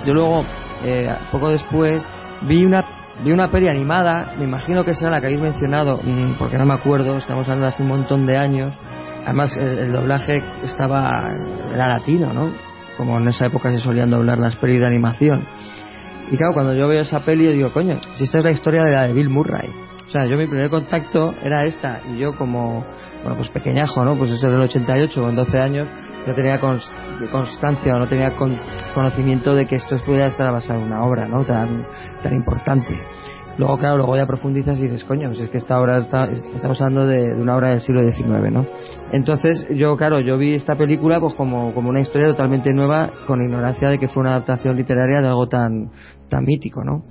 Yo 0.04 0.12
luego, 0.12 0.44
eh, 0.84 1.14
poco 1.32 1.48
después, 1.48 2.06
vi 2.42 2.64
una 2.66 2.99
vi 3.24 3.32
una 3.32 3.48
peli 3.48 3.68
animada, 3.68 4.34
me 4.38 4.44
imagino 4.44 4.84
que 4.84 4.94
será 4.94 5.10
la 5.10 5.20
que 5.20 5.26
habéis 5.26 5.40
mencionado, 5.42 6.00
mm, 6.02 6.34
porque 6.38 6.58
no 6.58 6.64
me 6.66 6.74
acuerdo, 6.74 7.18
estamos 7.18 7.44
hablando 7.44 7.66
de 7.66 7.72
hace 7.72 7.82
un 7.82 7.88
montón 7.88 8.26
de 8.26 8.36
años. 8.36 8.74
Además, 9.24 9.56
el, 9.56 9.92
doblaje 9.92 10.42
estaba. 10.64 11.28
era 11.74 11.88
latino, 11.88 12.32
¿no? 12.32 12.50
Como 12.96 13.18
en 13.18 13.28
esa 13.28 13.46
época 13.46 13.70
se 13.70 13.78
solían 13.78 14.10
doblar 14.10 14.38
las 14.38 14.56
pelis 14.56 14.80
de 14.80 14.86
animación. 14.86 15.42
Y 16.30 16.36
claro, 16.36 16.54
cuando 16.54 16.74
yo 16.74 16.88
veo 16.88 17.02
esa 17.02 17.20
peli, 17.20 17.44
yo 17.44 17.50
digo, 17.52 17.70
coño, 17.70 17.96
si 18.14 18.24
esta 18.24 18.38
es 18.38 18.44
la 18.44 18.50
historia 18.50 18.82
de 18.82 18.90
la 18.92 19.06
de 19.06 19.12
Bill 19.12 19.28
Murray. 19.28 19.68
O 20.06 20.10
sea, 20.10 20.24
yo 20.26 20.36
mi 20.36 20.46
primer 20.46 20.70
contacto 20.70 21.34
era 21.44 21.64
esta, 21.64 22.00
y 22.12 22.18
yo 22.18 22.34
como, 22.36 22.84
bueno, 23.22 23.36
pues 23.36 23.48
pequeñajo, 23.50 24.04
¿no? 24.04 24.16
Pues 24.16 24.30
eso 24.32 24.46
era 24.46 24.56
el 24.56 24.62
88, 24.62 25.20
con 25.22 25.36
12 25.36 25.60
años, 25.60 25.88
no 26.26 26.34
tenía 26.34 26.60
cons- 26.60 26.90
constancia 27.30 27.94
o 27.94 27.98
no 27.98 28.08
tenía 28.08 28.32
con- 28.36 28.58
conocimiento 28.94 29.54
de 29.54 29.66
que 29.66 29.76
esto 29.76 29.96
pudiera 30.04 30.26
estar 30.26 30.50
basado 30.50 30.80
en 30.80 30.86
una 30.86 31.02
obra, 31.02 31.26
¿no? 31.26 31.44
Tan 32.22 32.34
importante. 32.34 32.98
Luego, 33.58 33.76
claro, 33.78 33.96
luego 33.98 34.16
ya 34.16 34.26
profundizas 34.26 34.78
y 34.78 34.84
dices, 34.84 35.04
coño, 35.04 35.28
pues 35.28 35.40
es 35.40 35.50
que 35.50 35.58
esta 35.58 35.78
obra 35.80 35.98
está, 35.98 36.24
es- 36.30 36.44
estamos 36.54 36.80
hablando 36.80 37.06
de, 37.06 37.34
de 37.34 37.40
una 37.42 37.56
obra 37.56 37.70
del 37.70 37.82
siglo 37.82 38.00
XIX, 38.02 38.50
¿no? 38.50 38.66
Entonces, 39.12 39.66
yo, 39.76 39.96
claro, 39.96 40.20
yo 40.20 40.38
vi 40.38 40.54
esta 40.54 40.76
película 40.76 41.20
pues 41.20 41.34
como, 41.34 41.74
como 41.74 41.90
una 41.90 42.00
historia 42.00 42.28
totalmente 42.28 42.72
nueva, 42.72 43.10
con 43.26 43.42
ignorancia 43.42 43.88
de 43.90 43.98
que 43.98 44.08
fue 44.08 44.22
una 44.22 44.30
adaptación 44.30 44.76
literaria 44.76 45.20
de 45.20 45.28
algo 45.28 45.48
tan, 45.48 45.90
tan 46.28 46.44
mítico, 46.44 46.82
¿no? 46.84 47.04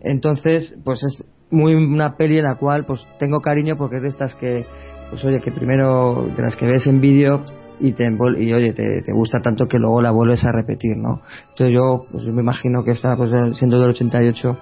Entonces, 0.00 0.74
pues 0.84 1.02
es 1.02 1.24
muy 1.50 1.74
una 1.74 2.16
peli 2.16 2.38
en 2.38 2.44
la 2.44 2.56
cual 2.56 2.84
pues 2.84 3.06
tengo 3.18 3.40
cariño 3.40 3.76
porque 3.78 3.96
es 3.96 4.02
de 4.02 4.08
estas 4.08 4.34
que, 4.34 4.66
pues 5.10 5.24
oye, 5.24 5.40
que 5.40 5.52
primero, 5.52 6.28
de 6.36 6.42
las 6.42 6.56
que 6.56 6.66
ves 6.66 6.86
en 6.86 7.00
vídeo 7.00 7.44
y 7.80 7.92
te 7.92 8.04
y 8.38 8.52
oye, 8.52 8.72
te, 8.72 9.02
te 9.02 9.12
gusta 9.12 9.40
tanto 9.40 9.68
que 9.68 9.78
luego 9.78 10.00
la 10.00 10.10
vuelves 10.10 10.44
a 10.44 10.52
repetir, 10.52 10.96
¿no? 10.96 11.20
Entonces 11.50 11.74
yo, 11.74 12.06
pues 12.10 12.26
me 12.26 12.42
imagino 12.42 12.84
que 12.84 12.92
esta, 12.92 13.16
pues 13.16 13.30
siendo 13.58 13.80
del 13.80 13.90
88, 13.90 14.58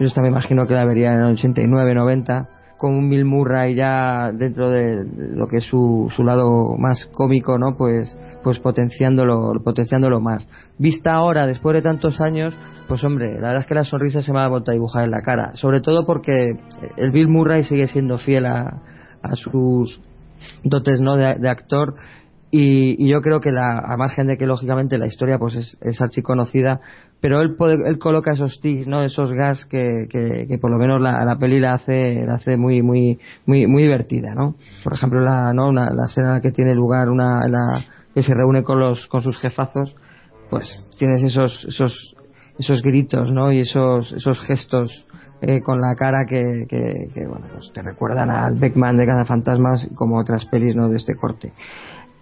yo 0.00 0.06
esta 0.06 0.22
me 0.22 0.28
imagino 0.28 0.66
que 0.66 0.74
la 0.74 0.84
vería 0.84 1.14
en 1.14 1.20
el 1.20 1.32
89, 1.32 1.94
90, 1.94 2.48
con 2.78 2.94
un 2.94 3.10
Bill 3.10 3.24
Murray 3.24 3.74
ya 3.74 4.30
dentro 4.32 4.70
de 4.70 5.04
lo 5.34 5.48
que 5.48 5.58
es 5.58 5.64
su, 5.64 6.10
su 6.14 6.22
lado 6.22 6.76
más 6.78 7.06
cómico, 7.06 7.58
¿no? 7.58 7.76
Pues, 7.76 8.16
pues 8.44 8.60
potenciándolo, 8.60 9.52
potenciándolo 9.64 10.20
más. 10.20 10.48
Vista 10.78 11.12
ahora, 11.12 11.46
después 11.46 11.74
de 11.74 11.82
tantos 11.82 12.20
años, 12.20 12.54
pues 12.86 13.02
hombre, 13.02 13.34
la 13.34 13.48
verdad 13.48 13.62
es 13.62 13.66
que 13.66 13.74
la 13.74 13.84
sonrisa 13.84 14.22
se 14.22 14.32
me 14.32 14.38
ha 14.38 14.48
vuelto 14.48 14.70
a 14.70 14.74
dibujar 14.74 15.04
en 15.04 15.10
la 15.10 15.22
cara. 15.22 15.50
Sobre 15.54 15.80
todo 15.80 16.06
porque 16.06 16.56
el 16.96 17.10
Bill 17.10 17.28
Murray 17.28 17.64
sigue 17.64 17.88
siendo 17.88 18.16
fiel 18.16 18.46
a, 18.46 18.80
a 19.22 19.34
sus 19.34 20.00
dotes, 20.62 21.00
¿no? 21.00 21.16
De 21.16 21.48
actor. 21.48 21.96
Y, 22.50 23.04
y 23.04 23.10
yo 23.10 23.20
creo 23.20 23.40
que 23.40 23.52
la, 23.52 23.78
a 23.78 23.96
margen 23.98 24.26
de 24.26 24.38
que 24.38 24.46
lógicamente 24.46 24.96
la 24.96 25.06
historia 25.06 25.38
pues 25.38 25.54
es, 25.54 25.76
es 25.82 26.00
archiconocida, 26.00 26.80
pero 27.20 27.42
él, 27.42 27.56
puede- 27.56 27.86
él 27.86 27.98
coloca 27.98 28.32
esos 28.32 28.58
tics, 28.60 28.86
¿no? 28.86 29.02
Esos 29.02 29.32
gas 29.32 29.66
que, 29.66 30.06
que, 30.08 30.46
que 30.48 30.58
por 30.58 30.70
lo 30.70 30.78
menos 30.78 31.00
la, 31.00 31.24
la 31.24 31.36
peli 31.36 31.60
la 31.60 31.74
hace, 31.74 32.24
la 32.24 32.34
hace 32.36 32.56
muy, 32.56 32.80
muy, 32.80 33.18
muy, 33.44 33.66
muy 33.66 33.82
divertida, 33.82 34.34
¿no? 34.34 34.54
Por 34.82 34.94
ejemplo, 34.94 35.20
la, 35.20 35.52
¿no? 35.52 35.68
Una, 35.68 35.90
la 35.92 36.06
escena 36.06 36.40
que 36.40 36.50
tiene 36.52 36.74
lugar 36.74 37.10
una, 37.10 37.40
que 38.14 38.22
se 38.22 38.32
reúne 38.34 38.62
con 38.62 38.80
los, 38.80 39.06
con 39.08 39.20
sus 39.20 39.36
jefazos, 39.38 39.94
pues 40.48 40.86
tienes 40.98 41.22
esos, 41.22 41.66
esos, 41.68 42.14
esos 42.58 42.80
gritos, 42.82 43.30
¿no? 43.30 43.52
Y 43.52 43.60
esos, 43.60 44.10
esos 44.12 44.40
gestos 44.40 45.06
eh, 45.40 45.60
con 45.60 45.80
la 45.80 45.94
cara 45.96 46.24
que, 46.26 46.66
que, 46.68 47.10
que, 47.14 47.26
bueno, 47.26 47.46
pues 47.52 47.70
te 47.72 47.82
recuerdan 47.82 48.30
al 48.30 48.54
Beckman 48.54 48.96
de 48.96 49.24
Fantasmas 49.24 49.88
como 49.94 50.18
otras 50.18 50.46
pelis, 50.46 50.74
¿no? 50.74 50.88
De 50.88 50.96
este 50.96 51.14
corte. 51.14 51.52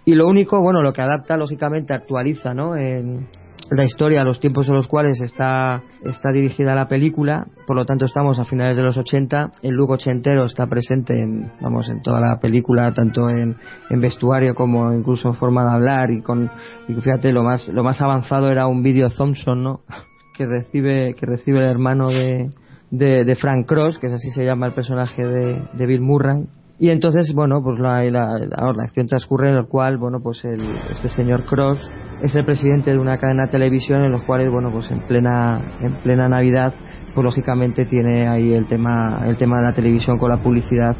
Y 0.07 0.15
lo 0.15 0.25
único, 0.25 0.61
bueno, 0.61 0.81
lo 0.81 0.93
que 0.93 1.01
adapta, 1.01 1.35
lógicamente, 1.35 1.93
actualiza, 1.93 2.53
¿no? 2.53 2.77
En 2.77 3.27
la 3.69 3.83
historia, 3.83 4.23
los 4.23 4.39
tiempos 4.39 4.65
en 4.69 4.75
los 4.75 4.87
cuales 4.87 5.19
está, 5.19 5.83
está 6.01 6.31
dirigida 6.31 6.73
la 6.73 6.87
película, 6.87 7.45
por 7.65 7.75
lo 7.75 7.85
tanto 7.85 8.05
estamos 8.05 8.39
a 8.39 8.45
finales 8.45 8.77
de 8.77 8.83
los 8.83 8.97
80, 8.97 9.51
el 9.63 9.73
look 9.73 9.89
ochentero 9.89 10.45
está 10.45 10.65
presente 10.67 11.19
en, 11.19 11.51
vamos, 11.59 11.89
en 11.89 12.01
toda 12.01 12.21
la 12.21 12.39
película, 12.39 12.93
tanto 12.93 13.29
en, 13.29 13.57
vestuario 13.99 14.55
como 14.55 14.93
incluso 14.93 15.27
en 15.27 15.33
forma 15.33 15.65
de 15.65 15.71
hablar 15.71 16.09
y 16.09 16.21
con, 16.21 16.49
y 16.87 16.93
fíjate, 16.93 17.33
lo 17.33 17.43
más, 17.43 17.67
lo 17.67 17.83
más 17.83 17.99
avanzado 17.99 18.49
era 18.49 18.65
un 18.65 18.83
vídeo 18.83 19.09
Thompson, 19.09 19.61
¿no? 19.61 19.81
Que 20.37 20.45
recibe, 20.45 21.15
que 21.15 21.25
recibe 21.25 21.57
el 21.57 21.65
hermano 21.65 22.09
de, 22.09 22.51
de, 22.91 23.35
Frank 23.35 23.65
Cross, 23.65 23.97
que 23.97 24.07
es 24.07 24.13
así 24.13 24.29
se 24.29 24.45
llama 24.45 24.67
el 24.67 24.73
personaje 24.73 25.25
de 25.25 25.85
Bill 25.85 25.99
Murray, 25.99 26.45
y 26.79 26.89
entonces, 26.89 27.31
bueno, 27.33 27.61
pues 27.63 27.79
la, 27.79 28.03
la, 28.05 28.37
la- 28.39 28.73
la 28.73 28.83
acción 28.83 29.07
transcurre 29.07 29.49
en 29.49 29.55
el 29.57 29.67
cual, 29.67 29.97
bueno, 29.97 30.19
pues 30.21 30.43
el, 30.45 30.61
este 30.91 31.09
señor 31.09 31.43
Cross 31.45 31.79
es 32.21 32.35
el 32.35 32.45
presidente 32.45 32.91
de 32.91 32.99
una 32.99 33.17
cadena 33.17 33.45
de 33.45 33.51
televisión 33.51 34.03
en 34.03 34.11
los 34.11 34.23
cuales, 34.23 34.51
bueno, 34.51 34.69
pues 34.71 34.89
en 34.91 34.99
plena, 35.07 35.59
en 35.81 35.95
plena 36.01 36.27
Navidad, 36.29 36.73
pues 37.13 37.23
lógicamente 37.23 37.85
tiene 37.85 38.27
ahí 38.27 38.53
el 38.53 38.67
tema, 38.67 39.23
el 39.27 39.37
tema 39.37 39.57
de 39.57 39.63
la 39.65 39.73
televisión 39.73 40.17
con 40.19 40.29
la 40.29 40.41
publicidad, 40.41 40.95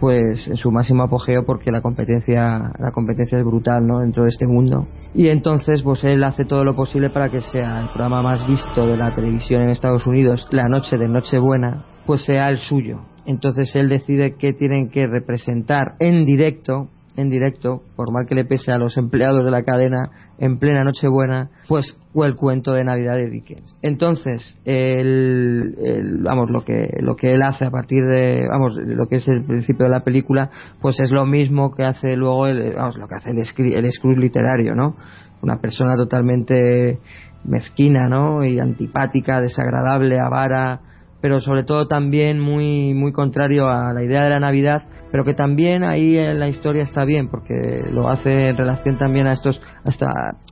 pues 0.00 0.48
en 0.48 0.56
su 0.56 0.70
máximo 0.70 1.02
apogeo 1.02 1.44
porque 1.44 1.70
la 1.70 1.82
competencia, 1.82 2.72
la 2.78 2.90
competencia 2.90 3.36
es 3.38 3.44
brutal, 3.44 3.86
¿no? 3.86 3.98
Dentro 4.00 4.22
de 4.22 4.30
este 4.30 4.46
mundo. 4.46 4.86
Y 5.12 5.28
entonces, 5.28 5.82
pues 5.82 6.02
él 6.04 6.24
hace 6.24 6.46
todo 6.46 6.64
lo 6.64 6.74
posible 6.74 7.10
para 7.10 7.28
que 7.28 7.42
sea 7.42 7.80
el 7.80 7.88
programa 7.88 8.22
más 8.22 8.46
visto 8.46 8.86
de 8.86 8.96
la 8.96 9.14
televisión 9.14 9.60
en 9.60 9.68
Estados 9.68 10.06
Unidos, 10.06 10.46
la 10.50 10.64
noche 10.68 10.96
de 10.96 11.08
Nochebuena, 11.08 11.84
pues 12.06 12.24
sea 12.24 12.48
el 12.48 12.56
suyo. 12.56 13.00
Entonces 13.26 13.74
él 13.76 13.88
decide 13.88 14.36
que 14.36 14.52
tienen 14.52 14.90
que 14.90 15.06
representar 15.06 15.94
en 15.98 16.24
directo, 16.24 16.88
en 17.16 17.30
directo, 17.30 17.82
por 17.96 18.12
mal 18.12 18.26
que 18.26 18.34
le 18.34 18.44
pese 18.44 18.72
a 18.72 18.78
los 18.78 18.96
empleados 18.96 19.44
de 19.44 19.50
la 19.50 19.62
cadena, 19.62 20.10
en 20.38 20.58
plena 20.58 20.84
Nochebuena, 20.84 21.50
pues 21.68 21.96
el 22.14 22.34
cuento 22.34 22.72
de 22.72 22.82
Navidad 22.82 23.14
de 23.14 23.28
Dickens. 23.28 23.76
Entonces, 23.82 24.58
el, 24.64 26.20
vamos, 26.22 26.50
lo 26.50 26.64
que, 26.64 26.96
lo 27.00 27.14
que 27.14 27.32
él 27.32 27.42
hace 27.42 27.66
a 27.66 27.70
partir 27.70 28.04
de, 28.06 28.46
vamos, 28.48 28.74
lo 28.74 29.06
que 29.06 29.16
es 29.16 29.28
el 29.28 29.44
principio 29.44 29.84
de 29.84 29.92
la 29.92 30.02
película, 30.02 30.50
pues 30.80 30.98
es 30.98 31.10
lo 31.10 31.26
mismo 31.26 31.74
que 31.74 31.84
hace 31.84 32.16
luego 32.16 32.46
el, 32.46 32.74
vamos, 32.74 32.96
lo 32.96 33.06
que 33.06 33.16
hace 33.16 33.30
el, 33.30 33.38
el 33.38 34.20
literario, 34.20 34.74
¿no? 34.74 34.96
Una 35.42 35.60
persona 35.60 35.94
totalmente 35.96 36.98
mezquina, 37.44 38.08
¿no? 38.08 38.44
Y 38.44 38.58
antipática, 38.58 39.40
desagradable, 39.40 40.18
avara, 40.18 40.80
pero 41.20 41.40
sobre 41.40 41.64
todo 41.64 41.86
también 41.86 42.40
muy 42.40 42.94
muy 42.94 43.12
contrario 43.12 43.68
a 43.68 43.92
la 43.92 44.02
idea 44.02 44.24
de 44.24 44.30
la 44.30 44.40
Navidad, 44.40 44.82
pero 45.10 45.24
que 45.24 45.34
también 45.34 45.82
ahí 45.84 46.16
en 46.16 46.38
la 46.38 46.48
historia 46.48 46.82
está 46.82 47.04
bien 47.04 47.28
porque 47.28 47.80
lo 47.90 48.08
hace 48.08 48.48
en 48.48 48.56
relación 48.56 48.96
también 48.96 49.26
a 49.26 49.32
estos 49.32 49.60
hasta 49.84 50.06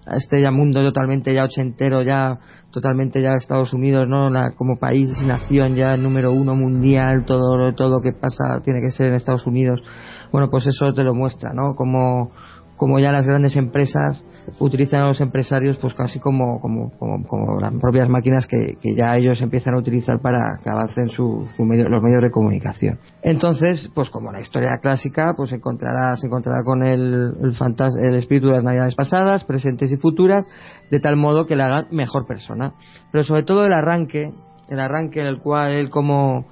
a 0.07 0.17
este 0.17 0.41
ya 0.41 0.51
mundo 0.51 0.83
totalmente 0.83 1.33
ya 1.35 1.45
ochentero, 1.45 2.03
ya 2.03 2.39
totalmente 2.71 3.23
ya 3.23 3.35
Estados 3.35 3.73
Unidos, 3.73 4.09
¿no? 4.09 4.31
La- 4.31 4.53
como 4.57 4.79
país 4.79 5.11
nación 5.27 5.75
ya 5.77 5.97
número 5.97 6.33
uno 6.33 6.55
mundial, 6.55 7.25
todo 7.27 7.73
todo 7.75 7.97
lo 7.97 8.01
que 8.01 8.13
pasa 8.13 8.61
tiene 8.65 8.81
que 8.81 8.91
ser 8.91 9.09
en 9.09 9.15
Estados 9.15 9.47
Unidos. 9.47 9.81
Bueno, 10.33 10.49
pues 10.51 10.67
eso 10.67 10.93
te 10.93 11.05
lo 11.05 11.15
muestra, 11.15 11.53
¿no? 11.55 11.75
Como 11.75 12.33
como 12.79 13.01
ya 13.01 13.11
las 13.11 13.27
grandes 13.27 13.57
empresas 13.57 14.25
utilizan 14.61 15.03
a 15.03 15.09
los 15.09 15.21
empresarios 15.21 15.77
pues 15.79 15.95
casi 15.95 16.21
como, 16.21 16.61
como, 16.61 16.91
como, 16.99 17.27
como 17.27 17.61
las 17.61 17.75
propias 17.75 18.09
máquinas 18.09 18.47
que, 18.47 18.79
que, 18.81 18.95
ya 18.95 19.17
ellos 19.17 19.43
empiezan 19.43 19.75
a 19.75 19.79
utilizar 19.79 20.21
para 20.21 20.61
que 20.63 20.71
avancen 20.71 21.09
su, 21.09 21.47
su 21.57 21.65
medio, 21.65 21.89
los 21.89 22.03
medios 22.03 22.23
de 22.23 22.31
comunicación. 22.31 22.99
Entonces, 23.21 23.91
pues 23.95 24.09
como 24.11 24.33
la 24.33 24.41
historia 24.41 24.79
clásica, 24.79 25.35
pues 25.37 25.53
encontrará, 25.53 26.17
se 26.17 26.29
encontrará 26.29 26.63
con 26.65 26.83
el, 26.85 27.35
el, 27.43 27.55
el 28.01 28.15
espíritu 28.15 28.47
de 28.47 28.55
las 28.55 28.65
navidades 28.65 28.95
pasadas, 28.95 29.45
presentes 29.45 29.91
y 29.93 29.97
futuras, 29.97 30.47
de 30.91 31.01
tal 31.01 31.17
modo 31.17 31.47
que 31.47 31.57
le 31.57 31.65
hagan 31.65 31.89
mejor 31.91 32.27
persona. 32.27 32.75
Pero 33.11 33.25
sobre 33.25 33.43
todo 33.43 33.67
el 33.67 33.73
arranque, 33.73 34.33
el 34.69 34.81
arranque 34.81 35.21
en 35.21 35.27
el 35.27 35.39
cual 35.41 35.73
él 35.73 35.91
como, 35.91 36.47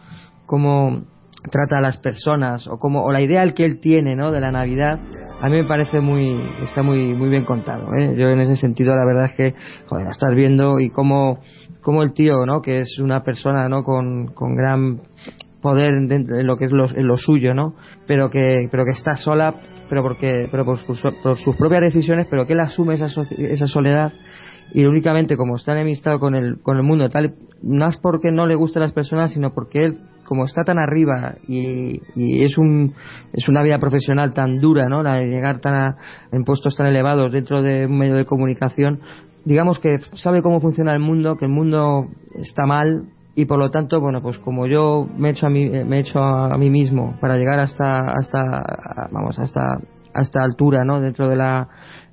como 0.47 1.05
trata 1.51 1.78
a 1.78 1.81
las 1.81 1.98
personas 1.98 2.66
o 2.66 2.78
como 2.78 3.05
o 3.05 3.12
la 3.12 3.20
idea 3.20 3.47
que 3.55 3.65
él 3.65 3.78
tiene 3.81 4.16
¿no? 4.16 4.32
de 4.32 4.40
la 4.40 4.51
Navidad 4.51 4.98
a 5.40 5.48
mí 5.48 5.56
me 5.56 5.64
parece 5.64 6.00
muy 6.00 6.40
está 6.62 6.82
muy 6.82 7.12
muy 7.14 7.28
bien 7.28 7.44
contado 7.44 7.94
¿eh? 7.94 8.14
yo 8.16 8.28
en 8.30 8.40
ese 8.40 8.56
sentido 8.56 8.94
la 8.96 9.04
verdad 9.04 9.26
es 9.26 9.32
que 9.32 9.54
joder 9.86 10.06
estás 10.08 10.34
viendo 10.34 10.80
y 10.80 10.90
como 10.90 11.40
como 11.82 12.02
el 12.02 12.12
tío 12.12 12.46
no 12.46 12.62
que 12.62 12.80
es 12.80 12.98
una 12.98 13.22
persona 13.22 13.68
no 13.68 13.82
con, 13.84 14.28
con 14.28 14.56
gran 14.56 15.02
poder 15.60 15.92
en 15.92 16.46
lo 16.46 16.56
que 16.56 16.66
es 16.66 16.72
lo, 16.72 16.86
en 16.88 17.06
lo 17.06 17.16
suyo 17.16 17.54
no 17.54 17.74
pero 18.06 18.30
que 18.30 18.68
pero 18.70 18.84
que 18.84 18.92
está 18.92 19.16
sola 19.16 19.54
pero 19.88 20.02
porque 20.02 20.48
pero 20.50 20.64
por, 20.64 20.78
por 21.22 21.38
sus 21.38 21.56
propias 21.56 21.82
decisiones 21.82 22.26
pero 22.30 22.46
que 22.46 22.54
él 22.54 22.60
asume 22.60 22.94
esa, 22.94 23.08
esa 23.36 23.66
soledad 23.66 24.12
y 24.72 24.86
únicamente 24.86 25.36
como 25.36 25.56
está 25.56 25.72
enemistado 25.72 26.18
con 26.18 26.34
el 26.34 26.60
con 26.62 26.76
el 26.76 26.82
mundo 26.82 27.10
tal 27.10 27.34
no 27.62 27.88
es 27.88 27.96
porque 27.98 28.30
no 28.30 28.46
le 28.46 28.54
gusten 28.54 28.82
las 28.82 28.92
personas 28.92 29.32
sino 29.32 29.52
porque 29.52 29.84
él 29.84 29.98
como 30.27 30.44
está 30.44 30.65
tan 30.65 30.78
arriba 30.78 31.36
y, 31.48 32.01
es 32.16 32.59
un 32.59 32.94
es 33.32 33.48
una 33.48 33.62
vida 33.62 33.78
profesional 33.78 34.32
tan 34.32 34.61
dura 34.61 34.89
no 34.89 35.03
la 35.03 35.16
de 35.16 35.28
llegar 35.28 35.61
tan 35.61 35.74
a, 35.74 35.97
en 36.32 36.44
puestos 36.44 36.77
tan 36.77 36.86
elevados 36.86 37.32
dentro 37.32 37.62
de 37.62 37.86
un 37.86 37.98
medio 37.98 38.15
de 38.15 38.24
comunicación 38.24 39.01
digamos 39.44 39.78
que 39.78 39.98
sabe 40.15 40.43
cómo 40.43 40.61
funciona 40.61 40.93
el 40.93 41.01
mundo 41.01 41.36
que 41.36 41.47
el 41.47 41.53
mundo 41.53 42.09
está 42.35 42.66
mal 42.66 43.05
y 43.35 43.44
por 43.47 43.59
lo 43.59 43.70
tanto 43.70 44.01
bueno 44.01 44.20
pues 44.23 44.39
como 44.39 44.66
yo 44.66 45.09
me 45.16 45.28
he 45.28 45.32
hecho 45.32 45.47
a 45.47 45.51
mí 45.51 45.69
me 45.69 45.98
he 45.98 46.01
hecho 46.01 46.19
a, 46.19 46.57
mí 46.59 46.70
mismo 46.70 47.16
para 47.20 47.36
llegar 47.36 47.59
hasta 47.59 48.01
hasta 48.01 48.43
vamos 49.11 49.39
hasta 49.39 49.78
hasta 50.15 50.43
altura 50.43 50.85
no 50.85 51.01
dentro 51.01 51.28
de 51.28 51.36
la 51.36 51.69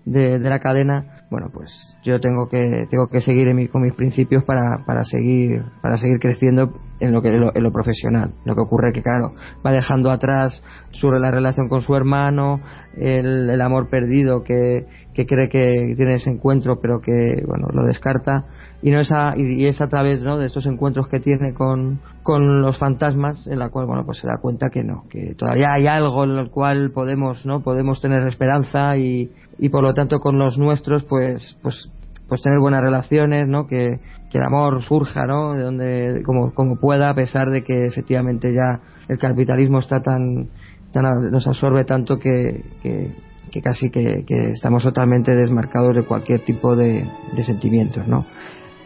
de 0.06 0.40
la 0.40 0.60
cadena 0.60 1.13
bueno 1.34 1.50
pues 1.52 1.72
yo 2.04 2.20
tengo 2.22 2.48
que 2.48 2.86
tengo 2.92 3.08
que 3.08 3.20
seguir 3.20 3.48
en 3.48 3.56
mi, 3.56 3.68
con 3.68 3.82
mis 3.82 3.94
principios 3.94 4.44
para, 4.44 4.86
para 4.86 5.04
seguir 5.04 5.64
para 5.82 5.98
seguir 5.98 6.20
creciendo 6.20 6.72
en 7.00 7.12
lo 7.12 7.24
que 7.24 7.30
en 7.30 7.42
lo, 7.42 7.52
en 7.56 7.64
lo, 7.64 7.72
profesional. 7.72 8.34
Lo 8.46 8.54
que 8.54 8.62
ocurre 8.62 8.94
que 8.94 9.02
claro 9.02 9.34
va 9.66 9.72
dejando 9.72 10.12
atrás 10.12 10.64
su 10.92 11.12
la 11.12 11.32
relación 11.32 11.68
con 11.68 11.82
su 11.82 11.96
hermano 11.96 12.62
el, 12.96 13.50
el 13.50 13.62
amor 13.62 13.90
perdido 13.90 14.44
que, 14.44 14.86
que 15.16 15.26
cree 15.26 15.50
que 15.50 15.96
tiene 15.98 16.16
ese 16.16 16.30
encuentro 16.30 16.80
pero 16.80 17.02
que 17.02 17.44
bueno 17.48 17.68
lo 17.74 17.84
descarta. 17.86 18.46
Y 18.84 18.92
no 18.92 19.00
esa 19.00 19.34
y, 19.36 19.66
es 19.66 19.82
a 19.82 19.88
través 19.88 20.22
¿no? 20.22 20.38
de 20.38 20.46
estos 20.46 20.68
encuentros 20.68 21.08
que 21.08 21.20
tiene 21.20 21.54
con, 21.54 22.00
con 22.22 22.62
los 22.62 22.78
fantasmas 22.78 23.48
en 23.48 23.58
la 23.58 23.70
cual 23.70 23.88
bueno 23.88 24.06
pues 24.06 24.20
se 24.20 24.28
da 24.28 24.38
cuenta 24.40 24.70
que 24.70 24.84
no 24.84 25.06
que 25.10 25.34
todavía 25.36 25.74
hay 25.74 25.88
algo 25.88 26.24
en 26.26 26.38
el 26.38 26.52
cual 26.52 26.92
podemos 26.92 27.44
no 27.46 27.64
podemos 27.64 28.02
tener 28.02 28.28
esperanza 28.28 28.98
y, 28.98 29.32
y 29.58 29.70
por 29.70 29.84
lo 29.84 29.94
tanto 29.94 30.20
con 30.20 30.38
los 30.38 30.58
nuestros 30.58 31.04
pues 31.04 31.58
pues 31.62 31.90
pues 32.28 32.42
tener 32.42 32.60
buenas 32.60 32.82
relaciones 32.82 33.48
no 33.48 33.68
que, 33.68 34.00
que 34.32 34.38
el 34.38 34.44
amor 34.44 34.82
surja 34.82 35.28
no 35.28 35.54
de 35.54 35.62
donde 35.62 36.24
como, 36.26 36.54
como 36.54 36.80
pueda 36.80 37.10
a 37.10 37.16
pesar 37.16 37.50
de 37.50 37.64
que 37.64 37.86
efectivamente 37.86 38.52
ya 38.54 38.82
el 39.08 39.18
capitalismo 39.18 39.80
está 39.80 40.02
tan, 40.02 40.50
tan 40.92 41.32
nos 41.32 41.46
absorbe 41.48 41.86
tanto 41.86 42.18
que, 42.18 42.64
que, 42.82 43.62
casi 43.62 43.92
que, 43.92 44.24
que, 44.26 44.50
estamos 44.50 44.82
totalmente 44.82 45.36
desmarcados 45.36 45.96
de 45.96 46.06
cualquier 46.06 46.44
tipo 46.44 46.76
de, 46.76 47.06
de 47.36 47.44
sentimientos 47.44 48.08
no 48.08 48.26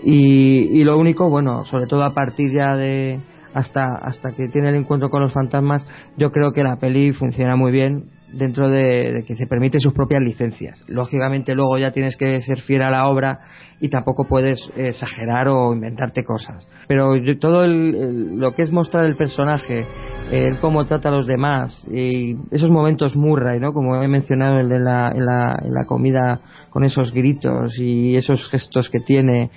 y, 0.03 0.79
y 0.79 0.83
lo 0.83 0.97
único 0.97 1.29
bueno 1.29 1.63
sobre 1.65 1.87
todo 1.87 2.03
a 2.03 2.13
partir 2.13 2.51
ya 2.51 2.75
de 2.75 3.21
hasta 3.53 3.95
hasta 3.95 4.33
que 4.33 4.49
tiene 4.49 4.69
el 4.69 4.75
encuentro 4.75 5.09
con 5.09 5.21
los 5.21 5.31
fantasmas 5.31 5.85
yo 6.17 6.31
creo 6.31 6.51
que 6.51 6.63
la 6.63 6.77
peli 6.77 7.13
funciona 7.13 7.55
muy 7.55 7.71
bien 7.71 8.16
dentro 8.31 8.69
de, 8.69 9.23
que 9.25 9.35
se 9.35 9.47
permite 9.47 9.79
sus 9.79 9.93
propias 9.93 10.21
licencias. 10.21 10.83
Lógicamente 10.87 11.55
luego 11.55 11.77
ya 11.77 11.91
tienes 11.91 12.17
que 12.17 12.41
ser 12.41 12.59
fiel 12.59 12.81
a 12.81 12.89
la 12.89 13.07
obra 13.07 13.39
y 13.79 13.89
tampoco 13.89 14.25
puedes 14.27 14.59
exagerar 14.75 15.47
o 15.47 15.73
inventarte 15.73 16.23
cosas. 16.23 16.67
Pero 16.87 17.13
todo 17.39 17.63
el, 17.63 17.95
el, 17.95 18.37
lo 18.37 18.53
que 18.53 18.63
es 18.63 18.71
mostrar 18.71 19.05
el 19.05 19.15
personaje, 19.15 19.85
el 20.31 20.59
cómo 20.59 20.85
trata 20.85 21.09
a 21.09 21.11
los 21.11 21.27
demás 21.27 21.87
y 21.89 22.35
esos 22.51 22.69
momentos 22.69 23.15
Murray, 23.15 23.59
¿no? 23.59 23.71
Como 23.71 24.01
he 24.01 24.07
mencionado 24.07 24.59
el 24.59 24.69
de 24.69 24.79
la, 24.79 25.11
en 25.11 25.25
la, 25.25 25.57
en 25.63 25.73
la 25.73 25.85
comida 25.85 26.41
con 26.69 26.83
esos 26.83 27.11
gritos 27.11 27.79
y 27.79 28.15
esos 28.15 28.47
gestos 28.49 28.89
que 28.89 28.99
tiene 28.99 29.49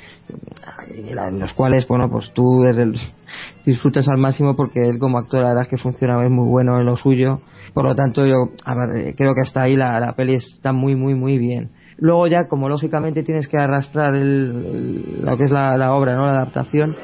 en 0.88 1.38
los 1.38 1.52
cuales 1.52 1.86
bueno 1.86 2.08
pues 2.10 2.32
tú 2.32 2.62
desde 2.62 2.92
disfrutas 3.66 4.08
al 4.08 4.16
máximo 4.16 4.56
porque 4.56 4.86
él 4.86 4.98
como 4.98 5.18
actor 5.18 5.42
la 5.42 5.48
verdad 5.48 5.64
es 5.64 5.68
que 5.68 5.76
funciona 5.76 6.24
es 6.24 6.30
muy 6.30 6.48
bueno 6.48 6.78
en 6.78 6.86
lo 6.86 6.96
suyo 6.96 7.40
por 7.72 7.84
lo 7.84 7.94
tanto 7.94 8.26
yo 8.26 8.50
ver, 8.66 9.14
creo 9.16 9.34
que 9.34 9.42
hasta 9.42 9.62
ahí 9.62 9.76
la, 9.76 9.98
la 10.00 10.14
peli 10.14 10.34
está 10.34 10.72
muy 10.72 10.96
muy 10.96 11.14
muy 11.14 11.38
bien 11.38 11.70
luego 11.98 12.26
ya 12.26 12.48
como 12.48 12.68
lógicamente 12.68 13.22
tienes 13.22 13.48
que 13.48 13.58
arrastrar 13.58 14.14
el, 14.14 15.22
lo 15.22 15.36
que 15.36 15.44
es 15.44 15.50
la, 15.50 15.76
la, 15.76 15.94
obra 15.94 16.16
no 16.16 16.24
la 16.24 16.32
adaptación 16.32 16.96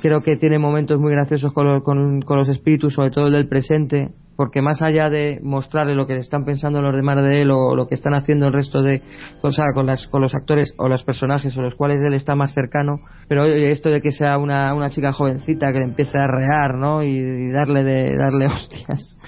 creo 0.00 0.22
que 0.22 0.36
tiene 0.36 0.58
momentos 0.58 0.98
muy 0.98 1.12
graciosos 1.12 1.52
con, 1.52 1.66
lo, 1.66 1.82
con, 1.82 2.22
con 2.22 2.38
los 2.38 2.48
espíritus 2.48 2.94
sobre 2.94 3.10
todo 3.10 3.26
el 3.26 3.32
del 3.32 3.48
presente 3.48 4.12
porque 4.38 4.62
más 4.62 4.82
allá 4.82 5.10
de 5.10 5.40
mostrarle 5.42 5.96
lo 5.96 6.06
que 6.06 6.16
están 6.16 6.44
pensando 6.44 6.80
los 6.80 6.94
demás 6.94 7.16
de 7.16 7.42
él 7.42 7.50
o 7.50 7.74
lo 7.74 7.88
que 7.88 7.96
están 7.96 8.14
haciendo 8.14 8.46
el 8.46 8.52
resto 8.52 8.82
de 8.82 9.02
o 9.42 9.50
sea, 9.50 9.72
con, 9.74 9.84
las, 9.84 10.06
con 10.06 10.22
los 10.22 10.32
actores 10.32 10.74
o 10.78 10.86
los 10.86 11.02
personajes 11.02 11.56
o 11.56 11.60
los 11.60 11.74
cuales 11.74 12.00
él 12.04 12.14
está 12.14 12.36
más 12.36 12.54
cercano, 12.54 13.00
pero 13.26 13.46
esto 13.46 13.90
de 13.90 14.00
que 14.00 14.12
sea 14.12 14.38
una, 14.38 14.72
una 14.74 14.90
chica 14.90 15.12
jovencita 15.12 15.72
que 15.72 15.80
le 15.80 15.86
empiece 15.86 16.16
a 16.16 16.28
rear, 16.28 16.76
¿no? 16.76 17.02
Y, 17.02 17.08
y 17.08 17.50
darle 17.50 17.82
de 17.82 18.16
darle 18.16 18.46
hostias 18.46 19.18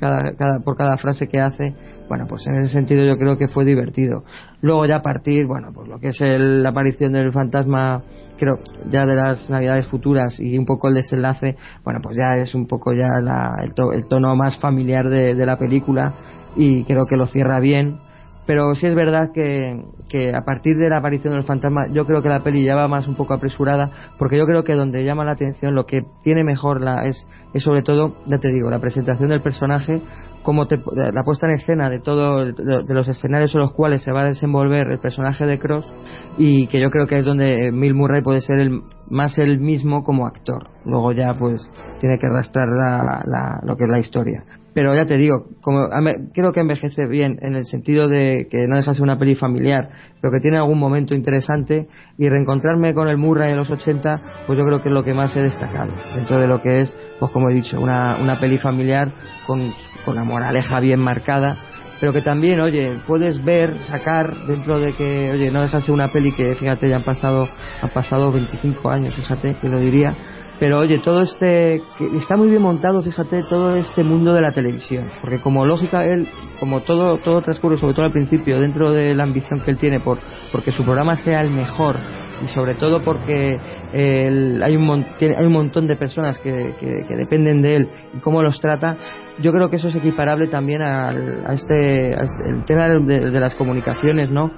cada, 0.00 0.34
cada, 0.36 0.60
por 0.60 0.76
cada 0.76 0.96
frase 0.96 1.28
que 1.28 1.40
hace, 1.40 1.74
bueno, 2.08 2.26
pues 2.26 2.46
en 2.46 2.56
ese 2.56 2.72
sentido 2.72 3.04
yo 3.04 3.18
creo 3.18 3.36
que 3.36 3.46
fue 3.46 3.64
divertido. 3.64 4.24
Luego 4.62 4.86
ya 4.86 4.96
a 4.96 5.02
partir, 5.02 5.46
bueno, 5.46 5.68
pues 5.72 5.88
lo 5.88 6.00
que 6.00 6.08
es 6.08 6.20
el, 6.20 6.62
la 6.62 6.70
aparición 6.70 7.12
del 7.12 7.32
fantasma, 7.32 8.02
creo, 8.38 8.58
ya 8.90 9.06
de 9.06 9.14
las 9.14 9.48
navidades 9.50 9.86
futuras 9.86 10.40
y 10.40 10.58
un 10.58 10.64
poco 10.64 10.88
el 10.88 10.94
desenlace, 10.94 11.56
bueno, 11.84 12.00
pues 12.02 12.16
ya 12.16 12.36
es 12.36 12.54
un 12.54 12.66
poco 12.66 12.92
ya 12.92 13.20
la, 13.20 13.60
el, 13.62 13.74
to, 13.74 13.92
el, 13.92 14.08
tono 14.08 14.34
más 14.34 14.58
familiar 14.58 15.08
de, 15.08 15.34
de 15.34 15.46
la 15.46 15.58
película 15.58 16.14
y 16.56 16.82
creo 16.84 17.06
que 17.06 17.16
lo 17.16 17.26
cierra 17.26 17.60
bien 17.60 17.98
pero 18.46 18.74
sí 18.74 18.86
es 18.86 18.94
verdad 18.94 19.30
que, 19.32 19.84
que, 20.08 20.34
a 20.34 20.42
partir 20.44 20.76
de 20.76 20.88
la 20.88 20.98
aparición 20.98 21.34
del 21.34 21.44
fantasma 21.44 21.86
yo 21.92 22.06
creo 22.06 22.22
que 22.22 22.28
la 22.28 22.42
peli 22.42 22.64
ya 22.64 22.74
va 22.74 22.88
más 22.88 23.06
un 23.06 23.14
poco 23.14 23.34
apresurada 23.34 23.90
porque 24.18 24.38
yo 24.38 24.46
creo 24.46 24.64
que 24.64 24.74
donde 24.74 25.04
llama 25.04 25.24
la 25.24 25.32
atención 25.32 25.74
lo 25.74 25.86
que 25.86 26.04
tiene 26.22 26.44
mejor 26.44 26.80
la, 26.80 27.06
es, 27.06 27.26
es 27.54 27.62
sobre 27.62 27.82
todo 27.82 28.16
ya 28.26 28.38
te 28.38 28.48
digo 28.48 28.70
la 28.70 28.80
presentación 28.80 29.28
del 29.30 29.42
personaje 29.42 30.00
como 30.42 30.66
te, 30.66 30.76
la 30.76 31.22
puesta 31.22 31.46
en 31.46 31.52
escena 31.52 31.90
de 31.90 32.00
todo 32.00 32.44
de, 32.44 32.52
de, 32.52 32.94
los 32.94 33.08
escenarios 33.08 33.54
en 33.54 33.60
los 33.60 33.72
cuales 33.72 34.02
se 34.02 34.10
va 34.10 34.22
a 34.22 34.28
desenvolver 34.28 34.90
el 34.90 34.98
personaje 34.98 35.44
de 35.44 35.58
Cross 35.58 35.92
y 36.38 36.66
que 36.68 36.80
yo 36.80 36.90
creo 36.90 37.06
que 37.06 37.18
es 37.18 37.24
donde 37.24 37.70
Bill 37.70 37.94
Murray 37.94 38.22
puede 38.22 38.40
ser 38.40 38.58
el, 38.58 38.80
más 39.10 39.38
el 39.38 39.58
mismo 39.58 40.02
como 40.02 40.26
actor. 40.26 40.68
Luego 40.86 41.12
ya 41.12 41.36
pues 41.36 41.68
tiene 41.98 42.18
que 42.18 42.26
arrastrar 42.26 42.68
la, 42.68 43.22
la, 43.26 43.60
lo 43.64 43.76
que 43.76 43.84
es 43.84 43.90
la 43.90 43.98
historia 43.98 44.44
pero 44.74 44.94
ya 44.94 45.06
te 45.06 45.16
digo, 45.16 45.46
como 45.60 45.88
creo 46.32 46.52
que 46.52 46.60
envejece 46.60 47.06
bien 47.06 47.38
en 47.42 47.54
el 47.54 47.64
sentido 47.64 48.08
de 48.08 48.46
que 48.50 48.66
no 48.66 48.76
deja 48.76 48.92
de 48.92 48.94
ser 48.96 49.02
una 49.02 49.18
peli 49.18 49.34
familiar, 49.34 49.90
pero 50.20 50.32
que 50.32 50.40
tiene 50.40 50.58
algún 50.58 50.78
momento 50.78 51.14
interesante 51.14 51.88
y 52.18 52.28
reencontrarme 52.28 52.94
con 52.94 53.08
el 53.08 53.16
Murray 53.16 53.50
en 53.50 53.56
los 53.56 53.70
80, 53.70 54.44
pues 54.46 54.58
yo 54.58 54.64
creo 54.64 54.82
que 54.82 54.88
es 54.88 54.94
lo 54.94 55.02
que 55.02 55.14
más 55.14 55.34
he 55.36 55.40
destacado 55.40 55.92
dentro 56.14 56.38
de 56.38 56.46
lo 56.46 56.62
que 56.62 56.82
es, 56.82 56.94
pues 57.18 57.32
como 57.32 57.50
he 57.50 57.54
dicho, 57.54 57.80
una, 57.80 58.16
una 58.22 58.38
peli 58.38 58.58
familiar 58.58 59.10
con, 59.46 59.72
con 60.04 60.14
la 60.14 60.24
moraleja 60.24 60.78
bien 60.80 61.00
marcada, 61.00 61.58
pero 62.00 62.14
que 62.14 62.22
también, 62.22 62.60
oye, 62.60 62.98
puedes 63.06 63.44
ver, 63.44 63.76
sacar 63.84 64.46
dentro 64.46 64.80
de 64.80 64.94
que, 64.94 65.32
oye, 65.32 65.50
no 65.50 65.60
deja 65.60 65.78
de 65.78 65.82
ser 65.82 65.92
una 65.92 66.08
peli 66.08 66.32
que, 66.32 66.54
fíjate, 66.54 66.88
ya 66.88 66.96
han 66.96 67.02
pasado, 67.02 67.48
han 67.82 67.90
pasado 67.90 68.32
25 68.32 68.90
años, 68.90 69.14
fíjate, 69.14 69.56
que 69.60 69.68
lo 69.68 69.78
diría, 69.78 70.14
pero 70.60 70.78
oye, 70.78 70.98
todo 70.98 71.22
este 71.22 71.82
está 72.14 72.36
muy 72.36 72.50
bien 72.50 72.60
montado, 72.60 73.02
fíjate, 73.02 73.42
todo 73.48 73.76
este 73.76 74.04
mundo 74.04 74.34
de 74.34 74.42
la 74.42 74.52
televisión, 74.52 75.08
porque 75.22 75.40
como 75.40 75.64
lógica 75.64 76.04
él, 76.04 76.28
como 76.60 76.82
todo 76.82 77.16
todo 77.16 77.40
transcurre 77.40 77.78
sobre 77.78 77.94
todo 77.94 78.04
al 78.04 78.12
principio 78.12 78.60
dentro 78.60 78.92
de 78.92 79.14
la 79.14 79.22
ambición 79.22 79.60
que 79.64 79.70
él 79.70 79.78
tiene 79.78 80.00
por 80.00 80.18
porque 80.52 80.70
su 80.70 80.84
programa 80.84 81.16
sea 81.16 81.40
el 81.40 81.50
mejor 81.50 81.96
y 82.44 82.46
sobre 82.48 82.74
todo 82.74 83.00
porque 83.02 83.58
él, 83.94 84.62
hay 84.62 84.76
un 84.76 84.90
hay 84.90 85.46
un 85.46 85.52
montón 85.52 85.86
de 85.86 85.96
personas 85.96 86.38
que, 86.40 86.74
que, 86.78 87.16
dependen 87.16 87.62
de 87.62 87.76
él 87.76 87.88
y 88.14 88.18
cómo 88.18 88.42
los 88.42 88.60
trata, 88.60 88.98
yo 89.40 89.52
creo 89.52 89.70
que 89.70 89.76
eso 89.76 89.88
es 89.88 89.96
equiparable 89.96 90.48
también 90.48 90.82
al, 90.82 91.46
a 91.46 91.54
este, 91.54 92.10
este 92.10 92.48
el 92.48 92.64
tema 92.66 92.86
de 92.86 93.40
las 93.40 93.54
comunicaciones, 93.54 94.30
¿no? 94.30 94.50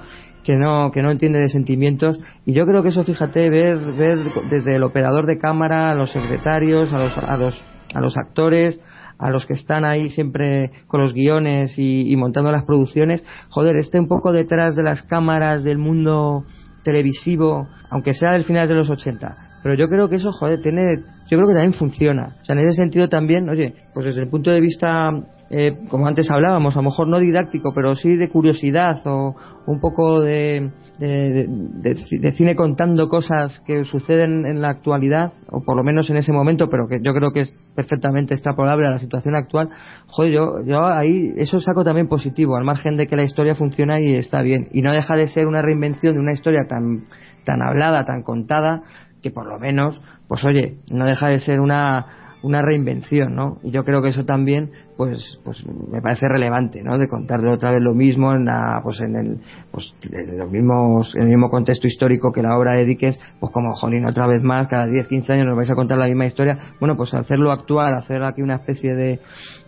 Que 0.43 0.57
no 0.57 0.91
que 0.91 1.01
no 1.01 1.11
entiende 1.11 1.39
de 1.39 1.49
sentimientos 1.49 2.19
y 2.45 2.53
yo 2.53 2.65
creo 2.65 2.83
que 2.83 2.89
eso 2.89 3.03
fíjate 3.03 3.49
ver 3.49 3.77
ver 3.93 4.19
desde 4.49 4.75
el 4.75 4.83
operador 4.83 5.25
de 5.25 5.37
cámara 5.37 5.91
a 5.91 5.95
los 5.95 6.11
secretarios 6.11 6.91
a 6.91 7.03
los 7.03 7.17
a 7.17 7.37
los 7.37 7.63
a 7.93 8.01
los 8.01 8.17
actores 8.17 8.79
a 9.17 9.29
los 9.29 9.45
que 9.45 9.53
están 9.53 9.85
ahí 9.85 10.09
siempre 10.09 10.71
con 10.87 11.01
los 11.01 11.13
guiones 11.13 11.77
y, 11.77 12.11
y 12.11 12.15
montando 12.17 12.51
las 12.51 12.65
producciones, 12.65 13.23
joder, 13.49 13.77
esté 13.77 13.99
un 13.99 14.07
poco 14.07 14.33
detrás 14.33 14.75
de 14.75 14.83
las 14.83 15.03
cámaras 15.03 15.63
del 15.63 15.77
mundo 15.77 16.43
televisivo, 16.83 17.69
aunque 17.89 18.13
sea 18.13 18.33
del 18.33 18.43
final 18.43 18.67
de 18.67 18.75
los 18.75 18.89
80. 18.89 19.37
Pero 19.63 19.75
yo 19.75 19.87
creo 19.87 20.09
que 20.09 20.17
eso, 20.17 20.31
joder, 20.33 20.61
tiene, 20.61 20.97
yo 21.29 21.37
creo 21.37 21.47
que 21.47 21.53
también 21.53 21.73
funciona. 21.73 22.35
O 22.41 22.45
sea, 22.45 22.55
en 22.55 22.67
ese 22.67 22.75
sentido 22.75 23.07
también, 23.07 23.49
oye, 23.49 23.73
pues 23.93 24.07
desde 24.07 24.21
el 24.21 24.29
punto 24.29 24.51
de 24.51 24.59
vista, 24.59 25.09
eh, 25.55 25.77
como 25.87 26.07
antes 26.07 26.31
hablábamos, 26.31 26.75
a 26.75 26.79
lo 26.79 26.85
mejor 26.85 27.07
no 27.07 27.19
didáctico, 27.19 27.73
pero 27.75 27.93
sí 27.93 28.15
de 28.15 28.27
curiosidad 28.27 29.05
o 29.05 29.35
un 29.67 29.79
poco 29.79 30.19
de, 30.19 30.71
de, 30.97 32.31
cine 32.31 32.55
contando 32.55 33.07
cosas 33.07 33.59
que 33.59 33.85
suceden 33.85 34.47
en 34.47 34.63
la 34.63 34.69
actualidad, 34.69 35.33
o 35.51 35.61
por 35.61 35.77
lo 35.77 35.83
menos 35.83 36.09
en 36.09 36.17
ese 36.17 36.33
momento, 36.33 36.69
pero 36.69 36.87
que 36.87 37.01
yo 37.03 37.13
creo 37.13 37.31
que 37.31 37.41
es 37.41 37.55
perfectamente 37.75 38.33
extrapolable 38.33 38.87
a 38.87 38.91
la 38.91 38.97
situación 38.97 39.35
actual, 39.35 39.69
joder, 40.07 40.31
yo, 40.31 40.65
yo 40.65 40.87
ahí 40.87 41.33
eso 41.37 41.59
saco 41.59 41.83
también 41.83 42.07
positivo, 42.07 42.55
al 42.55 42.63
margen 42.63 42.97
de 42.97 43.05
que 43.05 43.15
la 43.15 43.23
historia 43.23 43.53
funciona 43.53 43.99
y 43.99 44.15
está 44.15 44.41
bien. 44.41 44.69
Y 44.71 44.81
no 44.81 44.91
deja 44.91 45.15
de 45.15 45.27
ser 45.27 45.45
una 45.45 45.61
reinvención 45.61 46.15
de 46.15 46.19
una 46.19 46.33
historia 46.33 46.65
tan, 46.67 47.05
tan 47.45 47.61
hablada, 47.61 48.05
tan 48.05 48.23
contada, 48.23 48.81
que 49.21 49.29
por 49.29 49.45
lo 49.45 49.59
menos, 49.59 50.01
pues 50.27 50.43
oye, 50.45 50.77
no 50.89 51.05
deja 51.05 51.27
de 51.27 51.37
ser 51.37 51.59
una, 51.59 52.23
una 52.43 52.61
reinvención, 52.61 53.33
¿no? 53.33 53.57
Y 53.63 53.71
yo 53.71 53.83
creo 53.83 54.01
que 54.01 54.09
eso 54.09 54.25
también, 54.25 54.71
pues, 54.97 55.39
pues 55.43 55.63
me 55.67 56.01
parece 56.01 56.27
relevante, 56.27 56.81
¿no? 56.83 56.97
De 56.97 57.07
contarle 57.07 57.51
otra 57.51 57.71
vez 57.71 57.81
lo 57.81 57.93
mismo 57.93 58.33
en 58.33 58.45
la, 58.45 58.79
pues 58.83 59.01
en 59.01 59.15
el, 59.15 59.39
pues 59.71 59.93
en 60.11 60.37
los 60.37 60.51
mismos, 60.51 61.15
el 61.15 61.27
mismo 61.27 61.49
contexto 61.49 61.87
histórico 61.87 62.31
que 62.31 62.41
la 62.41 62.57
obra 62.57 62.73
de 62.73 62.85
Dickens, 62.85 63.19
pues 63.39 63.51
como 63.51 63.73
jolín 63.73 64.05
otra 64.05 64.27
vez 64.27 64.43
más, 64.43 64.67
cada 64.67 64.85
10, 64.85 65.07
15 65.07 65.33
años 65.33 65.47
nos 65.47 65.55
vais 65.55 65.69
a 65.69 65.75
contar 65.75 65.97
la 65.97 66.05
misma 66.07 66.25
historia, 66.25 66.57
bueno, 66.79 66.95
pues 66.95 67.13
hacerlo 67.13 67.51
actual, 67.51 67.95
hacer 67.95 68.23
aquí 68.23 68.41
una 68.41 68.55
especie 68.55 68.95
de, 68.95 69.19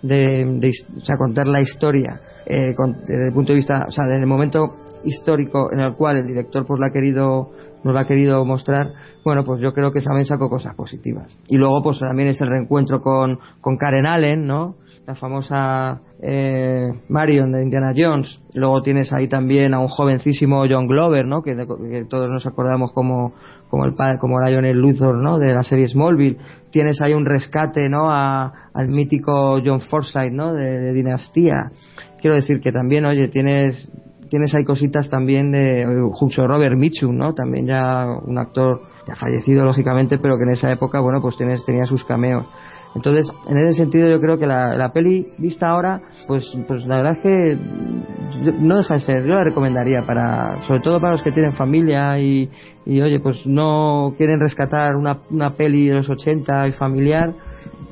de, 0.02 0.46
de 0.60 0.72
o 0.98 1.06
sea, 1.06 1.18
contar 1.18 1.48
la 1.48 1.62
historia, 1.62 2.20
eh, 2.46 2.74
con- 2.76 2.94
desde 2.94 3.28
el 3.28 3.34
punto 3.34 3.52
de 3.54 3.58
vista, 3.58 3.86
o 3.88 3.92
sea, 3.92 4.06
en 4.06 4.22
el 4.22 4.28
momento 4.28 4.78
histórico 5.04 5.72
en 5.72 5.80
el 5.80 5.94
cual 5.96 6.18
el 6.18 6.28
director 6.28 6.66
pues 6.66 6.80
la 6.80 6.88
ha 6.88 6.92
querido 6.92 7.52
nos 7.84 7.94
lo 7.94 8.00
ha 8.00 8.08
querido 8.08 8.44
mostrar, 8.46 8.94
bueno, 9.24 9.44
pues 9.44 9.62
yo 9.62 9.72
creo 9.72 9.92
que 9.92 10.02
también 10.02 10.26
sacó 10.26 10.50
cosas 10.50 10.74
positivas. 10.74 11.38
Y 11.48 11.56
luego, 11.56 11.84
pues 11.84 12.00
también 12.00 12.30
es 12.30 12.42
el 12.42 12.50
reencuentro 12.50 13.00
con, 13.00 13.38
con 13.62 13.78
Karen 13.78 14.08
Allen, 14.08 14.48
¿no? 14.48 14.78
La 15.06 15.14
famosa 15.14 16.02
eh, 16.20 16.90
Marion 17.10 17.52
de 17.52 17.62
Indiana 17.62 17.94
Jones. 17.96 18.42
Luego 18.56 18.82
tienes 18.82 19.14
ahí 19.14 19.28
también 19.28 19.76
a 19.76 19.80
un 19.80 19.88
jovencísimo 19.88 20.66
John 20.68 20.88
Glover, 20.88 21.28
¿no? 21.28 21.44
Que, 21.44 21.56
que 21.56 22.06
todos 22.10 22.28
nos 22.28 22.44
acordamos 22.48 22.92
como, 22.92 23.34
como 23.70 23.86
el 23.86 23.94
padre, 23.94 24.18
como 24.18 24.42
Lionel 24.42 24.80
Luthor, 24.80 25.22
¿no? 25.22 25.38
De 25.38 25.54
la 25.54 25.62
serie 25.62 25.88
Smallville. 25.88 26.38
Tienes 26.72 27.02
ahí 27.02 27.14
un 27.14 27.26
rescate, 27.26 27.88
¿no? 27.88 28.10
A, 28.10 28.52
al 28.74 28.88
mítico 28.88 29.60
John 29.64 29.82
Forsythe, 29.82 30.32
¿no? 30.32 30.54
De, 30.54 30.92
Dinastía. 30.92 31.72
Quiero 32.20 32.36
decir 32.36 32.60
que 32.60 32.72
también, 32.72 33.06
oye, 33.06 33.28
tienes 33.28 33.92
tienes 34.28 34.56
ahí 34.56 34.64
cositas 34.64 35.08
también 35.08 35.52
de 35.52 35.86
junto 36.14 36.42
a 36.42 36.48
Robert 36.48 36.76
Mitchum, 36.76 37.16
¿no? 37.16 37.36
También 37.36 37.68
ya 37.68 38.08
un 38.26 38.40
actor 38.40 38.82
ya 39.08 39.16
fallecido 39.16 39.66
lógicamente, 39.66 40.18
pero 40.18 40.36
que 40.38 40.46
en 40.46 40.50
esa 40.50 40.72
época, 40.72 41.00
bueno, 41.00 41.22
pues 41.22 41.38
tienes, 41.38 41.64
tenía 41.64 41.86
sus 41.86 42.04
cameos. 42.06 42.48
Entonces, 42.96 43.30
en 43.48 43.58
ese 43.58 43.74
sentido 43.74 44.10
yo 44.10 44.22
creo 44.22 44.38
que 44.40 44.48
la, 44.48 44.92
peli 44.94 45.28
vista 45.38 45.68
ahora, 45.70 46.02
pues, 46.28 46.50
pues 46.66 46.86
la 46.88 46.98
verdad 46.98 47.14
es 47.14 47.20
que 47.20 47.58
no 48.62 48.78
deja 48.78 48.94
de 48.96 49.00
ser, 49.02 49.26
yo 49.26 49.36
la 49.36 49.44
recomendaría 49.44 50.04
para, 50.04 50.60
sobre 50.66 50.80
todo 50.80 51.02
para 51.02 51.14
los 51.14 51.22
que 51.22 51.34
tienen 51.34 51.54
familia 51.54 52.18
y, 52.20 52.50
y 52.86 53.02
oye, 53.02 53.20
pues 53.20 53.46
no 53.46 54.14
quieren 54.18 54.40
rescatar 54.40 54.96
una, 54.96 55.20
una 55.30 55.56
peli 55.56 55.88
de 55.88 55.96
los 55.96 56.10
80 56.10 56.70
y 56.70 56.72
familiar, 56.72 57.34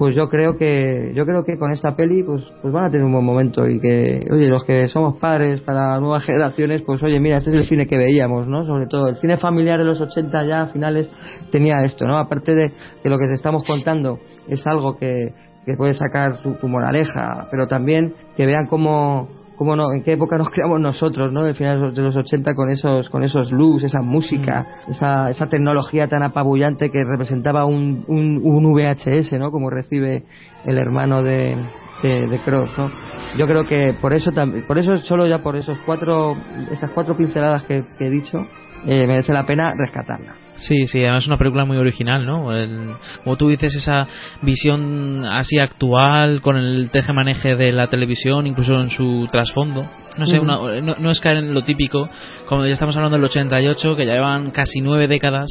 pues 0.04 0.16
yo 0.16 0.28
creo 0.28 0.58
que 0.58 1.14
yo 1.16 1.26
creo 1.26 1.46
que 1.46 1.58
con 1.58 1.72
esta 1.72 1.96
peli 1.96 2.24
pues 2.24 2.44
pues 2.62 2.74
van 2.74 2.84
a 2.84 2.92
tener 2.92 3.06
un 3.06 3.14
buen 3.14 3.24
momento 3.24 3.70
y 3.70 3.80
que 3.80 4.22
oye 4.30 4.50
los 4.50 4.66
que 4.66 4.90
somos 4.90 5.18
padres 5.18 5.62
para 5.62 5.98
nuevas 6.02 6.26
generaciones 6.26 6.82
pues 6.82 7.02
oye 7.02 7.22
mira 7.22 7.38
este 7.38 7.52
es 7.52 7.56
el 7.56 7.64
cine 7.64 7.88
que 7.88 7.98
veíamos 7.98 8.50
no 8.50 8.66
sobre 8.66 8.88
todo 8.88 9.08
el 9.08 9.16
cine 9.16 9.38
familiar 9.38 9.80
de 9.80 9.86
los 9.86 10.02
80 10.02 10.46
ya 10.46 10.64
a 10.64 10.68
finales 10.68 11.10
tenía 11.54 11.86
esto 11.86 12.06
no 12.06 12.18
aparte 12.18 12.54
de 12.54 12.74
que 13.02 13.08
lo 13.08 13.18
que 13.18 13.28
te 13.28 13.36
estamos 13.36 13.64
contando 13.66 14.20
es 14.50 14.68
algo 14.68 14.98
que 14.98 15.34
que 15.66 15.78
puede 15.78 15.94
sacar 15.94 16.42
tu, 16.42 16.56
tu 16.56 16.68
moraleja 16.68 17.48
pero 17.50 17.70
también 17.70 18.14
que 18.36 18.46
vean 18.46 18.68
cómo 18.68 19.30
cómo 19.58 19.76
no, 19.76 19.92
en 19.94 20.04
qué 20.04 20.14
época 20.14 20.38
nos 20.38 20.50
creamos 20.50 20.80
nosotros, 20.80 21.32
¿no? 21.32 21.44
De 21.44 21.54
finales 21.54 21.96
de 21.96 22.02
los 22.02 22.16
80 22.16 22.56
con 22.56 22.70
esos, 22.70 23.10
con 23.10 23.24
esos 23.24 23.52
looks, 23.52 23.84
esa 23.84 24.02
música, 24.02 24.66
esa, 24.88 25.30
esa 25.30 25.48
tecnología 25.48 26.08
tan 26.08 26.24
apabullante 26.24 26.90
que 26.90 27.04
representaba 27.04 27.66
un, 27.66 28.04
un, 28.08 28.42
un 28.44 28.74
VHS, 28.74 29.34
¿no? 29.34 29.52
Como 29.52 29.70
recibe 29.70 30.24
el 30.66 30.78
hermano 30.78 31.24
de, 31.24 31.58
de, 32.02 32.28
de 32.28 32.40
Cross, 32.40 32.72
¿no? 32.78 32.92
Yo 33.38 33.48
creo 33.48 33.66
que 33.66 33.94
por 34.00 34.14
eso, 34.14 34.32
por 34.68 34.78
eso 34.78 34.98
solo 35.00 35.28
ya 35.28 35.40
por 35.40 35.56
esos 35.56 35.78
cuatro, 35.86 36.36
esas 36.72 36.92
cuatro 36.92 37.16
pinceladas 37.16 37.64
que, 37.64 37.84
que 37.98 38.08
he 38.08 38.10
dicho, 38.10 38.46
eh, 38.86 39.08
merece 39.08 39.34
la 39.34 39.46
pena 39.46 39.74
rescatarla. 39.76 40.43
Sí, 40.56 40.86
sí, 40.86 41.00
además 41.00 41.24
es 41.24 41.28
una 41.28 41.38
película 41.38 41.66
muy 41.66 41.78
original, 41.78 42.26
¿no? 42.26 42.52
El- 42.56 42.92
como 43.24 43.36
tú 43.38 43.50
dices, 43.50 43.74
esa 43.76 44.08
visión 44.44 45.26
así 45.26 45.58
actual, 45.60 46.42
con 46.42 46.58
el 46.58 46.90
teje-maneje 46.92 47.56
de 47.56 47.72
la 47.72 47.88
televisión, 47.88 48.46
incluso 48.48 48.80
en 48.80 48.90
su 48.90 49.28
trasfondo. 49.32 49.90
No 50.18 50.28
sé, 50.28 50.38
Ujú. 50.40 50.46
una- 50.46 50.80
no, 50.82 50.96
no 51.00 51.10
es 51.10 51.20
caer 51.20 51.38
en 51.38 51.54
lo 51.56 51.64
típico, 51.64 52.08
como 52.48 52.66
ya 52.68 52.74
estamos 52.74 52.96
hablando 52.96 53.18
del 53.18 53.26
88, 53.26 53.96
que 53.96 54.06
ya 54.06 54.14
llevan 54.14 54.52
casi 54.52 54.80
nueve 54.82 55.08
décadas 55.08 55.48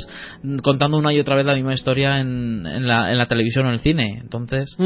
contando 0.62 0.99
una 0.99 1.12
y 1.12 1.19
otra 1.19 1.35
vez 1.35 1.45
la 1.47 1.55
misma 1.55 1.74
historia 1.74 2.20
en, 2.20 2.65
en, 2.66 2.87
la, 2.87 3.11
en 3.11 3.19
la 3.19 3.27
televisión 3.27 3.66
o 3.66 3.69
en 3.70 3.74
el 3.74 3.81
cine. 3.81 4.19
Entonces, 4.23 4.77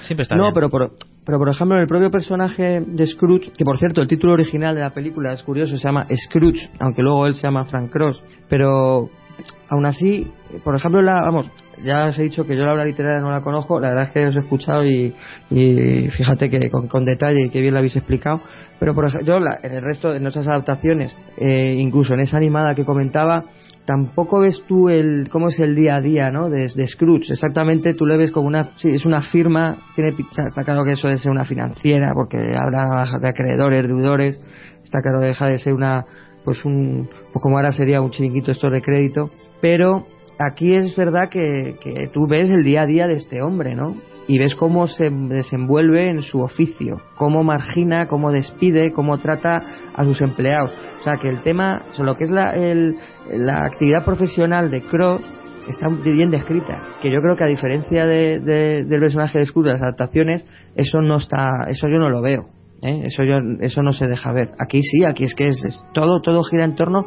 siempre 0.00 0.22
está 0.22 0.36
no, 0.36 0.44
bien. 0.44 0.54
pero 0.54 0.70
por, 0.70 0.92
pero 1.26 1.38
por 1.38 1.50
ejemplo, 1.50 1.78
el 1.78 1.86
propio 1.86 2.10
personaje 2.10 2.80
de 2.86 3.06
Scrooge, 3.06 3.52
que 3.56 3.64
por 3.64 3.76
cierto, 3.78 4.00
el 4.00 4.08
título 4.08 4.32
original 4.32 4.74
de 4.74 4.80
la 4.80 4.94
película 4.94 5.34
es 5.34 5.42
curioso, 5.42 5.76
se 5.76 5.82
llama 5.84 6.06
Scrooge, 6.14 6.70
aunque 6.80 7.02
luego 7.02 7.26
él 7.26 7.34
se 7.34 7.42
llama 7.42 7.66
Frank 7.66 7.90
Cross, 7.92 8.22
pero 8.48 9.10
aún 9.68 9.86
así, 9.86 10.30
por 10.64 10.74
ejemplo, 10.74 11.02
la, 11.02 11.20
vamos, 11.20 11.50
ya 11.84 12.06
os 12.08 12.18
he 12.18 12.22
dicho 12.22 12.46
que 12.46 12.56
yo 12.56 12.64
la 12.64 12.72
obra 12.72 12.84
literaria 12.84 13.20
no 13.20 13.30
la 13.30 13.42
conozco, 13.42 13.80
la 13.80 13.88
verdad 13.88 14.04
es 14.04 14.10
que 14.10 14.26
os 14.28 14.36
he 14.36 14.38
escuchado 14.40 14.84
y, 14.84 15.14
y 15.50 16.08
fíjate 16.10 16.48
que 16.50 16.70
con, 16.70 16.88
con 16.88 17.04
detalle 17.04 17.46
y 17.46 17.50
que 17.50 17.60
bien 17.60 17.74
la 17.74 17.80
habéis 17.80 17.96
explicado, 17.96 18.40
pero 18.78 18.94
por 18.94 19.04
ejemplo, 19.06 19.26
yo 19.26 19.40
la- 19.40 19.58
en 19.62 19.72
el 19.72 19.82
resto 19.82 20.12
de 20.12 20.20
nuestras 20.20 20.46
adaptaciones, 20.48 21.16
eh, 21.36 21.74
incluso 21.78 22.14
en 22.14 22.20
esa 22.20 22.36
animada 22.36 22.74
que 22.74 22.84
comentaba, 22.84 23.44
tampoco 23.86 24.40
ves 24.40 24.62
tú 24.66 24.88
el 24.88 25.28
cómo 25.30 25.48
es 25.48 25.58
el 25.60 25.74
día 25.76 25.96
a 25.96 26.00
día 26.00 26.30
¿no? 26.30 26.50
de, 26.50 26.68
Scrooge 26.88 27.32
exactamente 27.32 27.94
tú 27.94 28.04
le 28.04 28.16
ves 28.16 28.32
como 28.32 28.48
una 28.48 28.70
sí, 28.78 28.90
es 28.90 29.04
una 29.06 29.22
firma 29.22 29.76
tiene 29.94 30.10
está 30.10 30.64
claro 30.64 30.84
que 30.84 30.92
eso 30.92 31.06
de 31.06 31.18
ser 31.18 31.30
una 31.30 31.44
financiera 31.44 32.10
porque 32.12 32.36
habrá 32.36 33.16
de 33.20 33.28
acreedores 33.28 33.86
deudores 33.86 34.40
está 34.82 35.00
claro 35.02 35.20
que 35.20 35.26
deja 35.26 35.46
de 35.46 35.58
ser 35.58 35.72
una 35.72 36.04
pues 36.46 36.64
un 36.64 37.10
pues 37.32 37.42
como 37.42 37.58
ahora 37.58 37.72
sería 37.72 38.00
un 38.00 38.10
chiringuito 38.10 38.52
esto 38.52 38.70
de 38.70 38.80
crédito 38.80 39.28
pero 39.60 40.06
aquí 40.38 40.74
es 40.74 40.96
verdad 40.96 41.28
que, 41.28 41.76
que 41.82 42.08
tú 42.14 42.26
ves 42.26 42.48
el 42.48 42.62
día 42.64 42.82
a 42.82 42.86
día 42.86 43.06
de 43.06 43.14
este 43.16 43.42
hombre 43.42 43.74
no 43.74 43.96
y 44.28 44.38
ves 44.38 44.54
cómo 44.56 44.88
se 44.88 45.08
desenvuelve 45.08 46.10
en 46.10 46.20
su 46.20 46.40
oficio, 46.40 47.00
cómo 47.16 47.44
margina, 47.44 48.08
cómo 48.08 48.32
despide, 48.32 48.90
cómo 48.90 49.18
trata 49.18 49.62
a 49.94 50.02
sus 50.02 50.20
empleados. 50.20 50.74
O 50.98 51.02
sea, 51.04 51.16
que 51.16 51.28
el 51.28 51.42
tema, 51.44 51.84
o 51.96 52.02
lo 52.02 52.16
que 52.16 52.24
es 52.24 52.30
la, 52.30 52.50
el- 52.56 52.96
la 53.30 53.62
actividad 53.64 54.04
profesional 54.04 54.68
de 54.68 54.82
Cross 54.82 55.22
está 55.68 55.86
bien 56.04 56.32
descrita. 56.32 56.76
Que 57.00 57.12
yo 57.12 57.20
creo 57.20 57.36
que 57.36 57.44
a 57.44 57.46
diferencia 57.46 58.04
de, 58.04 58.40
de- 58.40 58.84
del 58.84 59.00
personaje 59.00 59.38
de 59.38 59.46
Scrooge, 59.46 59.68
las 59.70 59.82
adaptaciones, 59.82 60.44
eso 60.74 61.00
no 61.02 61.18
está, 61.18 61.46
eso 61.68 61.86
yo 61.86 61.98
no 61.98 62.08
lo 62.10 62.20
veo. 62.20 62.46
¿Eh? 62.82 63.02
Eso 63.04 63.22
yo, 63.22 63.38
eso 63.60 63.82
no 63.82 63.92
se 63.92 64.06
deja 64.06 64.32
ver. 64.32 64.50
Aquí 64.58 64.80
sí, 64.82 65.04
aquí 65.04 65.24
es 65.24 65.34
que 65.34 65.48
es, 65.48 65.64
es 65.64 65.84
todo, 65.92 66.20
todo 66.20 66.42
gira 66.44 66.64
en 66.64 66.74
torno 66.74 67.04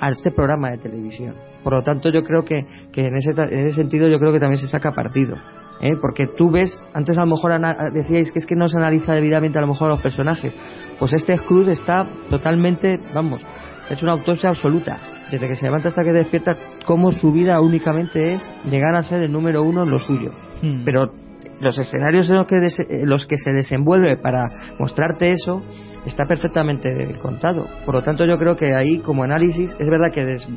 a 0.00 0.10
este 0.10 0.30
programa 0.30 0.70
de 0.70 0.78
televisión. 0.78 1.34
Por 1.62 1.72
lo 1.74 1.82
tanto, 1.82 2.10
yo 2.10 2.22
creo 2.22 2.44
que, 2.44 2.66
que 2.92 3.06
en, 3.06 3.16
ese, 3.16 3.30
en 3.30 3.58
ese 3.58 3.76
sentido 3.76 4.08
yo 4.08 4.18
creo 4.18 4.32
que 4.32 4.40
también 4.40 4.58
se 4.58 4.68
saca 4.68 4.92
partido. 4.92 5.36
¿eh? 5.80 5.94
Porque 6.00 6.26
tú 6.26 6.50
ves, 6.50 6.70
antes 6.94 7.18
a 7.18 7.24
lo 7.24 7.34
mejor 7.34 7.52
decíais 7.92 8.32
que 8.32 8.38
es 8.38 8.46
que 8.46 8.54
no 8.54 8.68
se 8.68 8.78
analiza 8.78 9.14
debidamente 9.14 9.58
a 9.58 9.62
lo 9.62 9.68
mejor 9.68 9.88
a 9.88 9.94
los 9.94 10.02
personajes. 10.02 10.56
Pues 10.98 11.12
este 11.12 11.36
Scrooge 11.36 11.72
está 11.72 12.08
totalmente, 12.30 12.98
vamos, 13.14 13.40
se 13.40 13.92
ha 13.92 13.96
hecho 13.96 14.06
una 14.06 14.12
autopsia 14.12 14.50
absoluta. 14.50 14.98
Desde 15.30 15.46
que 15.46 15.56
se 15.56 15.66
levanta 15.66 15.88
hasta 15.88 16.04
que 16.04 16.12
despierta, 16.12 16.56
cómo 16.86 17.12
su 17.12 17.32
vida 17.32 17.60
únicamente 17.60 18.32
es 18.32 18.52
llegar 18.70 18.94
a 18.94 19.02
ser 19.02 19.22
el 19.22 19.32
número 19.32 19.62
uno 19.62 19.82
en 19.82 19.90
lo 19.90 19.98
suyo. 19.98 20.32
Hmm. 20.62 20.84
Pero 20.84 21.12
los 21.60 21.78
escenarios 21.78 22.28
en 22.30 22.36
los 22.36 22.46
que, 22.46 22.56
des- 22.60 22.86
en 22.88 23.08
los 23.08 23.26
que 23.26 23.36
se 23.38 23.52
desenvuelve 23.52 24.16
para 24.16 24.42
mostrarte 24.78 25.30
eso 25.32 25.62
está 26.06 26.24
perfectamente 26.26 27.18
contado. 27.20 27.66
Por 27.84 27.94
lo 27.94 28.02
tanto, 28.02 28.24
yo 28.24 28.38
creo 28.38 28.56
que 28.56 28.74
ahí, 28.74 28.98
como 29.00 29.24
análisis, 29.24 29.74
es 29.78 29.90
verdad 29.90 30.12
que 30.12 30.24
des- 30.24 30.48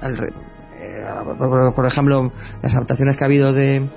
al 0.00 0.14
eh, 0.80 1.04
por, 1.74 1.86
ejemplo, 1.86 2.32
las 2.62 2.74
adaptaciones 2.74 3.16
que 3.16 3.24
ha 3.24 3.26
habido 3.26 3.52
de, 3.52 3.88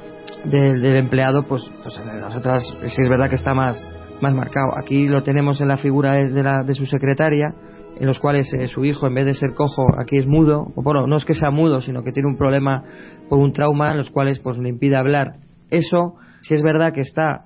del- 0.46 0.86
empleado, 0.96 1.44
pues, 1.44 1.64
pues 1.84 2.00
en 2.00 2.22
las 2.22 2.36
otras 2.36 2.64
sí 2.88 3.02
es 3.02 3.10
verdad 3.10 3.30
que 3.30 3.36
está 3.36 3.54
más, 3.54 3.76
más 4.22 4.34
marcado. 4.34 4.78
Aquí 4.78 5.08
lo 5.08 5.24
tenemos 5.24 5.60
en 5.62 5.68
la 5.68 5.78
figura 5.78 6.14
de, 6.14 6.44
la, 6.44 6.64
de 6.64 6.74
su 6.74 6.86
secretaria, 6.86 7.54
en 8.00 8.06
los 8.06 8.20
cuales 8.20 8.54
eh, 8.54 8.68
su 8.68 8.86
hijo, 8.86 9.08
en 9.08 9.16
vez 9.16 9.26
de 9.26 9.34
ser 9.34 9.54
cojo, 9.56 9.84
aquí 10.00 10.18
es 10.18 10.28
mudo. 10.28 10.68
Bueno, 10.76 11.08
no 11.08 11.16
es 11.18 11.26
que 11.26 11.34
sea 11.34 11.50
mudo, 11.50 11.82
sino 11.82 12.04
que 12.04 12.12
tiene 12.12 12.30
un 12.30 12.38
problema 12.38 12.84
por 13.28 13.40
un 13.40 13.52
trauma, 13.54 13.92
en 13.92 13.98
los 13.98 14.12
cuales 14.12 14.40
pues 14.40 14.58
le 14.60 14.70
impide 14.70 14.96
hablar. 14.96 15.32
Eso, 15.72 16.14
sí 16.48 16.54
es 16.54 16.62
verdad 16.62 16.94
que 16.94 17.02
está 17.02 17.46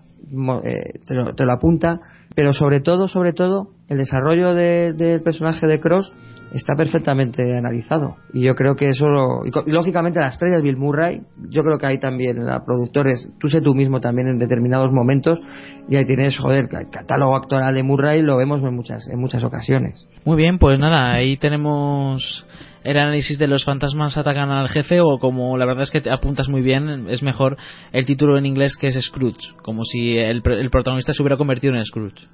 eh, 0.63 0.99
te, 1.05 1.15
lo, 1.15 1.33
te 1.33 1.45
lo 1.45 1.51
apunta, 1.51 1.99
pero 2.35 2.53
sobre 2.53 2.79
todo, 2.79 3.07
sobre 3.07 3.33
todo, 3.33 3.69
el 3.89 3.97
desarrollo 3.97 4.53
de- 4.53 4.93
del 4.93 5.21
personaje 5.21 5.67
de 5.67 5.79
Cross 5.79 6.13
está 6.53 6.75
perfectamente 6.75 7.57
analizado. 7.57 8.15
Y 8.33 8.41
yo 8.41 8.55
creo 8.55 8.75
que 8.75 8.89
eso, 8.89 9.09
lo- 9.09 9.45
y, 9.45 9.51
lógicamente 9.71 10.19
la 10.19 10.27
estrella 10.27 10.57
es 10.57 10.63
Bill 10.63 10.77
Murray, 10.77 11.21
yo 11.49 11.63
creo 11.63 11.77
que 11.77 11.87
hay 11.87 11.99
también 11.99 12.45
la 12.45 12.63
productores, 12.63 13.27
tú 13.39 13.47
sé 13.49 13.61
tú 13.61 13.73
mismo 13.73 13.99
también 13.99 14.27
en 14.29 14.37
determinados 14.39 14.91
momentos, 14.93 15.41
y 15.89 15.95
ahí 15.95 16.05
tienes, 16.05 16.37
joder, 16.37 16.69
el 16.71 16.89
catálogo 16.89 17.35
actoral 17.35 17.73
de 17.73 17.83
Murray 17.83 18.21
lo 18.21 18.37
vemos 18.37 18.61
en 18.61 18.75
muchas, 18.75 19.07
en 19.09 19.19
muchas 19.19 19.43
ocasiones. 19.43 20.07
Muy 20.23 20.37
bien, 20.37 20.57
pues 20.59 20.77
nada, 20.79 21.11
ahí 21.11 21.35
tenemos 21.37 22.45
el 22.83 22.97
análisis 22.97 23.37
de 23.37 23.47
los 23.47 23.63
fantasmas 23.63 24.17
atacan 24.17 24.49
al 24.49 24.69
jefe 24.69 25.01
o 25.01 25.19
como 25.19 25.57
la 25.57 25.65
verdad 25.65 25.83
es 25.83 25.91
que 25.91 26.01
te 26.01 26.11
apuntas 26.11 26.49
muy 26.49 26.61
bien, 26.61 27.07
es 27.09 27.21
mejor 27.21 27.57
el 27.91 28.05
título 28.05 28.37
en 28.37 28.45
inglés 28.45 28.75
que 28.77 28.87
es 28.87 28.99
Scrooge, 28.99 29.55
como 29.61 29.83
si 29.85 30.17
el, 30.17 30.41
el 30.45 30.69
protagonista 30.69 31.13
se 31.13 31.21
hubiera 31.21 31.37
convertido 31.37 31.75
en 31.75 31.85
Scrooge. 31.85 32.27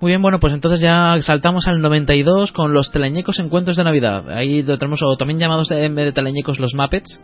Muy 0.00 0.12
bien, 0.12 0.22
bueno, 0.22 0.40
pues 0.40 0.54
entonces 0.54 0.80
ya 0.80 1.16
saltamos 1.20 1.68
al 1.68 1.82
92 1.82 2.52
con 2.52 2.72
los 2.72 2.90
teleñecos 2.90 3.38
encuentros 3.38 3.76
de 3.76 3.84
Navidad. 3.84 4.30
Ahí 4.30 4.62
lo 4.62 4.78
tenemos, 4.78 5.02
o 5.02 5.16
también 5.16 5.38
llamados 5.38 5.70
en 5.72 5.94
vez 5.94 6.06
de 6.06 6.12
teleñecos 6.12 6.58
los 6.58 6.74
Muppets, 6.74 7.20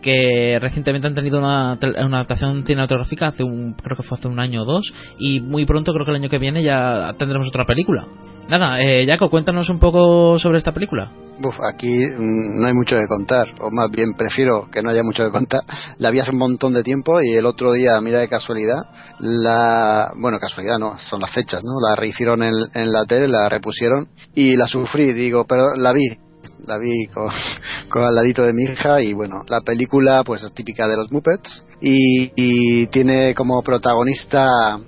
que 0.00 0.58
recientemente 0.60 1.06
han 1.06 1.14
tenido 1.14 1.38
una, 1.38 1.72
adaptación 1.72 2.64
cinematográfica 2.64 3.28
hace 3.28 3.44
un, 3.44 3.74
creo 3.74 3.96
que 3.96 4.02
fue 4.02 4.18
hace 4.18 4.28
un 4.28 4.40
año 4.40 4.62
o 4.62 4.64
dos, 4.64 4.92
y 5.18 5.40
muy 5.40 5.66
pronto, 5.66 5.92
creo 5.92 6.04
que 6.04 6.10
el 6.10 6.16
año 6.16 6.28
que 6.28 6.38
viene 6.38 6.62
ya 6.62 7.14
tendremos 7.18 7.48
otra 7.48 7.64
película. 7.64 8.06
Nada, 8.48 8.82
eh, 8.82 9.06
Jaco, 9.06 9.30
cuéntanos 9.30 9.68
un 9.68 9.78
poco 9.78 10.36
sobre 10.40 10.58
esta 10.58 10.72
película. 10.72 11.12
Uf, 11.38 11.54
aquí 11.72 12.04
mm, 12.04 12.60
no 12.60 12.66
hay 12.66 12.74
mucho 12.74 12.96
que 12.96 13.06
contar, 13.06 13.46
o 13.60 13.70
más 13.70 13.90
bien 13.92 14.14
prefiero 14.18 14.68
que 14.72 14.82
no 14.82 14.90
haya 14.90 15.04
mucho 15.04 15.24
que 15.24 15.30
contar. 15.30 15.60
La 15.98 16.10
vi 16.10 16.18
hace 16.18 16.32
un 16.32 16.38
montón 16.38 16.74
de 16.74 16.82
tiempo 16.82 17.22
y 17.22 17.34
el 17.34 17.46
otro 17.46 17.72
día, 17.72 18.00
mira 18.00 18.18
de 18.18 18.28
casualidad, 18.28 18.82
la. 19.20 20.12
Bueno, 20.16 20.38
casualidad 20.40 20.78
no, 20.78 20.98
son 20.98 21.20
las 21.20 21.30
fechas, 21.30 21.62
¿no? 21.62 21.88
La 21.88 21.94
rehicieron 21.94 22.42
en 22.42 22.92
la 22.92 23.04
tele, 23.04 23.28
la 23.28 23.48
repusieron 23.48 24.08
y 24.34 24.56
la 24.56 24.66
sufrí, 24.66 25.12
digo, 25.12 25.44
pero 25.46 25.76
la 25.76 25.92
vi. 25.92 26.29
La 26.66 26.78
vi 26.78 27.06
con, 27.88 28.02
al 28.02 28.14
ladito 28.14 28.42
de 28.42 28.52
mi 28.52 28.64
hija 28.64 29.00
y 29.00 29.12
bueno, 29.12 29.44
la 29.48 29.60
película 29.60 30.22
pues 30.24 30.42
es 30.42 30.52
típica 30.52 30.86
de 30.86 30.96
los 30.96 31.10
Muppets 31.10 31.64
y, 31.80 32.86
tiene 32.88 33.34
como 33.34 33.62
protagonista 33.62 34.78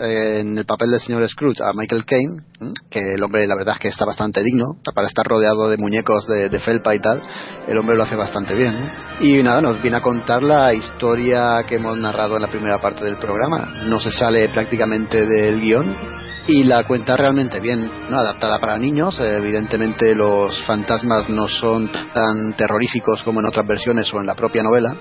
en 0.00 0.56
el 0.56 0.64
papel 0.64 0.90
del 0.90 1.00
señor 1.00 1.28
Scrooge 1.28 1.62
a 1.62 1.72
Michael 1.74 2.04
Caine, 2.06 2.42
que 2.88 3.14
el 3.14 3.22
hombre 3.22 3.46
la 3.46 3.54
verdad 3.54 3.74
es 3.74 3.80
que 3.80 3.88
está 3.88 4.04
bastante 4.04 4.42
digno, 4.42 4.64
para 4.94 5.08
estar 5.08 5.26
rodeado 5.26 5.68
de 5.68 5.76
muñecos 5.76 6.26
de, 6.26 6.48
de 6.48 6.60
felpa 6.60 6.94
y 6.94 7.00
tal, 7.00 7.20
el 7.66 7.78
hombre 7.78 7.96
lo 7.96 8.04
hace 8.04 8.16
bastante 8.16 8.54
bien. 8.54 8.74
Y 9.20 9.42
nada, 9.42 9.60
nos 9.60 9.82
viene 9.82 9.98
a 9.98 10.02
contar 10.02 10.42
la 10.42 10.72
historia 10.72 11.64
que 11.66 11.76
hemos 11.76 11.98
narrado 11.98 12.36
en 12.36 12.42
la 12.42 12.50
primera 12.50 12.80
parte 12.80 13.04
del 13.04 13.18
programa. 13.18 13.74
No 13.86 14.00
se 14.00 14.10
sale 14.10 14.48
prácticamente 14.48 15.26
del 15.26 15.60
guion, 15.60 16.23
y 16.46 16.64
la 16.64 16.84
cuenta 16.84 17.16
realmente 17.16 17.60
bien, 17.60 17.90
¿no? 18.08 18.18
adaptada 18.18 18.58
para 18.58 18.76
niños. 18.78 19.18
Eh, 19.20 19.36
evidentemente 19.38 20.14
los 20.14 20.62
fantasmas 20.64 21.28
no 21.28 21.48
son 21.48 21.90
tan 21.90 22.54
terroríficos 22.56 23.22
como 23.22 23.40
en 23.40 23.46
otras 23.46 23.66
versiones 23.66 24.12
o 24.12 24.20
en 24.20 24.26
la 24.26 24.34
propia 24.34 24.62
novela. 24.62 24.94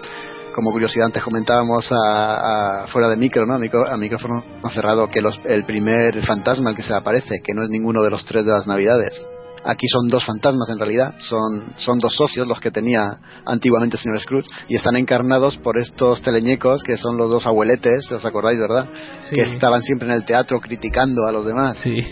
Como 0.54 0.72
curiosidad, 0.72 1.08
antes 1.08 1.24
comentábamos 1.24 1.92
a, 1.92 2.86
fuera 2.90 3.10
de 3.10 3.16
micro, 3.16 3.46
¿no? 3.46 3.56
a, 3.56 3.98
micrófono 3.98 4.44
cerrado, 4.72 5.08
que 5.08 5.20
los- 5.22 5.42
el 5.46 5.66
primer 5.66 6.22
fantasma 6.26 6.76
que 6.76 6.84
se 6.84 6.94
aparece, 6.94 7.42
que 7.44 7.54
no 7.56 7.64
es 7.64 7.70
ninguno 7.70 8.04
de 8.04 8.12
los 8.12 8.24
tres 8.26 8.46
de 8.46 8.52
las 8.52 8.68
Navidades, 8.68 9.28
Aquí 9.66 9.88
son 9.88 10.08
dos 10.08 10.26
fantasmas 10.26 10.70
en 10.70 10.78
realidad, 10.78 11.16
son, 11.20 11.74
son 11.78 12.00
dos 12.00 12.16
socios 12.16 12.48
los 12.48 12.60
que 12.60 12.72
tenía 12.72 13.18
antiguamente 13.46 13.96
el 13.96 14.02
señor 14.02 14.20
Scrooge 14.20 14.50
y 14.68 14.76
están 14.76 14.96
encarnados 14.98 15.58
por 15.58 15.78
estos 15.78 16.22
teleñecos 16.22 16.84
que 16.84 16.98
son 16.98 17.18
los 17.18 17.30
dos 17.30 17.46
abueletes, 17.46 18.12
¿os 18.12 18.26
acordáis, 18.26 18.60
verdad? 18.60 18.90
Sí. 19.30 19.36
Que 19.36 19.42
estaban 19.44 19.82
siempre 19.82 20.08
en 20.10 20.16
el 20.16 20.26
teatro 20.26 20.60
criticando 20.60 21.26
a 21.28 21.32
los 21.32 21.46
demás. 21.46 21.78
Sí. 21.78 22.02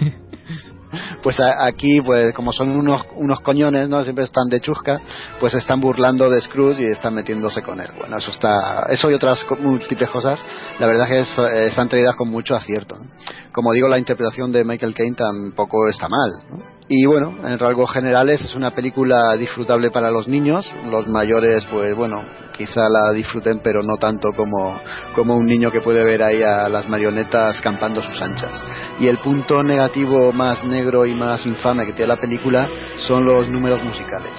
Pues 1.23 1.39
a- 1.39 1.65
aquí, 1.65 2.01
pues 2.01 2.33
como 2.33 2.51
son 2.51 2.69
unos, 2.71 3.03
unos 3.15 3.39
coñones, 3.39 3.87
¿no? 3.87 4.03
Siempre 4.03 4.25
están 4.25 4.49
de 4.49 4.59
chusca, 4.59 4.99
pues 5.39 5.53
están 5.53 5.79
burlando 5.79 6.29
de 6.29 6.41
Scrooge 6.41 6.81
y 6.81 6.85
están 6.91 7.13
metiéndose 7.13 7.61
con 7.61 7.79
él. 7.79 7.87
Bueno, 7.97 8.17
eso 8.17 8.29
está, 8.31 8.87
eso 8.89 9.09
y 9.09 9.13
otras 9.13 9.39
múltiples 9.61 10.09
cosas, 10.09 10.43
la 10.79 10.87
verdad 10.87 11.07
que 11.07 11.19
es- 11.21 11.37
eh, 11.37 11.67
están 11.67 11.87
traídas 11.87 12.15
con 12.17 12.27
mucho 12.29 12.55
acierto. 12.55 12.95
¿no? 12.95 13.05
Como 13.53 13.71
digo, 13.71 13.87
la 13.87 13.99
interpretación 13.99 14.51
de 14.51 14.65
Michael 14.65 14.93
Caine 14.93 15.15
tampoco 15.15 15.87
está 15.87 16.07
mal, 16.09 16.31
¿no? 16.49 16.80
Y 16.93 17.05
bueno, 17.05 17.37
en 17.45 17.57
rasgos 17.57 17.89
generales 17.89 18.41
es 18.43 18.53
una 18.53 18.71
película 18.71 19.37
disfrutable 19.37 19.91
para 19.91 20.11
los 20.11 20.27
niños, 20.27 20.69
los 20.89 21.07
mayores, 21.07 21.65
pues 21.71 21.95
bueno, 21.95 22.21
quizá 22.57 22.81
la 22.89 23.13
disfruten, 23.13 23.61
pero 23.63 23.81
no 23.81 23.95
tanto 23.95 24.33
como, 24.33 24.77
como 25.15 25.37
un 25.37 25.45
niño 25.47 25.71
que 25.71 25.79
puede 25.79 26.03
ver 26.03 26.21
ahí 26.21 26.43
a 26.43 26.67
las 26.67 26.89
marionetas 26.89 27.61
campando 27.61 28.01
sus 28.01 28.21
anchas. 28.21 28.61
Y 28.99 29.07
el 29.07 29.19
punto 29.19 29.63
negativo 29.63 30.33
más 30.33 30.65
negro 30.65 31.05
y 31.05 31.13
más 31.13 31.45
infame 31.45 31.85
que 31.85 31.93
tiene 31.93 32.09
la 32.09 32.19
película 32.19 32.67
son 33.07 33.23
los 33.23 33.47
números 33.47 33.81
musicales. 33.85 34.33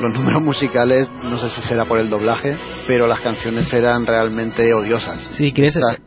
Los 0.00 0.12
números 0.12 0.42
musicales, 0.42 1.08
no 1.22 1.38
sé 1.38 1.50
si 1.50 1.62
será 1.62 1.84
por 1.84 2.00
el 2.00 2.10
doblaje, 2.10 2.58
pero 2.88 3.06
las 3.06 3.20
canciones 3.20 3.72
eran 3.72 4.06
realmente 4.06 4.74
odiosas. 4.74 5.30
Quieres, 5.52 5.76
Estas- 5.76 6.00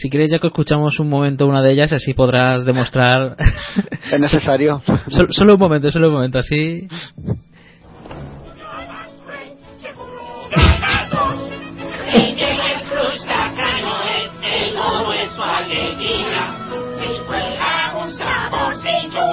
si 0.00 0.08
quieres 0.08 0.30
ya 0.30 0.38
que 0.38 0.46
escuchamos 0.46 0.98
un 0.98 1.08
momento 1.08 1.46
una 1.46 1.62
de 1.62 1.72
ellas, 1.72 1.92
así 1.92 2.14
podrás 2.14 2.64
demostrar. 2.64 3.36
¿Es 4.12 4.20
necesario? 4.20 4.82
Sol- 5.08 5.28
solo 5.30 5.54
un 5.54 5.60
momento, 5.60 5.90
solo 5.90 6.08
un 6.08 6.14
momento, 6.14 6.38
así. 6.38 6.88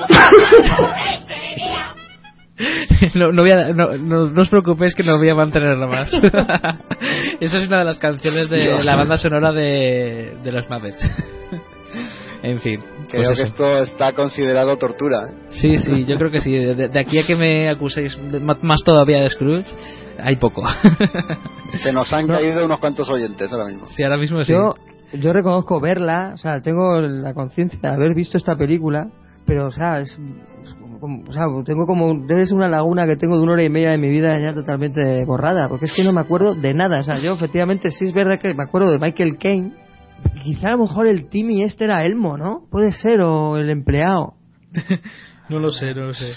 No, 3.16 3.32
no, 3.32 3.42
voy 3.44 3.52
a- 3.52 3.74
no, 3.74 3.98
no- 3.98 4.26
no 4.28 4.42
os 4.42 4.50
preocupéis 4.50 4.96
que 4.96 5.04
no 5.04 5.18
voy 5.18 5.30
a 5.30 5.36
mantenerlo 5.36 5.88
más. 5.88 6.12
Esa 7.40 7.58
es 7.60 7.68
una 7.68 7.80
de 7.80 7.86
las 7.86 8.00
canciones 8.00 8.50
de 8.50 8.62
Dios. 8.62 8.86
la 8.86 8.96
banda 8.96 9.18
sonora 9.18 9.52
de, 9.52 10.38
de 10.44 10.52
los 10.52 10.70
Muppets. 10.70 11.08
en 12.44 12.60
fin. 12.60 12.80
Creo 13.10 13.26
pues 13.26 13.38
que 13.40 13.44
eso. 13.44 13.44
esto 13.44 13.78
está 13.84 14.14
considerado 14.14 14.78
tortura. 14.78 15.28
¿eh? 15.30 15.34
Sí, 15.50 15.78
sí, 15.78 16.06
yo 16.06 16.18
creo 16.18 16.32
que 16.32 16.42
sí. 16.42 16.52
De, 16.54 16.88
de 16.90 17.00
aquí 17.00 17.20
a 17.20 17.26
que 17.26 17.36
me 17.36 17.70
acuséis 17.70 18.18
de- 18.32 18.40
más 18.40 18.84
todavía 18.84 19.20
de 19.22 19.30
Scrooge, 19.30 19.72
hay 20.20 20.36
poco. 20.38 20.64
Se 21.78 21.92
nos 21.92 22.12
han 22.12 22.28
caído 22.28 22.66
unos 22.66 22.80
cuantos 22.80 23.10
oyentes 23.10 23.52
ahora 23.52 23.66
mismo. 23.68 23.86
sí, 23.90 24.04
ahora 24.04 24.18
mismo 24.18 24.44
sí. 24.44 24.52
Yo, 24.52 24.74
yo 25.14 25.32
reconozco 25.32 25.80
verla, 25.80 26.32
o 26.34 26.38
sea, 26.38 26.60
tengo 26.62 27.00
la 27.02 27.34
conciencia 27.34 27.80
de 27.82 27.88
haber 27.88 28.14
visto 28.16 28.38
esta 28.38 28.56
película, 28.56 29.08
pero, 29.46 29.68
o 29.68 29.72
sea, 29.72 30.00
es 30.00 30.18
o 31.02 31.32
sea, 31.32 31.46
tengo 31.66 31.86
como, 31.86 32.26
debe 32.26 32.46
ser 32.46 32.56
una 32.56 32.68
laguna 32.68 33.06
que 33.06 33.16
tengo 33.16 33.38
de 33.38 33.44
una 33.44 33.54
hora 33.54 33.64
y 33.64 33.70
media 33.70 33.92
de 33.92 33.98
mi 33.98 34.10
vida 34.10 34.40
ya 34.40 34.54
totalmente 34.54 35.24
borrada, 35.26 35.70
porque 35.70 35.86
es 35.86 35.94
que 35.96 36.04
no 36.04 36.14
me 36.14 36.22
acuerdo 36.22 36.56
de 36.56 36.74
nada, 36.74 37.00
o 37.00 37.04
sea, 37.04 37.20
yo 37.20 37.34
efectivamente 37.34 37.92
sí 37.92 38.06
es 38.06 38.14
verdad 38.14 38.40
que 38.40 38.54
me 38.54 38.64
acuerdo 38.64 38.92
de 38.92 39.00
Michael 39.00 39.38
Caine, 39.38 39.74
quizá 40.44 40.70
a 40.70 40.72
lo 40.72 40.80
mejor 40.80 41.08
el 41.08 41.30
Timmy 41.30 41.64
este 41.64 41.86
era 41.86 42.04
Elmo, 42.04 42.38
¿no? 42.38 42.64
Puede 42.72 42.92
ser, 42.92 43.22
o 43.22 43.58
el 43.58 43.70
empleado. 43.70 44.34
No 45.50 45.60
lo 45.60 45.72
sé, 45.72 45.94
no 45.96 46.08
lo 46.08 46.14
sé. 46.14 46.34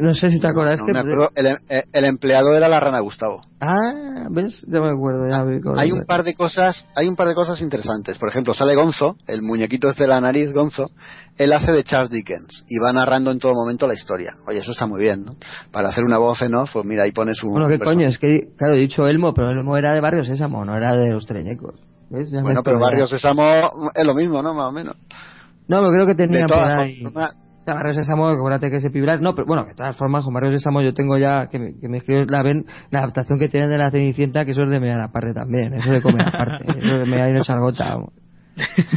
No 0.00 0.14
sé 0.14 0.30
si 0.30 0.38
te 0.40 0.46
acuerdas. 0.46 0.78
No 0.80 0.86
que- 0.86 0.92
me 0.92 0.98
acuerdo, 1.00 1.30
el, 1.34 1.46
eh, 1.68 1.84
el 1.92 2.04
empleado 2.04 2.54
era 2.54 2.68
la 2.68 2.78
rana 2.78 3.00
Gustavo. 3.00 3.40
Ah, 3.60 4.26
¿ves? 4.30 4.64
Ya 4.68 4.80
me 4.80 4.88
acuerdo, 4.90 5.28
ya 5.28 5.42
me 5.44 5.56
acuerdo. 5.58 5.78
Hay 5.80 5.90
un 5.90 6.04
par 6.06 6.22
de 6.22 6.34
cosas, 6.34 6.86
hay 6.94 7.08
un 7.08 7.16
par 7.16 7.26
de 7.28 7.34
cosas 7.34 7.60
interesantes. 7.60 8.16
Por 8.18 8.28
ejemplo, 8.28 8.54
sale 8.54 8.74
Gonzo, 8.76 9.16
el 9.26 9.42
muñequito 9.42 9.88
este 9.88 10.04
de 10.04 10.08
la 10.08 10.20
nariz, 10.20 10.52
Gonzo, 10.52 10.84
él 11.36 11.52
hace 11.52 11.72
de 11.72 11.82
Charles 11.82 12.10
Dickens 12.10 12.64
y 12.68 12.78
va 12.78 12.92
narrando 12.92 13.30
en 13.32 13.38
todo 13.40 13.52
momento 13.54 13.88
la 13.88 13.94
historia. 13.94 14.34
Oye, 14.46 14.60
eso 14.60 14.70
está 14.70 14.86
muy 14.86 15.00
bien, 15.00 15.24
¿no? 15.24 15.32
Para 15.72 15.88
hacer 15.88 16.04
una 16.04 16.18
voz 16.18 16.40
en 16.42 16.54
off, 16.54 16.70
pues 16.72 16.86
mira, 16.86 17.02
ahí 17.04 17.12
pones 17.12 17.42
un 17.42 17.50
Bueno, 17.50 17.68
¿qué 17.68 17.78
coño? 17.80 18.06
Es 18.06 18.18
que, 18.18 18.48
claro, 18.56 18.74
he 18.76 18.78
dicho 18.78 19.06
Elmo, 19.08 19.34
pero 19.34 19.50
Elmo 19.50 19.76
era 19.76 19.92
de 19.92 20.00
Barrio 20.00 20.22
Sésamo, 20.24 20.64
no 20.64 20.76
era 20.76 20.96
de 20.96 21.10
los 21.10 21.26
Treñecos. 21.26 21.74
¿Ves? 22.10 22.30
Bueno, 22.30 22.62
pero 22.62 22.78
Barrio 22.78 23.06
Sésamo 23.08 23.42
es 23.94 24.06
lo 24.06 24.14
mismo, 24.14 24.40
¿no? 24.42 24.54
Más 24.54 24.66
o 24.68 24.72
menos. 24.72 24.94
No, 25.68 25.78
pero 25.78 25.92
creo 25.92 26.06
que 26.06 26.14
De 26.14 26.26
tenía 26.26 26.46
por 26.46 26.56
todas 26.56 26.78
ahí. 26.78 27.02
formas, 27.04 27.36
Sea, 27.64 27.74
Barrio 27.74 27.94
Sésamo, 27.94 28.28
acuérdate 28.28 28.70
que 28.70 28.76
ese 28.76 28.90
pilar. 28.90 29.20
No, 29.20 29.34
pero 29.34 29.46
bueno, 29.46 29.64
de 29.64 29.74
todas 29.74 29.96
formas, 29.96 30.24
con 30.24 30.32
Barrio 30.32 30.52
Sésamo 30.52 30.80
yo 30.80 30.94
tengo 30.94 31.18
ya, 31.18 31.48
que 31.48 31.58
me, 31.58 32.00
que 32.00 32.24
la 32.26 32.42
ven, 32.42 32.66
la 32.90 33.00
adaptación 33.00 33.38
que 33.38 33.48
tienen 33.48 33.70
de 33.70 33.78
la 33.78 33.90
Cenicienta, 33.90 34.44
que 34.44 34.52
eso 34.52 34.62
es 34.62 34.70
de 34.70 34.80
mear 34.80 35.00
aparte 35.00 35.34
también, 35.34 35.74
eso 35.74 35.90
de 35.90 36.02
comer 36.02 36.26
aparte, 36.26 36.64
eso 36.68 36.98
de 36.98 37.06
mear 37.06 37.30
y 37.30 37.32
no 37.32 37.40
echar 37.40 37.60
gota. 37.60 37.96
vamos. 37.96 38.12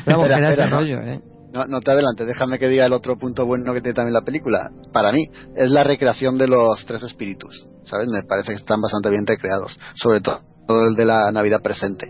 Pero 0.06 0.18
vamos, 0.18 0.30
Espera, 0.30 0.52
ese 0.52 0.68
¿no? 0.68 0.80
rollo, 0.80 1.02
¿eh? 1.02 1.22
No, 1.54 1.66
no 1.66 1.82
te 1.82 1.92
adelantes, 1.92 2.26
déjame 2.26 2.58
que 2.58 2.68
diga 2.68 2.86
el 2.86 2.94
otro 2.94 3.16
punto 3.16 3.46
bueno 3.46 3.74
que 3.74 3.82
tiene 3.82 3.94
también 3.94 4.14
la 4.14 4.22
película. 4.22 4.72
Para 4.92 5.12
mí, 5.12 5.30
es 5.56 5.70
la 5.70 5.84
recreación 5.84 6.38
de 6.38 6.48
los 6.48 6.84
tres 6.88 7.04
espíritus, 7.04 7.68
¿sabes? 7.84 8.10
Me 8.10 8.24
parece 8.24 8.54
que 8.54 8.58
están 8.58 8.82
bastante 8.82 9.10
bien 9.10 9.28
recreados, 9.28 9.78
sobre 9.94 10.22
todo 10.22 10.54
todo 10.68 10.88
el 10.88 10.96
de 10.96 11.06
la 11.06 11.32
Navidad 11.32 11.62
presente. 11.62 12.08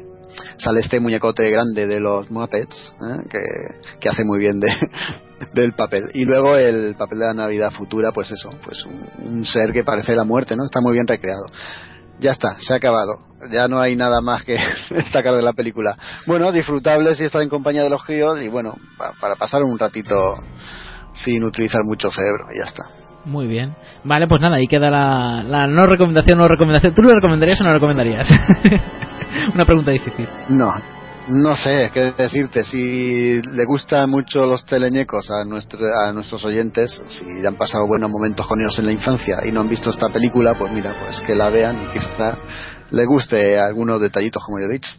Sale 0.57 0.79
este 0.79 0.99
muñecote 0.99 1.49
grande 1.49 1.87
de 1.87 1.99
los 1.99 2.29
Muppets, 2.31 2.93
¿eh? 3.01 3.27
que, 3.29 3.39
que 3.99 4.09
hace 4.09 4.23
muy 4.23 4.39
bien 4.39 4.59
de, 4.59 4.67
del 5.53 5.73
papel. 5.73 6.09
Y 6.13 6.25
luego 6.25 6.55
el 6.55 6.95
papel 6.97 7.19
de 7.19 7.25
la 7.27 7.33
Navidad 7.33 7.71
futura, 7.71 8.11
pues 8.11 8.31
eso, 8.31 8.49
pues 8.63 8.85
un, 8.85 9.07
un 9.37 9.45
ser 9.45 9.71
que 9.73 9.83
parece 9.83 10.15
la 10.15 10.23
muerte, 10.23 10.55
¿no? 10.55 10.63
Está 10.65 10.79
muy 10.81 10.93
bien 10.93 11.07
recreado. 11.07 11.45
ya 12.19 12.31
está, 12.31 12.55
se 12.59 12.73
ha 12.73 12.77
acabado. 12.77 13.17
Ya 13.51 13.67
no 13.67 13.81
hay 13.81 13.95
nada 13.95 14.21
más 14.21 14.43
que 14.43 14.57
destacar 14.89 15.35
de 15.35 15.41
la 15.41 15.53
película. 15.53 15.97
Bueno, 16.25 16.51
disfrutable 16.51 17.15
si 17.15 17.25
está 17.25 17.41
en 17.41 17.49
compañía 17.49 17.83
de 17.83 17.89
los 17.89 18.03
críos 18.03 18.39
y 18.41 18.47
bueno, 18.47 18.75
pa- 18.97 19.13
para 19.19 19.35
pasar 19.35 19.61
un 19.63 19.77
ratito 19.77 20.35
sin 21.13 21.43
utilizar 21.43 21.81
mucho 21.83 22.09
cerebro 22.11 22.45
y 22.53 22.59
ya 22.59 22.65
está. 22.65 22.83
Muy 23.25 23.47
bien. 23.47 23.73
Vale, 24.03 24.27
pues 24.27 24.41
nada, 24.41 24.57
ahí 24.57 24.67
queda 24.67 24.89
la, 24.89 25.43
la 25.43 25.67
no 25.67 25.85
recomendación, 25.85 26.37
no 26.37 26.47
recomendación. 26.47 26.93
¿Tú 26.93 27.01
lo 27.01 27.09
recomendarías 27.11 27.59
o 27.61 27.63
no 27.63 27.69
lo 27.69 27.75
recomendarías? 27.75 28.29
Una 29.55 29.65
pregunta 29.65 29.91
difícil. 29.91 30.27
No, 30.49 30.73
no 31.27 31.55
sé 31.55 31.89
qué 31.93 32.11
decirte. 32.17 32.63
Si 32.63 33.41
le 33.41 33.65
gustan 33.65 34.09
mucho 34.09 34.45
los 34.45 34.65
teleñecos 34.65 35.29
a, 35.31 35.43
nuestro, 35.45 35.79
a 36.05 36.11
nuestros 36.11 36.43
oyentes, 36.45 37.01
si 37.07 37.45
han 37.45 37.55
pasado 37.55 37.87
buenos 37.87 38.09
momentos 38.09 38.47
con 38.47 38.59
ellos 38.59 38.77
en 38.79 38.85
la 38.85 38.91
infancia 38.91 39.39
y 39.45 39.51
no 39.51 39.61
han 39.61 39.69
visto 39.69 39.89
esta 39.89 40.09
película, 40.09 40.57
pues 40.57 40.73
mira, 40.73 40.95
pues 40.99 41.21
que 41.21 41.35
la 41.35 41.49
vean 41.49 41.83
y 41.83 41.93
quizá 41.93 42.37
le 42.91 43.05
guste 43.05 43.57
algunos 43.59 44.01
detallitos, 44.01 44.43
como 44.45 44.59
yo 44.59 44.65
he 44.65 44.73
dicho. 44.73 44.89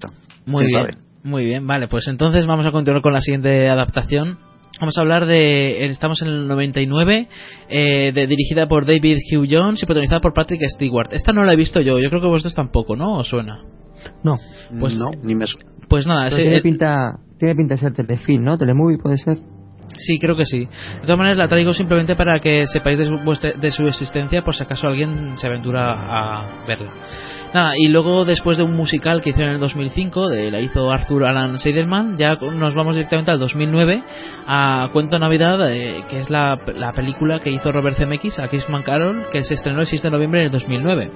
Muy 0.47 0.67
¿Quién 0.67 0.83
bien. 0.85 0.99
Muy 1.25 1.45
bien, 1.45 1.67
vale, 1.67 1.89
pues 1.89 2.07
entonces 2.09 2.47
vamos 2.47 2.67
a 2.67 2.71
continuar 2.71 3.03
con 3.03 3.15
la 3.15 3.21
siguiente 3.21 3.69
adaptación. 3.69 4.39
Vamos 4.81 4.99
a 4.99 5.01
hablar 5.01 5.25
de. 5.25 5.85
Estamos 5.87 6.21
en 6.21 6.29
el 6.29 6.49
99, 6.49 7.29
eh, 7.69 8.13
de, 8.13 8.27
dirigida 8.27 8.67
por 8.67 8.87
David 8.87 9.19
Hugh 9.33 9.47
Jones 9.49 9.83
y 9.83 9.87
protagonizada 9.87 10.21
por 10.21 10.35
Patrick 10.35 10.61
Stewart. 10.69 11.13
Esta 11.13 11.33
no 11.33 11.45
la 11.45 11.53
he 11.53 11.57
visto 11.57 11.81
yo, 11.81 11.99
yo 11.99 12.09
creo 12.11 12.21
que 12.21 12.27
vosotros 12.27 12.55
tampoco, 12.55 12.97
¿no? 12.97 13.19
¿Os 13.19 13.29
suena? 13.29 13.63
No. 14.23 14.39
Pues, 14.81 14.99
no, 14.99 15.13
ni 15.23 15.35
me 15.35 15.47
suena. 15.47 15.74
Pues 15.95 16.07
nada, 16.09 16.27
ese- 16.27 16.43
tiene 16.43 16.61
pinta, 16.61 17.13
tiene 17.39 17.55
pinta 17.55 17.75
de 17.75 17.81
ser 17.81 17.93
telefilm, 17.93 18.43
¿no? 18.45 18.59
Telemovie 18.59 18.99
puede 18.99 19.17
ser. 19.19 19.39
Sí, 19.97 20.19
creo 20.19 20.35
que 20.35 20.45
sí. 20.45 20.61
De 20.65 21.01
todas 21.03 21.19
maneras, 21.19 21.39
la 21.39 21.47
traigo 21.47 21.73
simplemente 21.73 22.17
para 22.17 22.41
que 22.41 22.67
sepáis 22.67 22.99
de 22.99 23.05
su, 23.05 23.17
de 23.61 23.71
su 23.71 23.87
existencia 23.87 24.43
por 24.43 24.53
si 24.55 24.65
acaso 24.65 24.89
alguien 24.89 25.39
se 25.39 25.47
aventura 25.47 25.93
a 25.93 26.65
verla. 26.67 26.91
Nada, 27.55 27.75
y 27.79 27.87
luego 27.87 28.25
después 28.25 28.59
de 28.59 28.65
un 28.65 28.75
musical 28.75 29.23
que 29.23 29.31
hicieron 29.31 29.51
en 29.51 29.55
el 29.57 29.61
2005, 29.61 30.29
de, 30.31 30.51
la 30.51 30.59
hizo 30.59 30.91
Arthur 30.91 31.23
Alan 31.27 31.57
Seidelman, 31.59 32.19
ya 32.19 32.35
nos 32.35 32.75
vamos 32.75 32.97
directamente 32.97 33.31
al 33.31 33.39
2009 33.39 34.03
a 34.49 34.89
Cuento 34.93 35.21
Navidad, 35.21 35.71
eh, 35.71 36.03
que 36.11 36.19
es 36.19 36.29
la, 36.29 36.59
la 36.75 36.93
película 36.93 37.39
que 37.39 37.51
hizo 37.53 37.71
Robert 37.71 37.97
Zemeckis 37.97 38.41
a 38.41 38.49
Christmas 38.49 38.83
Carol, 38.83 39.27
que 39.31 39.45
se 39.45 39.55
estrenó 39.55 39.79
el 39.79 39.87
6 39.87 40.03
de 40.03 40.11
noviembre 40.11 40.41
del 40.41 40.51
2009. 40.51 41.13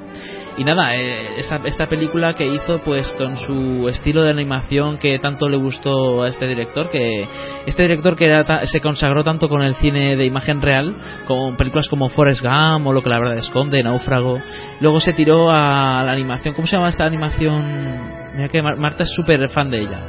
Y 0.59 0.65
nada, 0.65 0.97
eh, 0.97 1.39
esa- 1.39 1.61
esta 1.65 1.87
película 1.87 2.35
que 2.35 2.45
hizo 2.45 2.81
pues 2.81 3.13
con 3.13 3.37
su 3.37 3.89
estilo 3.89 4.23
de 4.23 4.31
animación 4.31 4.99
que 4.99 5.19
tanto 5.21 5.49
le 5.49 5.57
gustó 5.57 6.25
a 6.25 6.29
este 6.29 6.49
director, 6.49 6.91
que 6.91 7.27
este 7.65 7.83
director 7.85 8.17
que 8.17 8.25
era 8.25 8.67
se 8.67 8.81
consagró 8.81 9.23
tanto 9.23 9.49
con 9.49 9.63
el 9.63 9.77
cine 9.77 10.17
de 10.17 10.27
imagen 10.27 10.61
real, 10.61 10.97
con 11.29 11.57
películas 11.57 11.87
como 11.89 12.09
Forrest 12.09 12.43
Gump 12.43 12.87
o 12.89 12.93
Lo 12.93 13.03
que 13.03 13.09
la 13.11 13.21
verdad 13.21 13.39
esconde, 13.39 13.83
Náufrago, 13.85 14.41
luego 14.81 14.99
se 14.99 15.13
tiró 15.13 15.49
a 15.51 16.03
la 16.05 16.11
animación, 16.13 16.55
¿cómo 16.55 16.67
se 16.67 16.75
llama 16.77 16.89
esta 16.89 17.05
animación? 17.05 18.35
Mira 18.35 18.49
que 18.49 18.61
Mar- 18.61 18.79
Marta 18.79 19.05
es 19.05 19.11
súper 19.15 19.49
fan 19.51 19.71
de 19.71 19.81
ella. 19.81 20.01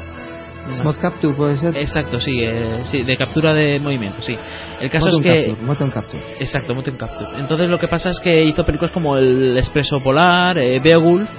Smart 0.75 0.99
Capture 0.99 1.33
puede 1.35 1.55
ser. 1.57 1.75
Exacto, 1.77 2.19
sí, 2.19 2.39
eh, 2.41 2.81
sí, 2.85 3.03
de 3.03 3.17
captura 3.17 3.53
de 3.53 3.79
movimiento, 3.79 4.21
sí. 4.21 4.35
El 4.79 4.89
caso 4.89 5.07
Motion 5.07 5.23
es 5.25 5.31
que 5.31 5.45
Capture, 5.47 5.65
Motion 5.67 5.91
Capture. 5.91 6.23
Exacto, 6.39 6.75
Motion 6.75 6.97
Capture. 6.97 7.39
Entonces 7.39 7.69
lo 7.69 7.77
que 7.79 7.87
pasa 7.87 8.09
es 8.09 8.19
que 8.19 8.43
hizo 8.45 8.63
películas 8.65 8.91
como 8.93 9.17
El 9.17 9.57
Expreso 9.57 9.97
Polar, 10.03 10.57
eh, 10.57 10.79
Beowulf 10.79 11.29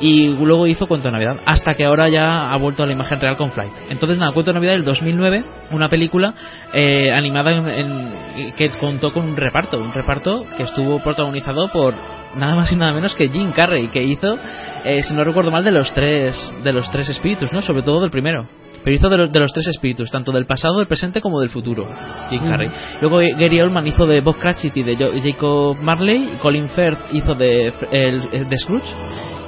y 0.00 0.26
luego 0.28 0.66
hizo 0.66 0.88
Cuento 0.88 1.06
de 1.08 1.12
Navidad, 1.12 1.40
hasta 1.46 1.74
que 1.74 1.84
ahora 1.84 2.08
ya 2.08 2.50
ha 2.50 2.56
vuelto 2.56 2.82
a 2.82 2.86
la 2.86 2.92
imagen 2.92 3.20
real 3.20 3.36
con 3.36 3.52
Flight. 3.52 3.72
Entonces 3.90 4.18
nada, 4.18 4.32
Cuento 4.32 4.50
de 4.50 4.54
Navidad 4.54 4.72
del 4.72 4.84
2009, 4.84 5.44
una 5.70 5.88
película 5.88 6.34
eh, 6.72 7.12
animada 7.12 7.52
en- 7.52 7.68
en- 7.68 8.52
que 8.56 8.70
contó 8.80 9.12
con 9.12 9.24
un 9.24 9.36
reparto, 9.36 9.78
un 9.78 9.92
reparto 9.92 10.44
que 10.56 10.64
estuvo 10.64 10.98
protagonizado 11.00 11.68
por 11.68 11.94
nada 12.36 12.56
más 12.56 12.72
y 12.72 12.76
nada 12.76 12.92
menos 12.92 13.14
que 13.14 13.28
Jim 13.28 13.52
Carrey, 13.52 13.86
que 13.88 14.02
hizo, 14.02 14.36
eh, 14.84 15.02
si 15.04 15.14
no 15.14 15.22
recuerdo 15.22 15.52
mal, 15.52 15.62
de 15.64 15.70
los 15.70 15.94
tres 15.94 16.52
de 16.64 16.72
los 16.72 16.90
tres 16.90 17.08
espíritus, 17.08 17.52
¿no? 17.52 17.62
Sobre 17.62 17.82
todo 17.82 18.00
del 18.00 18.10
primero. 18.10 18.46
Pero 18.84 18.96
hizo 18.96 19.08
de 19.08 19.16
los, 19.16 19.32
de 19.32 19.40
los 19.40 19.52
tres 19.52 19.66
espíritus, 19.68 20.10
tanto 20.10 20.30
del 20.30 20.46
pasado, 20.46 20.78
del 20.78 20.86
presente 20.86 21.20
como 21.20 21.40
del 21.40 21.48
futuro. 21.48 21.88
Jim 22.30 22.44
Mm. 22.44 22.50
Carrey. 22.50 22.70
Luego 23.00 23.18
Gary 23.18 23.60
Oldman 23.60 23.86
hizo 23.86 24.06
de 24.06 24.20
Bob 24.20 24.38
Cratchit 24.38 24.76
y 24.76 24.82
de 24.82 24.96
Jacob 25.22 25.78
Marley. 25.80 26.38
Colin 26.42 26.68
Firth 26.68 26.98
hizo 27.12 27.34
de, 27.34 27.72
el 27.90 28.48
de 28.48 28.58
Scrooge. 28.58 28.94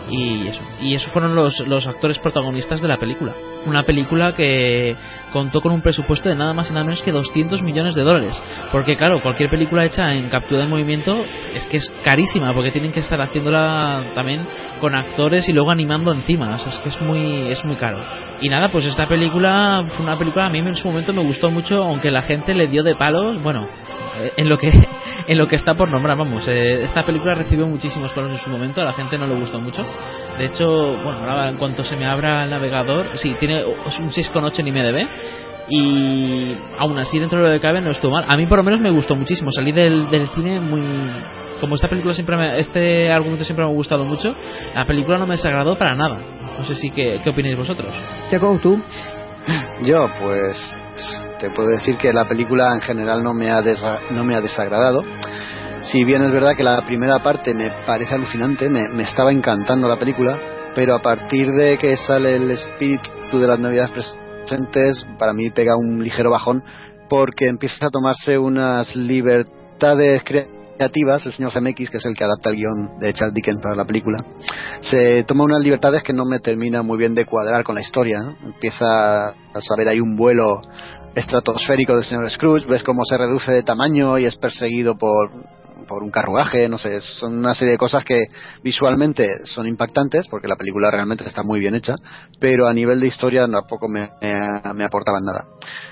Y 0.08 0.46
eso. 0.46 0.60
Y 0.80 0.94
esos 0.94 1.10
fueron 1.12 1.34
los, 1.34 1.58
los 1.66 1.86
actores 1.86 2.18
protagonistas 2.18 2.80
de 2.80 2.88
la 2.88 2.96
película. 2.96 3.34
Una 3.66 3.82
película 3.82 4.32
que 4.32 4.94
contó 5.32 5.60
con 5.60 5.72
un 5.72 5.82
presupuesto 5.82 6.28
de 6.28 6.36
nada 6.36 6.52
más 6.52 6.70
y 6.70 6.72
nada 6.72 6.84
menos 6.84 7.02
que 7.02 7.12
200 7.12 7.62
millones 7.62 7.94
de 7.94 8.02
dólares. 8.02 8.40
Porque 8.70 8.96
claro, 8.96 9.20
cualquier 9.20 9.50
película 9.50 9.84
hecha 9.84 10.14
en 10.14 10.28
captura 10.28 10.60
de 10.60 10.68
movimiento 10.68 11.24
es 11.54 11.66
que 11.66 11.78
es 11.78 11.92
carísima, 12.04 12.54
porque 12.54 12.70
tienen 12.70 12.92
que 12.92 13.00
estar 13.00 13.20
haciéndola 13.20 14.12
también 14.14 14.46
con 14.80 14.94
actores 14.94 15.48
y 15.48 15.52
luego 15.52 15.70
animando 15.70 16.12
encima. 16.12 16.54
O 16.54 16.58
sea, 16.58 16.72
es 16.72 16.78
que 16.78 16.88
es 16.88 17.00
muy, 17.00 17.50
es 17.50 17.64
muy 17.64 17.76
caro. 17.76 17.98
Y 18.40 18.48
nada, 18.48 18.68
pues 18.68 18.84
esta 18.84 19.08
película 19.08 19.86
fue 19.96 20.04
una 20.04 20.18
película 20.18 20.46
a 20.46 20.50
mí 20.50 20.58
en 20.58 20.74
su 20.74 20.88
momento 20.88 21.12
me 21.12 21.22
gustó 21.22 21.50
mucho, 21.50 21.82
aunque 21.82 22.10
la 22.10 22.22
gente 22.22 22.54
le 22.54 22.66
dio 22.66 22.82
de 22.82 22.94
palos, 22.94 23.42
bueno, 23.42 23.66
eh, 24.18 24.32
en 24.36 24.48
lo 24.48 24.58
que 24.58 24.70
en 25.28 25.38
lo 25.38 25.48
que 25.48 25.56
está 25.56 25.74
por 25.74 25.90
nombrar, 25.90 26.16
vamos. 26.16 26.46
eh, 26.48 26.82
esta 26.82 27.04
película 27.04 27.34
recibió 27.34 27.66
muchísimos 27.66 28.12
palos 28.12 28.30
en 28.30 28.38
su 28.38 28.50
momento, 28.50 28.80
a 28.80 28.84
la 28.84 28.92
gente 28.92 29.18
no 29.18 29.26
le 29.26 29.34
gustó 29.34 29.60
mucho. 29.60 29.84
De 30.38 30.46
hecho, 30.46 30.66
bueno, 31.02 31.18
ahora 31.18 31.48
en 31.48 31.56
cuanto 31.56 31.84
se 31.84 31.96
me 31.96 32.06
abra 32.06 32.44
el 32.44 32.50
navegador, 32.50 33.16
sí, 33.16 33.34
tiene 33.38 33.60
es 33.60 33.98
un 33.98 34.10
6,8 34.10 34.60
en 34.60 34.68
IMDb. 34.68 35.08
Y 35.68 36.56
aún 36.78 36.96
así, 36.98 37.18
dentro 37.18 37.42
de 37.42 37.48
lo 37.48 37.54
que 37.54 37.60
cabe, 37.60 37.80
no 37.80 37.90
estuvo 37.90 38.12
mal. 38.12 38.24
A 38.28 38.36
mí, 38.36 38.46
por 38.46 38.58
lo 38.58 38.62
menos, 38.62 38.80
me 38.80 38.90
gustó 38.90 39.16
muchísimo. 39.16 39.50
Salí 39.50 39.72
del, 39.72 40.08
del 40.10 40.28
cine 40.28 40.60
muy. 40.60 40.80
Como 41.60 41.74
esta 41.74 41.88
película 41.88 42.14
siempre 42.14 42.36
me, 42.36 42.60
Este 42.60 43.10
argumento 43.10 43.44
siempre 43.44 43.64
me 43.64 43.72
ha 43.72 43.74
gustado 43.74 44.04
mucho. 44.04 44.32
La 44.74 44.86
película 44.86 45.18
no 45.18 45.26
me 45.26 45.34
desagradó 45.34 45.76
para 45.76 45.96
nada. 45.96 46.18
No 46.56 46.62
sé 46.62 46.74
si 46.76 46.90
qué, 46.90 47.20
qué 47.22 47.30
opináis 47.30 47.56
vosotros. 47.56 47.92
Checo, 48.30 48.58
tú. 48.62 48.80
Yo, 49.82 50.08
pues, 50.20 50.76
te 51.38 51.50
puedo 51.50 51.68
decir 51.68 51.96
que 51.96 52.12
la 52.12 52.26
película 52.26 52.74
en 52.74 52.80
general 52.80 53.22
no 53.22 53.34
me 53.34 53.50
ha, 53.50 53.62
no 54.10 54.24
me 54.24 54.34
ha 54.34 54.40
desagradado. 54.40 55.02
Si 55.80 56.04
bien 56.04 56.22
es 56.22 56.32
verdad 56.32 56.56
que 56.56 56.64
la 56.64 56.84
primera 56.84 57.22
parte 57.22 57.54
me 57.54 57.70
parece 57.86 58.14
alucinante, 58.14 58.68
me, 58.68 58.88
me 58.88 59.02
estaba 59.02 59.30
encantando 59.30 59.88
la 59.88 59.98
película, 59.98 60.38
pero 60.74 60.94
a 60.94 61.02
partir 61.02 61.52
de 61.52 61.78
que 61.78 61.96
sale 61.96 62.36
el 62.36 62.50
espíritu 62.50 63.38
de 63.38 63.46
las 63.46 63.60
navidades 63.60 63.90
presentes, 63.90 65.04
para 65.18 65.32
mí 65.32 65.50
pega 65.50 65.76
un 65.76 66.02
ligero 66.02 66.30
bajón, 66.30 66.62
porque 67.08 67.46
empieza 67.46 67.86
a 67.86 67.90
tomarse 67.90 68.38
unas 68.38 68.96
libertades 68.96 70.22
creativas, 70.24 71.24
el 71.26 71.32
señor 71.32 71.52
Zemeckis, 71.52 71.90
que 71.90 71.98
es 71.98 72.04
el 72.04 72.16
que 72.16 72.24
adapta 72.24 72.50
el 72.50 72.56
guion 72.56 72.98
de 72.98 73.12
Charles 73.12 73.34
Dickens 73.34 73.60
para 73.62 73.76
la 73.76 73.84
película, 73.84 74.24
se 74.80 75.24
toma 75.24 75.44
unas 75.44 75.62
libertades 75.62 76.02
que 76.02 76.12
no 76.12 76.24
me 76.24 76.40
termina 76.40 76.82
muy 76.82 76.98
bien 76.98 77.14
de 77.14 77.24
cuadrar 77.24 77.64
con 77.64 77.74
la 77.74 77.80
historia. 77.80 78.20
¿no? 78.20 78.36
Empieza 78.44 79.28
a 79.28 79.60
saber 79.60 79.88
hay 79.88 80.00
un 80.00 80.16
vuelo 80.16 80.60
estratosférico 81.16 81.94
del 81.94 82.04
señor 82.04 82.30
Scrooge, 82.30 82.66
ves 82.68 82.84
cómo 82.84 83.02
se 83.04 83.18
reduce 83.18 83.50
de 83.50 83.62
tamaño 83.62 84.18
y 84.18 84.26
es 84.26 84.36
perseguido 84.36 84.96
por 84.96 85.30
por 85.86 86.02
un 86.02 86.10
carruaje, 86.10 86.68
no 86.68 86.78
sé, 86.78 87.00
son 87.00 87.38
una 87.38 87.54
serie 87.54 87.72
de 87.72 87.78
cosas 87.78 88.04
que 88.04 88.24
visualmente 88.62 89.46
son 89.46 89.66
impactantes 89.66 90.26
porque 90.28 90.48
la 90.48 90.56
película 90.56 90.90
realmente 90.90 91.24
está 91.24 91.42
muy 91.42 91.60
bien 91.60 91.74
hecha, 91.74 91.94
pero 92.40 92.66
a 92.66 92.74
nivel 92.74 93.00
de 93.00 93.06
historia 93.06 93.46
tampoco 93.46 93.88
me, 93.88 94.10
me, 94.20 94.74
me 94.74 94.84
aportaban 94.84 95.24
nada. 95.24 95.44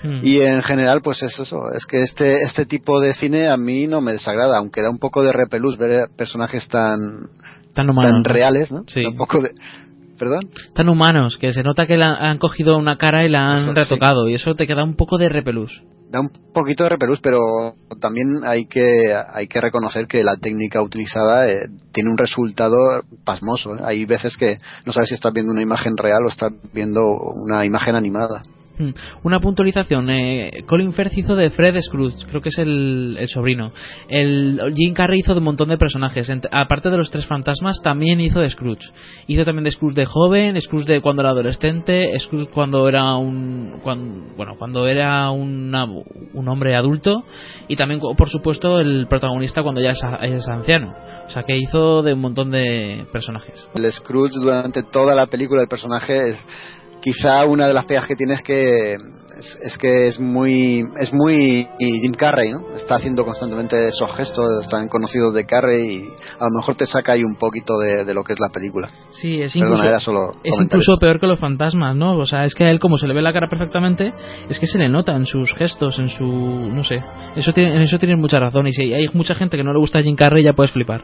Mm. 0.03 0.21
Y 0.23 0.41
en 0.41 0.63
general, 0.63 1.01
pues 1.03 1.23
es 1.23 1.39
eso, 1.39 1.73
es 1.73 1.87
que 1.87 2.03
este, 2.03 2.43
este 2.43 2.67
tipo 2.67 3.01
de 3.01 3.15
cine 3.15 3.49
a 3.49 3.57
mí 3.57 3.87
no 3.87 4.01
me 4.01 4.13
desagrada, 4.13 4.59
aunque 4.59 4.83
da 4.83 4.91
un 4.91 4.99
poco 4.99 5.23
de 5.23 5.33
repelús 5.33 5.79
ver 5.79 6.09
personajes 6.17 6.67
tan, 6.69 6.99
Tan 7.75 7.91
humanos. 7.91 8.13
tan 8.13 8.23
¿no? 8.23 8.29
reales, 8.29 8.73
¿no? 8.73 8.85
Sí. 8.89 9.05
Un 9.05 9.17
poco 9.17 9.41
de... 9.43 9.51
¿Perdón? 10.25 10.51
Tan 10.75 10.89
humanos, 10.89 11.37
que 11.39 11.53
se 11.53 11.63
nota 11.63 11.87
que 11.87 11.97
la, 11.97 12.15
han 12.15 12.39
cogido 12.39 12.79
una 12.79 12.97
cara 12.97 13.25
y 13.25 13.29
la 13.29 13.53
han 13.53 13.63
Eso, 13.63 13.73
sí. 13.73 13.75
retocado. 13.75 14.29
Y 14.29 14.35
eso 14.35 14.55
te 14.55 14.67
queda 14.67 14.83
un 14.85 14.97
poco 14.97 15.19
de 15.19 15.29
repelús. 15.29 15.83
Da 16.11 16.21
un 16.21 16.31
poquito 16.55 16.85
de 16.85 16.91
repelús, 16.91 17.19
pero 17.23 17.39
también 18.01 18.27
hay 18.45 18.67
que, 18.67 19.13
hay 19.33 19.49
que 19.49 19.61
reconocer 19.61 20.07
que 20.07 20.23
la 20.23 20.37
técnica 20.37 20.81
utilizada 20.81 21.49
eh, 21.49 21.67
tiene 21.93 22.11
un 22.11 22.17
resultado 22.17 22.77
pasmoso. 23.25 23.75
¿eh? 23.77 23.81
Hay 23.85 24.05
veces 24.07 24.37
que 24.37 24.57
no 24.87 24.93
sabes 24.93 25.09
si 25.09 25.15
estás 25.15 25.33
viendo 25.33 25.53
una 25.53 25.63
imagen 25.63 25.97
real 25.97 26.25
o 26.25 26.29
estás 26.29 26.53
viendo 26.73 27.03
una 27.35 27.65
imagen 27.67 27.97
animada. 27.97 28.43
Mm. 28.79 28.91
Una 29.23 29.39
puntualización. 29.41 30.11
Eh, 30.11 30.65
Colin 30.67 30.93
Firth 30.93 31.17
hizo 31.17 31.37
de 31.37 31.51
Fred 31.51 31.81
Scrooge, 31.81 32.27
creo 32.29 32.43
que 32.43 32.49
es 32.49 32.59
el, 32.59 33.17
el 33.19 33.29
sobrino. 33.29 33.73
El 34.09 34.61
Jim 34.75 34.93
Carrey 34.95 35.21
hizo 35.21 35.33
de 35.33 35.39
un 35.39 35.45
montón 35.45 35.69
de 35.69 35.79
personajes. 35.79 36.31
Aparte 36.51 36.91
de 36.91 36.97
los 36.97 37.11
tres 37.11 37.27
fantasmas, 37.27 37.81
también 37.83 38.21
hizo 38.21 38.41
de 38.41 38.51
Scrooge. 38.51 38.91
Hizo 39.29 39.45
también 39.45 39.65
de 39.65 39.71
Scrooge 39.71 39.95
de 39.95 40.07
joven, 40.07 40.61
Scrooge 40.61 40.87
de 40.87 41.01
cuando 41.01 41.23
era 41.23 41.31
adolescente, 41.31 42.13
Scrooge 42.19 42.49
cuando 42.53 42.89
era 42.89 43.15
un, 43.17 43.81
cuan- 43.83 44.35
bueno, 44.37 44.57
cuando 44.59 44.87
era 44.89 45.31
una- 45.31 45.85
un 45.85 46.49
hombre 46.49 46.75
adulto 46.75 47.25
y 47.69 47.77
también, 47.77 48.01
por 48.01 48.29
supuesto, 48.29 48.81
el 48.81 49.07
protagonista 49.09 49.63
cuando 49.63 49.81
ya 49.81 49.91
es, 49.91 50.03
es 50.23 50.49
anciano. 50.49 50.95
O 51.27 51.31
sea 51.31 51.43
que 51.45 51.57
hizo 51.57 52.03
de 52.03 52.13
un 52.13 52.21
montón 52.21 52.51
de 52.51 53.07
personajes. 53.13 53.69
El 53.75 53.91
Scrooge 53.93 54.35
durante 54.35 54.83
toda 54.83 55.15
la 55.15 55.27
película 55.27 55.63
el 55.63 55.69
personaje 55.69 56.31
es 56.31 56.47
quizá 57.05 57.45
una 57.45 57.69
de 57.69 57.75
las 57.75 57.85
pegas 57.85 58.09
que 58.09 58.17
tiene 58.17 58.33
es 58.33 58.43
que 58.43 58.97
es, 59.39 59.59
es 59.63 59.79
que 59.79 60.09
es 60.09 60.21
muy 60.21 60.85
es 60.99 61.13
muy 61.13 61.69
y 61.79 62.01
Jim 62.01 62.15
Carrey 62.15 62.53
no 62.53 62.77
está 62.77 62.97
haciendo 62.97 63.25
constantemente 63.25 63.89
esos 63.89 64.11
gestos 64.17 64.63
están 64.63 64.89
conocidos 64.89 65.35
de 65.35 65.47
Carrey 65.47 65.97
y 65.97 66.03
a 66.39 66.45
lo 66.45 66.59
mejor 66.59 66.75
te 66.77 66.87
saca 66.87 67.13
ahí 67.13 67.25
un 67.25 67.37
poquito 67.37 67.79
de, 67.79 68.05
de 68.05 68.15
lo 68.15 68.23
que 68.25 68.33
es 68.33 68.41
la 68.41 68.49
película 68.49 68.89
Sí, 69.11 69.41
es 69.41 69.53
Perdona, 69.53 69.69
incluso, 69.69 69.89
era 69.89 70.01
solo 70.01 70.33
es 70.43 70.55
incluso 70.61 70.97
peor 70.99 71.21
que 71.21 71.27
los 71.27 71.39
fantasmas, 71.39 71.97
¿no? 71.97 72.17
O 72.17 72.27
sea, 72.27 72.45
es 72.45 72.55
que 72.55 72.65
a 72.65 72.71
él 72.71 72.81
como 72.81 72.99
se 72.99 73.07
le 73.07 73.15
ve 73.15 73.23
la 73.23 73.33
cara 73.33 73.49
perfectamente, 73.49 74.13
es 74.49 74.59
que 74.59 74.67
se 74.67 74.79
le 74.79 74.89
nota 74.89 75.15
en 75.15 75.27
sus 75.27 75.55
gestos, 75.55 75.99
en 75.99 76.09
su... 76.09 76.27
no 76.27 76.85
sé. 76.85 77.03
Eso 77.37 77.53
tiene, 77.53 77.77
en 77.77 77.83
eso 77.83 77.99
tienes 77.99 78.19
mucha 78.19 78.39
razón. 78.39 78.67
Y 78.67 78.73
si 78.73 78.93
hay 78.93 79.09
mucha 79.13 79.35
gente 79.35 79.57
que 79.57 79.65
no 79.65 79.73
le 79.73 79.79
gusta 79.79 80.03
Jim 80.03 80.17
Carrey, 80.17 80.45
ya 80.45 80.53
puedes 80.53 80.73
flipar. 80.73 81.03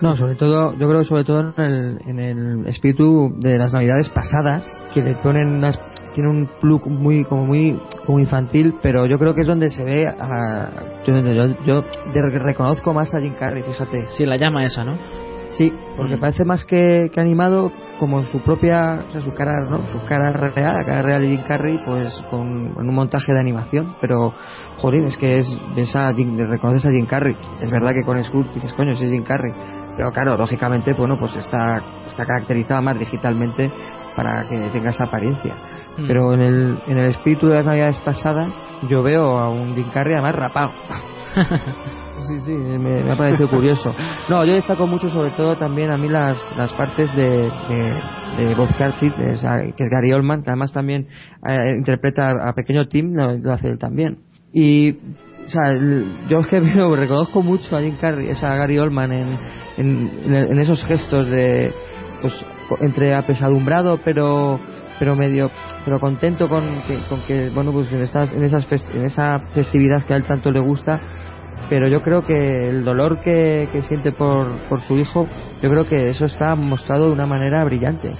No, 0.00 0.16
sobre 0.16 0.34
todo, 0.34 0.72
yo 0.78 0.88
creo 0.88 1.00
que 1.00 1.04
sobre 1.04 1.24
todo 1.24 1.54
en 1.56 1.64
el, 1.64 1.98
en 2.06 2.18
el 2.18 2.66
espíritu 2.66 3.30
de 3.38 3.58
las 3.58 3.72
navidades 3.72 4.08
pasadas, 4.08 4.64
que 4.92 5.02
le 5.02 5.14
ponen 5.16 5.48
unas, 5.48 5.78
tiene 6.14 6.28
un 6.30 6.48
plug 6.60 6.86
muy, 6.88 7.24
como 7.24 7.46
muy, 7.46 7.78
como 8.06 8.18
infantil, 8.18 8.74
pero 8.82 9.06
yo 9.06 9.18
creo 9.18 9.34
que 9.34 9.42
es 9.42 9.46
donde 9.46 9.70
se 9.70 9.84
ve 9.84 10.06
a, 10.08 10.70
yo, 11.06 11.14
yo, 11.64 11.82
yo 12.14 12.22
reconozco 12.40 12.92
más 12.92 13.14
a 13.14 13.20
Jim 13.20 13.34
Carrey, 13.38 13.62
fíjate. 13.62 14.06
Sí, 14.08 14.24
la 14.26 14.36
llama 14.36 14.64
esa, 14.64 14.84
¿no? 14.84 14.94
Sí, 15.58 15.70
porque 15.96 16.16
Mm. 16.16 16.20
parece 16.20 16.44
más 16.44 16.64
que, 16.64 17.10
que 17.12 17.20
animado 17.20 17.70
como 17.98 18.24
su 18.24 18.40
propia, 18.40 19.00
o 19.08 19.12
sea, 19.12 19.20
su 19.20 19.32
cara, 19.34 19.52
¿no? 19.68 19.78
Su 19.92 20.06
cara 20.06 20.32
real, 20.32 20.74
la 20.74 20.84
cara 20.84 21.02
real 21.02 21.20
de 21.22 21.28
Jim 21.28 21.42
Carrey, 21.46 21.78
pues 21.84 22.14
con 22.30 22.48
un 22.78 22.94
montaje 22.94 23.32
de 23.32 23.40
animación, 23.40 23.94
pero 24.00 24.32
joder, 24.78 25.04
es 25.04 25.16
que 25.18 25.38
es, 25.40 25.46
ves 25.76 25.94
a 25.94 26.14
Jim- 26.14 26.38
reconoces 26.48 26.86
a 26.86 26.90
Jim 26.90 27.04
Carrey. 27.04 27.36
Es 27.60 27.70
verdad 27.70 27.92
que 27.92 28.04
con 28.04 28.22
Scrooge 28.24 28.54
dices, 28.54 28.72
coño, 28.72 28.92
es 28.92 29.00
Jim 29.00 29.22
Carrey. 29.22 29.52
Pero 29.96 30.12
claro, 30.12 30.36
lógicamente, 30.38 30.94
bueno, 30.94 31.18
pues 31.18 31.36
está, 31.36 31.82
está 32.06 32.24
caracterizada 32.24 32.80
más 32.80 32.98
digitalmente 32.98 33.70
para 34.16 34.46
que 34.48 34.56
tenga 34.72 34.90
esa 34.90 35.04
apariencia. 35.04 35.52
Mm. 35.98 36.06
Pero 36.06 36.32
en 36.34 36.40
el, 36.40 36.78
en 36.86 36.98
el 36.98 37.10
espíritu 37.10 37.48
de 37.48 37.54
las 37.56 37.66
navidades 37.66 37.96
pasadas, 37.98 38.48
yo 38.88 39.02
veo 39.02 39.38
a 39.38 39.50
un 39.50 39.74
Jim 39.74 39.90
Carrey 39.92 40.14
además 40.14 40.34
rapado. 40.36 40.70
Sí, 42.28 42.38
sí, 42.44 42.52
me, 42.52 43.02
me 43.02 43.12
ha 43.12 43.16
parecido 43.16 43.48
curioso. 43.48 43.92
No, 44.28 44.44
yo 44.44 44.52
destaco 44.52 44.86
mucho 44.86 45.08
sobre 45.08 45.30
todo 45.30 45.56
también 45.56 45.90
a 45.90 45.96
mí 45.96 46.06
las, 46.06 46.38
las 46.54 46.70
partes 46.74 47.10
de, 47.16 47.50
de, 47.50 48.44
de 48.44 48.54
Bob 48.54 48.68
que 48.76 49.32
es 49.84 49.90
Gary 49.90 50.12
Oldman, 50.12 50.42
que 50.42 50.50
además 50.50 50.70
también 50.70 51.08
eh, 51.48 51.72
interpreta 51.78 52.30
a 52.30 52.52
Pequeño 52.52 52.86
Tim, 52.88 53.14
lo, 53.14 53.36
lo 53.38 53.52
hace 53.52 53.68
él 53.68 53.78
también. 53.78 54.18
Y, 54.52 54.90
o 54.92 55.48
sea, 55.48 55.74
yo 56.28 56.40
es 56.40 56.46
que 56.48 56.60
veo, 56.74 56.94
reconozco 56.94 57.42
mucho 57.42 57.74
a 57.74 57.80
Jim 57.80 57.96
Carrey, 57.98 58.30
o 58.30 58.36
sea, 58.36 58.52
a 58.52 58.56
Gary 58.56 58.78
Oldman 58.78 59.12
en, 59.12 59.38
en, 59.78 60.10
en- 60.26 60.34
en 60.34 60.58
esos 60.58 60.84
gestos 60.84 61.26
de, 61.26 61.72
pues, 62.20 62.34
entre 62.80 63.14
apesadumbrado, 63.14 63.98
pero 64.04 64.60
pero 65.00 65.16
medio 65.16 65.50
pero 65.84 65.98
contento 65.98 66.48
con 66.48 66.82
que, 66.86 67.00
con 67.08 67.20
que 67.22 67.50
bueno 67.52 67.72
pues 67.72 67.90
en 67.90 68.02
estas 68.02 68.32
en 68.32 68.44
esas 68.44 68.68
fest- 68.70 68.94
en 68.94 69.02
esa 69.02 69.40
festividad 69.52 70.04
que 70.06 70.14
a 70.14 70.16
él 70.16 70.22
tanto 70.24 70.52
le 70.52 70.60
gusta 70.60 71.00
pero 71.68 71.88
yo 71.88 72.02
creo 72.02 72.22
que 72.22 72.68
el 72.68 72.84
dolor 72.84 73.20
que, 73.20 73.68
que 73.70 73.82
siente 73.82 74.10
por, 74.12 74.58
por 74.68 74.82
su 74.82 74.96
hijo, 74.96 75.28
yo 75.62 75.70
creo 75.70 75.86
que 75.86 76.08
eso 76.08 76.24
está 76.24 76.56
mostrado 76.56 77.06
de 77.06 77.12
una 77.12 77.26
manera 77.26 77.62
brillante. 77.64 78.10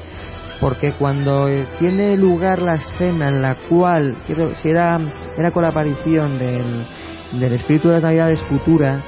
Porque 0.61 0.93
cuando 0.93 1.49
eh, 1.49 1.67
tiene 1.81 2.17
lugar 2.17 2.61
la 2.63 2.75
escena 2.75 3.29
en 3.29 3.43
la 3.43 3.57
cual, 3.69 4.15
quiero, 4.27 4.55
si 4.55 4.69
era, 4.69 4.99
era 5.37 5.51
con 5.51 5.63
la 5.65 5.71
aparición 5.71 6.39
del, 6.39 6.87
del 7.41 7.53
espíritu 7.55 7.89
de 7.89 7.95
las 7.95 8.03
navidades 8.05 8.41
futuras, 8.43 9.03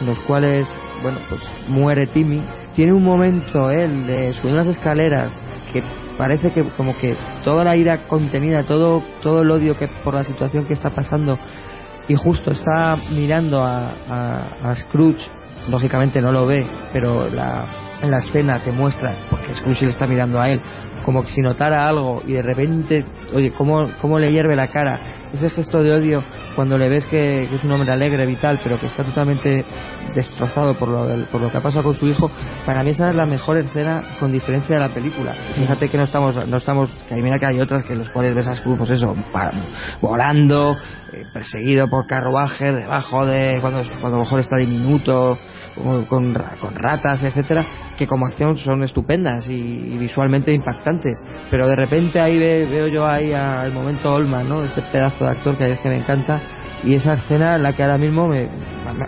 en 0.00 0.06
los 0.06 0.18
cuales, 0.20 0.68
bueno, 1.02 1.18
pues 1.28 1.40
muere 1.68 2.06
Timmy, 2.06 2.42
tiene 2.76 2.92
un 2.92 3.02
momento 3.02 3.70
él 3.70 4.06
de 4.06 4.32
subir 4.34 4.54
unas 4.54 4.68
escaleras 4.68 5.32
que 5.72 5.82
parece 6.20 6.50
que 6.50 6.62
como 6.76 6.94
que 6.98 7.16
toda 7.44 7.64
la 7.64 7.74
ira 7.76 8.06
contenida, 8.06 8.64
todo, 8.64 9.02
todo 9.22 9.40
el 9.40 9.50
odio 9.50 9.74
que 9.78 9.88
por 10.04 10.12
la 10.12 10.22
situación 10.22 10.66
que 10.66 10.74
está 10.74 10.90
pasando 10.90 11.38
y 12.08 12.14
justo 12.14 12.50
está 12.50 12.98
mirando 13.10 13.64
a, 13.64 13.94
a, 14.62 14.76
Scrooge, 14.76 15.30
lógicamente 15.70 16.20
no 16.20 16.30
lo 16.30 16.46
ve, 16.46 16.66
pero 16.92 17.30
la, 17.30 17.64
en 18.02 18.10
la 18.10 18.18
escena 18.18 18.62
que 18.62 18.70
muestra, 18.70 19.14
porque 19.30 19.54
Scrooge 19.54 19.86
le 19.86 19.92
está 19.92 20.06
mirando 20.06 20.38
a 20.38 20.50
él, 20.50 20.60
como 21.06 21.22
que 21.22 21.30
si 21.30 21.40
notara 21.40 21.88
algo 21.88 22.22
y 22.26 22.34
de 22.34 22.42
repente, 22.42 23.02
oye, 23.32 23.52
cómo, 23.52 23.86
cómo 24.02 24.18
le 24.18 24.30
hierve 24.30 24.54
la 24.54 24.68
cara, 24.68 25.00
ese 25.32 25.48
gesto 25.48 25.82
de 25.82 25.90
odio 25.90 26.22
cuando 26.54 26.78
le 26.78 26.88
ves 26.88 27.06
que, 27.06 27.42
es 27.42 27.64
un 27.64 27.72
hombre 27.72 27.92
alegre, 27.92 28.26
vital, 28.26 28.60
pero 28.62 28.78
que 28.78 28.86
está 28.86 29.04
totalmente 29.04 29.64
destrozado 30.14 30.74
por 30.74 30.88
lo, 30.88 31.26
por 31.26 31.40
lo 31.40 31.50
que 31.50 31.58
ha 31.58 31.60
pasado 31.60 31.84
con 31.84 31.94
su 31.94 32.06
hijo, 32.06 32.30
para 32.66 32.82
mí 32.82 32.90
esa 32.90 33.10
es 33.10 33.16
la 33.16 33.26
mejor 33.26 33.58
escena 33.58 34.02
con 34.18 34.32
diferencia 34.32 34.76
de 34.76 34.80
la 34.80 34.92
película. 34.92 35.34
Fíjate 35.54 35.88
que 35.88 35.96
no 35.96 36.04
estamos, 36.04 36.48
no 36.48 36.56
estamos, 36.56 36.90
que 37.08 37.14
mira 37.16 37.38
que 37.38 37.46
hay 37.46 37.60
otras 37.60 37.84
que 37.84 37.94
los 37.94 38.08
cuales 38.10 38.34
ves 38.34 38.48
a 38.48 38.54
Scrooge, 38.54 38.78
pues 38.78 38.90
eso, 38.90 39.14
volando, 40.00 40.76
eh, 41.12 41.24
perseguido 41.32 41.88
por 41.88 42.06
carruaje, 42.06 42.72
debajo 42.72 43.26
de, 43.26 43.58
cuando, 43.60 43.82
cuando 44.00 44.16
a 44.16 44.20
lo 44.20 44.24
mejor 44.24 44.40
está 44.40 44.56
diminuto, 44.56 45.38
con, 46.06 46.34
con 46.60 46.74
ratas, 46.74 47.22
etcétera, 47.22 47.64
que 48.00 48.06
como 48.06 48.26
acción 48.26 48.56
son 48.56 48.82
estupendas 48.82 49.46
y, 49.46 49.98
visualmente 49.98 50.50
impactantes. 50.54 51.22
Pero 51.50 51.68
de 51.68 51.76
repente 51.76 52.18
ahí 52.18 52.38
ve- 52.38 52.64
veo 52.64 52.86
yo 52.86 53.06
ahí 53.06 53.30
al 53.34 53.72
momento 53.74 54.10
Olman, 54.14 54.48
¿no? 54.48 54.64
Ese 54.64 54.80
pedazo 54.90 55.26
de 55.26 55.30
actor 55.32 55.58
que 55.58 55.70
es 55.70 55.80
que 55.80 55.90
me 55.90 55.98
encanta. 55.98 56.40
Y 56.82 56.94
esa 56.94 57.12
escena 57.12 57.56
en 57.56 57.62
la 57.62 57.74
que 57.74 57.82
ahora 57.82 57.98
mismo, 57.98 58.26
me, 58.26 58.48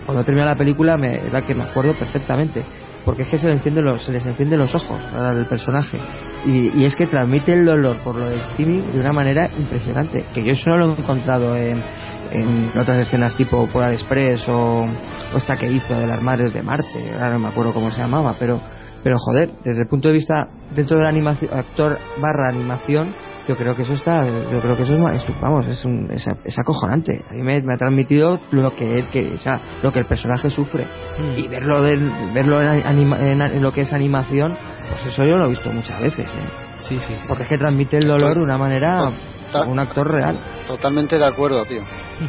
cuando 0.05 0.23
termina 0.23 0.45
la 0.45 0.55
película, 0.55 0.95
me, 0.95 1.25
es 1.25 1.33
la 1.33 1.41
que 1.41 1.55
me 1.55 1.63
acuerdo 1.63 1.93
perfectamente. 1.97 2.63
Porque 3.03 3.23
es 3.23 3.29
que 3.29 3.39
se, 3.39 3.47
le 3.47 3.53
encienden 3.53 3.83
los, 3.83 4.05
se 4.05 4.11
les 4.11 4.23
encienden 4.27 4.59
los 4.59 4.75
ojos 4.75 5.01
al 5.15 5.47
personaje. 5.47 5.97
Y, 6.45 6.85
es 6.85 6.95
que 6.95 7.07
transmite 7.07 7.51
el 7.51 7.65
dolor 7.65 7.97
por 8.03 8.15
lo 8.15 8.29
de 8.29 8.37
Timmy 8.55 8.81
de 8.91 8.99
una 8.99 9.11
manera 9.11 9.49
impresionante. 9.57 10.23
Que 10.35 10.43
yo 10.45 10.51
eso 10.51 10.69
no 10.69 10.77
lo 10.77 10.93
he 10.93 10.99
encontrado 10.99 11.55
en, 11.55 11.83
en 12.31 12.69
otras 12.77 13.07
escenas 13.07 13.35
tipo 13.35 13.67
Polar 13.67 13.91
Express 13.93 14.47
o, 14.47 14.85
o 15.33 15.37
esta 15.37 15.57
que 15.57 15.71
hizo 15.71 15.99
del 15.99 16.11
armario 16.11 16.49
de 16.51 16.61
Marte, 16.63 17.11
ahora 17.13 17.31
no 17.33 17.39
me 17.39 17.47
acuerdo 17.49 17.73
cómo 17.73 17.91
se 17.91 18.01
llamaba, 18.01 18.35
pero 18.39 18.59
pero 19.03 19.17
joder, 19.19 19.51
desde 19.63 19.81
el 19.81 19.87
punto 19.87 20.07
de 20.07 20.13
vista 20.15 20.47
dentro 20.73 20.97
de 20.97 21.03
la 21.03 21.09
animación, 21.09 21.51
actor 21.53 21.97
barra 22.21 22.49
animación, 22.49 23.13
yo 23.47 23.57
creo 23.57 23.75
que 23.75 23.81
eso 23.81 23.93
está, 23.93 24.25
yo 24.25 24.61
creo 24.61 24.77
que 24.77 24.83
eso 24.83 24.93
es, 24.93 24.99
ma- 24.99 25.13
es- 25.13 25.25
vamos, 25.41 25.67
es, 25.67 25.83
un, 25.83 26.09
es, 26.11 26.25
a- 26.27 26.37
es 26.45 26.57
acojonante. 26.57 27.21
A 27.29 27.33
mí 27.33 27.41
me, 27.43 27.61
me 27.61 27.73
ha 27.73 27.77
transmitido 27.77 28.39
lo 28.51 28.73
que 28.73 29.03
que, 29.11 29.33
o 29.35 29.37
sea, 29.39 29.59
lo 29.81 29.91
que 29.91 29.99
el 29.99 30.05
personaje 30.05 30.49
sufre 30.49 30.85
y 31.35 31.47
verlo 31.49 31.81
del- 31.81 32.09
verlo 32.33 32.61
en, 32.61 32.85
anima- 32.87 33.19
en- 33.19 33.41
en 33.41 33.61
lo 33.61 33.71
que 33.73 33.81
es 33.81 33.91
animación, 33.91 34.55
pues 34.89 35.05
eso 35.13 35.25
yo 35.25 35.35
lo 35.37 35.45
he 35.45 35.49
visto 35.49 35.69
muchas 35.71 35.99
veces, 35.99 36.29
¿eh? 36.29 36.49
Sí, 36.77 36.97
sí, 36.99 37.15
porque 37.27 37.43
es 37.43 37.49
que 37.49 37.57
transmite 37.57 37.97
el 37.97 38.07
dolor 38.07 38.35
de 38.35 38.41
una 38.43 38.57
manera, 38.57 39.09
un 39.67 39.77
actor 39.79 40.09
real. 40.09 40.39
Totalmente 40.65 41.17
de 41.17 41.25
acuerdo, 41.25 41.63
tío. 41.65 41.81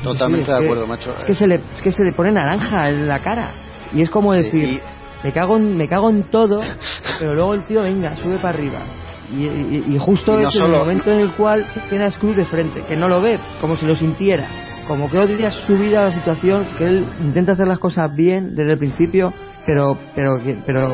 Totalmente 0.03 0.47
Sí, 0.47 0.53
de 0.53 0.59
que- 0.59 0.65
acuerdo, 0.65 0.87
macho. 0.87 1.15
Es 1.17 1.25
que 1.25 1.35
se 1.35 1.47
le, 1.47 1.57
es 1.73 1.81
que 1.83 1.91
se 1.93 2.03
le 2.05 2.13
pone 2.13 2.33
naranja 2.33 2.89
en 2.91 3.07
la 3.07 3.21
cara. 3.21 3.51
Y 3.93 4.03
es 4.03 4.11
como 4.11 4.35
Sí, 4.35 4.43
decir, 4.43 4.81
me 5.25 5.33
cago 5.33 5.57
en, 5.57 5.77
me 5.77 5.89
cago 5.89 6.11
en 6.11 6.25
todo, 6.31 6.61
pero 7.19 7.35
luego 7.35 7.55
el 7.55 7.65
tío 7.65 7.83
venga, 7.83 8.17
sube 8.17 8.37
para 8.37 8.51
arriba. 8.59 8.79
Y, 9.35 9.45
y- 9.47 9.85
y 9.89 9.99
justo 9.99 10.39
Y 10.39 10.43
no 10.43 10.49
es 10.49 10.55
el 10.55 10.61
momento 10.81 11.11
en 11.11 11.21
el 11.21 11.33
cual 11.33 11.67
tiene 11.89 12.05
a 12.05 12.11
Scrooge 12.11 12.37
de 12.37 12.45
frente, 12.45 12.83
que 12.83 12.95
no 12.97 13.09
lo 13.09 13.21
ve, 13.23 13.39
como 13.61 13.77
si 13.77 13.87
lo 13.87 13.95
sintiera. 13.95 14.47
Como 14.87 15.11
que 15.11 15.19
odia 15.19 15.51
su 15.51 15.79
vida 15.79 16.01
a 16.01 16.05
la 16.05 16.11
situación, 16.11 16.67
que 16.77 16.85
él 16.85 17.07
intenta 17.23 17.53
hacer 17.53 17.67
las 17.67 17.79
cosas 17.79 18.15
bien 18.15 18.55
desde 18.55 18.73
el 18.73 18.79
principio, 18.79 19.33
pero, 19.67 19.97
pero, 20.15 20.37
que- 20.45 20.59
pero 20.67 20.89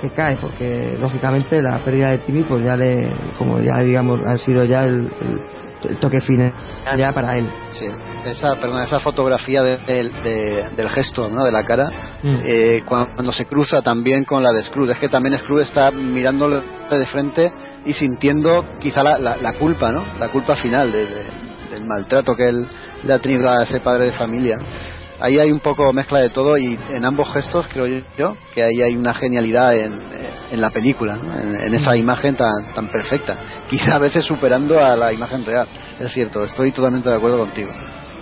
que 0.00 0.10
cae, 0.10 0.36
porque 0.40 0.96
lógicamente 1.00 1.60
la 1.60 1.78
pérdida 1.78 2.10
de 2.12 2.18
Timmy, 2.18 2.44
pues 2.44 2.62
ya 2.64 2.76
le, 2.76 3.12
como 3.36 3.58
ya 3.60 3.78
digamos, 3.80 4.20
ha 4.26 4.36
sido 4.38 4.64
ya 4.64 4.84
el, 4.84 5.08
el- 5.20 5.40
el 5.88 5.96
toque 5.98 6.20
final 6.20 6.52
ya 6.96 7.12
para 7.12 7.36
él. 7.38 7.46
Sí, 7.72 7.86
esa, 8.24 8.56
perdón, 8.56 8.82
esa 8.82 9.00
fotografía 9.00 9.62
de- 9.62 9.78
del- 9.78 10.12
de- 10.22 10.70
del 10.76 10.88
gesto, 10.90 11.28
¿no? 11.28 11.44
De 11.44 11.52
la 11.52 11.64
cara, 11.64 11.90
Mm. 12.22 12.34
eh, 12.44 12.82
cuando 12.86 13.32
se 13.32 13.46
cruza 13.46 13.82
también 13.82 14.24
con 14.24 14.42
la 14.42 14.52
de 14.52 14.62
Scrooge. 14.64 14.92
Es 14.92 14.98
que 14.98 15.08
también 15.08 15.38
Scrooge 15.38 15.62
está 15.64 15.90
mirándole 15.90 16.62
de 16.90 17.06
frente 17.06 17.52
y 17.84 17.92
sintiendo 17.92 18.64
quizá 18.78 19.02
la, 19.02 19.18
la- 19.18 19.36
la 19.38 19.52
culpa, 19.54 19.90
¿no? 19.92 20.04
La 20.18 20.28
culpa 20.28 20.56
final 20.56 20.92
de- 20.92 21.06
de- 21.06 21.24
del 21.70 21.84
maltrato 21.84 22.34
que 22.36 22.48
él 22.48 22.66
le 23.02 23.12
ha 23.12 23.18
tenido 23.18 23.50
a 23.50 23.62
ese 23.62 23.80
padre 23.80 24.04
de 24.06 24.12
familia. 24.12 24.58
Ahí 25.22 25.38
hay 25.38 25.52
un 25.52 25.60
poco 25.60 25.92
mezcla 25.92 26.18
de 26.18 26.30
todo 26.30 26.58
y 26.58 26.76
en 26.90 27.04
ambos 27.04 27.32
gestos 27.32 27.66
creo 27.72 27.86
yo 28.18 28.36
que 28.52 28.62
ahí 28.64 28.82
hay 28.82 28.96
una 28.96 29.14
genialidad 29.14 29.72
en, 29.76 30.00
en 30.50 30.60
la 30.60 30.70
película, 30.70 31.14
¿no? 31.16 31.40
en, 31.40 31.60
en 31.60 31.74
esa 31.74 31.96
imagen 31.96 32.34
tan, 32.34 32.72
tan 32.74 32.88
perfecta. 32.88 33.38
Quizá 33.70 33.94
a 33.94 33.98
veces 33.98 34.24
superando 34.24 34.84
a 34.84 34.96
la 34.96 35.12
imagen 35.12 35.44
real. 35.44 35.68
Es 36.00 36.12
cierto, 36.12 36.42
estoy 36.42 36.72
totalmente 36.72 37.08
de 37.08 37.14
acuerdo 37.14 37.38
contigo. 37.38 37.70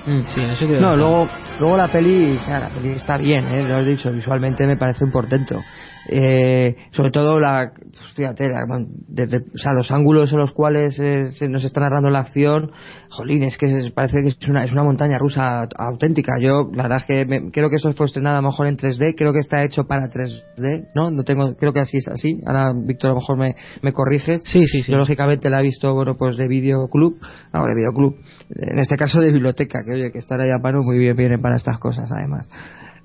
Mm, 0.05 0.25
sí, 0.25 0.43
en 0.43 0.51
eso 0.51 0.67
te 0.67 0.79
No, 0.79 0.95
luego, 0.95 1.29
luego 1.59 1.77
la 1.79 1.89
peli, 1.89 2.39
o 2.39 2.45
sea, 2.45 2.61
la 2.61 2.69
peli 2.69 2.91
está 2.91 3.17
bien, 3.17 3.47
¿eh? 3.47 3.63
lo 3.63 3.79
he 3.79 3.85
dicho, 3.85 4.11
visualmente 4.11 4.67
me 4.67 4.77
parece 4.77 5.03
un 5.03 5.11
portento. 5.11 5.65
Eh, 6.07 6.77
sobre 6.93 7.11
todo 7.11 7.39
la, 7.39 7.73
fíjate, 8.17 8.49
la- 8.49 8.65
desde, 9.09 9.39
o 9.39 9.59
sea, 9.59 9.73
los 9.75 9.91
ángulos 9.91 10.33
en 10.33 10.39
los 10.39 10.53
cuales 10.53 10.99
eh, 10.99 11.33
se 11.33 11.49
nos 11.49 11.63
está 11.65 11.81
narrando 11.81 12.11
la 12.11 12.21
acción, 12.21 12.71
jolín, 13.11 13.43
es 13.43 13.57
que 13.59 13.67
es- 13.67 13.91
parece 13.93 14.19
que 14.23 14.29
es 14.29 14.49
una, 14.49 14.65
es 14.65 14.73
una 14.73 14.83
montaña 14.83 15.19
rusa 15.19 15.69
auténtica. 15.77 16.33
Yo, 16.41 16.71
la 16.75 16.85
verdad 16.85 16.99
es 16.99 17.05
que 17.05 17.25
me- 17.27 17.51
creo 17.51 17.69
que 17.71 17.77
eso 17.77 17.93
fue 17.93 18.07
estrenado 18.07 18.39
a 18.39 18.41
lo 18.43 18.49
mejor 18.49 18.67
en 18.67 18.77
3D, 18.77 19.15
creo 19.17 19.33
que 19.33 19.41
está 19.41 19.63
hecho 19.65 19.87
para 19.87 20.09
3D, 20.11 20.89
¿no? 20.95 21.11
No 21.11 21.23
tengo, 21.25 21.55
creo 21.57 21.73
que 21.73 21.81
así 21.81 21.99
es 21.99 22.09
así. 22.09 22.41
Ahora, 22.47 22.73
Víctor, 22.75 23.11
a 23.11 23.15
lo 23.15 23.21
mejor 23.21 23.37
me, 23.37 23.55
me 23.83 23.93
corriges. 23.93 24.43
Sí, 24.47 24.65
sí, 24.67 24.83
sí. 24.83 24.93
Yo, 24.93 24.99
lógicamente, 24.99 25.51
la 25.51 25.61
he 25.61 25.63
visto, 25.63 25.95
bueno, 25.95 26.15
pues 26.17 26.37
de 26.37 26.49
videoclub, 26.49 27.19
no, 27.53 27.65
de 27.65 27.75
videoclub, 27.75 28.17
en 28.57 28.79
este 28.79 28.97
caso 28.97 29.21
de 29.21 29.33
biblioteca, 29.33 29.85
que 29.85 29.93
oye, 29.93 30.13
que 30.13 30.19
estar 30.19 30.41
ahí 30.41 30.51
a 30.51 30.59
mano 30.59 30.83
muy 30.83 30.99
bien 30.99 31.17
viene 31.17 31.39
para 31.39 31.57
estas 31.57 31.79
cosas, 31.79 32.11
además. 32.11 32.49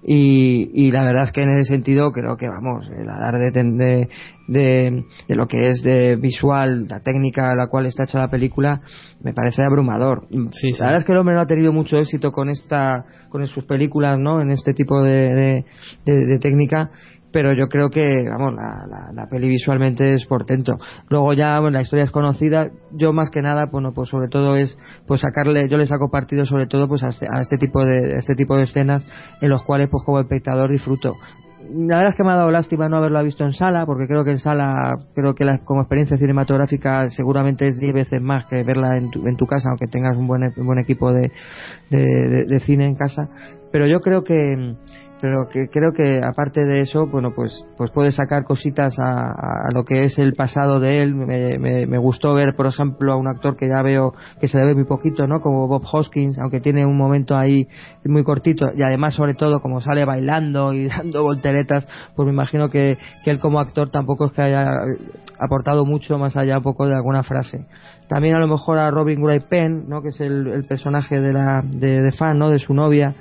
Y, 0.07 0.69
y 0.73 0.91
la 0.91 1.03
verdad 1.03 1.23
es 1.23 1.31
que 1.31 1.41
en 1.41 1.49
ese 1.57 1.63
sentido 1.73 2.11
creo 2.11 2.37
que 2.37 2.47
vamos 2.47 2.87
el 2.95 3.09
alarde 3.09 3.49
de, 3.49 3.63
de, 3.63 4.09
de, 4.47 5.03
de 5.27 5.35
lo 5.35 5.47
que 5.47 5.67
es 5.67 5.81
de 5.81 6.15
visual 6.15 6.87
la 6.87 6.99
técnica 6.99 7.49
a 7.51 7.55
la 7.55 7.65
cual 7.65 7.87
está 7.87 8.03
hecha 8.03 8.19
la 8.19 8.29
película 8.29 8.81
me 9.23 9.33
parece 9.33 9.63
abrumador. 9.63 10.27
La 10.29 10.85
verdad 10.85 10.97
es 10.97 11.05
que 11.05 11.11
el 11.11 11.17
hombre 11.17 11.33
no 11.33 11.41
ha 11.41 11.47
tenido 11.47 11.73
mucho 11.73 11.97
éxito 11.97 12.31
con 12.31 12.49
esta 12.49 13.05
con 13.29 13.45
sus 13.47 13.65
películas 13.65 14.19
no 14.19 14.41
en 14.41 14.51
este 14.51 14.75
tipo 14.75 15.01
de- 15.01 15.65
de 16.05 16.39
técnica 16.39 16.91
pero 17.35 17.51
yo 17.51 17.67
creo 17.67 17.89
que 17.89 18.23
vamos 18.29 18.55
la, 18.55 19.11
la, 19.13 19.27
peli 19.27 19.49
visualmente 19.49 20.13
es 20.13 20.25
portento 20.25 20.77
luego 21.09 21.33
ya 21.33 21.59
bueno 21.59 21.75
la 21.75 21.81
historia 21.81 22.05
es 22.05 22.11
conocida. 22.11 22.69
Yo 22.93 23.11
más 23.11 23.29
que 23.29 23.41
nada 23.41 23.65
bueno 23.65 23.91
pues 23.93 24.07
sobre 24.07 24.29
todo 24.29 24.55
es 24.55 24.79
pues 25.05 25.19
sacarle 25.19 25.67
yo 25.67 25.77
le 25.77 25.85
saco 25.85 26.09
partido 26.09 26.45
sobre 26.45 26.65
todo 26.65 26.87
pues 26.87 27.03
a 27.03 27.09
este, 27.09 27.27
a 27.29 27.41
este 27.41 27.57
tipo 27.57 27.83
de 27.83 28.15
a 28.15 28.19
este 28.19 28.35
tipo 28.35 28.55
de 28.55 28.63
escenas 28.63 29.05
en 29.41 29.49
los 29.49 29.63
cuales 29.63 29.89
pues 29.89 30.01
como 30.05 30.21
espectador 30.21 30.71
disfruto. 30.71 31.17
La 31.69 31.97
verdad 31.97 32.11
es 32.11 32.15
que 32.15 32.23
me 32.23 32.31
ha 32.31 32.35
dado 32.35 32.51
lástima 32.51 32.87
no 32.87 32.97
haberla 32.97 33.21
visto 33.21 33.43
en 33.43 33.51
sala 33.51 33.85
porque 33.85 34.07
creo 34.07 34.23
que 34.23 34.31
en 34.31 34.37
sala 34.37 34.93
creo 35.13 35.35
que 35.35 35.43
la- 35.43 35.57
como 35.65 35.81
experiencia 35.81 36.15
cinematográfica 36.15 37.09
seguramente 37.09 37.67
es 37.67 37.77
10 37.79 37.93
veces 37.93 38.21
más 38.21 38.45
que 38.45 38.63
verla 38.63 38.95
en 38.95 39.11
tu, 39.11 39.27
en 39.27 39.35
tu 39.35 39.45
casa 39.45 39.67
aunque 39.71 39.87
tengas 39.87 40.15
un 40.15 40.25
buen, 40.27 40.53
un 40.55 40.65
buen 40.65 40.79
equipo 40.79 41.11
de- 41.11 41.31
de 41.89 42.59
cine 42.61 42.85
en 42.85 42.95
casa. 42.95 43.27
Pero 43.73 43.87
yo 43.87 43.99
creo 43.99 44.23
que 44.23 44.77
pero 45.25 45.49
que 45.49 45.69
creo 45.69 45.91
que 45.91 46.21
aparte 46.23 46.65
de 46.65 46.81
eso 46.81 47.07
bueno 47.07 47.33
pues 47.35 47.65
pues 47.77 47.89
puede 47.89 48.11
sacar 48.11 48.43
cositas 48.43 48.99
a, 48.99 49.31
a 49.31 49.71
lo 49.73 49.83
que 49.83 50.03
es 50.03 50.19
el 50.19 50.35
pasado 50.35 50.79
de 50.79 51.01
él. 51.01 51.15
Me, 51.15 51.57
me, 51.57 51.97
gustó 51.97 52.35
ver 52.35 52.55
por 52.55 52.67
ejemplo 52.67 53.11
a 53.11 53.15
un 53.15 53.27
actor 53.27 53.57
que 53.57 53.67
ya 53.67 53.81
veo 53.81 54.13
que 54.39 54.47
se 54.47 54.59
le 54.59 54.65
ve 54.65 54.75
muy 54.75 54.83
poquito 54.83 55.25
no 55.25 55.41
como 55.41 55.67
Bob 55.67 55.81
Hoskins 55.91 56.37
aunque 56.37 56.59
tiene 56.59 56.85
un 56.85 56.95
momento 56.95 57.35
ahí 57.35 57.67
muy 58.05 58.23
cortito. 58.23 58.67
Y 58.75 58.83
además 58.83 59.15
sobre 59.15 59.33
todo 59.33 59.61
como 59.61 59.81
sale 59.81 60.05
bailando 60.05 60.73
y 60.73 60.87
dando 60.87 61.23
volteretas 61.23 61.87
pues 62.15 62.27
me 62.27 62.31
imagino 62.31 62.69
que, 62.69 62.99
que 63.23 63.31
él 63.31 63.39
como 63.39 63.59
actor 63.59 63.89
tampoco 63.89 64.27
es 64.27 64.33
que 64.33 64.43
haya 64.43 64.69
aportado 65.39 65.85
mucho 65.85 66.19
más 66.19 66.37
allá 66.37 66.59
un 66.59 66.63
poco 66.63 66.85
de 66.85 66.93
alguna 66.93 67.23
frase. 67.23 67.65
También 68.07 68.35
a 68.35 68.39
lo 68.39 68.47
mejor 68.47 68.77
a 68.77 68.91
Robin 68.91 69.23
Gray 69.23 69.39
Penn 69.39 69.89
no 69.89 70.03
que 70.03 70.09
es 70.09 70.21
el, 70.21 70.65
personaje 70.69 71.19
de 71.19 71.33
la 71.33 71.63
de 71.65 72.11
fan 72.11 72.37
no 72.37 72.51
de 72.51 72.59
su 72.59 72.75
novia 72.75 73.15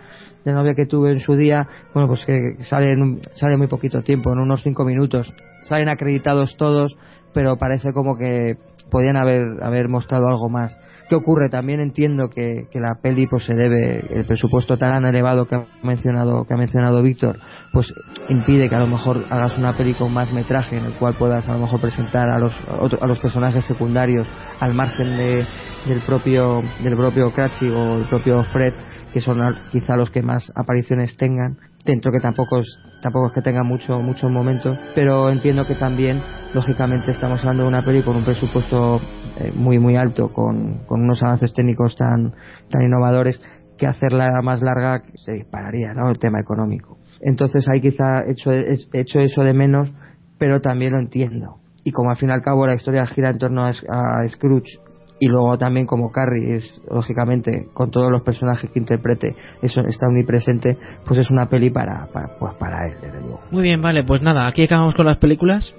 de 0.45 0.53
novia 0.53 0.75
que 0.75 0.87
tuve 0.87 1.12
en 1.12 1.21
su 1.21 1.35
día, 1.37 1.66
bueno, 1.95 2.09
pues 2.09 2.25
que 2.27 2.57
sale, 2.61 2.93
en 2.93 3.03
un- 3.03 3.21
sale 3.35 3.57
muy 3.57 3.66
poquito 3.66 4.03
tiempo, 4.03 4.33
en 4.33 4.39
unos 4.39 4.62
cinco 4.62 4.85
minutos. 4.85 5.33
Salen 5.62 5.89
acreditados 5.89 6.57
todos, 6.57 6.97
pero 7.33 7.57
parece 7.57 7.93
como 7.93 8.16
que 8.16 8.57
podían 8.91 9.16
haber, 9.16 9.62
haber 9.62 9.89
mostrado 9.89 10.29
algo 10.29 10.49
más. 10.49 10.77
¿Qué 11.09 11.16
ocurre? 11.16 11.51
También 11.51 11.81
entiendo 11.81 12.29
que, 12.31 12.66
que 12.71 12.81
la 12.81 12.95
peli 13.03 13.27
pues 13.27 13.45
se 13.45 13.55
debe, 13.55 14.07
el 14.11 14.25
presupuesto 14.25 14.79
tan 14.79 15.05
elevado 15.05 15.47
que 15.47 15.55
ha 15.55 15.66
mencionado, 15.83 16.47
que 16.47 16.55
ha 16.55 16.57
mencionado 16.57 17.03
Víctor, 17.03 17.37
pues 17.73 17.93
impide 18.31 18.71
que 18.71 18.75
a 18.75 18.79
lo 18.79 18.87
mejor 18.87 19.23
hagas 19.29 19.57
una 19.59 19.77
peli 19.77 19.93
con 19.95 20.15
más 20.15 20.33
metraje 20.33 20.79
en 20.79 20.85
el 20.87 20.93
cual 20.95 21.15
puedas 21.15 21.47
a 21.47 21.53
lo 21.53 21.59
mejor 21.59 21.81
presentar 21.81 22.31
a 22.31 22.39
los, 22.39 22.55
a 23.01 23.07
los 23.07 23.19
personajes 23.19 23.65
secundarios 23.66 24.27
al 24.61 24.73
margen 24.73 25.16
de, 25.19 25.45
del 25.87 26.01
propio, 26.07 26.62
del 26.83 26.97
propio 26.97 27.31
Cratchit 27.33 27.71
o 27.71 27.97
el 27.99 28.05
propio 28.05 28.43
Fred, 28.45 28.73
que 29.15 29.20
son 29.20 29.39
quizá 29.70 29.97
los 29.97 30.11
que 30.11 30.23
más 30.23 30.53
apariciones 30.57 31.16
tengan 31.16 31.57
dentro 31.85 32.11
que 32.11 32.19
tampoco 32.19 32.59
es 32.59 32.78
tampoco 33.01 33.28
es 33.28 33.32
que 33.32 33.43
tenga 33.43 33.62
mucho 33.62 34.01
muchos 34.01 34.28
momentos 34.28 34.77
pero 34.97 35.31
entiendo 35.31 35.65
que 35.65 35.77
también 35.77 36.20
lógicamente 36.53 37.12
estamos 37.12 37.39
hablando 37.39 37.62
de 37.62 37.69
una 37.69 37.85
peli 37.85 38.03
con 38.03 38.16
un 38.16 38.24
presupuesto 38.24 39.01
eh, 39.39 39.53
muy 39.55 39.78
muy 39.78 39.95
alto 39.95 40.32
con, 40.32 40.81
con 40.86 41.03
unos 41.03 41.23
avances 41.23 41.55
técnicos 41.55 41.95
tan 41.95 42.35
tan 42.69 42.82
innovadores 42.82 43.41
que 43.78 43.86
hacerla 43.86 44.32
más 44.43 44.62
larga 44.62 45.05
se 45.15 45.35
dispararía 45.35 45.95
no 45.95 46.11
el 46.11 46.19
tema 46.19 46.41
económico. 46.41 46.99
Entonces 47.20 47.69
ahí 47.69 47.81
quizá 47.81 48.23
he 48.24 48.32
hecho, 48.32 48.51
he 48.51 48.78
hecho 48.95 49.20
eso 49.20 49.45
de 49.45 49.55
menos 49.55 49.95
pero 50.39 50.61
también 50.61 50.93
lo 50.93 50.99
entiendo. 50.99 51.59
Y 51.85 51.93
como 51.93 52.11
al 52.11 52.16
fin 52.16 52.31
y 52.31 52.32
al 52.32 52.43
cabo 52.43 52.66
la 52.66 52.74
historia 52.74 53.07
gira 53.07 53.31
en 53.31 53.39
torno 53.39 53.65
a 53.65 54.28
Scrooge 54.28 54.81
y 55.25 55.27
luego 55.27 55.57
también 55.57 55.87
como 55.87 56.13
Carrie 56.13 56.55
es 56.55 56.83
lógicamente 56.91 57.69
con 57.73 57.91
todos 57.91 58.11
los 58.11 58.23
personajes 58.23 58.71
que 58.71 58.79
interprete 58.79 59.35
eso 59.63 59.81
está 59.83 60.07
omnipresente 60.07 60.77
pues 61.07 61.19
es 61.19 61.31
una 61.31 61.49
peli 61.49 61.71
para, 61.71 62.07
para 62.13 62.37
pues 62.39 62.55
para 62.57 62.87
él 62.87 62.97
desde 63.01 63.21
luego 63.21 63.41
Muy 63.51 63.63
bien, 63.63 63.81
vale, 63.81 64.05
pues 64.05 64.21
nada, 64.21 64.47
aquí 64.47 64.65
acabamos 64.65 64.95
con 64.95 65.07
las 65.07 65.19
películas. 65.19 65.75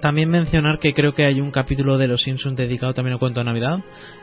También 0.00 0.30
mencionar 0.30 0.78
que 0.78 0.94
creo 0.94 1.12
que 1.12 1.24
hay 1.24 1.40
un 1.40 1.50
capítulo 1.50 1.98
de 1.98 2.06
Los 2.06 2.22
Simpsons 2.22 2.56
dedicado 2.56 2.94
también 2.94 3.14
al 3.14 3.18
cuento 3.18 3.40
de 3.40 3.44
Navidad. 3.44 3.78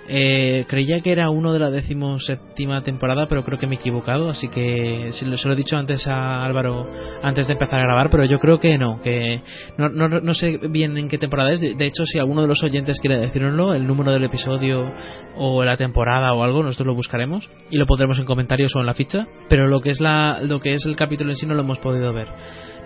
Eh, 0.07 0.65
creía 0.69 1.01
que 1.01 1.11
era 1.11 1.29
uno 1.29 1.51
de 1.51 1.59
la 1.59 1.69
decimoséptima 1.69 2.81
temporada, 2.81 3.27
pero 3.27 3.43
creo 3.43 3.59
que 3.59 3.67
me 3.67 3.75
he 3.75 3.79
equivocado, 3.79 4.29
así 4.29 4.47
que 4.47 5.09
se 5.11 5.25
lo, 5.25 5.35
se 5.37 5.47
lo 5.47 5.53
he 5.53 5.57
dicho 5.57 5.75
antes 5.75 6.07
a 6.07 6.45
Álvaro 6.45 6.87
antes 7.21 7.47
de 7.47 7.53
empezar 7.53 7.79
a 7.79 7.83
grabar, 7.83 8.09
pero 8.09 8.23
yo 8.25 8.39
creo 8.39 8.59
que 8.59 8.77
no, 8.77 9.01
que 9.01 9.41
no, 9.77 9.89
no, 9.89 10.07
no 10.07 10.33
sé 10.33 10.59
bien 10.69 10.97
en 10.97 11.09
qué 11.09 11.17
temporada 11.17 11.51
es. 11.51 11.59
De 11.59 11.85
hecho, 11.85 12.05
si 12.05 12.19
alguno 12.19 12.41
de 12.41 12.47
los 12.47 12.63
oyentes 12.63 12.99
quiere 13.01 13.17
decírnoslo, 13.17 13.73
el 13.73 13.85
número 13.85 14.13
del 14.13 14.23
episodio 14.23 14.93
o 15.35 15.63
la 15.63 15.75
temporada 15.75 16.33
o 16.33 16.43
algo, 16.43 16.63
nosotros 16.63 16.87
lo 16.87 16.95
buscaremos 16.95 17.49
y 17.69 17.77
lo 17.77 17.85
pondremos 17.85 18.17
en 18.19 18.25
comentarios 18.25 18.75
o 18.75 18.79
en 18.79 18.85
la 18.85 18.93
ficha. 18.93 19.27
Pero 19.49 19.67
lo 19.67 19.81
que 19.81 19.89
es 19.89 19.99
la, 19.99 20.39
lo 20.41 20.59
que 20.59 20.73
es 20.73 20.85
el 20.85 20.95
capítulo 20.95 21.31
en 21.31 21.35
sí 21.35 21.45
no 21.45 21.53
lo 21.53 21.61
hemos 21.61 21.79
podido 21.79 22.13
ver. 22.13 22.27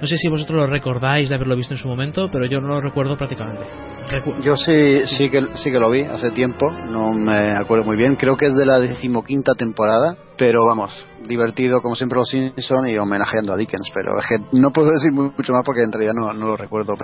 No 0.02 0.08
sé 0.08 0.18
si 0.18 0.30
vosotros 0.30 0.62
lo 0.62 0.68
recordáis 0.68 1.28
de 1.30 1.36
haberlo 1.36 1.56
visto 1.56 1.74
en 1.74 1.80
su 1.80 1.88
momento, 1.88 2.30
pero 2.32 2.46
yo 2.46 2.62
no 2.62 2.70
lo 2.70 2.82
recuerdo 2.82 3.18
prácticamente. 3.18 3.62
Recu- 4.10 4.42
Yo 4.42 4.56
sí, 4.56 5.06
sí 5.06 5.30
que, 5.30 5.42
sí 5.56 5.72
que 5.72 5.80
lo 5.80 5.90
vi 5.92 6.02
hace 6.04 6.32
tiempo, 6.32 6.72
no 6.72 7.14
me 7.14 7.52
acuerdo 7.52 7.84
muy 7.86 7.98
bien, 7.98 8.16
creo 8.16 8.38
que 8.38 8.46
es 8.46 8.56
de 8.56 8.66
la 8.66 8.80
decimoquinta 8.80 9.54
temporada, 9.56 10.16
pero 10.38 10.66
vamos, 10.66 11.06
divertido 11.28 11.82
como 11.82 11.96
siempre 11.96 12.18
los 12.18 12.30
Simpson 12.30 12.88
y 12.88 12.98
homenajeando 12.98 13.54
a 13.54 13.58
Dickens, 13.58 13.90
pero 13.94 14.18
es 14.18 14.26
que 14.26 14.38
no 14.58 14.72
puedo 14.72 14.92
decir 14.94 15.12
mu- 15.12 15.32
mucho 15.38 15.52
más 15.54 15.62
porque 15.66 15.82
en 15.84 15.92
realidad 15.92 16.14
no, 16.16 16.34
no 16.34 16.48
lo 16.48 16.58
recuerdo 16.58 16.96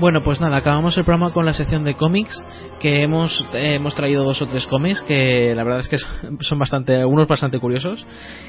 Bueno, 0.00 0.22
pues 0.22 0.40
nada, 0.40 0.56
acabamos 0.58 0.96
el 0.98 1.04
programa 1.04 1.32
con 1.32 1.44
la 1.46 1.52
sección 1.52 1.84
de 1.84 1.94
cómics, 1.94 2.34
que 2.80 3.02
hemos, 3.02 3.46
eh, 3.54 3.74
hemos 3.76 3.94
traído 3.94 4.24
dos 4.24 4.40
o 4.42 4.46
tres 4.46 4.66
cómics 4.66 5.00
que 5.02 5.54
la 5.54 5.64
verdad 5.64 5.80
es 5.80 5.88
que 5.88 5.98
son- 5.98 6.58
bastante, 6.58 6.96
algunos 6.96 7.26
bastante 7.28 7.58
curiosos. 7.58 8.04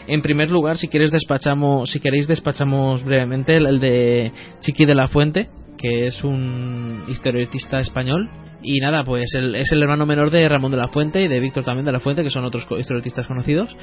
En 0.07 0.21
primer 0.21 0.49
lugar, 0.49 0.77
si 0.77 0.87
quieres 0.87 1.11
despachamos, 1.11 1.89
si 1.91 1.99
queréis 1.99 2.27
despachamos 2.27 3.03
brevemente 3.03 3.55
el, 3.55 3.65
el 3.65 3.79
de 3.79 4.31
Chiqui 4.61 4.85
de 4.85 4.95
la 4.95 5.07
Fuente, 5.07 5.49
que 5.77 6.07
es 6.07 6.23
un 6.23 7.03
historietista 7.07 7.79
español. 7.79 8.29
Y 8.63 8.79
nada, 8.79 9.03
pues 9.03 9.33
el- 9.35 9.55
es 9.55 9.71
el 9.73 9.81
hermano 9.83 10.05
menor 10.05 10.31
de 10.31 10.47
Ramón 10.47 10.71
de 10.71 10.77
la 10.77 10.87
Fuente 10.87 11.21
y 11.21 11.27
de 11.27 11.39
Víctor 11.39 11.63
también 11.65 11.85
de 11.85 11.91
la 11.91 11.99
Fuente, 11.99 12.23
que 12.23 12.29
son 12.29 12.45
otros 12.45 12.65
historietistas 12.79 13.27
conocidos. 13.27 13.75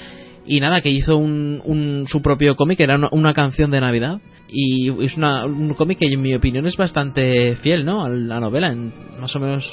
Y 0.46 0.58
nada, 0.60 0.80
que 0.80 0.88
hizo 0.88 1.16
un, 1.18 1.60
un- 1.64 2.06
su 2.08 2.22
propio 2.22 2.56
cómic, 2.56 2.78
que 2.78 2.84
era 2.84 2.96
una, 2.96 3.08
una 3.12 3.34
canción 3.34 3.70
de 3.70 3.80
Navidad. 3.80 4.20
Y 4.48 4.90
es 5.04 5.16
una, 5.16 5.44
un 5.44 5.74
cómic 5.74 5.98
que 5.98 6.06
en 6.06 6.20
mi 6.20 6.34
opinión 6.34 6.66
es 6.66 6.76
bastante 6.76 7.56
fiel, 7.56 7.84
¿no? 7.84 8.04
A 8.04 8.08
la 8.08 8.40
novela, 8.40 8.72
en- 8.72 8.92
más 9.20 9.34
o 9.36 9.40
menos 9.40 9.64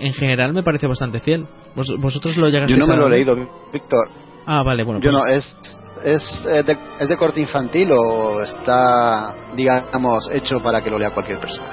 en 0.00 0.12
general 0.14 0.52
me 0.52 0.62
parece 0.62 0.86
bastante 0.86 1.20
fiel. 1.20 1.46
¿Vos- 1.74 1.94
¿Vosotros 1.98 2.36
lo 2.36 2.48
llegasteis 2.48 2.78
Yo 2.78 2.86
no 2.86 2.92
me 2.92 3.00
lo 3.00 3.06
he 3.06 3.10
leído, 3.10 3.36
Víctor. 3.72 4.08
Ah, 4.46 4.62
vale, 4.62 4.82
bueno. 4.82 5.00
Yo 5.00 5.10
pues- 5.10 5.12
no, 5.12 5.26
es, 5.26 5.56
es, 6.04 6.66
de, 6.66 6.76
¿es 7.00 7.08
de 7.08 7.16
corte 7.16 7.40
infantil 7.40 7.90
o 7.92 8.42
está, 8.42 9.34
digamos, 9.56 10.28
hecho 10.32 10.60
para 10.60 10.82
que 10.82 10.90
lo 10.90 10.98
lea 10.98 11.10
cualquier 11.10 11.38
persona? 11.38 11.68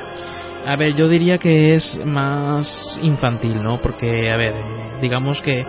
A 0.66 0.76
ver, 0.78 0.96
yo 0.96 1.08
diría 1.08 1.38
que 1.38 1.76
es 1.76 2.00
más 2.06 2.98
infantil, 3.02 3.62
¿no? 3.62 3.80
Porque, 3.80 4.32
a 4.32 4.38
ver, 4.38 4.54
digamos 5.00 5.42
que 5.42 5.64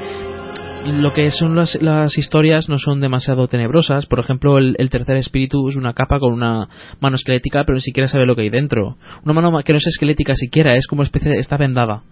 lo 0.86 1.12
que 1.12 1.30
son 1.30 1.56
las, 1.56 1.80
las 1.80 2.16
historias 2.16 2.68
no 2.68 2.78
son 2.78 3.00
demasiado 3.00 3.48
tenebrosas. 3.48 4.06
Por 4.06 4.20
ejemplo, 4.20 4.58
el, 4.58 4.90
tercer 4.90 5.16
espíritu 5.16 5.68
es 5.68 5.76
una 5.76 5.92
capa 5.92 6.18
con 6.18 6.32
una 6.32 6.68
mano 7.00 7.16
esquelética, 7.16 7.64
pero 7.64 7.76
ni 7.76 7.82
siquiera 7.82 8.08
sabe 8.08 8.26
lo 8.26 8.36
que 8.36 8.42
hay 8.42 8.50
dentro. 8.50 8.96
Una 9.24 9.32
mano 9.32 9.56
que 9.62 9.72
no 9.72 9.78
es 9.78 9.86
esquelética 9.86 10.34
siquiera, 10.34 10.76
es 10.76 10.86
como 10.86 11.02
especie 11.02 11.32
está 11.38 11.56
vendada. 11.56 12.02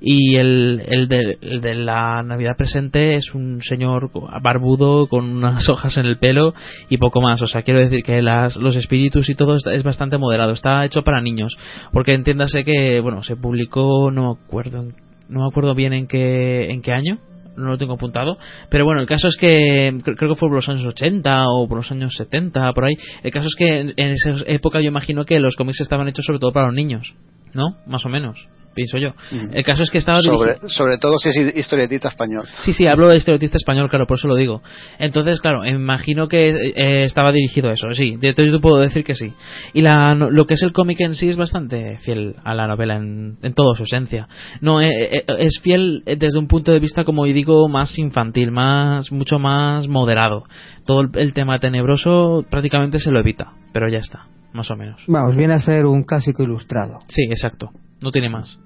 Y 0.00 0.36
el, 0.36 0.82
el, 0.86 1.08
de, 1.08 1.38
el 1.40 1.60
de 1.60 1.74
la 1.74 2.22
Navidad 2.22 2.56
presente 2.56 3.14
es 3.14 3.34
un 3.34 3.62
señor 3.62 4.10
barbudo 4.42 5.06
con 5.06 5.24
unas 5.24 5.68
hojas 5.68 5.96
en 5.96 6.06
el 6.06 6.18
pelo 6.18 6.54
y 6.88 6.98
poco 6.98 7.20
más. 7.20 7.40
O 7.42 7.46
sea, 7.46 7.62
quiero 7.62 7.80
decir 7.80 8.02
que 8.02 8.20
las, 8.22 8.56
los 8.56 8.76
espíritus 8.76 9.28
y 9.28 9.34
todo 9.34 9.56
es 9.56 9.82
bastante 9.82 10.18
moderado. 10.18 10.52
Está 10.52 10.84
hecho 10.84 11.02
para 11.02 11.20
niños. 11.20 11.56
Porque 11.92 12.12
entiéndase 12.12 12.64
que, 12.64 13.00
bueno, 13.00 13.22
se 13.22 13.36
publicó, 13.36 14.10
no 14.10 14.34
me 14.34 14.44
acuerdo, 14.44 14.84
no 15.28 15.40
me 15.40 15.46
acuerdo 15.46 15.74
bien 15.74 15.92
en 15.92 16.06
qué, 16.06 16.70
en 16.70 16.82
qué 16.82 16.92
año 16.92 17.18
no 17.56 17.70
lo 17.70 17.78
tengo 17.78 17.94
apuntado. 17.94 18.36
Pero 18.68 18.84
bueno, 18.84 19.00
el 19.00 19.06
caso 19.06 19.28
es 19.28 19.36
que 19.36 19.96
creo 20.02 20.34
que 20.34 20.38
fue 20.38 20.48
por 20.48 20.54
los 20.56 20.68
años 20.68 20.86
80 20.86 21.44
o 21.48 21.68
por 21.68 21.78
los 21.78 21.90
años 21.90 22.14
70, 22.16 22.72
por 22.72 22.84
ahí. 22.84 22.94
El 23.22 23.30
caso 23.30 23.48
es 23.48 23.54
que 23.56 23.80
en 23.80 24.12
esa 24.12 24.44
época 24.46 24.80
yo 24.80 24.88
imagino 24.88 25.24
que 25.24 25.38
los 25.40 25.56
cómics 25.56 25.80
estaban 25.80 26.08
hechos 26.08 26.24
sobre 26.24 26.38
todo 26.38 26.52
para 26.52 26.66
los 26.66 26.74
niños, 26.74 27.14
¿no? 27.52 27.76
Más 27.86 28.04
o 28.06 28.08
menos 28.08 28.48
pienso 28.74 28.98
yo. 28.98 29.14
El 29.52 29.64
caso 29.64 29.82
es 29.82 29.90
que 29.90 29.98
estaba 29.98 30.20
sobre, 30.20 30.58
sobre 30.68 30.98
todo 30.98 31.18
si 31.18 31.28
es 31.30 31.56
historietista 31.56 32.08
español. 32.08 32.46
Sí, 32.64 32.72
sí, 32.72 32.86
hablo 32.86 33.08
de 33.08 33.16
historietista 33.16 33.56
español, 33.56 33.88
claro, 33.88 34.06
por 34.06 34.18
eso 34.18 34.28
lo 34.28 34.34
digo. 34.36 34.62
Entonces, 34.98 35.40
claro, 35.40 35.64
imagino 35.64 36.28
que 36.28 36.50
eh, 36.50 37.04
estaba 37.04 37.32
dirigido 37.32 37.70
a 37.70 37.72
eso, 37.72 37.90
sí, 37.92 38.16
de 38.16 38.34
todo 38.34 38.46
yo 38.46 38.60
puedo 38.60 38.80
decir 38.80 39.04
que 39.04 39.14
sí. 39.14 39.32
Y 39.72 39.82
la, 39.82 40.14
lo 40.14 40.46
que 40.46 40.54
es 40.54 40.62
el 40.62 40.72
cómic 40.72 41.00
en 41.00 41.14
sí 41.14 41.28
es 41.28 41.36
bastante 41.36 41.98
fiel 41.98 42.36
a 42.44 42.54
la 42.54 42.66
novela 42.66 42.96
en, 42.96 43.38
en 43.42 43.54
toda 43.54 43.76
su 43.76 43.84
esencia. 43.84 44.28
No, 44.60 44.80
eh, 44.80 44.88
eh, 44.90 45.24
es 45.38 45.60
fiel 45.62 46.02
desde 46.04 46.38
un 46.38 46.48
punto 46.48 46.72
de 46.72 46.80
vista, 46.80 47.04
como 47.04 47.24
digo, 47.24 47.68
más 47.68 47.98
infantil, 47.98 48.50
más 48.50 49.12
mucho 49.12 49.38
más 49.38 49.88
moderado. 49.88 50.44
Todo 50.84 51.02
el, 51.02 51.10
el 51.14 51.32
tema 51.32 51.58
tenebroso 51.58 52.44
prácticamente 52.50 52.98
se 52.98 53.10
lo 53.10 53.20
evita, 53.20 53.52
pero 53.72 53.88
ya 53.88 53.98
está 53.98 54.26
más 54.52 54.70
o 54.70 54.76
menos. 54.76 55.02
Vamos, 55.08 55.36
viene 55.36 55.54
a 55.54 55.58
ser 55.58 55.84
un 55.84 56.04
clásico 56.04 56.42
ilustrado. 56.42 56.98
Sí, 57.08 57.24
exacto 57.24 57.70
no 58.00 58.10
tiene 58.10 58.28
más. 58.28 58.58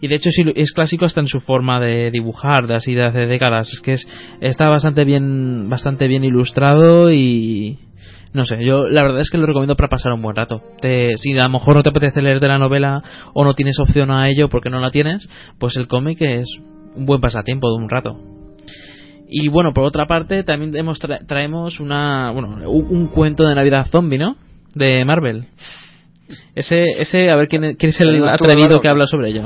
Y 0.00 0.08
de 0.08 0.16
hecho 0.16 0.30
es 0.54 0.72
clásico 0.72 1.04
hasta 1.04 1.20
en 1.20 1.26
su 1.26 1.40
forma 1.40 1.80
de 1.80 2.10
dibujar, 2.10 2.66
de 2.66 2.74
así 2.74 2.94
de 2.94 3.04
hace 3.04 3.26
décadas. 3.26 3.72
Es 3.72 3.80
que 3.80 3.94
es, 3.94 4.06
está 4.40 4.68
bastante 4.68 5.04
bien, 5.04 5.68
bastante 5.68 6.06
bien 6.06 6.24
ilustrado 6.24 7.12
y 7.12 7.78
no 8.32 8.44
sé, 8.44 8.64
yo 8.64 8.86
la 8.86 9.02
verdad 9.02 9.20
es 9.20 9.30
que 9.30 9.38
lo 9.38 9.46
recomiendo 9.46 9.76
para 9.76 9.88
pasar 9.88 10.12
un 10.12 10.22
buen 10.22 10.36
rato. 10.36 10.62
Te, 10.80 11.16
si 11.16 11.32
a 11.38 11.44
lo 11.44 11.50
mejor 11.50 11.76
no 11.76 11.82
te 11.82 11.88
apetece 11.88 12.22
leer 12.22 12.40
de 12.40 12.48
la 12.48 12.58
novela 12.58 13.02
o 13.34 13.44
no 13.44 13.54
tienes 13.54 13.78
opción 13.80 14.10
a 14.10 14.28
ello 14.28 14.48
porque 14.48 14.70
no 14.70 14.80
la 14.80 14.90
tienes, 14.90 15.28
pues 15.58 15.76
el 15.76 15.88
cómic 15.88 16.20
es 16.20 16.46
un 16.94 17.06
buen 17.06 17.20
pasatiempo 17.20 17.68
de 17.68 17.82
un 17.82 17.88
rato. 17.88 18.20
Y 19.28 19.48
bueno, 19.48 19.72
por 19.72 19.84
otra 19.84 20.06
parte, 20.06 20.44
también 20.44 20.72
traemos 21.26 21.80
una, 21.80 22.30
bueno, 22.30 22.70
un 22.70 23.08
cuento 23.08 23.42
de 23.48 23.56
Navidad 23.56 23.88
zombie, 23.90 24.18
¿no? 24.18 24.36
De 24.74 25.04
Marvel. 25.04 25.48
Ese, 26.54 26.84
ese 26.98 27.30
a 27.30 27.36
ver 27.36 27.48
quién, 27.48 27.76
quién 27.76 27.90
es 27.90 28.00
el 28.00 28.28
atrevido 28.28 28.80
que 28.80 28.88
habla 28.88 29.06
sobre 29.06 29.30
ello. 29.30 29.42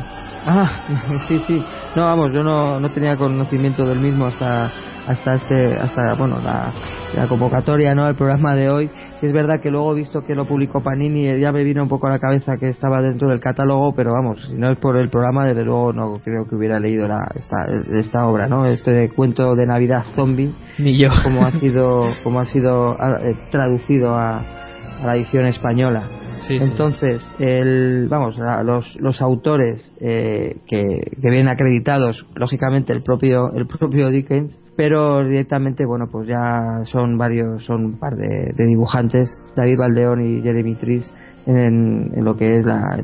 Ah, 0.47 1.19
sí, 1.29 1.39
sí. 1.47 1.63
No, 1.97 2.05
vamos, 2.05 2.31
yo 2.33 2.43
no, 2.43 2.81
no 2.81 2.91
tenía 2.91 3.17
conocimiento 3.17 3.85
del 3.85 3.99
mismo 3.99 4.27
hasta 4.27 4.71
hasta 5.07 5.35
este 5.35 5.77
hasta 5.77 6.15
bueno 6.15 6.39
la, 6.45 6.73
la 7.17 7.27
convocatoria 7.27 7.95
no 7.95 8.09
el 8.09 8.15
programa 8.15 8.55
de 8.55 8.71
hoy. 8.71 8.91
Es 9.23 9.33
verdad 9.33 9.61
que 9.61 9.71
luego 9.71 9.93
he 9.93 9.97
visto 9.97 10.25
que 10.25 10.35
lo 10.35 10.47
publicó 10.47 10.83
Panini 10.83 11.29
y 11.29 11.41
ya 11.41 11.53
me 11.53 11.63
vino 11.63 11.83
un 11.83 11.89
poco 11.89 12.07
a 12.07 12.11
la 12.11 12.19
cabeza 12.19 12.57
que 12.57 12.69
estaba 12.69 13.03
dentro 13.03 13.29
del 13.29 13.41
catálogo 13.41 13.93
pero 13.95 14.13
vamos 14.13 14.41
si 14.49 14.55
no 14.55 14.71
es 14.71 14.79
por 14.79 14.97
el 14.97 15.11
programa 15.11 15.47
desde 15.47 15.65
luego 15.65 15.93
no 15.93 16.21
creo 16.25 16.49
que 16.49 16.55
hubiera 16.55 16.81
leído 16.81 17.07
la, 17.07 17.31
esta, 17.35 17.67
esta 17.99 18.27
obra 18.27 18.47
no 18.47 18.65
este 18.65 19.11
cuento 19.11 19.55
de 19.57 19.67
Navidad 19.67 20.05
zombie 20.15 20.55
ni 20.79 20.97
yo. 20.97 21.09
como 21.23 21.45
ha 21.45 21.53
sido 21.53 22.05
como 22.23 22.41
ha 22.41 22.47
sido 22.47 22.95
eh, 22.95 23.37
traducido 23.51 24.15
a, 24.15 24.39
a 24.39 25.07
la 25.07 25.17
edición 25.17 25.45
española 25.45 26.05
entonces, 26.49 27.27
el, 27.39 28.09
vamos, 28.09 28.37
los, 28.65 28.97
los 29.01 29.23
autores 29.23 29.95
eh, 30.01 30.57
que, 30.67 30.83
que 31.21 31.31
vienen 31.31 31.49
acreditados, 31.49 32.27
lógicamente 32.35 32.93
el 32.93 33.03
propio, 33.03 33.53
el 33.53 33.67
propio 33.67 34.09
Dickens, 34.11 34.59
pero 34.77 35.23
directamente, 35.23 35.85
bueno, 35.85 36.07
pues 36.11 36.27
ya 36.27 36.85
son 36.85 37.19
varios, 37.19 37.65
son 37.65 37.85
un 37.85 37.99
par 37.99 38.15
de, 38.17 38.55
dibujantes, 38.67 39.37
David 39.55 39.79
Valdeón 39.79 40.25
y 40.25 40.43
Jeremy 40.43 40.75
Tris, 40.77 41.13
en, 41.47 42.11
en, 42.15 42.25
lo 42.25 42.37
que 42.37 42.59
es 42.59 42.65
la, 42.65 42.99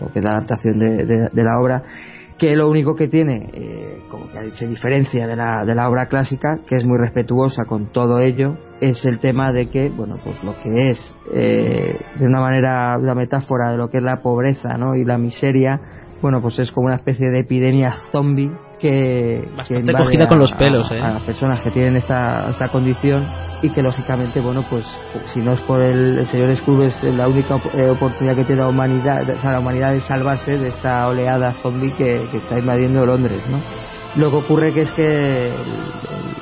lo 0.00 0.12
que 0.12 0.18
es 0.18 0.24
la 0.24 0.32
adaptación 0.32 0.78
de, 0.78 1.06
de, 1.06 1.42
la 1.42 1.60
obra 1.60 1.82
que 2.42 2.56
lo 2.56 2.68
único 2.68 2.96
que 2.96 3.06
tiene, 3.06 3.50
eh, 3.52 4.02
como 4.10 4.28
que 4.28 4.50
se 4.54 4.66
diferencia 4.66 5.28
de 5.28 5.36
la, 5.36 5.64
de 5.64 5.76
la 5.76 5.88
obra 5.88 6.06
clásica, 6.06 6.58
que 6.66 6.74
es 6.74 6.84
muy 6.84 6.98
respetuosa 6.98 7.66
con 7.66 7.92
todo 7.92 8.18
ello, 8.18 8.56
es 8.80 9.06
el 9.06 9.20
tema 9.20 9.52
de 9.52 9.70
que, 9.70 9.90
bueno, 9.90 10.16
pues 10.24 10.42
lo 10.42 10.56
que 10.60 10.90
es, 10.90 11.16
eh, 11.32 11.96
de 12.18 12.26
una 12.26 12.40
manera, 12.40 12.96
una 12.98 13.14
metáfora 13.14 13.70
de 13.70 13.76
lo 13.76 13.90
que 13.90 13.98
es 13.98 14.02
la 14.02 14.22
pobreza, 14.22 14.70
¿no? 14.76 14.96
Y 14.96 15.04
la 15.04 15.18
miseria, 15.18 15.80
bueno, 16.20 16.42
pues 16.42 16.58
es 16.58 16.72
como 16.72 16.88
una 16.88 16.96
especie 16.96 17.30
de 17.30 17.38
epidemia 17.38 17.94
zombie 18.10 18.50
que, 18.80 19.48
Bastante 19.56 19.92
cogida 19.92 20.26
con 20.26 20.40
los 20.40 20.52
pelos, 20.54 20.90
¿eh? 20.90 21.00
a, 21.00 21.24
personas 21.24 21.62
que 21.62 21.70
tienen 21.70 21.94
esta, 21.94 22.50
esta 22.50 22.70
condición 22.70 23.24
y 23.62 23.70
que 23.70 23.80
lógicamente, 23.80 24.40
bueno, 24.40 24.64
pues 24.68 24.84
si 25.32 25.40
no 25.40 25.54
es 25.54 25.62
por 25.62 25.80
el, 25.80 26.26
señor 26.26 26.54
Scrooge 26.56 26.88
es 26.88 27.14
la 27.14 27.28
única 27.28 27.56
eh, 27.74 27.88
oportunidad 27.88 28.34
que 28.34 28.44
tiene 28.44 28.62
la 28.62 28.68
humanidad, 28.68 29.22
o 29.22 29.40
sea, 29.40 29.52
la 29.52 29.60
humanidad 29.60 29.92
de 29.92 30.00
salvarse 30.00 30.58
de 30.58 30.68
esta 30.68 31.06
oleada 31.06 31.54
zombie 31.62 31.94
que, 31.96 32.28
que 32.32 32.38
está 32.38 32.58
invadiendo 32.58 33.06
Londres, 33.06 33.40
¿no? 33.48 33.60
Lo 34.16 34.30
que 34.30 34.36
ocurre 34.36 34.74
que 34.74 34.82
es 34.82 34.90
que 34.90 35.46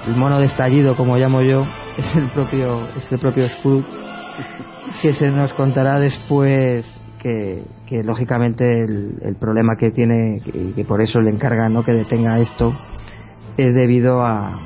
el, 0.06 0.16
mono 0.16 0.40
de 0.40 0.46
estallido, 0.46 0.96
como 0.96 1.16
llamo 1.16 1.42
yo, 1.42 1.64
es 1.96 2.16
el 2.16 2.28
propio, 2.30 2.88
es 2.96 3.12
el 3.12 3.18
propio 3.18 3.46
Scrooge, 3.46 3.86
que 5.02 5.12
se 5.12 5.30
nos 5.30 5.52
contará 5.52 6.00
después 6.00 6.84
que, 7.20 7.62
que 7.86 8.02
lógicamente 8.02 8.64
el, 8.82 9.36
problema 9.38 9.76
que 9.76 9.90
tiene, 9.90 10.38
y 10.52 10.72
que, 10.72 10.84
por 10.84 11.00
eso 11.00 11.20
le 11.20 11.30
encargan 11.30 11.72
¿no? 11.72 11.84
que 11.84 11.92
detenga 11.92 12.40
esto, 12.40 12.72
es 13.56 13.74
debido 13.74 14.24
a 14.24 14.58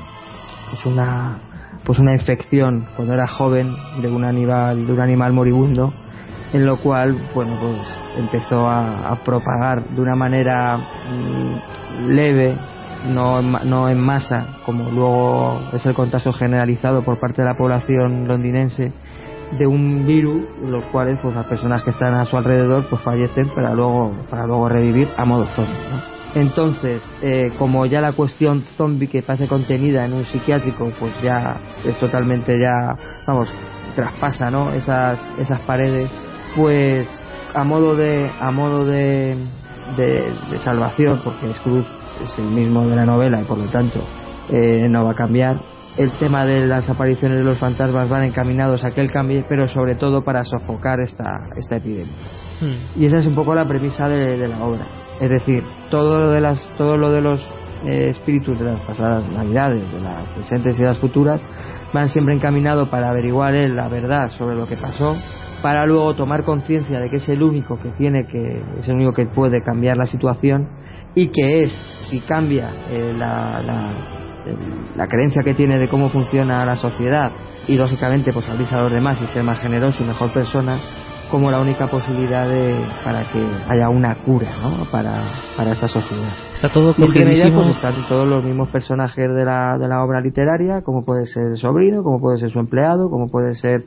pues 0.71 0.85
una 0.87 1.54
pues 1.85 1.99
una 1.99 2.13
infección 2.13 2.87
cuando 2.95 3.13
era 3.13 3.27
joven 3.27 3.75
de 4.01 4.07
un 4.09 4.25
animal 4.25 4.87
de 4.87 4.93
un 4.93 4.99
animal 4.99 5.33
moribundo 5.33 5.93
en 6.53 6.65
lo 6.65 6.77
cual 6.77 7.15
bueno 7.33 7.59
pues 7.61 7.99
empezó 8.17 8.67
a, 8.67 9.17
propagar 9.23 9.83
de 9.89 10.01
una 10.01 10.15
manera 10.15 10.77
mm, 10.77 12.07
leve 12.07 12.57
no, 13.07 13.41
no 13.41 13.89
en 13.89 13.99
masa, 13.99 14.57
como 14.65 14.89
luego 14.89 15.61
es 15.73 15.85
el 15.85 15.93
contagio 15.93 16.33
generalizado 16.33 17.03
por 17.03 17.19
parte 17.19 17.41
de 17.41 17.47
la 17.47 17.55
población 17.55 18.27
londinense 18.27 18.91
de 19.57 19.67
un 19.67 20.07
virus, 20.07 20.43
los 20.63 20.83
cuales 20.85 21.19
pues 21.21 21.35
las 21.35 21.45
personas 21.45 21.83
que 21.83 21.91
están 21.91 22.15
a 22.15 22.25
su 22.25 22.35
alrededor 22.35 22.85
pues 22.89 23.01
fallecen 23.01 23.47
para 23.49 23.73
luego 23.73 24.11
para 24.29 24.47
luego 24.47 24.67
revivir 24.69 25.07
a 25.17 25.25
modo 25.25 25.45
zombie. 25.55 26.14
Entonces, 26.35 27.01
eh, 27.21 27.51
como 27.57 27.85
ya 27.85 28.01
la 28.01 28.11
cuestión 28.11 28.63
zombie 28.77 29.07
que 29.07 29.23
parece 29.23 29.47
contenida 29.47 30.05
en 30.05 30.13
un 30.13 30.25
psiquiátrico, 30.25 30.91
pues 30.99 31.13
ya 31.21 31.59
es 31.83 31.97
totalmente 31.97 32.59
ya, 32.59 32.71
vamos, 33.25 33.47
traspasa, 33.95 34.51
¿no? 34.51 34.71
Esas 34.71 35.19
esas 35.39 35.61
paredes, 35.61 36.11
pues 36.55 37.07
a 37.53 37.63
modo 37.63 37.95
de 37.95 38.29
a 38.39 38.51
modo 38.51 38.85
de, 38.85 39.37
de, 39.97 40.33
de 40.51 40.57
salvación, 40.59 41.21
porque 41.23 41.53
Scrooge 41.53 41.87
es 42.23 42.37
el 42.37 42.45
mismo 42.45 42.87
de 42.87 42.95
la 42.95 43.05
novela 43.05 43.41
y 43.41 43.45
por 43.45 43.57
lo 43.57 43.67
tanto 43.67 44.01
eh, 44.49 44.87
no 44.89 45.05
va 45.05 45.11
a 45.11 45.15
cambiar. 45.15 45.59
El 45.97 46.11
tema 46.17 46.45
de 46.45 46.67
las 46.67 46.89
apariciones 46.89 47.37
de 47.37 47.45
los 47.45 47.57
fantasmas 47.57 48.09
van 48.09 48.23
encaminados 48.23 48.83
a 48.83 48.91
que 48.91 48.99
él 48.99 49.09
cambie, 49.09 49.45
pero 49.47 49.67
sobre 49.67 49.95
todo 49.95 50.23
para 50.23 50.43
sofocar 50.43 50.99
esta, 50.99 51.45
esta 51.55 51.77
epidemia. 51.77 52.13
Hmm. 52.59 53.01
Y 53.01 53.05
esa 53.05 53.19
es 53.19 53.25
un 53.25 53.35
poco 53.35 53.55
la 53.55 53.65
premisa 53.65 54.07
de, 54.09 54.47
la 54.47 54.63
obra. 54.63 55.04
Es 55.19 55.29
decir, 55.29 55.63
todo 55.89 56.19
lo 56.19 56.29
de, 56.29 56.41
las, 56.41 56.59
todo 56.77 56.97
lo 56.97 57.11
de 57.11 57.21
los 57.21 57.41
eh, 57.85 58.09
espíritus 58.09 58.57
de 58.59 58.65
las 58.65 58.81
pasadas 58.81 59.29
navidades, 59.31 59.91
de 59.91 59.99
las 59.99 60.27
presentes 60.35 60.79
y 60.79 60.83
las 60.83 60.97
futuras, 60.97 61.39
van 61.93 62.09
siempre 62.09 62.35
encaminados 62.35 62.89
para 62.89 63.09
averiguar 63.09 63.55
él 63.55 63.75
la 63.75 63.87
verdad 63.87 64.29
sobre 64.37 64.55
lo 64.55 64.67
que 64.67 64.75
pasó, 64.75 65.15
para 65.61 65.85
luego 65.85 66.15
tomar 66.15 66.43
conciencia 66.43 66.99
de 66.99 67.09
que 67.09 67.17
es 67.17 67.29
el 67.29 67.41
único 67.41 67.79
que 67.79 67.89
tiene 67.91 68.27
que, 68.27 68.61
es 68.77 68.87
el 68.87 68.95
único 68.95 69.13
que 69.13 69.25
puede 69.27 69.63
cambiar 69.63 69.97
la 69.97 70.05
situación 70.05 70.67
y 71.15 71.27
que 71.27 71.63
es, 71.63 71.71
si 72.09 72.19
cambia 72.19 72.69
eh, 72.89 73.13
la, 73.15 73.61
la, 74.95 75.07
creencia 75.07 75.41
que 75.43 75.53
tiene 75.53 75.79
de 75.79 75.87
cómo 75.87 76.09
funciona 76.09 76.65
la 76.65 76.75
sociedad 76.75 77.31
y 77.67 77.75
lógicamente 77.75 78.33
pues 78.33 78.47
a 78.49 78.81
los 78.81 78.91
demás 78.91 79.21
y 79.21 79.27
ser 79.27 79.43
más 79.43 79.59
generoso 79.59 80.03
y 80.03 80.07
mejor 80.07 80.33
persona, 80.33 80.77
como 81.29 81.51
la 81.51 81.61
única 81.61 81.87
posibilidad 81.87 82.47
de, 82.47 82.75
para 83.03 83.29
que 83.31 83.39
haya 83.69 83.89
una 83.89 84.15
cura 84.23 84.47
¿no? 84.61 84.85
para, 84.91 85.23
para 85.57 85.71
esta 85.71 85.87
sociedad. 85.87 86.33
Está 86.53 86.69
todo 86.69 86.91
y 86.97 87.11
pues 87.11 87.67
están 87.69 88.07
todos 88.07 88.27
los 88.27 88.43
mismos 88.43 88.69
personajes 88.69 89.27
de 89.33 89.45
la, 89.45 89.77
de 89.77 89.87
la 89.87 90.03
obra 90.03 90.21
literaria, 90.21 90.81
como 90.81 91.03
puede 91.03 91.25
ser 91.25 91.51
el 91.51 91.57
sobrino, 91.57 92.03
como 92.03 92.19
puede 92.19 92.39
ser 92.39 92.49
su 92.49 92.59
empleado, 92.59 93.09
como 93.09 93.27
puede 93.27 93.55
ser 93.55 93.85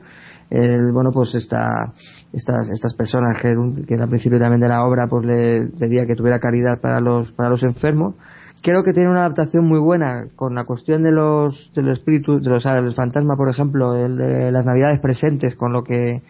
el, 0.49 0.91
bueno, 0.91 1.11
pues 1.11 1.35
esta, 1.35 1.93
estas, 2.33 2.69
estas 2.69 2.95
personas 2.95 3.41
que, 3.41 3.55
que 3.87 3.95
al 3.95 4.09
principio 4.09 4.39
también 4.39 4.61
de 4.61 4.67
la 4.67 4.83
obra 4.83 5.07
pues 5.07 5.25
le 5.25 5.67
pedía 5.79 6.05
que 6.05 6.15
tuviera 6.15 6.39
caridad 6.39 6.79
para 6.81 6.99
los, 6.99 7.31
para 7.31 7.49
los 7.49 7.63
enfermos. 7.63 8.15
Creo 8.61 8.83
que 8.83 8.91
tiene 8.91 9.09
una 9.09 9.21
adaptación 9.21 9.65
muy 9.65 9.79
buena 9.79 10.25
con 10.35 10.53
la 10.53 10.65
cuestión 10.65 11.01
de 11.01 11.11
los, 11.11 11.71
de 11.73 11.81
los 11.81 11.99
espíritus, 11.99 12.43
de 12.43 12.49
los, 12.49 12.63
del 12.63 12.93
fantasma, 12.93 13.37
por 13.37 13.49
ejemplo, 13.49 13.95
el 13.95 14.17
de 14.17 14.51
las 14.51 14.65
navidades 14.65 14.99
presentes, 14.99 15.55
con 15.55 15.71
lo 15.71 15.83
que, 15.83 16.23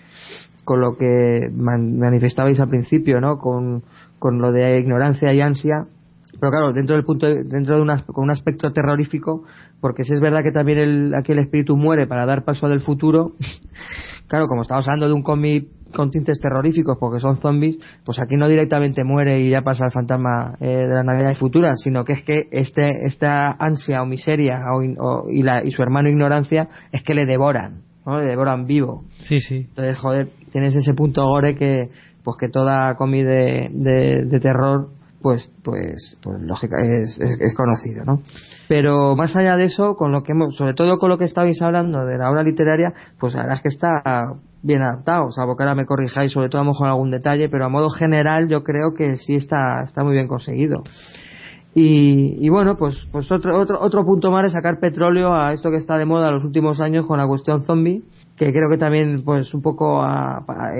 con 0.69 0.81
lo 0.81 0.97
que 0.97 1.49
manifestabais 1.51 2.59
al 2.59 2.69
principio, 2.69 3.19
¿no? 3.19 3.39
Con, 3.39 3.81
con 4.19 4.37
lo 4.39 4.51
de 4.51 4.77
ignorancia 4.77 5.33
y 5.33 5.41
ansia. 5.41 5.87
Pero 6.39 6.51
claro, 6.51 6.73
dentro 6.73 6.95
del 6.95 7.03
punto, 7.05 7.25
dentro 7.25 7.75
de 7.77 7.81
una, 7.81 8.03
con 8.05 8.25
un 8.25 8.29
aspecto 8.29 8.71
terrorífico, 8.71 9.45
porque 9.81 10.03
si 10.03 10.13
es 10.13 10.19
verdad 10.21 10.43
que 10.43 10.51
también 10.51 10.77
el, 10.77 11.15
aquí 11.15 11.31
el 11.31 11.39
espíritu 11.39 11.75
muere 11.75 12.05
para 12.05 12.27
dar 12.27 12.43
paso 12.45 12.67
al 12.67 12.81
futuro, 12.81 13.31
claro, 14.27 14.45
como 14.45 14.61
estamos 14.61 14.87
hablando 14.87 15.07
de 15.07 15.13
un 15.13 15.23
cómic 15.23 15.65
con 15.95 16.11
tintes 16.11 16.39
terroríficos 16.39 16.97
porque 16.99 17.19
son 17.19 17.37
zombies, 17.37 17.79
pues 18.05 18.19
aquí 18.19 18.35
no 18.35 18.47
directamente 18.47 19.03
muere 19.03 19.39
y 19.41 19.49
ya 19.49 19.63
pasa 19.63 19.85
el 19.85 19.91
fantasma 19.91 20.53
eh, 20.59 20.67
de 20.87 20.93
la 20.93 21.01
Navidad 21.03 21.33
futura, 21.33 21.73
sino 21.77 22.05
que 22.05 22.13
es 22.13 22.21
que 22.23 22.47
este, 22.51 23.07
esta 23.07 23.53
ansia 23.53 24.03
o 24.03 24.05
miseria 24.05 24.61
o, 24.71 24.83
in- 24.83 24.97
o- 24.99 25.25
y, 25.31 25.41
la, 25.41 25.63
y 25.65 25.71
su 25.71 25.81
hermano 25.81 26.09
ignorancia 26.09 26.69
es 26.91 27.01
que 27.01 27.15
le 27.15 27.25
devoran, 27.25 27.81
¿no? 28.05 28.19
Le 28.19 28.27
devoran 28.27 28.67
vivo. 28.67 29.03
Sí, 29.27 29.39
sí. 29.41 29.65
Entonces, 29.69 29.97
joder, 29.97 30.29
tienes 30.51 30.75
ese 30.75 30.93
punto 30.93 31.25
gore 31.25 31.55
que, 31.55 31.89
pues 32.23 32.37
que 32.37 32.49
toda 32.49 32.95
cómic 32.95 33.25
de, 33.25 34.39
terror, 34.41 34.89
pues, 35.21 35.53
pues, 35.63 36.17
pues 36.21 36.41
lógica, 36.41 36.77
es, 36.81 37.19
es, 37.19 37.55
conocido, 37.55 38.05
¿no? 38.05 38.21
Pero 38.67 39.15
más 39.15 39.35
allá 39.35 39.57
de 39.57 39.65
eso, 39.65 39.95
con 39.95 40.11
lo 40.11 40.23
que 40.23 40.31
hemos, 40.31 40.55
sobre 40.55 40.73
todo 40.73 40.97
con 40.97 41.09
lo 41.09 41.17
que 41.17 41.25
estabais 41.25 41.61
hablando 41.61 42.05
de 42.05 42.17
la 42.17 42.29
obra 42.29 42.43
literaria, 42.43 42.93
pues 43.19 43.33
la 43.33 43.41
verdad 43.41 43.57
es 43.57 43.63
que 43.63 43.69
está 43.69 44.01
bien 44.61 44.81
adaptado, 44.81 45.31
salvo 45.31 45.55
que 45.55 45.63
ahora 45.63 45.75
me 45.75 45.85
corrijáis 45.85 46.31
sobre 46.31 46.49
todo 46.49 46.61
a 46.61 46.65
lo 46.65 46.71
mejor 46.71 46.87
algún 46.87 47.11
detalle, 47.11 47.49
pero 47.49 47.65
a 47.65 47.69
modo 47.69 47.89
general 47.89 48.47
yo 48.47 48.63
creo 48.63 48.93
que 48.93 49.17
sí 49.17 49.35
está, 49.35 49.83
está 49.83 50.03
muy 50.03 50.13
bien 50.13 50.27
conseguido. 50.27 50.83
Y, 51.75 52.37
y 52.45 52.49
bueno, 52.49 52.75
pues, 52.77 53.07
pues 53.11 53.31
otro, 53.31 53.57
otro, 53.57 53.79
otro 53.79 54.03
punto 54.03 54.31
más 54.31 54.45
es 54.45 54.53
sacar 54.53 54.79
petróleo 54.79 55.33
a 55.33 55.53
esto 55.53 55.69
que 55.69 55.77
está 55.77 55.97
de 55.97 56.05
moda 56.05 56.31
los 56.31 56.43
últimos 56.43 56.79
años 56.79 57.05
con 57.05 57.19
la 57.19 57.27
cuestión 57.27 57.63
zombie, 57.63 58.03
que 58.39 58.51
creo 58.51 58.69
que 58.71 58.77
también 58.79 59.21
pues 59.23 59.53
un 59.53 59.61
poco 59.61 60.01
a- 60.01 60.37
a- 60.47 60.71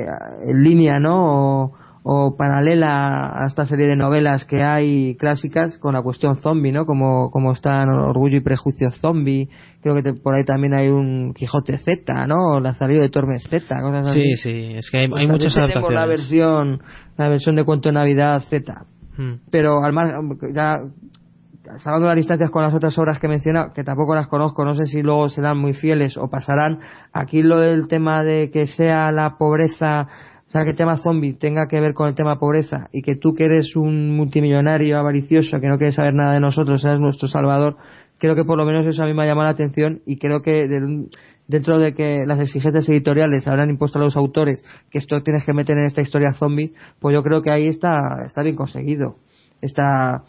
en 0.45 0.63
línea, 0.63 0.99
¿no? 0.99 1.65
O, 1.65 1.73
o 2.01 2.37
paralela 2.37 3.43
a 3.43 3.45
esta 3.47 3.65
serie 3.65 3.85
de 3.85 3.97
novelas 3.97 4.45
que 4.45 4.63
hay 4.63 5.15
clásicas 5.17 5.77
con 5.77 5.93
la 5.93 6.01
cuestión 6.01 6.37
zombie, 6.37 6.71
¿no? 6.71 6.85
Como, 6.85 7.29
como 7.29 7.51
están 7.51 7.89
Orgullo 7.89 8.37
y 8.37 8.41
Prejuicio 8.41 8.89
zombie, 8.91 9.49
creo 9.81 9.93
que 9.95 10.01
te- 10.03 10.13
por 10.13 10.33
ahí 10.33 10.45
también 10.45 10.73
hay 10.73 10.87
un 10.87 11.33
Quijote 11.35 11.77
Z, 11.77 12.25
¿no? 12.25 12.53
O 12.55 12.59
La 12.61 12.73
salida 12.73 13.01
de 13.01 13.09
Tormes 13.09 13.43
Z, 13.49 13.81
cosas 13.81 14.07
así. 14.07 14.21
Sí, 14.21 14.35
sí, 14.37 14.73
es 14.77 14.89
que 14.89 14.99
hay, 14.99 15.07
Pues 15.09 15.21
hay 15.21 15.27
muchas 15.27 15.53
tenemos 15.53 15.73
la 15.91 16.03
adaptaciones. 16.03 16.07
versión, 16.07 16.81
la 17.17 17.27
versión 17.29 17.55
de 17.57 17.65
cuento 17.65 17.89
de 17.89 17.93
Navidad 17.93 18.41
Z 18.49 18.85
Hmm. 19.17 19.33
pero 19.51 19.83
al 19.83 19.91
mar, 19.91 20.13
ya 20.55 20.79
salvando 21.77 22.07
las 22.07 22.15
distancias 22.15 22.49
con 22.51 22.63
las 22.63 22.73
otras 22.73 22.97
obras 22.97 23.19
que 23.19 23.27
he 23.27 23.73
que 23.73 23.83
tampoco 23.83 24.15
las 24.15 24.27
conozco, 24.27 24.65
no 24.65 24.73
sé 24.73 24.85
si 24.85 25.01
luego 25.01 25.29
serán 25.29 25.57
muy 25.57 25.73
fieles 25.73 26.17
o 26.17 26.29
pasarán. 26.29 26.79
Aquí 27.13 27.41
lo 27.43 27.59
del 27.59 27.87
tema 27.87 28.23
de 28.23 28.49
que 28.51 28.67
sea 28.67 29.11
la 29.11 29.37
pobreza, 29.37 30.07
o 30.47 30.51
sea, 30.51 30.63
que 30.63 30.71
el 30.71 30.75
tema 30.75 30.97
zombie 30.97 31.33
tenga 31.33 31.67
que 31.67 31.79
ver 31.79 31.93
con 31.93 32.07
el 32.07 32.15
tema 32.15 32.39
pobreza 32.39 32.87
y 32.91 33.01
que 33.01 33.15
tú 33.15 33.33
que 33.33 33.45
eres 33.45 33.75
un 33.75 34.15
multimillonario 34.15 34.97
avaricioso 34.97 35.59
que 35.59 35.67
no 35.67 35.77
quieres 35.77 35.95
saber 35.95 36.13
nada 36.13 36.33
de 36.33 36.39
nosotros, 36.39 36.81
seas 36.81 36.99
nuestro 36.99 37.27
salvador, 37.27 37.77
creo 38.17 38.35
que 38.35 38.43
por 38.43 38.57
lo 38.57 38.65
menos 38.65 38.85
eso 38.85 39.03
a 39.03 39.05
mí 39.05 39.13
me 39.13 39.23
ha 39.23 39.27
llamado 39.27 39.45
la 39.45 39.53
atención 39.53 40.01
y 40.05 40.17
creo 40.17 40.41
que 40.41 40.67
del- 40.67 41.09
dentro 41.47 41.79
de 41.79 41.93
que 41.95 42.25
las 42.27 42.39
exigencias 42.39 42.87
editoriales 42.89 43.47
habrán 43.47 43.69
impuesto 43.71 43.97
a 43.97 44.03
los 44.03 44.15
autores 44.15 44.63
que 44.91 44.99
esto 44.99 45.21
tienes 45.23 45.43
que 45.45 45.53
meter 45.53 45.77
en 45.77 45.85
esta 45.85 46.01
historia 46.01 46.33
zombie, 46.33 46.73
pues 46.99 47.13
yo 47.13 47.23
creo 47.23 47.41
que 47.41 47.49
ahí 47.49 47.67
está, 47.67 48.23
está 48.25 48.43
bien 48.43 48.55
conseguido. 48.55 49.15
Esta, 49.61 50.23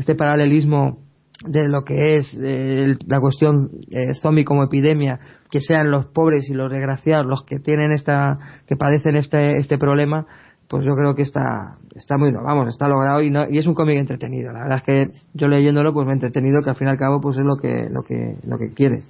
este 0.00 0.14
paralelismo 0.14 0.98
de 1.44 1.68
lo 1.68 1.84
que 1.84 2.16
es 2.16 2.36
eh, 2.40 2.96
la 3.06 3.20
cuestión 3.20 3.70
eh, 3.90 4.14
zombie 4.14 4.44
como 4.44 4.64
epidemia, 4.64 5.20
que 5.50 5.60
sean 5.60 5.90
los 5.90 6.06
pobres 6.06 6.48
y 6.50 6.54
los 6.54 6.70
desgraciados 6.70 7.26
los 7.26 7.44
que 7.44 7.58
tienen 7.58 7.92
esta, 7.92 8.38
que 8.66 8.76
padecen 8.76 9.16
este, 9.16 9.56
este 9.56 9.78
problema, 9.78 10.26
pues 10.68 10.84
yo 10.84 10.94
creo 10.94 11.14
que 11.14 11.22
está, 11.22 11.76
está 11.94 12.16
muy, 12.16 12.32
vamos, 12.32 12.68
está 12.68 12.88
logrado 12.88 13.22
y, 13.22 13.30
no, 13.30 13.48
y 13.48 13.58
es 13.58 13.66
un 13.66 13.74
cómic 13.74 13.98
entretenido. 13.98 14.52
La 14.52 14.60
verdad 14.60 14.78
es 14.78 14.84
que 14.84 15.10
yo 15.34 15.48
leyéndolo, 15.48 15.92
pues 15.92 16.06
me 16.06 16.12
he 16.12 16.14
entretenido, 16.14 16.62
que 16.62 16.70
al 16.70 16.76
fin 16.76 16.86
y 16.86 16.90
al 16.90 16.98
cabo, 16.98 17.20
pues 17.20 17.36
es 17.36 17.44
lo 17.44 17.56
que, 17.56 17.88
lo 17.90 18.02
que, 18.02 18.36
lo 18.44 18.56
que 18.56 18.72
quieres. 18.72 19.08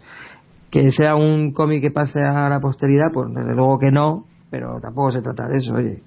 Que 0.71 0.91
sea 0.93 1.17
un 1.17 1.53
cómic 1.53 1.83
que 1.83 1.91
pase 1.91 2.21
a 2.21 2.49
la 2.49 2.61
posteridad, 2.61 3.09
pues 3.12 3.29
desde 3.35 3.55
luego 3.55 3.79
que 3.79 3.91
no, 3.91 4.25
pero 4.51 4.81
tampoco 4.81 5.12
se 5.12 5.23
trata 5.23 5.49
de 5.49 5.59
eso, 5.59 5.75
oye. 5.75 6.03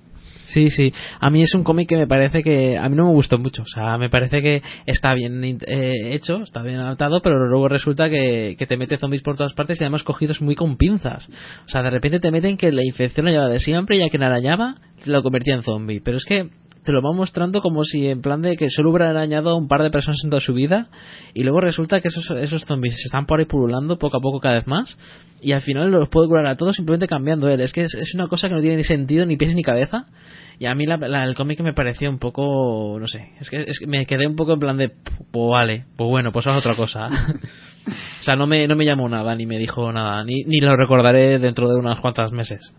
Sí, 0.47 0.69
sí. 0.69 0.93
A 1.19 1.29
mí 1.29 1.41
es 1.41 1.53
un 1.53 1.63
cómic 1.63 1.89
que 1.89 1.97
me 1.97 2.07
parece 2.07 2.43
que 2.43 2.77
a 2.77 2.89
mí 2.89 2.95
no 2.95 3.05
me 3.05 3.13
gustó 3.13 3.37
mucho. 3.37 3.63
O 3.63 3.67
sea, 3.67 3.97
me 3.97 4.09
parece 4.09 4.41
que 4.41 4.61
está 4.85 5.13
bien 5.13 5.43
eh, 5.43 6.13
hecho, 6.13 6.43
está 6.43 6.61
bien 6.63 6.79
adaptado, 6.79 7.21
pero 7.21 7.47
luego 7.47 7.69
resulta 7.69 8.09
que, 8.09 8.55
que 8.57 8.65
te 8.65 8.77
mete 8.77 8.97
zombies 8.97 9.21
por 9.21 9.37
todas 9.37 9.53
partes 9.53 9.79
y 9.79 9.83
además 9.83 10.03
cogidos 10.03 10.41
muy 10.41 10.55
con 10.55 10.77
pinzas. 10.77 11.29
O 11.65 11.69
sea, 11.69 11.81
de 11.81 11.89
repente 11.89 12.19
te 12.19 12.31
meten 12.31 12.57
que 12.57 12.71
la 12.71 12.85
infección 12.85 13.25
la 13.25 13.31
llevaba 13.31 13.49
de 13.49 13.59
siempre 13.59 13.97
y 13.97 14.03
a 14.03 14.09
quien 14.09 14.23
arañaba 14.23 14.75
lo 15.05 15.23
convertía 15.23 15.55
en 15.55 15.63
zombie. 15.63 16.01
Pero 16.01 16.17
es 16.17 16.25
que 16.25 16.49
te 16.83 16.91
lo 16.91 17.01
va 17.01 17.13
mostrando 17.13 17.61
como 17.61 17.83
si 17.83 18.07
en 18.07 18.21
plan 18.21 18.41
de 18.41 18.55
que 18.57 18.69
solo 18.69 18.89
hubiera 18.91 19.09
arañado 19.09 19.55
un 19.57 19.67
par 19.67 19.83
de 19.83 19.89
personas 19.89 20.19
en 20.23 20.29
toda 20.29 20.41
su 20.41 20.53
vida 20.53 20.87
y 21.33 21.43
luego 21.43 21.61
resulta 21.61 22.01
que 22.01 22.09
esos, 22.09 22.29
esos 22.31 22.65
zombies 22.65 22.95
están 23.05 23.25
por 23.25 23.39
ahí 23.39 23.45
pululando 23.45 23.97
poco 23.97 24.17
a 24.17 24.21
poco 24.21 24.39
cada 24.39 24.55
vez 24.55 24.67
más 24.67 24.97
y 25.41 25.51
al 25.51 25.61
final 25.61 25.91
los 25.91 26.09
puede 26.09 26.27
curar 26.27 26.45
a 26.47 26.55
todos 26.55 26.75
simplemente 26.75 27.07
cambiando 27.07 27.49
él. 27.49 27.59
Es 27.61 27.73
que 27.73 27.81
es, 27.83 27.93
es 27.95 28.13
una 28.15 28.27
cosa 28.27 28.47
que 28.49 28.55
no 28.55 28.61
tiene 28.61 28.77
ni 28.77 28.83
sentido, 28.83 29.25
ni 29.25 29.35
pies 29.37 29.55
ni 29.55 29.61
cabeza 29.61 30.05
y 30.59 30.65
a 30.65 30.75
mí 30.75 30.85
la, 30.85 30.97
la- 30.97 31.23
el 31.23 31.35
cómic 31.35 31.59
me 31.61 31.73
pareció 31.73 32.09
un 32.09 32.19
poco, 32.19 32.97
no 32.99 33.07
sé, 33.07 33.29
es 33.39 33.49
que, 33.49 33.61
es 33.63 33.79
que 33.79 33.87
me 33.87 34.05
quedé 34.05 34.27
un 34.27 34.35
poco 34.35 34.53
en 34.53 34.59
plan 34.59 34.77
de, 34.77 34.89
pues 35.31 35.49
vale, 35.51 35.85
pues 35.97 36.09
bueno, 36.09 36.31
pues 36.31 36.45
haz 36.47 36.57
otra 36.59 36.75
cosa. 36.75 37.07
o 37.87 38.23
sea, 38.23 38.35
no 38.35 38.47
me, 38.47 38.67
no 38.67 38.75
me 38.75 38.85
llamó 38.85 39.09
nada, 39.09 39.35
ni 39.35 39.45
me 39.45 39.57
dijo 39.57 39.91
nada, 39.91 40.23
ni, 40.23 40.43
ni 40.43 40.59
lo 40.59 40.75
recordaré 40.75 41.39
dentro 41.39 41.67
de 41.69 41.75
unas 41.79 41.99
cuantas 41.99 42.31
meses. 42.31 42.73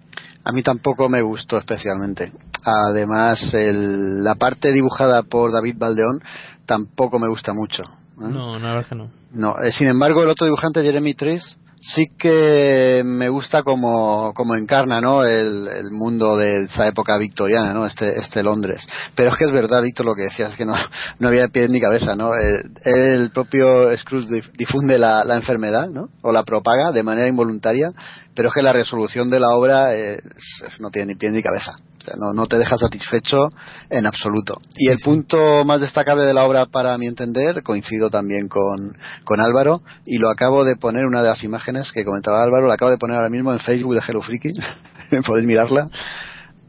A 0.44 0.52
mí 0.52 0.62
tampoco 0.62 1.08
me 1.08 1.22
gustó 1.22 1.56
especialmente. 1.58 2.32
Además, 2.64 3.52
el- 3.54 4.22
la 4.22 4.34
parte 4.34 4.72
dibujada 4.72 5.22
por 5.22 5.52
David 5.52 5.76
Baldeón 5.78 6.20
tampoco 6.66 7.18
me 7.18 7.28
gusta 7.28 7.52
mucho. 7.52 7.82
¿eh? 7.82 7.88
No, 8.18 8.28
no, 8.30 8.58
la 8.58 8.74
verdad 8.74 8.88
que 8.88 8.94
no. 8.94 9.10
No, 9.32 9.58
eh, 9.60 9.72
sin 9.72 9.88
embargo, 9.88 10.22
el 10.22 10.28
otro 10.28 10.44
dibujante, 10.46 10.82
Jeremy 10.82 11.14
Tris, 11.14 11.58
sí 11.86 12.06
que 12.18 13.02
me 13.04 13.28
gusta 13.28 13.62
como, 13.62 14.32
como 14.34 14.54
encarna 14.54 15.00
¿no? 15.00 15.22
el, 15.24 15.68
el 15.68 15.90
mundo 15.90 16.36
de 16.36 16.64
esa 16.64 16.86
época 16.88 17.18
victoriana, 17.18 17.74
¿no? 17.74 17.84
este, 17.84 18.18
este 18.18 18.42
Londres. 18.42 18.86
Pero 19.14 19.30
es 19.32 19.36
que 19.36 19.44
es 19.44 19.52
verdad, 19.52 19.82
Víctor, 19.82 20.06
lo 20.06 20.14
que 20.14 20.22
decías, 20.22 20.52
es 20.52 20.56
que 20.56 20.64
no, 20.64 20.74
no 21.18 21.28
había 21.28 21.48
pie 21.48 21.68
ni 21.68 21.80
cabeza. 21.80 22.14
¿no? 22.14 22.30
Eh, 22.34 22.62
El, 22.84 23.30
propio 23.30 23.96
Scrooge 23.98 24.28
dif- 24.28 24.50
difunde 24.56 24.98
la, 24.98 25.24
la 25.24 25.36
enfermedad 25.36 25.88
¿no? 25.88 26.08
o 26.22 26.32
la 26.32 26.42
propaga 26.44 26.90
de 26.90 27.02
manera 27.02 27.28
involuntaria, 27.28 27.90
pero 28.34 28.48
es 28.48 28.54
que 28.54 28.62
la 28.62 28.72
resolución 28.72 29.28
de 29.28 29.40
la 29.40 29.50
obra 29.50 29.94
es- 29.94 30.22
es- 30.66 30.80
no 30.80 30.90
tiene 30.90 31.08
ni 31.12 31.14
pie 31.16 31.30
ni 31.30 31.42
cabeza. 31.42 31.74
Sea, 32.04 32.14
no, 32.18 32.34
no 32.34 32.46
te 32.46 32.58
deja 32.58 32.76
satisfecho 32.76 33.48
en 33.88 34.06
absoluto. 34.06 34.60
Y 34.76 34.90
el 34.90 34.98
punto 34.98 35.64
más 35.64 35.80
destacable 35.80 36.24
de 36.24 36.34
la 36.34 36.44
obra, 36.44 36.66
para 36.66 36.98
mi 36.98 37.06
entender, 37.06 37.62
coincido 37.62 38.10
también 38.10 38.48
con, 38.48 38.92
con 39.24 39.40
Álvaro, 39.40 39.80
y 40.04 40.18
lo 40.18 40.28
acabo 40.28 40.64
de 40.64 40.76
poner, 40.76 41.06
una 41.06 41.22
de 41.22 41.30
las 41.30 41.42
imágenes 41.44 41.92
que 41.92 42.04
comentaba 42.04 42.42
Álvaro, 42.42 42.66
la 42.66 42.74
acabo 42.74 42.90
de 42.90 42.98
poner 42.98 43.16
ahora 43.16 43.30
mismo 43.30 43.52
en 43.52 43.60
Facebook 43.60 43.94
de 43.94 44.02
Hello 44.06 44.20
Freaky, 44.20 44.50
podéis 45.26 45.46
mirarla. 45.46 45.88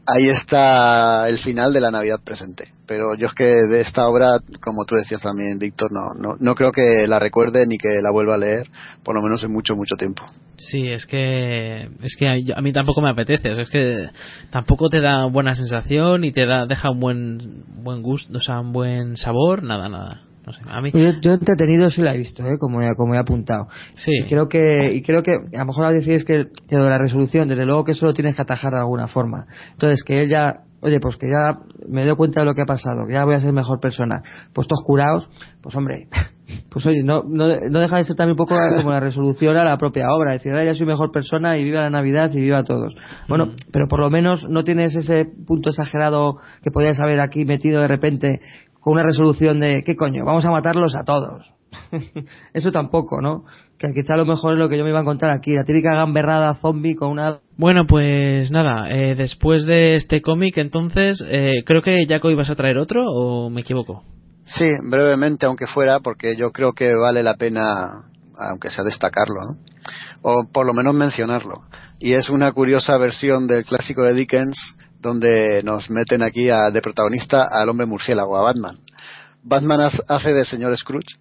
Ahí 0.06 0.28
está 0.28 1.28
el 1.28 1.38
final 1.38 1.72
de 1.72 1.80
la 1.80 1.90
Navidad 1.90 2.20
presente. 2.22 2.68
Pero 2.86 3.16
yo 3.16 3.26
es 3.26 3.34
que 3.34 3.44
de 3.44 3.80
esta 3.80 4.08
obra, 4.08 4.38
como 4.60 4.84
tú 4.84 4.94
decías 4.94 5.20
también, 5.20 5.58
Víctor, 5.58 5.90
no, 5.92 6.14
no, 6.20 6.36
no 6.38 6.54
creo 6.54 6.70
que 6.70 7.08
la 7.08 7.18
recuerde 7.18 7.66
ni 7.66 7.76
que 7.76 8.00
la 8.00 8.12
vuelva 8.12 8.34
a 8.34 8.38
leer, 8.38 8.68
por 9.02 9.16
lo 9.16 9.22
menos 9.22 9.42
en 9.42 9.52
mucho, 9.52 9.74
mucho 9.74 9.96
tiempo. 9.96 10.24
Sí, 10.58 10.88
es 10.88 11.04
que 11.06 11.90
es 12.02 12.16
que 12.16 12.28
a, 12.54 12.60
mí 12.62 12.72
tampoco 12.72 13.02
me 13.02 13.10
apetece, 13.10 13.60
es 13.60 13.68
que 13.68 14.08
tampoco 14.50 14.88
te 14.88 15.00
da 15.00 15.26
buena 15.26 15.54
sensación 15.54 16.24
y 16.24 16.32
te 16.32 16.46
da 16.46 16.66
deja 16.66 16.90
un 16.90 17.00
buen 17.00 17.64
buen 17.82 18.00
gusto, 18.02 18.38
o 18.38 18.40
sea, 18.40 18.60
un 18.60 18.72
buen 18.72 19.16
sabor, 19.16 19.62
nada, 19.62 19.88
nada. 19.88 20.22
No 20.46 20.52
sé, 20.52 20.62
a 20.68 20.80
mí 20.80 20.90
Yo, 20.92 21.10
yo 21.20 21.32
entretenido 21.32 21.90
sí 21.90 22.02
la 22.02 22.14
he 22.14 22.18
visto, 22.18 22.46
¿eh? 22.46 22.56
como, 22.58 22.80
he- 22.80 22.94
como 22.94 23.14
he 23.14 23.18
apuntado. 23.18 23.66
Sí. 23.94 24.12
Y 24.20 24.24
creo 24.28 24.48
que, 24.48 24.94
y 24.94 25.02
creo 25.02 25.22
que 25.22 25.32
a 25.32 25.58
lo 25.58 25.66
mejor 25.66 25.92
decís 25.92 26.24
que, 26.24 26.46
que 26.68 26.76
lo 26.76 26.84
de 26.84 26.90
la 26.90 26.98
resolución, 26.98 27.48
desde 27.48 27.66
luego 27.66 27.84
que 27.84 27.92
eso 27.92 28.06
lo 28.06 28.12
tienes 28.14 28.36
que 28.36 28.42
atajar 28.42 28.72
de 28.72 28.78
alguna 28.78 29.08
forma. 29.08 29.46
Entonces, 29.72 30.04
que 30.04 30.22
ella, 30.22 30.60
oye, 30.80 31.00
pues 31.00 31.16
que 31.16 31.26
ya 31.28 31.58
me 31.88 32.04
doy 32.04 32.14
cuenta 32.16 32.40
de 32.40 32.46
lo 32.46 32.54
que 32.54 32.62
ha 32.62 32.66
pasado, 32.66 33.06
que 33.08 33.14
ya 33.14 33.24
voy 33.24 33.34
a 33.34 33.40
ser 33.40 33.52
mejor 33.52 33.80
persona. 33.80 34.22
Pues 34.52 34.68
todos 34.68 34.82
curados, 34.86 35.28
pues 35.62 35.74
hombre, 35.74 36.06
pues 36.70 36.86
oye, 36.86 37.02
no, 37.02 37.24
no, 37.26 37.48
no 37.68 37.80
deja 37.80 37.96
de 37.96 38.04
ser 38.04 38.14
también 38.14 38.32
un 38.32 38.36
poco 38.36 38.54
como 38.76 38.90
la 38.92 39.00
resolución 39.00 39.56
a 39.56 39.64
la 39.64 39.76
propia 39.78 40.06
obra, 40.12 40.30
decir, 40.32 40.52
ahora 40.52 40.64
ya 40.64 40.74
soy 40.74 40.86
mejor 40.86 41.10
persona 41.10 41.58
y 41.58 41.64
viva 41.64 41.80
la 41.80 41.90
Navidad 41.90 42.30
y 42.32 42.40
viva 42.40 42.62
todos. 42.62 42.94
Bueno, 43.28 43.50
pero 43.72 43.88
por 43.88 43.98
lo 43.98 44.10
menos 44.10 44.48
no 44.48 44.62
tienes 44.62 44.94
ese 44.94 45.24
punto 45.46 45.70
exagerado 45.70 46.36
que 46.62 46.70
podías 46.70 47.00
haber 47.00 47.18
aquí 47.20 47.44
metido 47.44 47.80
de 47.80 47.88
repente 47.88 48.40
con 48.86 48.92
una 48.92 49.02
resolución 49.02 49.58
de, 49.58 49.82
¿qué 49.82 49.96
coño? 49.96 50.24
Vamos 50.24 50.44
a 50.44 50.50
matarlos 50.52 50.94
a 50.94 51.02
todos. 51.02 51.52
Eso 52.54 52.70
tampoco, 52.70 53.20
¿no? 53.20 53.44
Que 53.78 53.92
quizá 53.92 54.14
a 54.14 54.16
lo 54.16 54.24
mejor 54.24 54.52
es 54.52 54.60
lo 54.60 54.68
que 54.68 54.78
yo 54.78 54.84
me 54.84 54.90
iba 54.90 55.00
a 55.00 55.02
encontrar 55.02 55.32
aquí, 55.32 55.56
la 55.56 55.64
típica 55.64 55.92
gamberrada 55.96 56.54
zombie 56.54 56.94
con 56.94 57.10
una... 57.10 57.40
Bueno, 57.56 57.84
pues 57.88 58.52
nada, 58.52 58.88
eh, 58.88 59.16
después 59.16 59.64
de 59.64 59.96
este 59.96 60.22
cómic, 60.22 60.58
entonces, 60.58 61.20
eh, 61.26 61.64
creo 61.66 61.82
que 61.82 62.06
Jaco 62.06 62.30
ibas 62.30 62.48
a 62.48 62.54
traer 62.54 62.78
otro 62.78 63.02
o 63.08 63.50
me 63.50 63.62
equivoco. 63.62 64.04
Sí, 64.44 64.68
brevemente, 64.88 65.46
aunque 65.46 65.66
fuera, 65.66 65.98
porque 65.98 66.36
yo 66.36 66.52
creo 66.52 66.72
que 66.72 66.94
vale 66.94 67.24
la 67.24 67.34
pena, 67.34 67.88
aunque 68.38 68.70
sea 68.70 68.84
destacarlo, 68.84 69.34
¿no? 69.34 69.66
o 70.22 70.46
por 70.52 70.64
lo 70.64 70.72
menos 70.72 70.94
mencionarlo. 70.94 71.64
Y 71.98 72.12
es 72.12 72.30
una 72.30 72.52
curiosa 72.52 72.96
versión 72.98 73.48
del 73.48 73.64
clásico 73.64 74.04
de 74.04 74.14
Dickens, 74.14 74.76
donde 75.00 75.62
nos 75.62 75.90
meten 75.90 76.22
aquí 76.22 76.50
a- 76.50 76.70
de 76.70 76.82
protagonista 76.82 77.46
al 77.50 77.68
hombre 77.68 77.86
murciélago, 77.86 78.36
a 78.36 78.42
Batman. 78.42 78.76
Batman 79.42 79.90
hace 80.08 80.32
de 80.34 80.44
señor 80.44 80.76
Scrooge, 80.76 81.14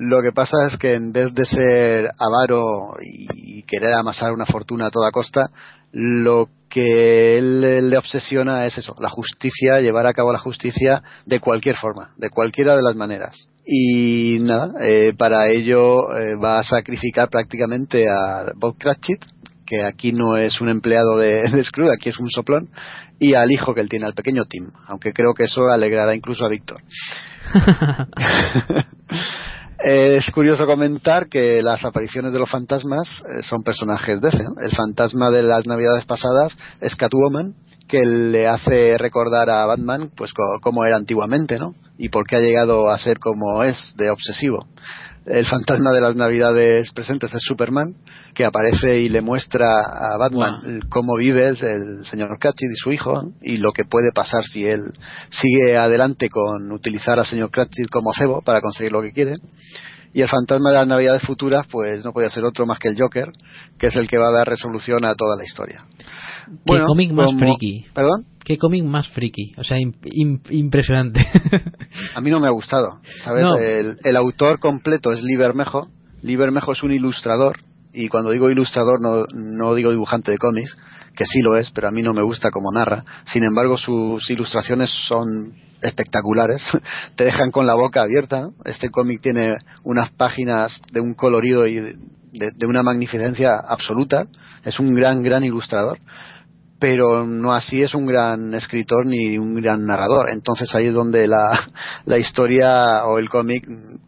Lo 0.00 0.22
que 0.22 0.30
pasa 0.30 0.56
es 0.70 0.76
que 0.76 0.94
en 0.94 1.10
vez 1.10 1.34
de 1.34 1.44
ser 1.44 2.10
avaro 2.20 2.94
y 3.02 3.64
querer 3.64 3.94
amasar 3.94 4.32
una 4.32 4.46
fortuna 4.46 4.86
a 4.86 4.90
toda 4.92 5.10
costa, 5.10 5.50
lo 5.90 6.48
que 6.68 7.36
él 7.38 7.90
le 7.90 7.98
obsesiona 7.98 8.64
es 8.66 8.78
eso, 8.78 8.94
la 9.00 9.08
justicia, 9.08 9.80
llevar 9.80 10.06
a 10.06 10.12
cabo 10.12 10.32
la 10.32 10.38
justicia 10.38 11.02
de 11.26 11.40
cualquier 11.40 11.74
forma, 11.76 12.10
de 12.16 12.30
cualquiera 12.30 12.76
de 12.76 12.82
las 12.82 12.94
maneras. 12.94 13.48
Y 13.64 14.38
nada, 14.40 14.72
eh, 14.80 15.14
para 15.18 15.48
ello 15.48 16.16
eh, 16.16 16.36
va 16.36 16.60
a 16.60 16.62
sacrificar 16.62 17.28
prácticamente 17.28 18.06
a 18.08 18.52
Bob 18.54 18.76
Cratchit, 18.78 19.24
que 19.68 19.84
aquí 19.84 20.12
no 20.12 20.36
es 20.36 20.60
un 20.60 20.68
empleado 20.68 21.18
de, 21.18 21.42
de 21.50 21.64
Scrooge, 21.64 21.94
aquí 21.94 22.08
es 22.08 22.18
un 22.18 22.30
soplón, 22.30 22.68
y 23.18 23.34
al 23.34 23.50
hijo 23.50 23.74
que 23.74 23.80
él 23.80 23.88
tiene, 23.88 24.06
al 24.06 24.14
pequeño 24.14 24.44
Tim, 24.44 24.64
aunque 24.86 25.12
creo 25.12 25.34
que 25.34 25.44
eso 25.44 25.68
alegrará 25.68 26.14
incluso 26.14 26.44
a 26.44 26.48
Víctor. 26.48 26.80
Es 29.78 30.28
curioso 30.32 30.66
comentar 30.66 31.28
que 31.28 31.62
las 31.62 31.84
apariciones 31.84 32.32
de 32.32 32.40
los 32.40 32.50
fantasmas 32.50 33.22
eh, 33.28 33.44
son 33.44 33.62
personajes 33.62 34.20
de 34.20 34.30
ese. 34.30 34.42
¿no? 34.42 34.60
El 34.60 34.72
fantasma 34.72 35.30
de 35.30 35.44
las 35.44 35.66
navidades 35.66 36.04
pasadas 36.04 36.58
es 36.80 36.96
Catwoman, 36.96 37.54
que 37.86 38.04
le 38.04 38.48
hace 38.48 38.98
recordar 38.98 39.48
a 39.50 39.66
Batman 39.66 40.10
pues 40.16 40.32
cómo 40.60 40.84
era 40.84 40.96
antiguamente, 40.96 41.60
¿no? 41.60 41.76
Y 41.96 42.08
por 42.08 42.26
qué 42.26 42.36
ha 42.36 42.40
llegado 42.40 42.90
a 42.90 42.98
ser 42.98 43.18
como 43.20 43.62
es, 43.62 43.94
de 43.96 44.10
obsesivo. 44.10 44.66
El 45.24 45.46
fantasma 45.46 45.92
de 45.92 46.00
las 46.00 46.16
navidades 46.16 46.90
presentes 46.92 47.32
es 47.32 47.42
Superman, 47.42 47.94
que 48.38 48.44
aparece 48.44 49.00
y 49.00 49.08
le 49.08 49.20
muestra 49.20 49.66
a 49.80 50.16
Batman 50.16 50.80
cómo 50.88 51.16
vive 51.16 51.48
el, 51.48 51.56
el 51.60 52.06
señor 52.06 52.38
Cratchit 52.38 52.70
y 52.72 52.76
su 52.76 52.92
hijo 52.92 53.32
y 53.42 53.56
lo 53.56 53.72
que 53.72 53.84
puede 53.84 54.12
pasar 54.14 54.44
si 54.44 54.64
él 54.64 54.78
sigue 55.28 55.76
adelante 55.76 56.28
con 56.28 56.70
utilizar 56.70 57.18
al 57.18 57.26
señor 57.26 57.50
Cratchit 57.50 57.90
como 57.90 58.12
cebo 58.12 58.40
para 58.42 58.60
conseguir 58.60 58.92
lo 58.92 59.02
que 59.02 59.10
quiere. 59.10 59.34
Y 60.14 60.22
el 60.22 60.28
fantasma 60.28 60.70
de 60.70 60.76
las 60.76 60.86
navidades 60.86 61.22
futuras, 61.22 61.66
pues 61.68 62.04
no 62.04 62.12
podía 62.12 62.30
ser 62.30 62.44
otro 62.44 62.64
más 62.64 62.78
que 62.78 62.86
el 62.88 62.96
Joker, 62.96 63.26
que 63.76 63.88
es 63.88 63.96
el 63.96 64.06
que 64.06 64.18
va 64.18 64.28
a 64.28 64.32
dar 64.32 64.48
resolución 64.48 65.04
a 65.04 65.16
toda 65.16 65.36
la 65.36 65.42
historia. 65.42 65.84
¿Qué 66.64 66.80
cómic 66.86 67.10
más 67.10 67.26
como- 67.26 67.40
friki? 67.40 67.86
¿Perdón? 67.92 68.24
¿Qué 68.44 68.56
cómic 68.56 68.84
más 68.84 69.08
friki? 69.08 69.52
O 69.58 69.64
sea, 69.64 69.78
im- 69.78 69.94
im- 70.04 70.40
impresionante. 70.50 71.26
A 72.14 72.20
mí 72.20 72.30
no 72.30 72.38
me 72.38 72.46
ha 72.46 72.50
gustado, 72.50 73.00
¿sabes? 73.24 73.42
No. 73.42 73.56
El, 73.58 73.96
el 74.04 74.16
autor 74.16 74.60
completo 74.60 75.12
es 75.12 75.22
Lee 75.24 75.36
Bermejo. 75.36 75.88
Lee 76.22 76.36
Bermejo 76.36 76.70
es 76.72 76.82
un 76.84 76.92
ilustrador, 76.92 77.58
y 77.92 78.08
cuando 78.08 78.30
digo 78.30 78.50
ilustrador 78.50 79.00
no, 79.00 79.74
digo 79.74 79.90
dibujante 79.90 80.30
de 80.30 80.38
cómics, 80.38 80.76
que 81.16 81.26
sí 81.26 81.40
lo 81.40 81.56
es, 81.56 81.70
pero 81.70 81.88
a 81.88 81.90
mí 81.90 82.02
no 82.02 82.12
me 82.12 82.22
gusta 82.22 82.50
como 82.50 82.70
narra. 82.70 83.04
Sin 83.26 83.44
embargo, 83.44 83.76
sus 83.76 84.28
ilustraciones 84.30 84.90
son 85.08 85.54
espectaculares, 85.80 86.62
te 87.16 87.24
dejan 87.24 87.50
con 87.50 87.66
la 87.66 87.74
boca 87.74 88.02
abierta. 88.02 88.50
Este 88.64 88.90
cómic 88.90 89.20
tiene 89.20 89.56
unas 89.84 90.10
páginas 90.10 90.80
de 90.92 91.00
un 91.00 91.14
colorido 91.14 91.66
y 91.66 91.80
de, 91.80 91.94
de 92.32 92.66
una 92.66 92.82
magnificencia 92.82 93.56
absoluta. 93.56 94.26
Es 94.64 94.78
un 94.78 94.94
gran, 94.94 95.22
gran 95.22 95.44
ilustrador 95.44 95.98
pero 96.78 97.26
no 97.26 97.52
así 97.54 97.82
es 97.82 97.94
un 97.94 98.06
gran 98.06 98.54
escritor 98.54 99.06
ni 99.06 99.36
un 99.36 99.54
gran 99.56 99.84
narrador. 99.84 100.30
Entonces 100.30 100.72
ahí 100.74 100.86
es 100.86 100.94
donde 100.94 101.26
la, 101.26 101.68
la 102.04 102.18
historia 102.18 103.04
o 103.04 103.18
el 103.18 103.28
cómic 103.28 103.66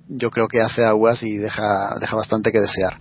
yo 0.08 0.30
creo 0.30 0.48
que 0.48 0.60
hace 0.60 0.84
aguas 0.84 1.22
y 1.22 1.36
deja, 1.36 1.96
deja 2.00 2.16
bastante 2.16 2.52
que 2.52 2.60
desear. 2.60 2.96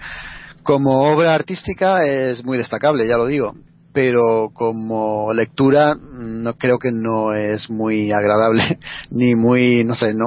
Como 0.63 1.11
obra 1.11 1.33
artística 1.33 1.99
es 2.05 2.43
muy 2.43 2.57
destacable, 2.57 3.07
ya 3.07 3.17
lo 3.17 3.25
digo, 3.25 3.53
pero 3.93 4.49
como 4.53 5.33
lectura 5.33 5.95
mm, 5.95 6.43
no 6.43 6.53
creo 6.55 6.77
que 6.77 6.91
no 6.91 7.33
es 7.33 7.69
muy 7.69 8.11
agradable 8.11 8.79
ni 9.11 9.35
muy, 9.35 9.83
no 9.83 9.95
sé, 9.95 10.13
no, 10.13 10.25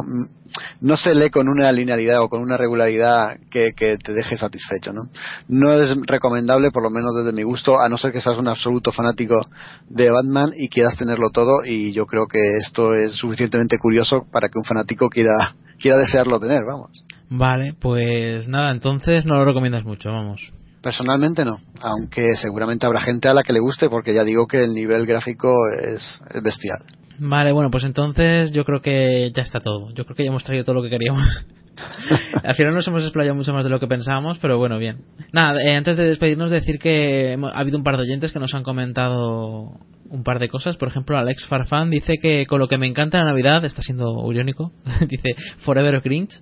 no 0.81 0.97
se 0.97 1.15
lee 1.15 1.31
con 1.31 1.49
una 1.49 1.71
linealidad 1.73 2.21
o 2.23 2.29
con 2.29 2.41
una 2.43 2.57
regularidad 2.57 3.39
que, 3.51 3.73
que 3.77 3.97
te 3.97 4.13
deje 4.13 4.37
satisfecho, 4.37 4.93
¿no? 4.93 5.03
No 5.49 5.73
es 5.73 5.97
recomendable, 6.07 6.71
por 6.71 6.83
lo 6.83 6.91
menos 6.91 7.15
desde 7.17 7.33
mi 7.33 7.43
gusto, 7.43 7.81
a 7.81 7.89
no 7.89 7.99
ser 7.99 8.13
que 8.13 8.21
seas 8.21 8.37
un 8.37 8.49
absoluto 8.49 8.93
fanático 8.93 9.41
de 9.89 10.11
Batman 10.11 10.53
y 10.57 10.69
quieras 10.69 10.97
tenerlo 10.97 11.31
todo, 11.31 11.65
y 11.65 11.93
yo 11.93 12.07
creo 12.07 12.27
que 12.27 12.59
esto 12.59 12.95
es 12.95 13.13
suficientemente 13.13 13.79
curioso 13.79 14.27
para 14.31 14.49
que 14.49 14.59
un 14.59 14.65
fanático 14.65 15.09
quiera, 15.09 15.55
quiera 15.81 15.99
desearlo 15.99 16.41
tener, 16.41 16.65
vamos. 16.67 17.05
Vale, 17.33 17.75
pues 17.79 18.49
nada, 18.49 18.71
entonces 18.73 19.27
no 19.27 19.35
lo 19.35 19.45
recomiendas 19.45 19.85
mucho, 19.85 20.11
vamos. 20.11 20.53
Personalmente 20.83 21.45
no, 21.45 21.59
aunque 21.81 22.35
seguramente 22.35 22.87
habrá 22.87 23.01
gente 23.01 23.29
a 23.29 23.35
la 23.35 23.43
que 23.43 23.53
le 23.53 23.61
guste, 23.61 23.89
porque 23.89 24.15
ya 24.15 24.25
digo 24.25 24.47
que 24.47 24.65
el 24.65 24.75
nivel 24.75 25.07
gráfico 25.07 25.53
es, 25.69 26.21
es 26.35 26.43
bestial. 26.43 26.81
Vale, 27.19 27.53
bueno, 27.53 27.71
pues 27.71 27.85
entonces 27.85 28.51
yo 28.53 28.65
creo 28.65 28.81
que 28.81 29.31
ya 29.35 29.43
está 29.43 29.61
todo. 29.61 29.91
Yo 29.95 30.05
creo 30.05 30.17
que 30.17 30.25
ya 30.25 30.31
hemos 30.31 30.45
traído 30.45 30.65
todo 30.65 30.75
lo 30.77 30.83
que 30.83 30.91
queríamos. 30.91 31.27
Al 32.43 32.55
final 32.55 32.75
nos 32.75 32.87
hemos 32.89 33.03
explayado 33.03 33.37
mucho 33.37 33.53
más 33.53 33.65
de 33.65 33.71
lo 33.71 33.79
que 33.79 33.87
pensábamos, 33.87 34.39
pero 34.39 34.59
bueno, 34.59 34.79
bien. 34.79 35.05
Nada, 35.33 35.63
eh, 35.63 35.77
antes 35.77 35.97
de 35.97 36.05
despedirnos, 36.05 36.51
decir 36.51 36.79
que 36.79 37.39
ha 37.41 37.61
habido 37.61 37.79
un 37.79 37.85
par 37.85 37.97
de 37.97 38.03
oyentes 38.03 38.33
que 38.33 38.39
nos 38.39 38.55
han 38.55 38.63
comentado 38.63 39.71
un 40.11 40.23
par 40.25 40.39
de 40.39 40.49
cosas. 40.49 40.77
Por 40.77 40.89
ejemplo, 40.89 41.17
Alex 41.17 41.47
Farfán 41.47 41.91
dice 41.91 42.15
que 42.21 42.47
con 42.47 42.59
lo 42.59 42.69
que 42.69 42.79
me 42.79 42.87
encanta 42.87 43.19
la 43.19 43.27
Navidad, 43.27 43.65
está 43.65 43.83
siendo 43.83 44.31
irónico, 44.33 44.73
dice 45.09 45.35
Forever 45.59 46.01
Grinch. 46.01 46.35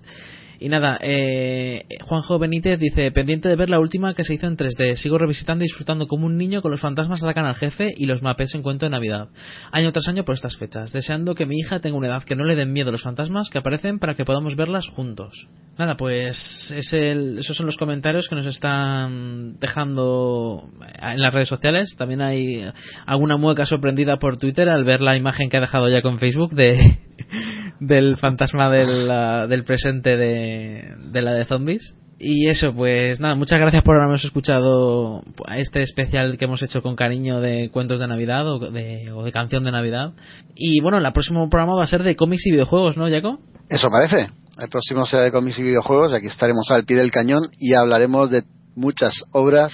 Y 0.62 0.68
nada, 0.68 0.98
eh, 1.00 1.86
Juanjo 2.02 2.38
Benítez 2.38 2.78
dice, 2.78 3.10
pendiente 3.12 3.48
de 3.48 3.56
ver 3.56 3.70
la 3.70 3.80
última 3.80 4.12
que 4.12 4.24
se 4.24 4.34
hizo 4.34 4.46
en 4.46 4.58
3D. 4.58 4.94
Sigo 4.96 5.16
revisitando 5.16 5.64
y 5.64 5.68
disfrutando 5.68 6.06
como 6.06 6.26
un 6.26 6.36
niño 6.36 6.60
con 6.60 6.70
los 6.70 6.82
fantasmas 6.82 7.22
atacan 7.22 7.46
al 7.46 7.54
jefe 7.54 7.88
y 7.96 8.04
los 8.04 8.20
mapes 8.20 8.54
en 8.54 8.60
cuento 8.62 8.84
de 8.84 8.90
Navidad. 8.90 9.28
Año 9.72 9.90
tras 9.90 10.08
año 10.08 10.24
por 10.24 10.34
estas 10.34 10.58
fechas. 10.58 10.92
Deseando 10.92 11.34
que 11.34 11.46
mi 11.46 11.56
hija 11.56 11.80
tenga 11.80 11.96
una 11.96 12.08
edad 12.08 12.24
que 12.24 12.36
no 12.36 12.44
le 12.44 12.56
den 12.56 12.74
miedo 12.74 12.92
los 12.92 13.02
fantasmas 13.02 13.48
que 13.48 13.56
aparecen 13.56 13.98
para 13.98 14.14
que 14.14 14.26
podamos 14.26 14.54
verlas 14.54 14.86
juntos. 14.88 15.48
Nada, 15.78 15.96
pues 15.96 16.70
es 16.76 16.92
el- 16.92 17.38
esos 17.38 17.56
son 17.56 17.64
los 17.64 17.78
comentarios 17.78 18.28
que 18.28 18.36
nos 18.36 18.44
están 18.44 19.58
dejando 19.60 20.68
en 21.00 21.20
las 21.20 21.32
redes 21.32 21.48
sociales. 21.48 21.94
También 21.96 22.20
hay 22.20 22.70
alguna 23.06 23.38
mueca 23.38 23.64
sorprendida 23.64 24.18
por 24.18 24.36
Twitter 24.36 24.68
al 24.68 24.84
ver 24.84 25.00
la 25.00 25.16
imagen 25.16 25.48
que 25.48 25.56
ha 25.56 25.60
dejado 25.60 25.88
ya 25.88 26.02
con 26.02 26.18
Facebook 26.18 26.50
de 26.52 26.98
del 27.80 28.16
fantasma 28.16 28.70
del, 28.70 29.10
ah, 29.10 29.46
del 29.46 29.64
presente 29.64 30.16
de, 30.16 30.94
de 31.12 31.22
la 31.22 31.32
de 31.32 31.44
zombies. 31.44 31.94
Y 32.22 32.48
eso, 32.48 32.74
pues 32.74 33.18
nada, 33.18 33.34
muchas 33.34 33.58
gracias 33.58 33.82
por 33.82 33.96
habernos 33.96 34.22
escuchado 34.22 35.22
a 35.46 35.56
este 35.56 35.82
especial 35.82 36.36
que 36.36 36.44
hemos 36.44 36.62
hecho 36.62 36.82
con 36.82 36.94
cariño 36.94 37.40
de 37.40 37.70
cuentos 37.70 37.98
de 37.98 38.06
Navidad 38.06 38.46
o 38.46 38.58
de, 38.58 39.10
o 39.10 39.24
de 39.24 39.32
canción 39.32 39.64
de 39.64 39.72
Navidad. 39.72 40.12
Y 40.54 40.82
bueno, 40.82 40.98
el 40.98 41.12
próximo 41.14 41.48
programa 41.48 41.76
va 41.76 41.84
a 41.84 41.86
ser 41.86 42.02
de 42.02 42.16
cómics 42.16 42.46
y 42.46 42.50
videojuegos, 42.50 42.98
¿no, 42.98 43.08
Jaco? 43.08 43.40
Eso 43.70 43.88
parece. 43.88 44.28
El 44.58 44.68
próximo 44.68 45.06
será 45.06 45.22
de 45.22 45.32
cómics 45.32 45.58
y 45.60 45.62
videojuegos. 45.62 46.12
Aquí 46.12 46.26
estaremos 46.26 46.70
al 46.70 46.84
pie 46.84 46.98
del 46.98 47.10
cañón 47.10 47.44
y 47.56 47.72
hablaremos 47.72 48.30
de 48.30 48.42
muchas 48.74 49.14
obras, 49.32 49.72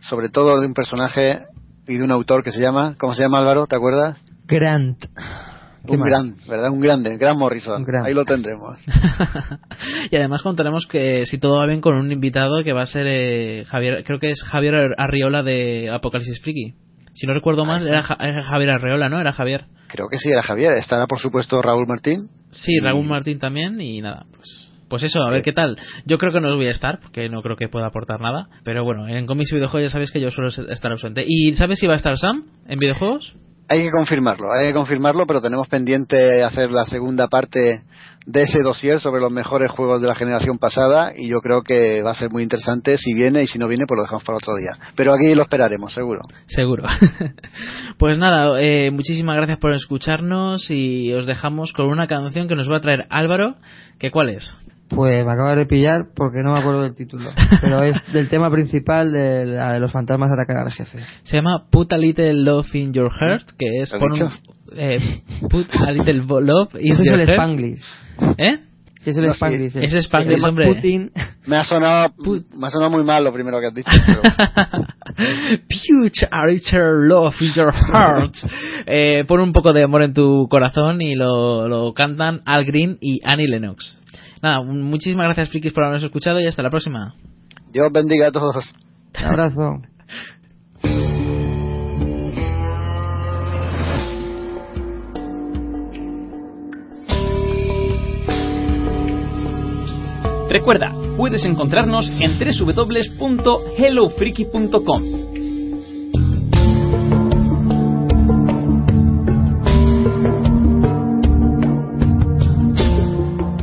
sobre 0.00 0.28
todo 0.28 0.60
de 0.60 0.68
un 0.68 0.74
personaje 0.74 1.40
y 1.88 1.96
de 1.96 2.04
un 2.04 2.12
autor 2.12 2.44
que 2.44 2.52
se 2.52 2.60
llama, 2.60 2.94
¿cómo 2.98 3.14
se 3.14 3.22
llama 3.22 3.40
Álvaro? 3.40 3.66
¿Te 3.66 3.74
acuerdas? 3.74 4.18
Grant. 4.46 5.04
¿Qué 5.86 5.92
Un 5.94 6.00
más? 6.00 6.06
gran, 6.08 6.36
¿verdad? 6.48 6.70
Un 6.70 6.80
grande, 6.80 7.16
gran 7.16 7.38
Morrison. 7.38 7.82
Grant. 7.84 8.06
Ahí 8.06 8.14
lo 8.14 8.24
tendremos. 8.24 8.78
Y 10.10 10.16
además 10.16 10.42
contaremos 10.42 10.86
que 10.86 11.26
si 11.26 11.38
todo 11.38 11.58
va 11.58 11.66
bien 11.66 11.80
con 11.80 11.94
un 11.96 12.10
invitado 12.12 12.62
que 12.64 12.72
va 12.72 12.82
a 12.82 12.86
ser 12.86 13.06
eh, 13.06 13.64
Javier, 13.66 14.04
creo 14.04 14.18
que 14.18 14.30
es 14.30 14.42
Javier 14.44 14.94
Arriola 14.96 15.42
de 15.42 15.90
Apocalipsis 15.90 16.40
Friki. 16.40 16.74
Si 17.14 17.26
no 17.26 17.34
recuerdo 17.34 17.64
mal, 17.64 17.86
era, 17.86 18.02
Ja- 18.02 18.16
era 18.20 18.42
Javier 18.42 18.70
Arriola, 18.70 19.08
¿no? 19.08 19.20
Era 19.20 19.32
Javier. 19.32 19.64
Creo 19.88 20.08
que 20.08 20.18
sí, 20.18 20.28
era 20.30 20.42
Javier. 20.42 20.72
Estará, 20.74 21.06
por 21.06 21.18
supuesto, 21.18 21.60
Raúl 21.62 21.86
Martín. 21.86 22.28
Sí, 22.50 22.78
Raúl 22.80 23.06
Martín 23.06 23.38
también 23.38 23.80
y 23.80 24.00
nada, 24.00 24.26
pues 24.34 24.62
pues 24.88 25.02
eso, 25.02 25.20
a 25.20 25.30
ver 25.32 25.42
qué 25.42 25.52
tal. 25.52 25.76
Yo 26.04 26.16
creo 26.16 26.32
que 26.32 26.40
no 26.40 26.54
voy 26.54 26.66
a 26.66 26.70
estar, 26.70 27.00
porque 27.00 27.28
no 27.28 27.42
creo 27.42 27.56
que 27.56 27.68
pueda 27.68 27.88
aportar 27.88 28.20
nada. 28.20 28.48
Pero 28.62 28.84
bueno, 28.84 29.08
en 29.08 29.26
cómics 29.26 29.50
y 29.50 29.56
videojuegos 29.56 29.90
ya 29.90 29.92
sabéis 29.92 30.12
que 30.12 30.20
yo 30.20 30.30
suelo 30.30 30.48
estar 30.48 30.92
ausente. 30.92 31.24
¿Y 31.26 31.52
sabes 31.56 31.80
si 31.80 31.88
va 31.88 31.94
a 31.94 31.96
estar 31.96 32.16
Sam 32.16 32.42
en 32.68 32.78
videojuegos? 32.78 33.34
Hay 33.68 33.82
que 33.82 33.90
confirmarlo, 33.90 34.52
hay 34.52 34.68
que 34.68 34.74
confirmarlo, 34.74 35.26
pero 35.26 35.40
tenemos 35.40 35.66
pendiente 35.68 36.44
hacer 36.44 36.70
la 36.70 36.84
segunda 36.84 37.26
parte 37.26 37.82
de 38.26 38.42
ese 38.42 38.62
dossier 38.62 39.00
sobre 39.00 39.20
los 39.20 39.30
mejores 39.32 39.70
juegos 39.70 40.00
de 40.02 40.08
la 40.08 40.14
generación 40.14 40.58
pasada 40.58 41.12
y 41.16 41.28
yo 41.28 41.40
creo 41.40 41.62
que 41.62 42.02
va 42.02 42.10
a 42.10 42.14
ser 42.14 42.30
muy 42.30 42.42
interesante 42.42 42.98
si 42.98 43.14
viene 43.14 43.42
y 43.42 43.46
si 43.46 43.58
no 43.58 43.68
viene 43.68 43.84
pues 43.86 43.96
lo 43.96 44.02
dejamos 44.02 44.24
para 44.24 44.38
otro 44.38 44.56
día. 44.56 44.76
Pero 44.96 45.12
aquí 45.12 45.34
lo 45.34 45.42
esperaremos, 45.42 45.92
seguro. 45.92 46.22
Seguro. 46.46 46.84
pues 47.98 48.18
nada, 48.18 48.60
eh, 48.60 48.90
muchísimas 48.90 49.36
gracias 49.36 49.58
por 49.58 49.72
escucharnos 49.72 50.70
y 50.70 51.12
os 51.12 51.26
dejamos 51.26 51.72
con 51.72 51.86
una 51.86 52.08
canción 52.08 52.48
que 52.48 52.56
nos 52.56 52.70
va 52.70 52.78
a 52.78 52.80
traer 52.80 53.06
Álvaro. 53.10 53.56
¿Que 53.98 54.10
cuál 54.10 54.30
es? 54.30 54.56
Pues 54.88 55.24
me 55.26 55.32
acabo 55.32 55.54
de 55.56 55.66
pillar 55.66 56.06
porque 56.14 56.42
no 56.42 56.52
me 56.52 56.58
acuerdo 56.60 56.82
del 56.82 56.94
título. 56.94 57.30
Pero 57.60 57.82
es 57.82 57.96
del 58.12 58.28
tema 58.28 58.50
principal 58.50 59.12
de, 59.12 59.44
la 59.46 59.72
de 59.72 59.80
los 59.80 59.90
fantasmas 59.90 60.30
atacar 60.30 60.58
al 60.58 60.72
jefe. 60.72 60.98
Se 61.24 61.36
llama 61.36 61.64
Put 61.70 61.92
a 61.92 61.98
Little 61.98 62.34
Love 62.34 62.74
in 62.74 62.92
Your 62.92 63.10
Heart, 63.12 63.50
que 63.58 63.82
es 63.82 63.90
¿Lo 63.92 63.96
has 63.98 64.00
pon 64.02 64.12
dicho? 64.12 64.24
un- 64.26 64.78
eh, 64.78 65.22
Put 65.50 65.68
a 65.74 65.90
Little 65.90 66.22
Love 66.42 66.74
in 66.80 66.92
Eso 66.92 67.02
es 67.02 67.12
el 67.12 67.20
Heart. 67.20 67.30
Spanglish. 67.32 67.82
¿Eh? 68.38 68.58
Sí, 69.02 69.10
es 69.10 69.18
el 69.18 69.26
No, 69.26 69.32
sí. 69.32 69.36
Spanglish. 69.36 69.76
eh. 69.76 69.84
Es 69.84 69.94
Spanglish, 69.94 70.30
Se 70.32 70.36
llama 70.38 70.48
hombre. 70.48 70.74
Putin. 70.74 71.10
Me 71.46 71.56
ha 71.56 71.64
sonado, 71.64 72.12
me 72.58 72.66
ha 72.66 72.70
sonado 72.70 72.90
muy 72.90 73.04
mal 73.04 73.22
lo 73.24 73.32
primero 73.32 73.60
que 73.60 73.66
has 73.66 73.74
dicho. 73.74 73.90
pero- 74.06 74.22
Put 75.68 76.12
a 76.30 76.46
Little 76.46 77.06
Love 77.08 77.34
in 77.40 77.52
Your 77.54 77.72
Heart. 77.72 78.34
Eh, 78.86 79.24
pon 79.26 79.40
un 79.40 79.52
poco 79.52 79.72
de 79.72 79.82
amor 79.84 80.02
en 80.02 80.12
tu 80.14 80.46
corazón 80.48 81.00
y 81.02 81.14
lo, 81.14 81.68
lo 81.68 81.92
cantan 81.94 82.42
Al 82.46 82.64
Green 82.64 82.98
y 83.00 83.20
Annie 83.24 83.48
Lennox. 83.48 83.96
Nada, 84.42 84.62
muchísimas 84.62 85.26
gracias, 85.26 85.50
frikis, 85.50 85.72
por 85.72 85.84
habernos 85.84 86.04
escuchado 86.04 86.40
y 86.40 86.46
hasta 86.46 86.62
la 86.62 86.70
próxima. 86.70 87.14
Dios 87.72 87.92
bendiga 87.92 88.28
a 88.28 88.32
todos. 88.32 88.72
Un 89.18 89.24
abrazo. 89.24 89.82
Recuerda, 100.48 100.94
puedes 101.16 101.44
encontrarnos 101.44 102.08
en 102.18 102.38
www.hellofreaky.com. 102.38 105.25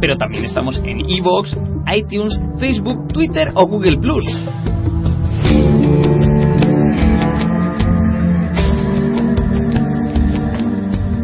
Pero 0.03 0.17
también 0.17 0.43
estamos 0.43 0.81
en 0.83 0.99
iVoox, 1.09 1.55
iTunes, 1.95 2.37
Facebook, 2.59 3.07
Twitter 3.13 3.51
o 3.53 3.65
Google 3.65 3.99
Plus. 3.99 4.25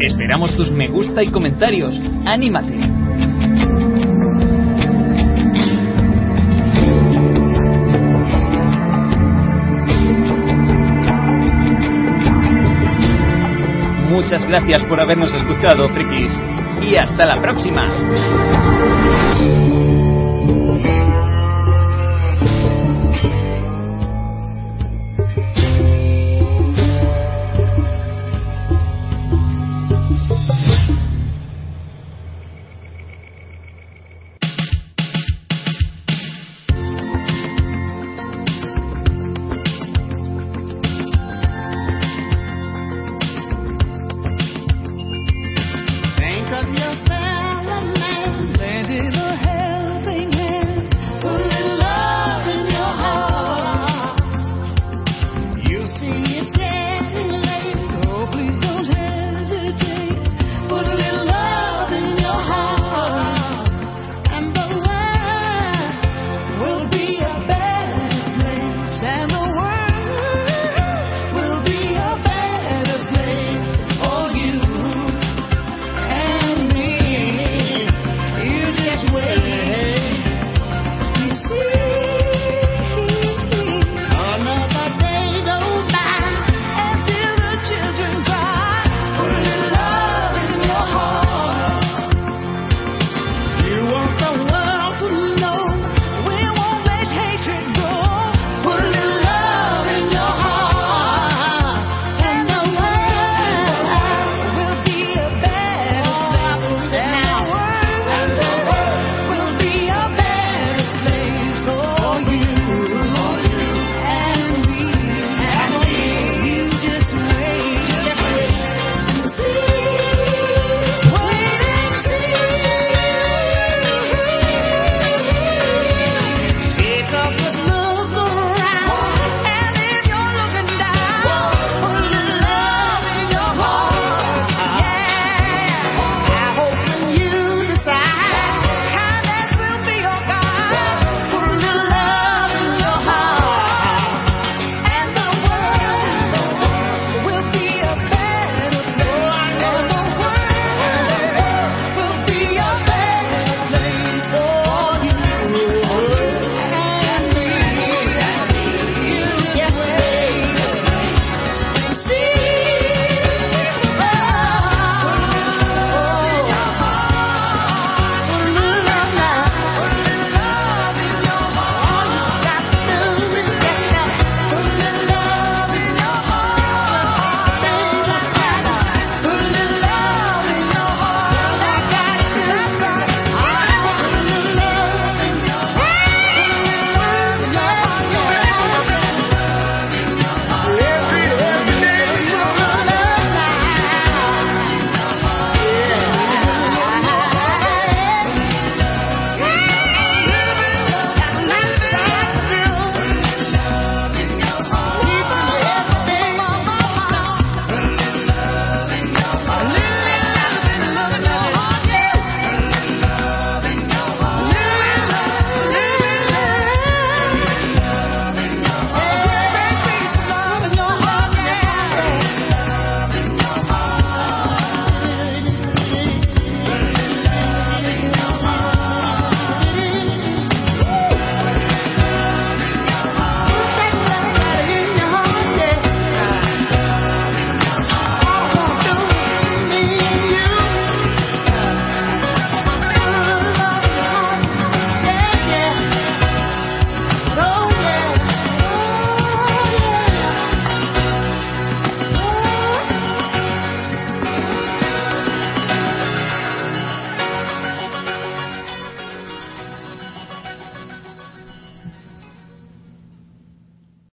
Esperamos 0.00 0.56
tus 0.56 0.70
me 0.70 0.88
gusta 0.88 1.22
y 1.22 1.30
comentarios. 1.30 1.94
¡Anímate! 2.24 2.74
Muchas 14.08 14.46
gracias 14.46 14.82
por 14.84 14.98
habernos 14.98 15.34
escuchado, 15.34 15.86
frikis. 15.90 16.49
Y 16.80 16.96
hasta 16.96 17.26
la 17.26 17.40
próxima. 17.40 17.88